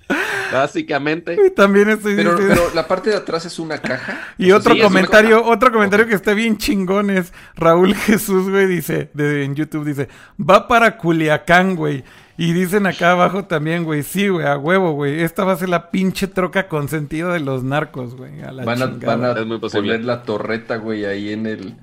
[0.53, 1.35] Básicamente.
[1.47, 2.55] Y también estoy Pero, diciendo...
[2.63, 4.21] pero la parte de atrás es una caja.
[4.37, 9.09] Y otro Sí, comentario, otro comentario que está bien chingón es Raúl Jesús, güey, dice,
[9.13, 10.07] de, en YouTube dice,
[10.39, 12.05] va para Culiacán, güey.
[12.35, 15.21] Y dicen acá abajo también, güey, sí, güey, a huevo, güey.
[15.21, 18.41] Esta va a ser la pinche troca consentida de los narcos, güey.
[18.41, 19.91] A la Van a, van a Es muy posible.
[19.93, 21.75] poner la torreta, güey, ahí en el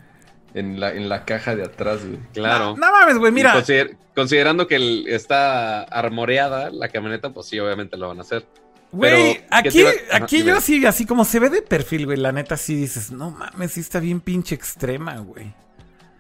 [0.53, 2.19] en la, en la caja de atrás, güey.
[2.33, 2.77] Claro.
[2.77, 3.53] No mames, güey, mira.
[3.55, 8.45] consider- considerando que el- está armoreada la camioneta, pues sí, obviamente lo van a hacer.
[8.91, 12.33] Güey, Pero, ¿qué aquí, Ajá, yo así, así como se ve de perfil, güey, la
[12.33, 15.55] neta sí dices, no mames, sí está bien pinche extrema, güey.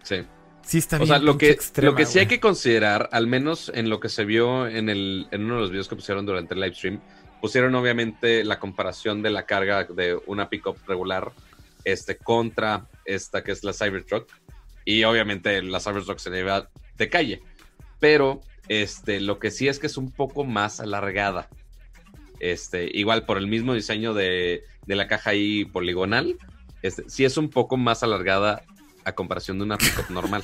[0.04, 0.24] Sí.
[0.62, 3.26] Sí está O bien sea, lo que, extrema, lo que sí hay que considerar, al
[3.26, 6.26] menos en lo que se vio en, el, en uno de los videos que pusieron
[6.26, 7.00] durante el live stream,
[7.40, 11.32] pusieron obviamente la comparación de la carga de una pickup regular
[11.84, 14.30] este, contra esta que es la Cybertruck.
[14.84, 17.42] Y obviamente la Cybertruck se lleva de calle.
[17.98, 21.48] Pero este, lo que sí es que es un poco más alargada.
[22.38, 26.36] Este, igual por el mismo diseño de, de la caja ahí poligonal,
[26.82, 28.62] este, sí es un poco más alargada
[29.04, 30.42] a comparación de una pickup normal.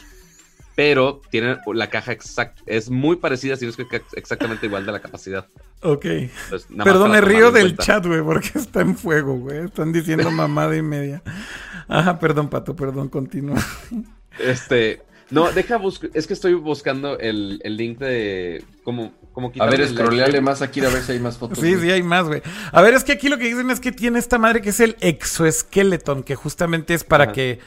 [0.74, 4.92] Pero tiene la caja exacta, es muy parecida, si no es que exactamente igual de
[4.92, 5.46] la capacidad.
[5.80, 6.04] Ok.
[6.04, 7.82] Entonces, Perdón, me río del cuenta.
[7.82, 9.64] chat, güey, porque está en fuego, güey.
[9.64, 11.22] Están diciendo mamada y media.
[11.88, 13.56] Ajá, perdón, Pato, perdón, continúa.
[14.38, 19.52] Este, no, deja buscar, es que estoy buscando el, el link de cómo, cómo A
[19.52, 21.58] quitar ver, el- scrolleale más aquí a ver si hay más fotos.
[21.58, 21.80] Sí, güey.
[21.86, 22.42] sí, hay más, güey.
[22.70, 24.80] A ver, es que aquí lo que dicen es que tiene esta madre que es
[24.80, 27.32] el exoesqueleton, que justamente es para Ajá.
[27.32, 27.60] que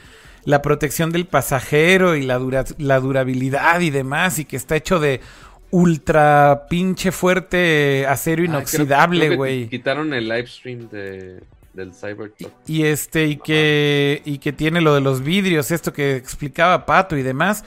[0.44, 4.98] la protección del pasajero y la, dura- la durabilidad y demás, y que está hecho
[5.00, 5.20] de
[5.70, 9.68] ultra pinche fuerte acero Ah, inoxidable, güey.
[9.68, 11.40] Quitaron el live stream de,
[11.74, 12.50] del Cybertruck.
[12.66, 17.16] Y este, y que, y que tiene lo de los vidrios, esto que explicaba Pato
[17.16, 17.64] y demás.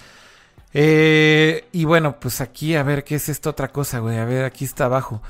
[0.73, 4.17] Eh, y bueno, pues aquí, a ver, ¿qué es esta otra cosa, güey?
[4.17, 5.21] A ver, aquí está abajo.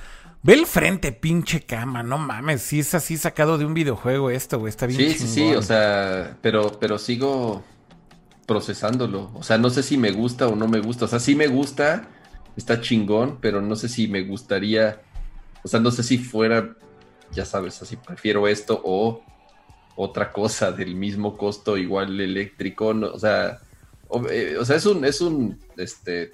[0.44, 2.62] Ve el frente, pinche cama, no mames.
[2.62, 4.70] Sí es así sacado de un videojuego esto, güey.
[4.70, 5.58] Está bien Sí, sí, sí, chingón.
[5.58, 7.64] o sea, pero, pero sigo
[8.46, 9.32] procesándolo.
[9.36, 11.06] O sea, no sé si me gusta o no me gusta.
[11.06, 12.10] O sea, sí me gusta,
[12.58, 15.02] está chingón, pero no sé si me gustaría.
[15.64, 16.76] O sea, no sé si fuera,
[17.32, 19.24] ya sabes, así prefiero esto o
[19.96, 22.94] otra cosa del mismo costo, igual eléctrico.
[22.94, 23.60] no, o sea,
[24.10, 26.32] o, eh, o sea, es un, es un, este,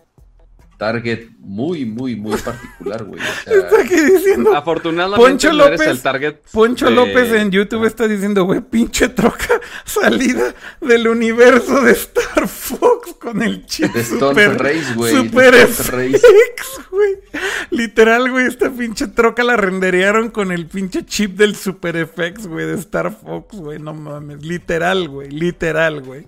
[0.79, 3.19] target muy, muy, muy particular, güey.
[3.21, 4.55] O sea, Está aquí diciendo.
[4.55, 6.35] Afortunadamente Poncho no eres López- el target.
[6.51, 12.47] Poncho de- López en YouTube está diciendo, güey, pinche troca salida del universo de Star
[12.47, 15.13] Fox con el chip de Stone super, Race, güey.
[15.15, 15.53] super.
[15.53, 17.13] FX, güey.
[17.71, 22.65] Literal, güey, esta pinche troca la renderearon con el pinche chip del Super FX, güey,
[22.65, 24.41] de Star Fox, güey, no mames.
[24.45, 26.25] Literal, güey, literal, güey.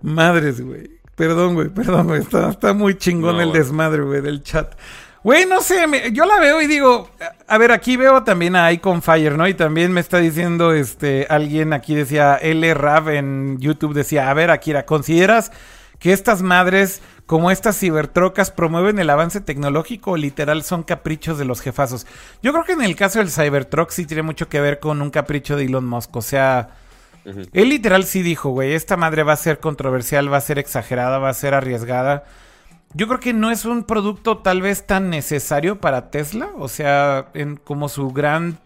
[0.00, 1.01] Madres, güey.
[1.14, 2.20] Perdón, güey, perdón, güey.
[2.20, 4.74] Está, está muy chingón No, el desmadre, güey, del chat.
[5.22, 7.08] Güey, no sé, me- yo la veo y digo,
[7.46, 9.46] a ver, aquí veo también a Icon Fire, ¿no?
[9.46, 14.34] Y también me está diciendo, este, alguien aquí decía, L Rav en YouTube decía, a
[14.34, 15.52] ver, Akira, ¿consideras
[16.00, 21.44] que estas madres, como estas cibertrocas, promueven el avance tecnológico o literal son caprichos de
[21.44, 22.04] los jefazos?
[22.42, 25.10] Yo creo que en el caso del Cybertruck sí tiene mucho que ver con un
[25.10, 26.70] capricho de Elon Musk, o sea...
[27.24, 31.18] Él literal sí dijo, güey, esta madre va a ser controversial, va a ser exagerada,
[31.18, 32.24] va a ser arriesgada.
[32.94, 37.28] Yo creo que no es un producto tal vez tan necesario para Tesla, o sea,
[37.34, 38.58] en como su gran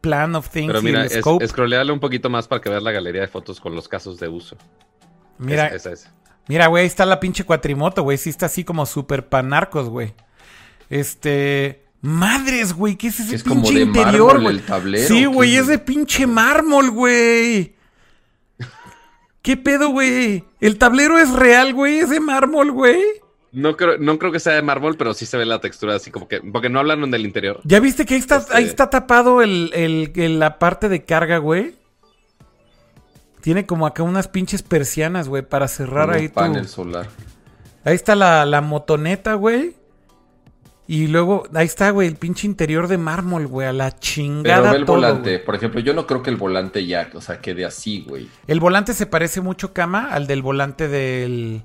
[0.00, 3.28] plan of things Pero mira, es, un poquito más para que veas la galería de
[3.28, 4.56] fotos con los casos de uso.
[5.38, 6.14] mira, Esa, esa, esa.
[6.46, 10.12] mira, güey, ahí está la pinche cuatrimoto, güey, sí está así como super panarcos, güey.
[10.90, 14.60] Este, madres, güey, ¿qué es ese Es como pinche de interior, güey?
[14.98, 17.73] Sí, ¿qué güey, es de pinche mármol, güey.
[19.44, 20.42] ¿Qué pedo, güey?
[20.58, 22.98] El tablero es real, güey, es de mármol, güey.
[23.52, 26.10] No creo, no creo que sea de mármol, pero sí se ve la textura así
[26.10, 26.40] como que.
[26.40, 27.60] Porque no hablaron del interior.
[27.64, 31.04] ¿Ya viste que ahí está, Este- ahí está tapado el, el- el- la parte de
[31.04, 31.74] carga, güey?
[33.42, 36.34] Tiene como acá unas pinches persianas, güey, para cerrar ahí tu...
[36.36, 37.06] panel solar.
[37.84, 39.76] Ahí está la, la motoneta, güey.
[40.86, 44.70] Y luego, ahí está, güey, el pinche interior de mármol, güey, a la Pero chingada
[44.72, 45.30] ve el todo, volante.
[45.30, 45.44] güey.
[45.44, 48.28] Por ejemplo, yo no creo que el volante ya, o sea, quede así, güey.
[48.46, 51.62] El volante se parece mucho, Cama, al del volante del...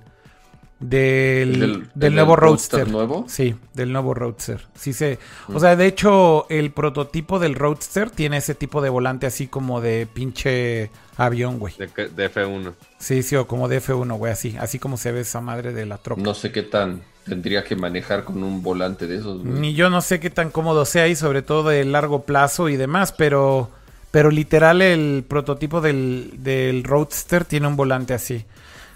[0.79, 2.93] Del, ¿El del, del- el del nuevo Roadster Roadster.
[2.93, 3.25] nuevo?
[3.27, 4.65] Sí, del nuevo Roadster.
[4.75, 5.19] Sí se...
[5.53, 9.81] O sea, de hecho, el prototipo del Roadster tiene ese tipo de volante así como
[9.81, 11.73] de pinche avión, güey.
[11.77, 12.73] De, de F1.
[12.97, 14.55] Sí, sí, o como de F1, güey, así.
[14.57, 16.21] Así como se ve esa madre de la troca.
[16.21, 19.53] No sé qué tan tendría que manejar con un volante de esos, güey.
[19.59, 22.75] Ni yo no sé qué tan cómodo sea y sobre todo de largo plazo y
[22.75, 23.69] demás, pero...
[24.11, 28.43] Pero literal el prototipo del, del Roadster tiene un volante así.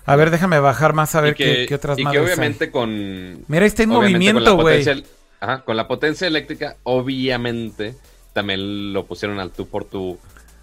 [0.06, 2.18] A ver, déjame bajar más a ver que, qué, qué otras y que hay.
[2.18, 3.46] obviamente con.
[3.48, 4.84] Mira, está en con movimiento, güey.
[5.40, 7.96] Ajá, con la potencia eléctrica, obviamente,
[8.34, 10.18] también lo pusieron al tú por tú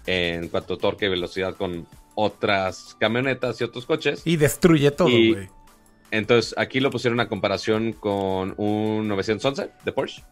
[0.05, 4.21] en cuanto a torque y velocidad con otras camionetas y otros coches.
[4.25, 5.49] Y destruye todo, güey.
[6.11, 10.23] Entonces, aquí lo pusieron a comparación con un 911 de Porsche.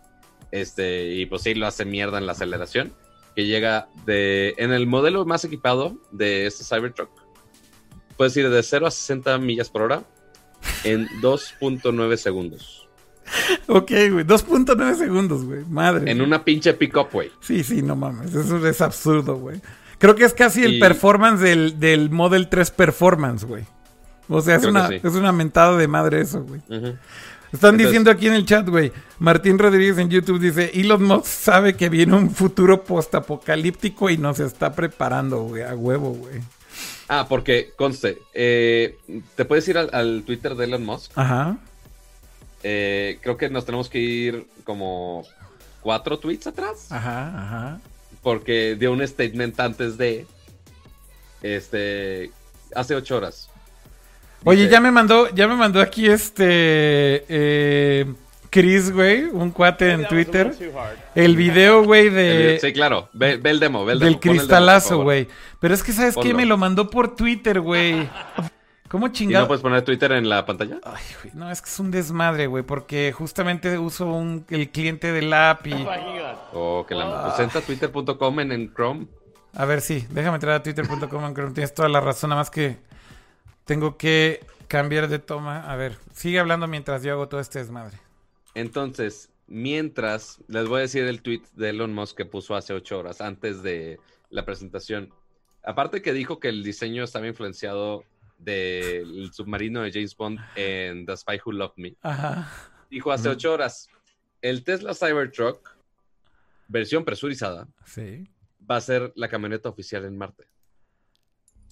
[0.52, 2.94] Este, y pues sí, lo hace mierda en la aceleración.
[3.36, 4.56] Que llega de.
[4.58, 7.10] En el modelo más equipado de este Cybertruck,
[8.18, 10.04] puedes ir de 0 a 60 millas por hora
[10.84, 12.90] en 2.9 segundos.
[13.68, 14.26] Ok, güey.
[14.26, 15.64] 2.9 segundos, güey.
[15.70, 16.12] Madre.
[16.12, 17.32] En una pinche pickup, güey.
[17.40, 18.34] Sí, sí, no mames.
[18.34, 19.62] Eso es absurdo, güey.
[20.00, 23.66] Creo que es casi el performance del, del Model 3 Performance, güey.
[24.30, 24.96] O sea, es Creo una, sí.
[25.04, 26.62] es una mentada de madre eso, güey.
[26.70, 27.00] Están
[27.52, 28.92] Entonces- diciendo aquí en el chat, güey.
[29.18, 34.40] Martín Rodríguez en YouTube dice, Elon Musk sabe que viene un futuro postapocalíptico y nos
[34.40, 35.64] está preparando, güey.
[35.64, 36.42] A huevo, güey.
[37.08, 38.98] Ah, porque, conste, eh,
[39.36, 41.12] te puedes ir al, al Twitter de Elon Musk.
[41.16, 41.58] Ajá.
[42.62, 45.24] Eh, creo que nos tenemos que ir como
[45.82, 46.92] cuatro tweets atrás.
[46.92, 47.80] Ajá, ajá.
[48.22, 50.28] porque dio un statement antes de
[51.42, 52.32] este
[52.76, 53.50] hace ocho horas.
[54.46, 56.46] Oye, ya me mandó, ya me mandó aquí este
[57.28, 58.06] eh,
[58.50, 60.54] Chris, güey, un cuate en Twitter.
[61.14, 64.30] El video, güey, de sí, claro, ve, ve el demo, ve el del demo, pon
[64.32, 65.28] el demo, por cristalazo, güey.
[65.60, 66.38] Pero es que sabes qué, Ponlo.
[66.38, 68.10] me lo mandó por Twitter, güey.
[68.88, 69.48] ¿Cómo ¿Y no chingado?
[69.48, 70.80] puedes poner Twitter en la pantalla?
[70.84, 75.12] Ay, güey, no, es que es un desmadre, güey, porque justamente uso un, el cliente
[75.12, 75.74] del app y...
[76.54, 76.98] O que Ah.
[76.98, 79.06] la pues entra twitter.com en, en Chrome.
[79.54, 82.50] A ver, sí, déjame entrar a twitter.com, en Chrome, tienes toda la razón, nada más
[82.50, 82.78] que
[83.70, 85.72] tengo que cambiar de toma.
[85.72, 88.00] A ver, sigue hablando mientras yo hago todo este desmadre.
[88.56, 92.98] Entonces, mientras les voy a decir el tweet de Elon Musk que puso hace ocho
[92.98, 94.00] horas antes de
[94.32, 95.14] la presentación.
[95.64, 98.04] Aparte que dijo que el diseño estaba influenciado
[98.40, 101.96] del submarino de James Bond en The Spy Who Loved Me.
[102.02, 102.52] Ajá.
[102.90, 103.88] Dijo hace ocho horas,
[104.42, 105.78] el Tesla Cybertruck,
[106.68, 108.28] versión presurizada, Sí.
[108.68, 110.48] va a ser la camioneta oficial en Marte.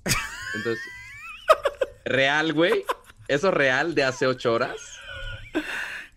[0.56, 0.84] Entonces,
[2.08, 2.84] real, güey.
[3.28, 4.76] Eso real de hace ocho horas.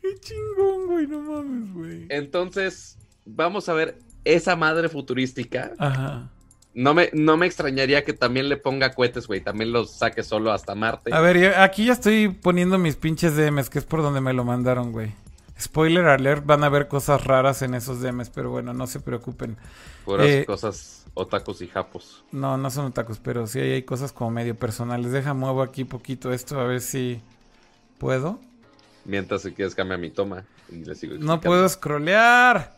[0.01, 2.07] Qué chingón, güey, no mames, güey.
[2.09, 5.73] Entonces, vamos a ver esa madre futurística.
[5.78, 6.31] Ajá.
[6.73, 9.41] No me, no me extrañaría que también le ponga cohetes, güey.
[9.41, 11.12] También los saque solo hasta Marte.
[11.12, 14.33] A ver, yo- aquí ya estoy poniendo mis pinches DMs, que es por donde me
[14.33, 15.12] lo mandaron, güey.
[15.60, 19.59] Spoiler alert, van a ver cosas raras en esos DMs, pero bueno, no se preocupen.
[20.07, 22.25] Puras eh, cosas otakus y japos.
[22.33, 25.13] No, no son tacos, pero sí hay, hay cosas como medio personales.
[25.13, 27.21] Deja, muevo aquí poquito esto, a ver si
[27.99, 28.39] puedo.
[29.05, 30.45] Mientras si quieres cambia mi toma.
[30.71, 32.77] Y le sigo No puedo scrollear.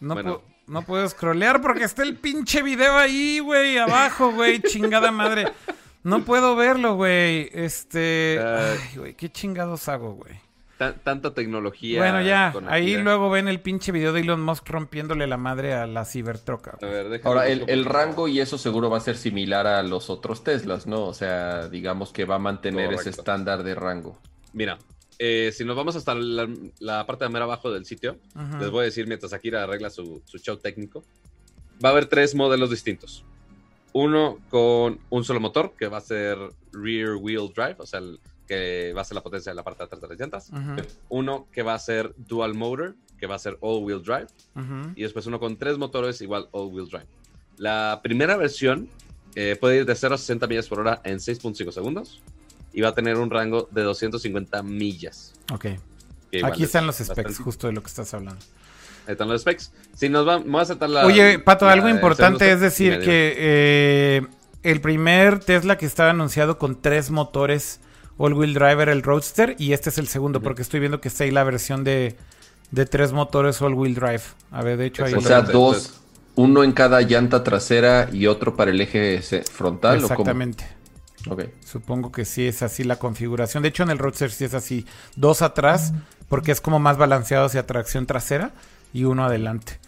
[0.00, 0.38] No, Bueno.
[0.38, 5.46] pu- no puedo scrollear porque está el pinche video ahí, güey, abajo, güey, chingada madre.
[6.02, 7.48] No puedo verlo, güey.
[7.52, 8.78] Este, Ay.
[8.92, 10.34] ay, güey, qué chingados hago, güey.
[10.78, 11.98] Ta- tanta tecnología.
[12.00, 15.86] Bueno, ya, ahí luego ven el pinche video de Elon Musk rompiéndole la madre a
[15.86, 16.78] la Cybertroca.
[16.80, 20.10] A ver, déjame Ahora, el, rango y eso seguro va a ser similar a los
[20.10, 21.04] otros Teslas, ¿no?
[21.04, 24.18] O sea, digamos que va a mantener ese estándar de rango.
[24.52, 24.78] Mira,
[25.18, 26.48] eh, si nos vamos hasta la,
[26.80, 28.18] la parte de mero abajo del sitio,
[28.60, 31.04] les voy a decir mientras Akira arregla su, su show técnico.
[31.84, 33.24] Va a haber tres modelos distintos.
[33.92, 36.36] Uno con un solo motor, que va a ser
[36.72, 39.78] rear wheel drive, o sea, el que va a ser la potencia de la parte
[39.78, 40.50] de atrás de las llantas.
[41.08, 44.26] Uno que va a ser dual motor, que va a ser all wheel drive.
[44.94, 47.06] Y después uno con tres motores, igual all wheel drive.
[47.56, 48.88] La primera versión
[49.34, 52.22] eh, puede ir de 0 a 60 millas por hora en 6.5 segundos.
[52.72, 55.34] Y va a tener un rango de 250 millas.
[55.52, 55.66] Ok.
[56.32, 57.42] igual Aquí es están los specs, bastante.
[57.42, 58.44] justo de lo que estás hablando.
[59.06, 59.72] Ahí están los specs.
[59.94, 61.06] Si nos va, vamos a saltar la.
[61.06, 64.26] Oye, Pato, la algo importante es decir que eh,
[64.64, 67.80] el primer Tesla que estaba anunciado con tres motores
[68.18, 71.24] all-wheel drive era el Roadster y este es el segundo porque estoy viendo que está
[71.24, 72.16] ahí la versión de,
[72.70, 74.22] de tres motores all-wheel drive.
[74.50, 75.14] A ver, de hecho ahí...
[75.14, 76.00] O sea, dos,
[76.36, 79.20] uno en cada llanta trasera y otro para el eje
[79.52, 79.98] frontal.
[79.98, 80.12] ¿o cómo?
[80.12, 80.64] Exactamente.
[81.28, 81.44] Ok.
[81.64, 83.62] Supongo que sí es así la configuración.
[83.62, 84.86] De hecho, en el Roadster sí es así.
[85.16, 85.92] Dos atrás,
[86.28, 88.52] porque es como más balanceado hacia tracción trasera
[88.92, 89.78] y uno adelante.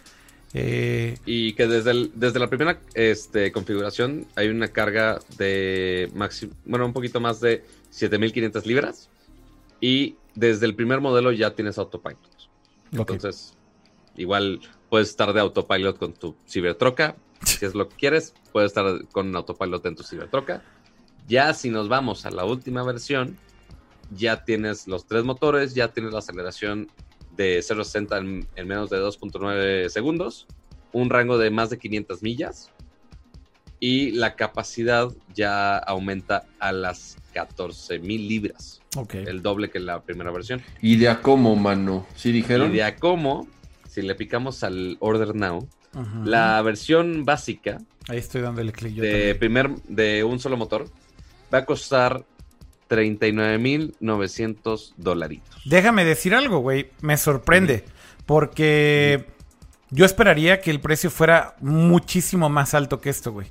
[0.54, 6.54] Eh, Y que desde, el- desde la primera este, configuración hay una carga de máximo,
[6.64, 9.10] bueno, un poquito más de 7500 libras.
[9.80, 12.18] Y desde el primer modelo ya tienes autopilot.
[12.98, 13.10] ok.
[13.10, 13.54] Entonces,
[14.16, 17.16] igual puedes estar de autopilot con tu Cybertroca.
[17.44, 20.62] Si es lo que quieres, puedes estar con autopilot en tu Cybertroca.
[21.28, 23.36] Ya si nos vamos a la última versión,
[24.10, 26.88] ya tienes los tres motores, ya tienes la aceleración
[27.36, 30.46] de 0 a 60 en, en menos de 2.9 segundos,
[30.92, 32.70] un rango de más de 500 millas
[33.80, 39.14] y la capacidad ya aumenta a las 14.000 libras, ok.
[39.14, 40.62] el doble que la primera versión.
[40.80, 42.06] ¿Y de a cómo, mano?
[42.14, 42.70] ¿Sí dijeron?
[42.70, 43.46] Y de a cómo,
[43.88, 45.68] si le picamos al Order Now,
[46.24, 49.38] la versión básica Ahí estoy dándole clic yo de también.
[49.38, 50.88] primer de un solo motor
[51.52, 52.24] va a costar
[52.88, 55.60] 39.900 dolaritos.
[55.64, 56.90] Déjame decir algo, güey.
[57.00, 57.84] Me sorprende.
[58.24, 59.26] Porque
[59.90, 63.48] yo esperaría que el precio fuera muchísimo más alto que esto, güey.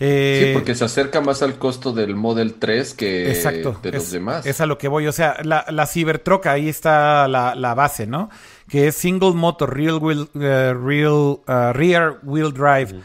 [0.00, 3.78] Eh, Sí, porque se acerca más al costo del Model 3 que Exacto.
[3.82, 4.44] de los es, demás.
[4.44, 5.06] es a lo que voy.
[5.06, 8.28] O sea, la, la Cybertroca, ahí está la, la base, ¿no?
[8.68, 11.42] Que es single motor, real wheel, eh, real, uh,
[11.72, 13.00] rear wheel drive.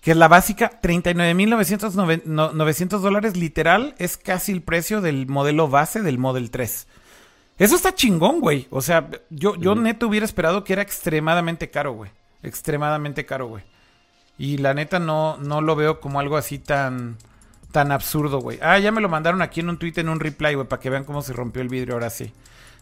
[0.00, 6.18] Que es la básica, 39.900 dólares, literal, es casi el precio del modelo base del
[6.18, 6.86] Model 3.
[7.58, 8.66] Eso está chingón, güey.
[8.70, 9.80] O sea, yo, yo Ujú.
[9.80, 12.10] neto hubiera esperado que era extremadamente caro, güey.
[12.42, 13.64] Extremadamente caro, güey.
[14.38, 17.16] Y la neta no, no lo veo como algo así tan,
[17.72, 18.58] tan absurdo, güey.
[18.60, 20.90] Ah, ya me lo mandaron aquí en un tweet, en un reply, güey, para que
[20.90, 22.32] vean cómo se rompió el vidrio ahora sí.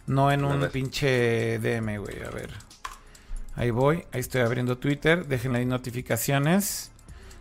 [0.07, 2.21] No en un pinche DM, güey.
[2.23, 2.51] A ver.
[3.55, 4.03] Ahí voy.
[4.11, 5.25] Ahí estoy abriendo Twitter.
[5.25, 6.91] Déjenle ahí notificaciones.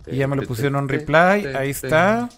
[0.06, 1.46] Y ya me lo pusieron en reply.
[1.56, 2.28] Ahí está.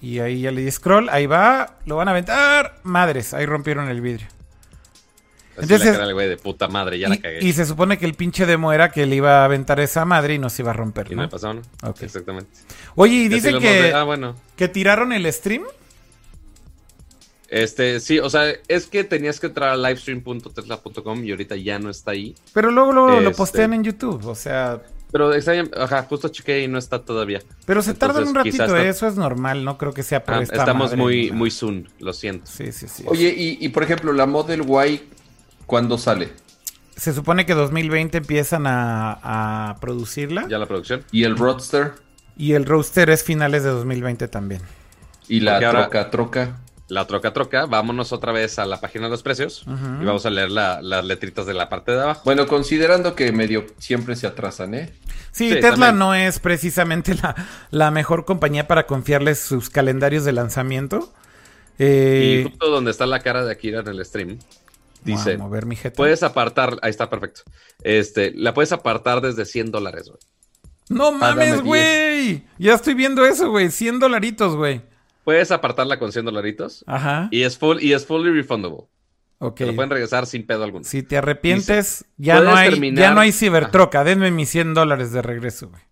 [0.00, 1.08] Y ahí ya le di scroll.
[1.08, 1.78] Ahí va.
[1.86, 2.80] Lo van a aventar.
[2.82, 3.32] Madres.
[3.32, 4.28] Ahí rompieron el vidrio.
[5.58, 7.44] Así Entonces- la cara del güey de puta madre, ya la Y, cagué.
[7.44, 10.34] y se supone que el pinche demo era que le iba a aventar esa madre
[10.34, 11.22] y no se iba a romper, Y ¿no?
[11.22, 11.62] me pasó, ¿no?
[11.82, 12.02] Ok.
[12.02, 12.50] Exactamente.
[12.94, 14.34] Oye, y dicen que, de- Ah, bueno.
[14.56, 15.64] que tiraron el stream.
[17.48, 21.88] Este, sí, o sea, es que tenías que entrar a livestream.tesla.com y ahorita ya no
[21.88, 22.34] está ahí.
[22.52, 23.34] Pero luego, luego lo Este.
[23.38, 24.26] postean en YouTube.
[24.26, 27.40] O sea, Pero extraña- ajá, justo chequé y no está todavía.
[27.64, 28.76] pero se tardan un ratito.
[28.76, 29.64] Eso es normal.
[29.64, 32.44] No creo que sea por Ah, esta estamos madre muy, muy soon, lo siento.
[32.46, 33.04] Sí, sí, sí.
[33.06, 35.00] Oye, y, y, por ejemplo, la Model Y,
[35.68, 36.32] ¿cuándo sale?
[36.96, 40.48] Se supone que 2020 empiezan a, a producirla.
[40.48, 41.04] Ya la producción.
[41.12, 41.92] ¿Y el Roadster?
[42.36, 44.62] Y el roaster es finales de 2020 también.
[45.28, 46.56] ¿Y la Porque ahora- troca troca?
[46.88, 50.30] La troca troca, vámonos otra vez a la página de los precios y vamos a
[50.30, 52.22] leer la- las letritas de la parte de abajo.
[52.24, 54.90] Bueno, considerando que medio siempre se atrasan, ¿eh?
[55.30, 55.98] Sí, Sí, Tesla también.
[55.98, 57.34] no es precisamente la,
[57.70, 61.12] la mejor compañía para confiarles sus calendarios de lanzamiento.
[61.78, 64.38] Eh, y justo donde está la cara de Akira en el stream,
[65.02, 67.42] a dice, mover mi puedes apartar, ahí está perfecto,
[67.82, 70.18] este, la puedes apartar desde 100 dólares, güey.
[70.90, 71.62] No mames, 10.
[71.64, 72.44] güey.
[72.58, 73.70] Ya estoy viendo eso, güey.
[73.70, 74.80] 100 dolaritos, güey.
[75.22, 77.28] Puedes apartarla con 100 dolaritos Ajá.
[77.30, 78.84] y es, full, y es fully refundable.
[79.38, 79.56] Ok.
[79.56, 80.84] Te lo pueden regresar sin pedo alguno.
[80.84, 84.02] Si te arrepientes, ya no, "Puedes hay, terminar- ya no hay cibertroca.
[84.02, 85.82] Denme mis 100 dólares de regreso, güey.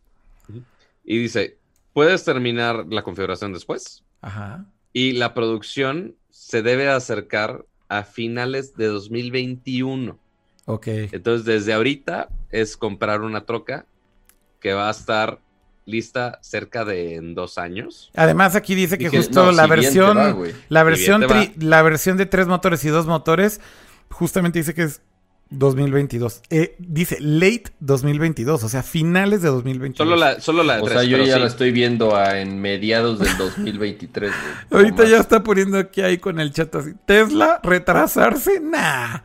[1.04, 1.58] Y dice,
[1.92, 4.64] puedes terminar la configuración después Ajá.
[4.94, 10.18] y la producción se debe acercar a finales de 2021.
[10.66, 10.86] Ok.
[10.88, 13.86] Entonces, desde ahorita es comprar una troca
[14.60, 15.40] que va a estar
[15.84, 18.10] lista cerca de en dos años.
[18.16, 20.36] Además, aquí dice que justo no, la versión, va,
[20.68, 23.60] la Si versión, te tri- la versión de tres motores y dos motores,
[24.10, 25.02] justamente dice que es
[25.50, 26.42] 2022.
[26.50, 29.96] Eh, dice late 2022, o sea, finales de 2022.
[30.08, 31.40] Solo la, solo la de O sea, yo ya sí.
[31.40, 34.54] la estoy viendo a- en mediados del 2023, güey.
[34.82, 36.92] Ahorita ya está poniendo aquí ahí con el chat así.
[37.06, 39.20] Tesla, retrasarse, nah.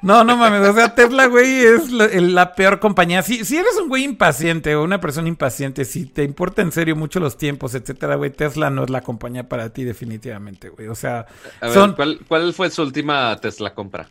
[0.00, 0.68] No, no mames.
[0.68, 3.22] O sea, Tesla, güey, es la, el- la peor compañía.
[3.22, 6.94] Si, si eres un güey impaciente o una persona impaciente, si te importa en serio
[6.94, 10.86] mucho los tiempos, etcétera, güey, Tesla no es la compañía para ti, definitivamente, güey.
[10.88, 11.26] O sea,
[11.60, 14.08] A ver, ¿cuál, cuál fue su última Tesla compra?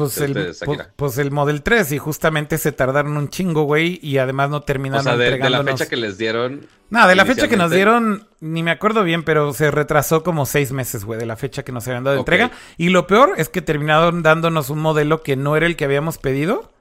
[0.00, 4.18] Pues, el, pues, pues el Model 3 y justamente se tardaron un chingo, güey, y
[4.18, 6.66] además no O terminaron sea, de, de la entregándonos- fecha que les dieron.
[6.90, 10.44] No, de la fecha que nos dieron, ni me acuerdo bien, pero se retrasó como
[10.44, 12.50] seis meses, güey, de la fecha que nos habían dado de entrega.
[12.78, 16.18] Y lo peor es que terminaron dándonos un modelo que no era el que habíamos
[16.18, 16.72] pedido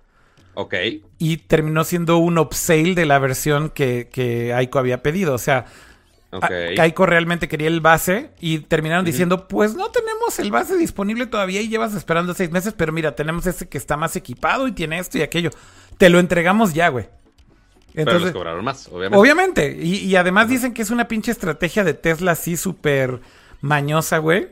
[0.55, 0.73] Ok.
[1.19, 5.35] y terminó siendo un upsale de la versión que, que Aiko había pedido.
[5.35, 5.65] O sea,
[6.31, 6.43] Ok.
[6.43, 11.25] a- Aiko realmente quería el base y terminaron diciendo, pues no tenemos el base disponible
[11.25, 14.71] todavía y llevas esperando seis meses, pero mira, tenemos este que está más equipado y
[14.71, 15.49] tiene esto y aquello.
[15.97, 17.09] Te lo entregamos ya, güey.
[17.93, 19.17] pero les cobraron más, obviamente.
[19.17, 19.77] Obviamente.
[19.81, 23.19] Y, y además dicen que es una pinche estrategia de Tesla así súper
[23.61, 24.49] mañosa, güey.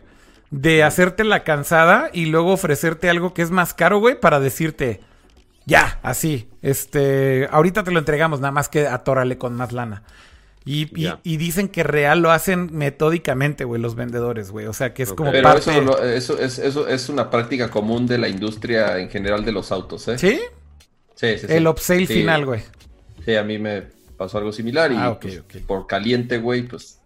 [0.49, 5.01] De hacerte la cansada y luego ofrecerte algo que es más caro, güey, para decirte,
[5.65, 6.49] ya, así.
[6.61, 10.03] Este, ahorita te lo entregamos, nada más que atórale con más lana.
[10.67, 10.89] Y,
[11.23, 14.65] y- dicen que real lo hacen metódicamente, güey, los vendedores, güey.
[14.67, 15.17] O sea, que es Ok.
[15.17, 15.71] como Pero parte...
[15.71, 19.51] eso, lo- eso, es, eso es una práctica común de la industria en general de
[19.53, 20.17] los autos, ¿eh?
[20.17, 20.39] ¿Sí?
[21.15, 21.53] Sí, sí, sí.
[21.53, 22.61] El upsale Sí, final, güey.
[23.25, 23.83] Sí, a mí me
[24.17, 26.99] pasó algo similar y Ah, pues, por caliente, güey, pues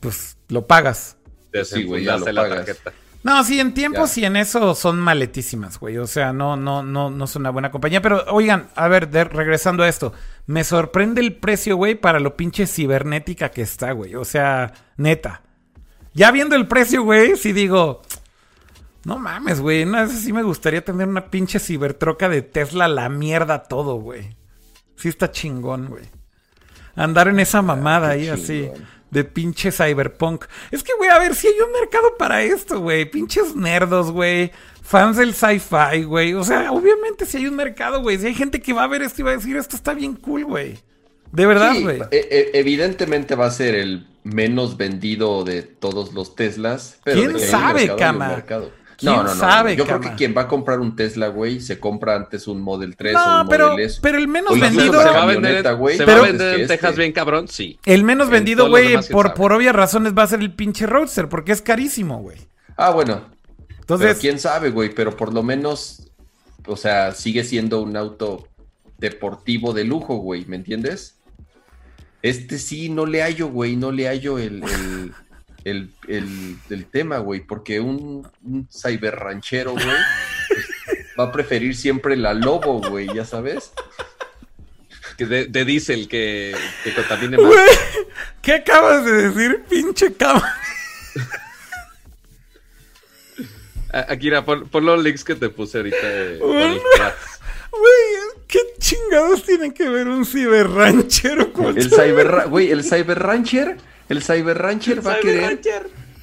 [0.00, 1.16] Pues lo pagas.
[1.52, 2.66] Desenfundaste Sí, güey, ya lo la pagas.
[2.66, 2.92] tarjeta.
[3.24, 5.96] No, sí, en tiempos y en eso son maletísimas, güey.
[5.98, 8.02] O sea, no, no, no, no es una buena compañía.
[8.02, 10.12] Pero, oigan, a ver, de- regresando a esto.
[10.46, 14.16] Me sorprende el precio, güey, para lo pinche cibernética que está, güey.
[14.16, 15.42] O sea, neta.
[16.14, 18.02] Ya viendo el precio, güey, sí digo.
[19.04, 19.84] No mames, güey.
[19.84, 24.36] No, eso sí me gustaría tener una pinche cibertroca de Tesla, la mierda todo, güey.
[24.96, 26.04] Sí está chingón, güey.
[26.96, 28.70] Andar en esa mamada qué ahí así.
[29.12, 30.46] De pinche cyberpunk.
[30.72, 33.04] Es que, güey, a ver si hay un mercado para esto, güey.
[33.08, 34.50] Pinches nerdos, güey.
[34.82, 36.32] Fans del sci-fi, güey.
[36.34, 38.18] O sea, obviamente si hay un mercado, güey.
[38.18, 40.16] Si hay gente que va a ver esto y va a decir, esto está bien
[40.16, 40.78] cool, güey.
[41.30, 42.00] De verdad, Sí, güey.
[42.10, 46.98] e- e- evidentemente va a ser el menos vendido de todos los Teslas.
[47.04, 48.42] Pero ¿Quién sabe, Cama?
[49.02, 49.14] Mercado.
[49.14, 49.40] ¿Quién No, no, no.
[49.40, 52.60] sabe, Yo creo que quien va a comprar un Tesla, güey, se compra antes un
[52.60, 53.98] Model 3 o No, un pero, Model S.
[54.02, 55.00] pero el menos O vendido.
[55.02, 57.48] se va a vender, güey, se pero- va a vender en Texas este- bien cabrón,
[57.48, 57.78] sí.
[57.84, 60.52] El menos En vendido, güey, demás, ¿quién por, por obvias razones va a ser el
[60.54, 62.38] pinche Roadster, porque es carísimo, güey.
[62.76, 63.22] Ah, bueno.
[63.80, 66.10] Entonces, pero quién sabe, güey, pero por lo menos,
[66.66, 68.46] o sea, sigue siendo un auto
[68.98, 71.16] deportivo de lujo, güey, ¿me entiendes?
[72.22, 75.12] Este sí, no le hallo, güey, no le hallo el, el,
[75.64, 79.84] el, el- el tema, güey, porque un, un cyber ranchero, güey,
[80.48, 80.66] pues,
[81.18, 83.72] va a preferir siempre la lobo, güey, ya sabes.
[85.18, 87.46] Que de, de diésel que, que contamine más.
[87.46, 87.68] güey,
[88.40, 90.56] ¿qué acabas de decir, pinche cama?
[93.92, 97.14] A- Akira, pon, pon los links que te puse ahorita eh, por el chat.
[97.70, 103.76] Güey, ¿qué chingados tiene que ver un ciberranchero con El cyber, güey, el cyber rancher,
[104.12, 105.58] el cyber rancher va a querer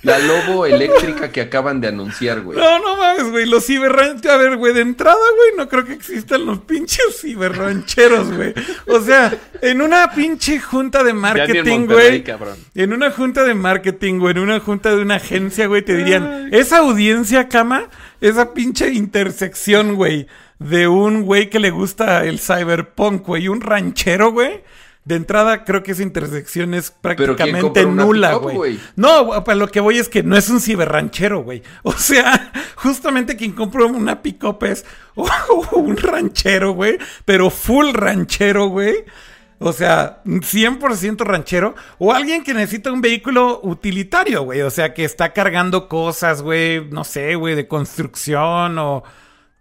[0.02, 2.58] la lobo eléctrica que acaban de anunciar, güey.
[2.58, 3.46] No, no mames, güey.
[3.46, 4.34] Los ciberrancheros.
[4.34, 8.54] A ver, güey, de entrada, güey, no creo que existan los pinches ciberrancheros, güey.
[8.88, 12.24] O sea, en una pinche junta de marketing, güey.
[12.76, 16.50] En una junta de marketing, güey, en una junta de una agencia, güey, te dirían,
[16.54, 17.90] esa audiencia, cama,
[18.22, 20.28] esa pinche intersección, güey,
[20.60, 24.62] de un güey que le gusta el cyberpunk, güey, y un ranchero, güey.
[25.10, 28.80] De entrada, creo que esa intersección es Pero ¿quién prácticamente nula, güey.
[28.96, 31.64] No, para lo que voy es que no es un ciberranchero, güey.
[31.82, 34.86] O sea, justamente quien compra una pick-up es
[35.72, 39.04] un ranchero, güey, pero full ranchero, güey.
[39.58, 41.74] O sea, 100% ranchero.
[41.98, 44.62] O alguien que necesita un vehículo utilitario, güey.
[44.62, 46.86] O sea, que está cargando cosas, güey.
[46.86, 49.04] No sé, güey, de construcción o...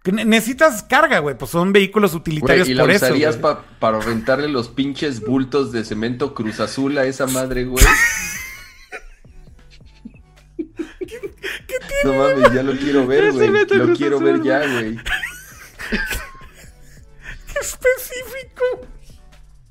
[0.05, 1.37] necesitas carga, güey.
[1.37, 3.05] Pues son vehículos utilitarios Güey, ¿y la por eso.
[3.05, 7.83] usarías pa- para rentarle los pinches bultos de cemento Cruz Azul a esa madre, güey?
[12.03, 13.47] No mames, ya lo quiero ver, güey.
[13.49, 14.95] Lo Cruz quiero Azul, ver ya, güey.
[17.47, 18.87] ¡Qué específico!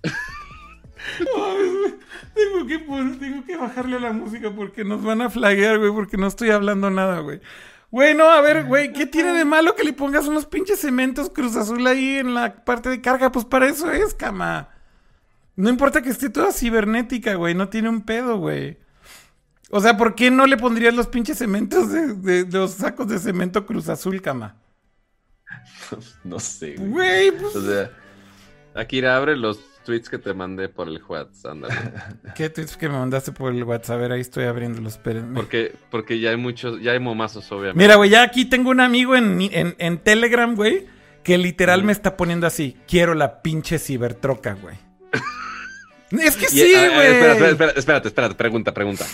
[2.34, 2.78] Tengo, que,
[3.18, 6.50] tengo que bajarle a la música porque nos van a flaguear, güey, porque no estoy
[6.50, 7.40] hablando nada, güey.
[7.90, 11.30] Güey, no, a ver, güey, ¿qué tiene de malo que le pongas unos pinches cementos
[11.30, 13.32] Cruz Azul ahí en la parte de carga?
[13.32, 14.68] Pues para eso es, cama.
[15.56, 17.54] No importa que esté toda cibernética, güey.
[17.54, 18.78] No tiene un pedo, güey.
[19.70, 23.08] O sea, ¿por qué no le pondrías los pinches cementos de, de- de los sacos
[23.08, 24.56] de cemento Cruz Azul, cama?
[26.24, 26.90] No sé, güey.
[26.90, 27.56] Güey, pues.
[27.56, 27.90] O sea,
[28.74, 29.58] Akira, abre los
[29.88, 31.74] tweets que te mandé por el WhatsApp, ándale.
[32.36, 33.96] ¿Qué tweets que me mandaste por el WhatsApp?
[33.96, 35.34] A ver, ahí estoy abriéndolos, espérenme.
[35.34, 37.78] Porque, porque ya hay muchos, ya hay momazos, obviamente.
[37.82, 40.86] Mira, güey, ya aquí tengo un amigo en, en, en Telegram, güey,
[41.24, 42.76] que literal me está poniendo así.
[42.86, 44.76] Quiero la pinche cibertroca, güey.
[46.10, 47.06] es que Y- sí, a- a- güey.
[47.46, 49.06] espera, espérate, espérate, pregunta, pregunta.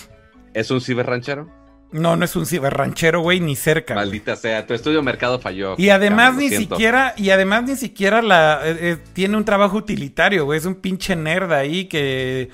[0.55, 1.49] ¿Es un ciberranchero?
[1.95, 3.95] No, no es un ciberranchero, güey, ni cerca.
[3.95, 4.07] güey.
[4.07, 5.75] Maldita sea, tu estudio de mercado falló.
[5.79, 6.75] Y además Cama, ni siento.
[6.75, 10.59] siquiera, y además ni siquiera la eh, eh, tiene un trabajo utilitario, güey.
[10.59, 12.51] Es un pinche nerd ahí que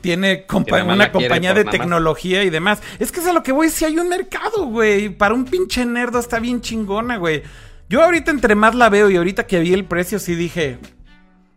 [0.00, 1.72] tiene compa- una compañía de más.
[1.72, 2.82] tecnología y demás.
[2.98, 5.08] Es que es a lo que voy, si hay un mercado, güey.
[5.08, 7.42] Para un pinche nerdo está bien chingona, güey.
[7.88, 10.78] Yo ahorita entre más la veo y ahorita que vi el precio sí dije,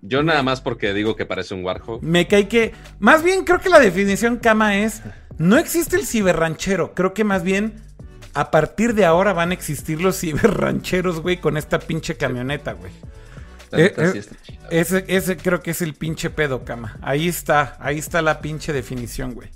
[0.01, 1.99] Yo nada más porque digo que parece un Warhol.
[2.01, 2.73] me cae que...
[2.99, 5.01] Más bien creo que la definición cama es,
[5.37, 6.93] no existe el ciberranchero.
[6.93, 7.81] Creo que más bien
[8.33, 12.91] a partir de ahora van a existir los ciberrancheros, güey, con esta pinche camioneta, güey.
[13.73, 14.67] Eh, eh, sí está chida.
[14.69, 16.97] Ese, ese creo que es el pinche pedo, cama.
[17.01, 19.49] Ahí está, ahí está la pinche definición, güey.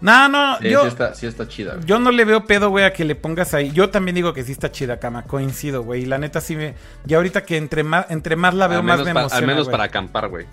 [0.00, 1.74] No, no, Sí, yo, sí está, sí está chida.
[1.74, 1.86] güey.
[1.86, 3.70] yo no le veo pedo, güey, a que le pongas ahí.
[3.70, 5.22] Yo también digo que sí está chida, cama.
[5.24, 6.02] Coincido, güey.
[6.02, 6.74] Y la neta sí me.
[7.06, 9.36] Y ahorita que entre más, entre más la veo, Al más me emociona.
[9.38, 9.72] al menos güey.
[9.72, 10.46] para acampar, güey.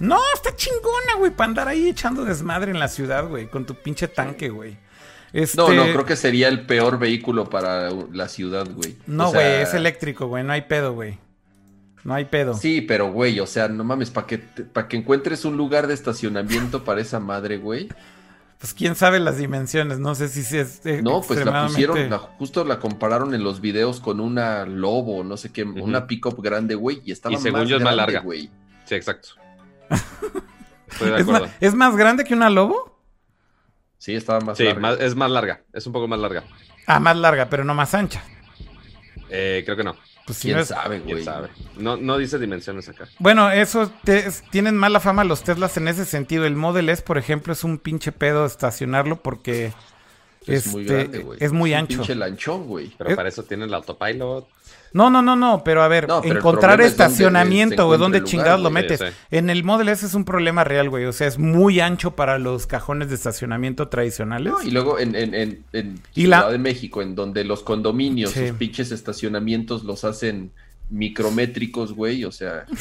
[0.00, 3.74] No, está chingona, güey, para andar ahí echando desmadre en la ciudad, güey, con tu
[3.74, 4.76] pinche tanque, güey.
[5.32, 5.56] Este...
[5.58, 8.96] No, no, creo que sería el peor vehículo para la ciudad, güey.
[9.06, 10.44] No, O sea, güey, es eléctrico, güey.
[10.44, 11.18] No hay pedo, güey.
[12.04, 12.54] No hay pedo.
[12.54, 15.94] Sí, pero güey, o sea, no mames, para que, pa' que encuentres un lugar de
[15.94, 17.88] estacionamiento para esa madre, güey.
[18.58, 19.98] Pues quién sabe las dimensiones.
[19.98, 20.84] No sé si sí es.
[20.86, 25.22] eh, No, pues la pusieron, la- justo la compararon en los videos con una Lobo,
[25.24, 27.94] no sé qué, una pickup grande, güey, y estaba Y según más yo es más
[27.94, 28.24] grande, larga.
[28.24, 28.48] güey.
[28.86, 29.30] Sí, exacto.
[30.90, 31.50] Estoy de ¿Es.
[31.60, 32.98] ¿Es más grande que una lobo?
[33.98, 34.80] Sí, estaba más Sí, larga.
[34.80, 35.62] más- es más larga.
[35.72, 36.44] Es un poco más larga.
[36.86, 38.22] Ah, más larga, pero no más ancha.
[39.28, 39.96] Eh, creo que no.
[40.24, 41.24] Pues si ¿Quién no es- sabe, ¿Quién güey?
[41.24, 41.48] sabe?
[41.76, 43.06] No, no dice dimensiones acá.
[43.18, 46.44] Bueno, eso te- es- tienen mala fama los Teslas en ese sentido.
[46.46, 49.72] El Model S, por ejemplo, es un pinche pedo estacionarlo porque
[50.46, 51.38] Es muy este, grande, güey.
[51.42, 51.98] es muy un ancho.
[51.98, 52.92] pinche lanchón, güey.
[52.96, 54.46] Pero Es- para eso tiene el autopilot.
[54.92, 58.60] No, no, no, no, pero a ver, No, pero el encontrar estacionamiento, güey, dónde chingados
[58.60, 59.00] lo metes.
[59.00, 61.04] Sí, En el Model S es un problema real, güey.
[61.04, 64.52] O sea, es muy ancho para los cajones de estacionamiento tradicionales.
[64.52, 67.62] No, y luego en, en, en, en Y la- Ciudad de México, en donde los
[67.62, 68.48] condominios, Sí.
[68.48, 70.52] sus pinches estacionamientos los hacen
[70.90, 72.64] micrométricos, güey, o sea,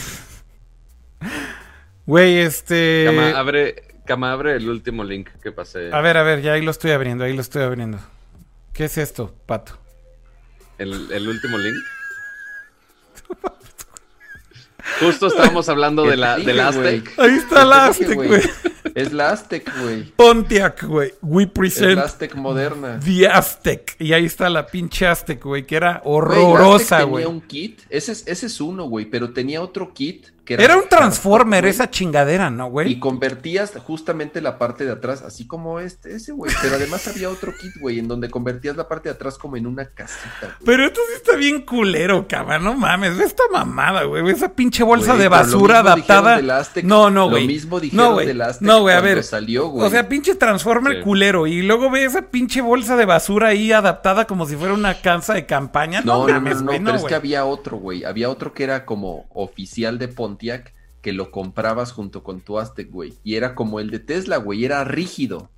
[2.05, 3.03] Güey, este...
[3.05, 5.91] Cama, abre, Cama, abre el último link que pasé.
[5.91, 7.99] A ver, a ver, ya ahí lo estoy abriendo, ahí lo estoy abriendo.
[8.71, 9.77] ¿Qué es esto, pato?
[10.77, 11.75] El, el último link.
[14.99, 16.59] Justo estábamos hablando de la, ¿Qué te del?
[16.59, 17.13] Aztec.
[17.17, 18.51] Ahí está la ¿Qué te dije, Aztec,
[18.83, 18.93] güey.
[18.95, 20.03] Es la Aztec, güey.
[20.15, 21.13] Pontiac, güey.
[21.21, 22.99] We Es present la Aztec moderna.
[23.03, 23.95] the Aztec.
[23.99, 27.23] Y ahí está la pinche Aztec, güey, que era horrorosa, güey.
[27.23, 30.63] Tenía un kit, ese es, ese es uno, güey, pero tenía otro kit que era...
[30.63, 32.99] Era un transformer esa chingadera, ¿no, Y güey?
[32.99, 36.51] convertías justamente la parte de atrás, así como este, ese, güey.
[36.61, 39.67] Pero además había otro kit, güey, en donde convertías la parte de atrás como en
[39.67, 40.51] una casita, güey.
[40.65, 42.63] Pero esto sí está bien culero, cabrón.
[42.63, 44.27] No mames, ve esta mamada, güey.
[44.31, 46.37] Esa pinche bolsa Güey, de lo basura adaptada.
[46.37, 47.47] del Aztec, No, no, lo güey.
[47.47, 48.27] mismo dijeron No, güey.
[48.27, 49.23] del Aztec No, güey, a ver.
[49.23, 49.85] salió, güey.
[49.85, 51.01] O sea, pinche transformer Sí.
[51.03, 51.45] culero.
[51.47, 55.33] Y luego ve esa pinche bolsa de basura ahí adaptada como si fuera una casa
[55.33, 56.01] de campaña.
[56.01, 56.79] No, No, no, no, güey.
[56.83, 58.03] pero es que había otro, güey.
[58.05, 62.89] Había otro que era como oficial de Pontiac que lo comprabas junto con tu Aztec,
[62.91, 63.13] güey.
[63.23, 64.65] Y era como el de Tesla, güey.
[64.65, 65.49] Era rígido.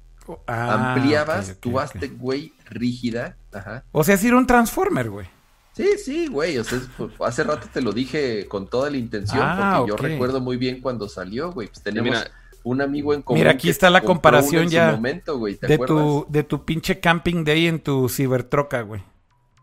[0.47, 1.79] Ah, Ampliabas ok, ok, tu.
[1.79, 3.35] Aztec, güey, rígida.
[3.51, 3.83] Ajá.
[3.91, 5.27] O sea, sí era un transformer, güey.
[5.73, 6.57] Sí, sí, güey.
[6.57, 9.89] O sea, es- pues, hace rato te lo dije con toda la intención, Ah, porque
[9.89, 11.67] yo recuerdo muy bien cuando salió, güey.
[11.69, 12.31] Pues tenemos mira,
[12.63, 13.39] un amigo en común.
[13.39, 15.55] Mira, aquí está la comparación uno en su ya momento, güey.
[15.55, 15.97] ¿Te De acuerdas?
[15.97, 19.01] tu, de tu pinche camping day en tu cibertroca, güey.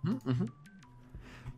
[0.04, 0.50] Ujú.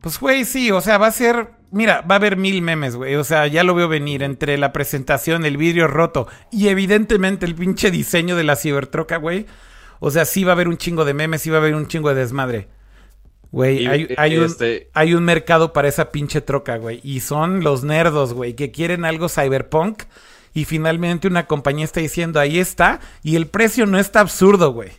[0.00, 1.50] Pues, güey, sí, o sea, va a ser.
[1.70, 3.14] Mira, va a haber mil memes, güey.
[3.16, 7.54] O sea, ya lo veo venir entre la presentación, el vidrio roto y evidentemente el
[7.54, 9.46] pinche diseño de la cibertroca, güey.
[10.00, 11.88] O sea, sí va a haber un chingo de memes, sí va a haber un
[11.88, 12.68] chingo de desmadre.
[13.50, 17.00] Güey, hay, eh, hay un, este- hay un mercado para esa pinche troca, güey.
[17.02, 20.04] Y son los nerdos, güey, que quieren algo cyberpunk.
[20.54, 23.00] Y finalmente una compañía está diciendo, ahí está.
[23.22, 24.90] Y el precio no está absurdo, güey.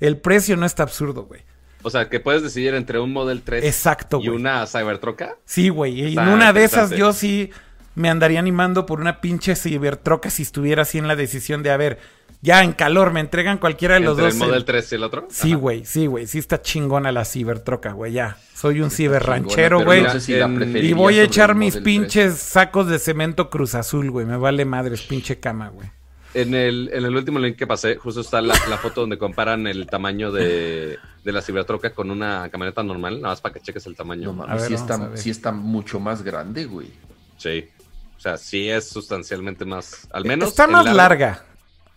[0.00, 1.42] El precio no está absurdo, güey.
[1.86, 4.40] O sea, que puedes decidir entre un Model 3 Exacto, y güey.
[4.40, 5.36] una Cybertroca.
[5.44, 6.00] Sí, güey.
[6.00, 7.50] Y en una de esas yo sí
[7.94, 11.76] me andaría animando por una pinche cibertroca si estuviera así en la decisión de, a
[11.76, 11.98] ver,
[12.42, 14.34] Ya en calor me entregan cualquiera de los ¿Entre dos.
[14.34, 15.28] el Model 3 y el otro?
[15.30, 16.26] Sí, güey, sí, güey.
[16.26, 18.36] Sí está chingona la cibertroca, güey, ya.
[18.54, 20.02] Soy un ciberranchero, güey.
[20.02, 21.84] no sé si Y voy a echar mis Model 3.
[21.84, 24.26] pinches sacos de cemento Cruz Azul, güey.
[24.26, 25.88] Me vale madres, pinche cama, güey.
[26.34, 29.66] En el, en el último link que pasé, justo está la, la foto donde comparan
[29.66, 33.84] el tamaño de, de la Cibertroca con una camioneta normal, nada más para que cheques
[33.86, 34.32] el tamaño.
[34.32, 35.18] No A mames, ver, sí, está, ver.
[35.18, 36.88] sí está mucho más grande, güey.
[37.36, 37.68] Sí.
[38.16, 40.06] O sea, sí es sustancialmente más.
[40.12, 40.48] Al menos.
[40.50, 41.44] Está más largo- larga.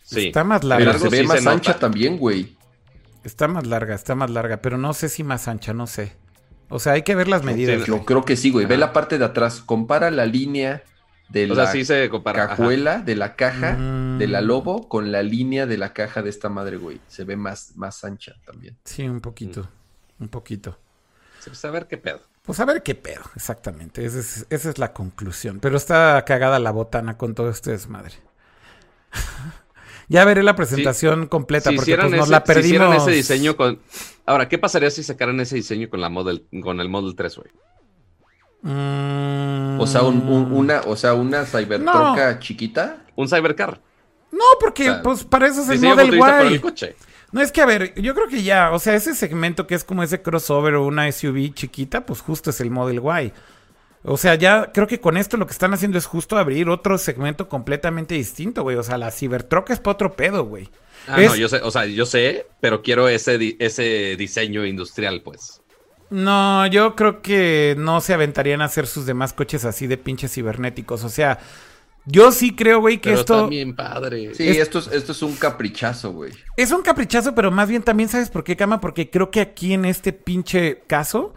[0.04, 0.28] Sí.
[0.28, 0.86] Está más Pero larga.
[0.86, 1.54] largo se ve sí más se nota.
[1.56, 2.58] ancha también, güey.
[3.24, 4.58] Está más larga, está más larga.
[4.64, 6.14] Pero no sé si más ancha, no sé.
[6.70, 7.84] O sea, hay que ver las medidas.
[7.84, 8.00] Sí, güey.
[8.00, 8.66] Yo creo que sí, güey.
[8.66, 9.62] Ve la parte de atrás.
[9.62, 10.84] Compara la línea
[11.30, 12.44] de O la sea, sí se compara.
[12.46, 12.56] ajá.
[12.58, 14.18] cajuela, de la caja, Mm.
[14.18, 17.00] de la Lobo, con la línea de la caja de esta madre, güey.
[17.08, 18.78] Se ve más, más ancha también.
[18.84, 19.70] Sí, un poquito.
[20.20, 20.78] Un poquito.
[21.46, 22.20] Pues a ver qué pedo.
[22.44, 24.04] Pues a ver qué pedo, exactamente.
[24.06, 25.60] Esa es, esa es la conclusión.
[25.60, 28.16] Pero está cagada la botana con todo este desmadre.
[30.08, 33.08] ya veré la presentación completa Si porque pues, nos ese, la si hicieran perdimos.
[33.08, 33.80] ese diseño con.
[34.26, 37.52] Ahora, ¿qué pasaría si sacaran ese diseño con la Model, con el Model 3, güey?
[38.62, 42.98] Mm, O sea, un- un- una, o sea, una Cybertruck chiquita.
[43.16, 43.80] Un Cybercar.
[44.32, 46.60] No, porque o sea, pues para eso es el Model futurista para el Y.
[46.60, 46.96] coche.
[47.32, 49.84] No, es que a ver, yo creo que ya, o sea, ese segmento que es
[49.84, 53.32] como ese crossover o una SUV chiquita, pues justo es el Model Y.
[54.04, 56.98] O sea, ya creo que con esto lo que están haciendo es justo abrir otro
[56.98, 58.78] segmento completamente distinto, güey.
[58.78, 60.70] O sea, la Cybertruck es para otro pedo, güey.
[61.08, 64.66] Ah, Es- no, yo sé, o sea, yo sé, pero quiero ese, di- ese diseño
[64.66, 65.59] industrial, pues.
[66.10, 70.34] No, yo creo que no se aventarían a hacer sus demás coches así de pinches
[70.34, 71.04] cibernéticos.
[71.04, 71.38] O sea,
[72.06, 74.34] yo sí creo, güey, que Pero esto también padre.
[74.34, 76.32] Sí, Es- esto, es, esto es un caprichazo, güey.
[76.58, 79.74] es un caprichazo, pero más bien también sabes por qué, Cama, porque creo que aquí
[79.74, 81.36] en este pinche caso,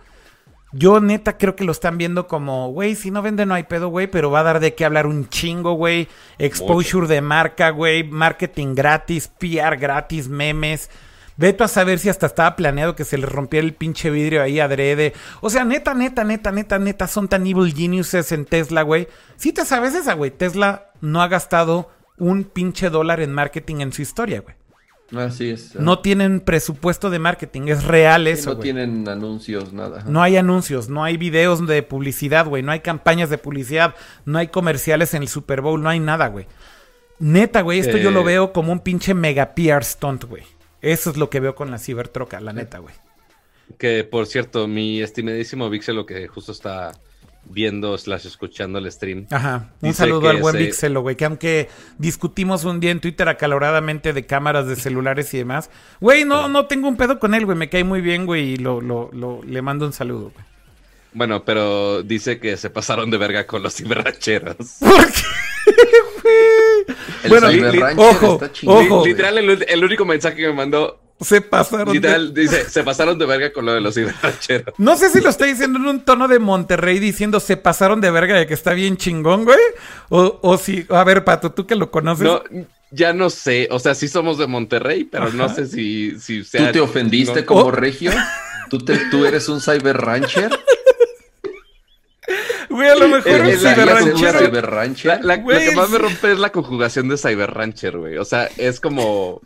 [0.72, 3.88] yo neta creo que lo están viendo como, güey, si no vende no hay pedo,
[3.88, 6.08] güey, pero va a dar de qué hablar un chingo, güey.
[6.38, 10.88] Exposure de marca, güey, marketing gratis, PR gratis, memes.
[11.42, 14.60] Veto a saber si hasta estaba planeado que se le rompiera el pinche vidrio ahí
[14.60, 15.12] adrede.
[15.40, 19.08] O sea, neta, neta, neta, neta, neta, son tan evil geniuses en Tesla, güey.
[19.34, 20.30] Si te sabes esa, güey.
[20.30, 24.54] Tesla no ha gastado un pinche dólar en marketing en su historia, güey.
[25.26, 25.74] Así es.
[25.74, 30.04] No tienen presupuesto de marketing, es real Sí, eso, no tienen anuncios, nada.
[30.06, 32.62] No hay anuncios, no hay videos de publicidad, güey.
[32.62, 33.96] No hay campañas de publicidad,
[34.26, 36.46] no hay comerciales en el Super Bowl, no hay nada, güey.
[37.18, 38.12] Neta, güey, esto yo Eh.
[38.12, 40.44] lo veo como un pinche mega PR stunt, güey.
[40.82, 42.94] Eso es lo que veo con la Cibertroca, la neta, güey.
[43.78, 46.92] Que por cierto, mi estimadísimo Vixelo que justo está
[47.44, 49.26] viendo slash escuchando el stream.
[49.30, 49.70] Ajá.
[49.80, 51.16] Un saludo al buen ese- Vixelo, güey.
[51.16, 55.70] Que aunque discutimos un día en Twitter acaloradamente de cámaras de celulares y demás,
[56.00, 57.56] güey, no, no tengo un pedo con él, güey.
[57.56, 60.44] Me cae muy bien, güey, y lo, lo, lo- le mando un saludo, güey.
[61.14, 64.56] Bueno, pero dice que se pasaron de verga con los ciberrancheros.
[64.80, 65.22] ¿Por qué?
[67.24, 67.62] El Bueno, li-
[67.96, 69.06] ojo, está chingón, ojo.
[69.06, 71.88] Literal, el, el único mensaje que me mandó, Se pasaron.
[71.88, 74.74] de- literal, dice, se pasaron de verga con lo de los ciberrancheros.
[74.78, 78.10] No sé si lo está diciendo en un tono de Monterrey diciendo se pasaron de
[78.10, 79.58] verga de que está bien chingón, güey.
[80.08, 82.24] O, o si, a ver, Pato, tú que lo conoces.
[82.24, 82.42] No,
[82.90, 86.66] ya no sé, o sea, sí somos de Monterrey, pero no sé si, si sea
[86.66, 87.46] ¿Tú te ofendiste chingón.
[87.46, 87.70] como Oh.
[87.70, 88.10] regio?
[88.68, 90.50] ¿Tú, te- ¿Tú eres un Cyber Rancher?
[92.72, 94.38] Güey, a lo mejor El- el- la- ¿Eres un ciberranchero.
[94.46, 95.24] Cyber Rancher?
[95.24, 98.16] la- lo que más me rompe es la conjugación de Cyber Rancher, güey.
[98.18, 99.40] O sea, es como.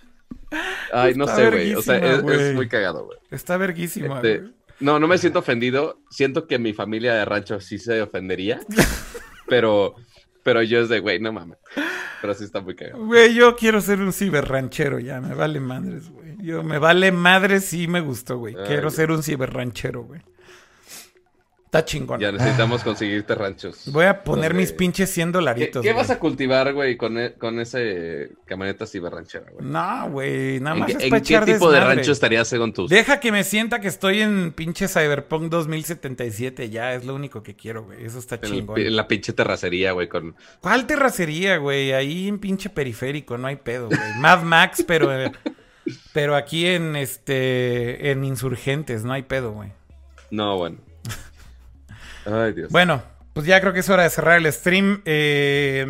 [0.93, 1.75] Ay, no Está sé, güey.
[1.75, 3.19] O sea, es, muy cagado, güey.
[3.31, 4.53] Está verguísima, Este, güey.
[4.81, 5.99] no, no me siento ofendido.
[6.11, 8.61] Siento que mi familia de rancho sí se ofendería.
[9.49, 9.95] pero,
[10.43, 11.59] pero yo es de, güey, no mames.
[12.21, 13.05] Pero sí está muy cagado.
[13.05, 16.37] Güey, yo quiero ser un ciberranchero ya, me vale madres, güey.
[16.41, 18.55] Yo me vale madres sí me gustó, güey.
[18.67, 20.21] Quiero ser un ciberranchero, güey.
[21.79, 22.21] Está chingón.
[22.21, 23.83] Ya necesitamos conseguirte ranchos.
[23.93, 25.83] Voy a poner mis pinches 100 ¿Qué, dolaritos.
[25.83, 29.67] qué vas a cultivar, güey, con, e- con ese camioneta ciberranchera, güey?
[29.67, 32.73] No, güey, nada ¿En, más es en para qué echar tipo de rancho estarías según
[32.73, 32.91] tus?
[32.91, 37.55] Deja que me sienta que estoy en pinche Cyberpunk 2077, ya, es lo único que
[37.55, 38.05] quiero, güey.
[38.05, 38.81] Eso está En, el- chingón.
[38.81, 40.35] en la pinche terracería, güey, con...
[40.61, 41.93] ¿Cuál terracería, güey?
[41.93, 43.99] Ahí en pinche periférico, no hay pedo, güey.
[44.19, 45.11] Mad Max, pero,
[46.13, 49.73] pero aquí en este, en Insurgentes, no hay pedo, güey.
[50.31, 50.79] No, bueno.
[52.27, 52.71] Ay, Dios.
[52.71, 55.03] Bueno, pues ya creo que es hora de cerrar el stream.
[55.05, 55.87] Eh,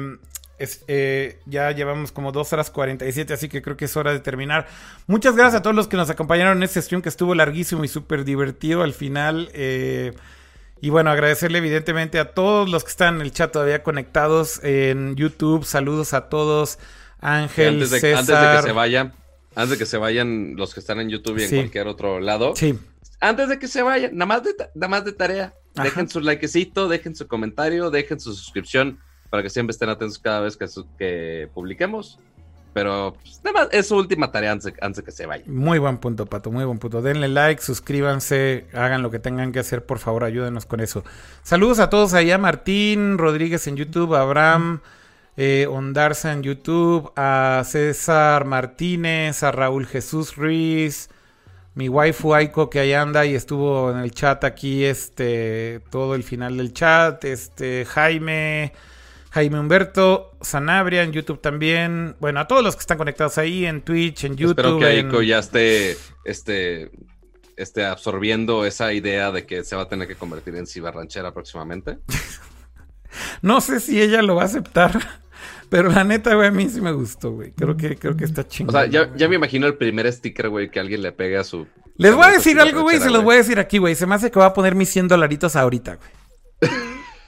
[0.59, 4.21] es- eh, ya llevamos como 2 horas 47, así que creo que es hora de
[4.21, 4.67] terminar.
[5.07, 7.89] Muchas gracias a todos los que nos acompañaron en este stream que estuvo larguísimo y
[7.89, 9.51] súper divertido al final.
[9.55, 10.13] eh,
[10.81, 15.17] y bueno, agradecerle evidentemente a todos los que están en el chat todavía conectados en
[15.17, 15.65] YouTube.
[15.65, 16.79] Saludos a todos.
[17.19, 18.21] Ángel, antes de, César.
[18.21, 19.13] antes de que se vayan,
[19.55, 21.57] antes de que se vayan los que están en YouTube y en Sí.
[21.57, 22.79] cualquier otro lado, Sí,
[23.21, 25.85] antes de que se vayan, nada más de, nada más de tarea, Ajá.
[25.85, 28.99] dejen su likecito, dejen su comentario, dejen su suscripción
[29.31, 30.67] para que siempre estén atentos cada vez que,
[30.99, 32.19] que publiquemos.
[32.73, 35.45] pero pues, nada más es su última tarea antes, antes que se vaya.
[35.47, 37.03] Muy buen punto, Pato, muy buen punto.
[37.03, 41.05] Denle like, suscríbanse, hagan lo que tengan que hacer, por favor, ayúdenos con eso.
[41.43, 44.81] Saludos a todos allá, Martín Rodríguez en YouTube, Abraham
[45.37, 51.11] eh, Ondarza en YouTube, a César Martínez, a Raúl Jesús Ruiz,
[51.77, 56.25] mi waifu Aiko que ahí anda y estuvo en el chat aquí, este, todo el
[56.25, 58.73] final del chat, este, Jaime,
[59.31, 63.83] Jaime Humberto, Sanabria en YouTube también, bueno, a todos los que están conectados ahí en
[63.83, 64.59] Twitch, en YouTube.
[64.59, 66.91] Espero que en- Aiko ya esté, este,
[67.59, 71.99] esté absorbiendo esa idea de que se va a tener que convertir en ciberranchera próximamente.
[73.41, 75.21] No sé si ella lo va a aceptar,
[75.71, 77.53] pero la neta, güey, a mí sí me gustó, güey.
[77.53, 78.73] Creo que, creo que está O chingón.
[78.73, 81.67] sea, ya, ya me imagino el primer sticker, güey, que alguien le pegue a su...
[81.97, 83.95] Les voy a decir algo, güey, se los voy a decir aquí, güey.
[83.95, 86.73] Se me hace que voy a poner mis 100 dolaritos ahorita, güey.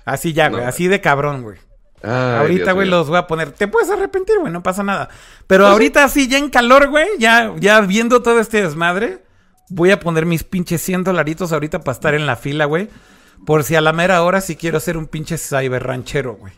[0.04, 1.58] Así ya, güey, No, así de cabrón, güey.
[2.02, 3.50] Ay, ahorita, Dios güey, los voy a poner.
[3.52, 5.08] Te puedes arrepentir, güey, no pasa nada.
[5.46, 9.22] Pero Pues ahorita así, ya en calor, güey, ya, ya viendo todo este desmadre,
[9.68, 12.88] voy a poner mis pinches 100 dolaritos ahorita para estar en la fila, güey.
[13.46, 16.52] Por si a la mera hora sí quiero ser un pinche cyber ranchero, güey.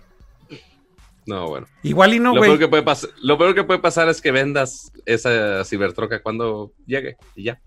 [1.27, 1.67] No, bueno.
[1.83, 2.51] Igual y no, lo, güey.
[2.51, 6.73] peor que puede pas- lo peor que puede pasar es que vendas esa cibertroca cuando
[6.87, 7.61] llegue y ya.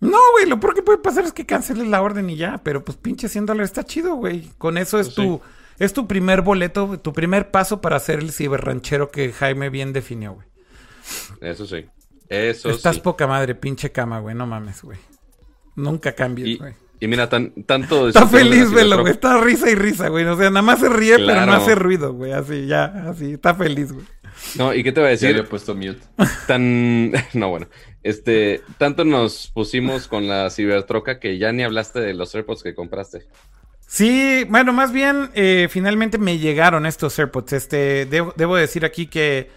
[0.00, 2.60] No, güey, lo peor que puede pasar es que canceles la orden y ya.
[2.64, 4.50] Pero pues pinche 100 dólares está chido, güey.
[4.58, 5.40] Con eso es Pues tu...
[5.76, 10.34] Es tu primer boleto, tu primer paso para ser el ciberranchero que Jaime bien definió,
[10.34, 10.46] güey.
[11.40, 11.84] Eso sí.
[12.28, 13.00] Eso Estás sí.
[13.00, 14.36] poca madre, pinche cama, güey.
[14.36, 14.98] No mames, güey.
[15.74, 16.74] Nunca cambies, Y, güey.
[17.00, 18.08] Y mira, tan, tanto...
[18.08, 19.12] Está feliz, velo, güey.
[19.12, 20.24] Está risa y risa, güey.
[20.24, 22.32] O sea, nada más se ríe, pero no hace ruido, güey.
[22.32, 23.32] Así, ya, así.
[23.34, 24.06] Está feliz, güey.
[24.56, 25.48] No, ¿y qué te voy a Ya le he decir?
[25.50, 26.00] puesto mute.
[26.46, 27.12] Tan...
[27.34, 27.68] No, bueno.
[28.02, 32.74] Este, tanto nos pusimos con la cibertroca que ya ni hablaste de los AirPods que
[32.74, 33.26] compraste.
[33.86, 37.52] Sí, bueno, más bien, eh, finalmente me llegaron estos AirPods.
[37.52, 39.50] Este, debo, debo decir aquí que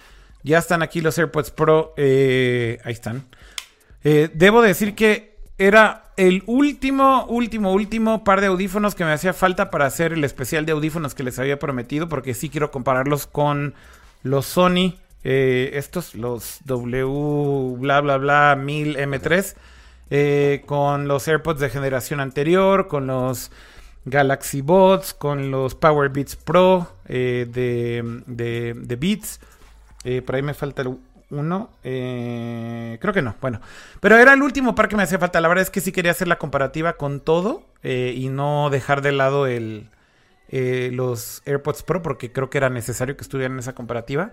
[0.44, 1.94] ya están aquí los AirPods Pro.
[1.98, 3.26] eh, ahí están.
[4.04, 9.34] Eh, debo decir que era el último, último, último par de audífonos que me hacía
[9.34, 13.28] falta para hacer el especial de audífonos que les había prometido, porque sí quiero compararlos
[13.28, 13.76] con
[14.24, 19.56] los Sony, eh, estos, los W, bla, bla, bla, 1000 M3,
[20.10, 23.52] eh, con los AirPods de generación anterior, con los
[24.08, 29.40] Galaxy Bots, con los Power Beats Pro eh, de, de, Beats.
[30.04, 30.98] Eh, por ahí me falta el
[31.30, 31.70] uno.
[31.84, 33.36] eh, creo que no.
[33.42, 33.62] Bueno,
[34.00, 35.42] pero era el último par que me hacía falta.
[35.42, 39.02] La verdad es que sí quería hacer la comparativa con todo eh, y no dejar
[39.02, 39.90] de lado el,
[40.50, 44.32] eh, los AirPods Pro porque creo que era necesario que estuvieran en esa comparativa.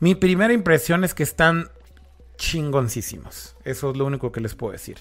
[0.00, 1.68] Mi primera impresión es que están
[2.36, 3.56] chingoncísimos.
[3.64, 4.98] Eso es lo único que les puedo decir.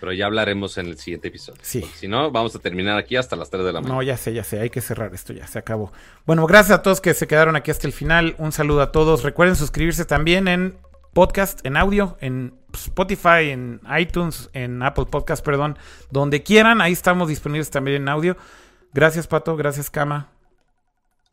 [0.00, 1.60] Pero ya hablaremos en el siguiente episodio.
[1.62, 1.82] Sí.
[1.94, 3.94] Si no, vamos a terminar aquí hasta las 3 de la mañana.
[3.94, 5.92] No, ya sé, ya sé, hay que cerrar esto ya, se acabó.
[6.26, 8.34] Bueno, gracias a todos que se quedaron aquí hasta el final.
[8.38, 9.22] Un saludo a todos.
[9.22, 10.76] Recuerden suscribirse también en
[11.12, 15.78] podcast, en audio, en Spotify, en iTunes, en Apple Podcast, perdón,
[16.10, 16.80] donde quieran.
[16.80, 18.36] Ahí estamos disponibles también en audio.
[18.92, 19.56] Gracias, Pato.
[19.56, 20.30] Gracias, Cama.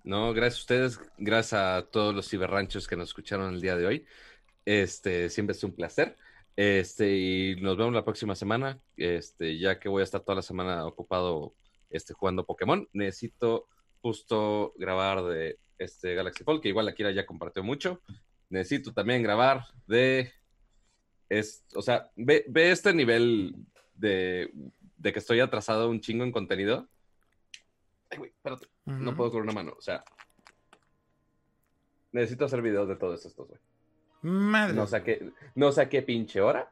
[0.03, 3.85] No, gracias a ustedes, gracias a todos los ciberranchos que nos escucharon el día de
[3.85, 4.05] hoy.
[4.65, 6.17] Este, siempre es un placer.
[6.55, 8.79] Este, y nos vemos la próxima semana.
[8.97, 11.55] Este, ya que voy a estar toda la semana ocupado
[11.89, 13.67] este, jugando Pokémon, necesito
[14.01, 18.01] justo grabar de este Galaxy Fold, que igual la Kira ya compartió mucho.
[18.49, 20.31] Necesito también grabar de
[21.29, 23.55] es, o sea, ve, ve este nivel
[23.93, 24.51] de,
[24.97, 26.89] de que estoy atrasado un chingo en contenido.
[28.09, 28.67] Ay, güey, espérate.
[28.85, 29.73] No puedo con una mano.
[29.77, 30.03] O sea,
[32.11, 33.59] necesito hacer videos de todos estos, güey.
[34.21, 34.73] Madre.
[34.73, 36.71] No sé a qué, no sé a qué pinche hora.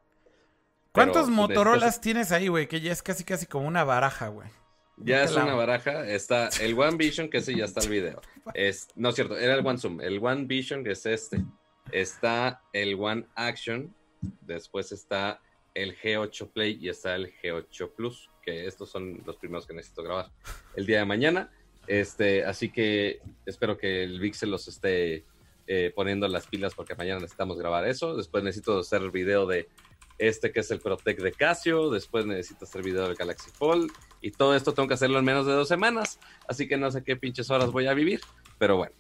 [0.92, 2.68] ¿Cuántos pero Motorolas tienes ahí, güey?
[2.68, 4.50] Que ya es casi, casi como una baraja, güey.
[4.98, 6.08] Ya es una baraja.
[6.08, 8.22] Está el One Vision, que ese ya está el video.
[8.54, 10.02] Es, no es cierto, era el One Zoom.
[10.02, 11.44] El One Vision, que es este.
[11.92, 13.94] Está el One Action.
[14.42, 15.40] Después está
[15.74, 18.30] el G8 Play y está el G8 Plus.
[18.42, 20.32] Que estos son los primeros que necesito grabar
[20.76, 21.50] el día de mañana.
[21.88, 25.24] Este, así que espero que el Vix se los esté
[25.72, 28.18] eh, poniendo las pilas porque mañana necesitamos grabar eso.
[28.18, 29.70] Después necesito hacer el video de
[30.18, 31.92] este que es el Protect de Casio.
[31.92, 33.92] Después necesito hacer video del Galaxy Fold.
[34.20, 36.20] Y todo esto tengo que hacerlo en menos de dos semanas.
[36.48, 38.20] Así que no sé qué pinches horas voy a vivir.
[38.58, 38.96] Pero bueno.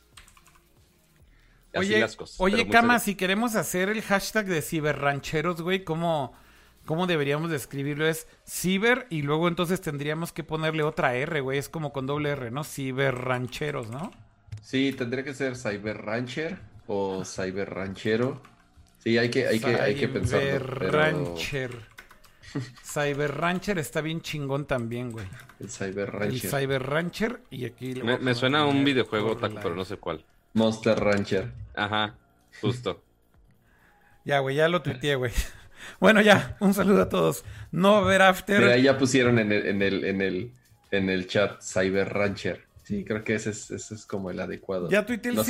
[1.73, 2.39] Así Oye, las cosas.
[2.39, 6.33] oye Cama, si queremos hacer el hashtag de ciberrancheros, güey, ¿cómo,
[6.85, 8.07] ¿cómo deberíamos describirlo?
[8.07, 11.57] Es ciber y luego entonces tendríamos que ponerle otra R, güey.
[11.57, 12.63] Es como con doble R, ¿no?
[12.63, 14.11] Ciberrancheros, ¿no?
[14.69, 18.39] Sí, tendría que ser Cyber Rancher o Cyber Ranchero.
[18.99, 20.45] Sí, hay que, hay que, hay que pensarlo.
[20.77, 21.71] pero Cyberrancher.
[22.85, 25.25] Cyberrancher está bien chingón también, güey.
[25.59, 26.51] El Cyber El Rancher.
[26.51, 27.95] Cyberrancher y aquí...
[27.95, 30.23] le Me, me suena a un videojuego, Taco, pero no sé cuál.
[30.53, 31.51] Monster Rancher.
[31.75, 32.15] Ajá,
[32.61, 33.03] justo.
[34.23, 35.31] Ya, güey, ya lo tuiteé, güey.
[35.99, 37.43] Bueno, ya, un saludo a todos.
[37.71, 38.59] No haber after.
[38.59, 40.51] Mira, ahí ya pusieron en el, en el, en el,
[40.91, 42.68] en el chat Cyber Rancher.
[42.89, 44.89] Sí, creo que ese es, ese es como el adecuado.
[44.89, 45.43] Ya tuiteé el No.
[45.43, 45.47] No,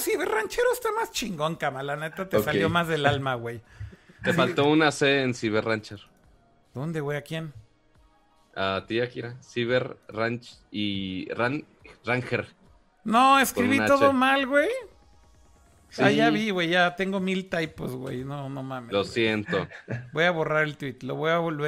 [0.00, 1.80] Cyber Ranchero está más chingón, cama.
[1.84, 3.60] La neta te salió más del alma, güey.
[4.24, 6.00] Te faltó una C en Cyber Rancher.
[6.74, 7.18] ¿Dónde, güey?
[7.18, 7.52] ¿A quién?
[8.56, 9.36] A ti, Akira.
[10.08, 11.64] Ranch y Ran
[12.04, 12.48] Ranger.
[13.04, 14.12] No, escribí todo H.
[14.12, 14.68] mal, güey.
[15.90, 16.68] Sí, Ah, ya vi, güey.
[16.68, 18.24] Ya tengo mil typos, güey.
[18.24, 18.90] No, no mames.
[18.92, 19.12] Lo güey.
[19.12, 19.68] siento.
[20.12, 20.96] Voy a borrar el tweet.
[21.02, 21.58] Lo voy a volver.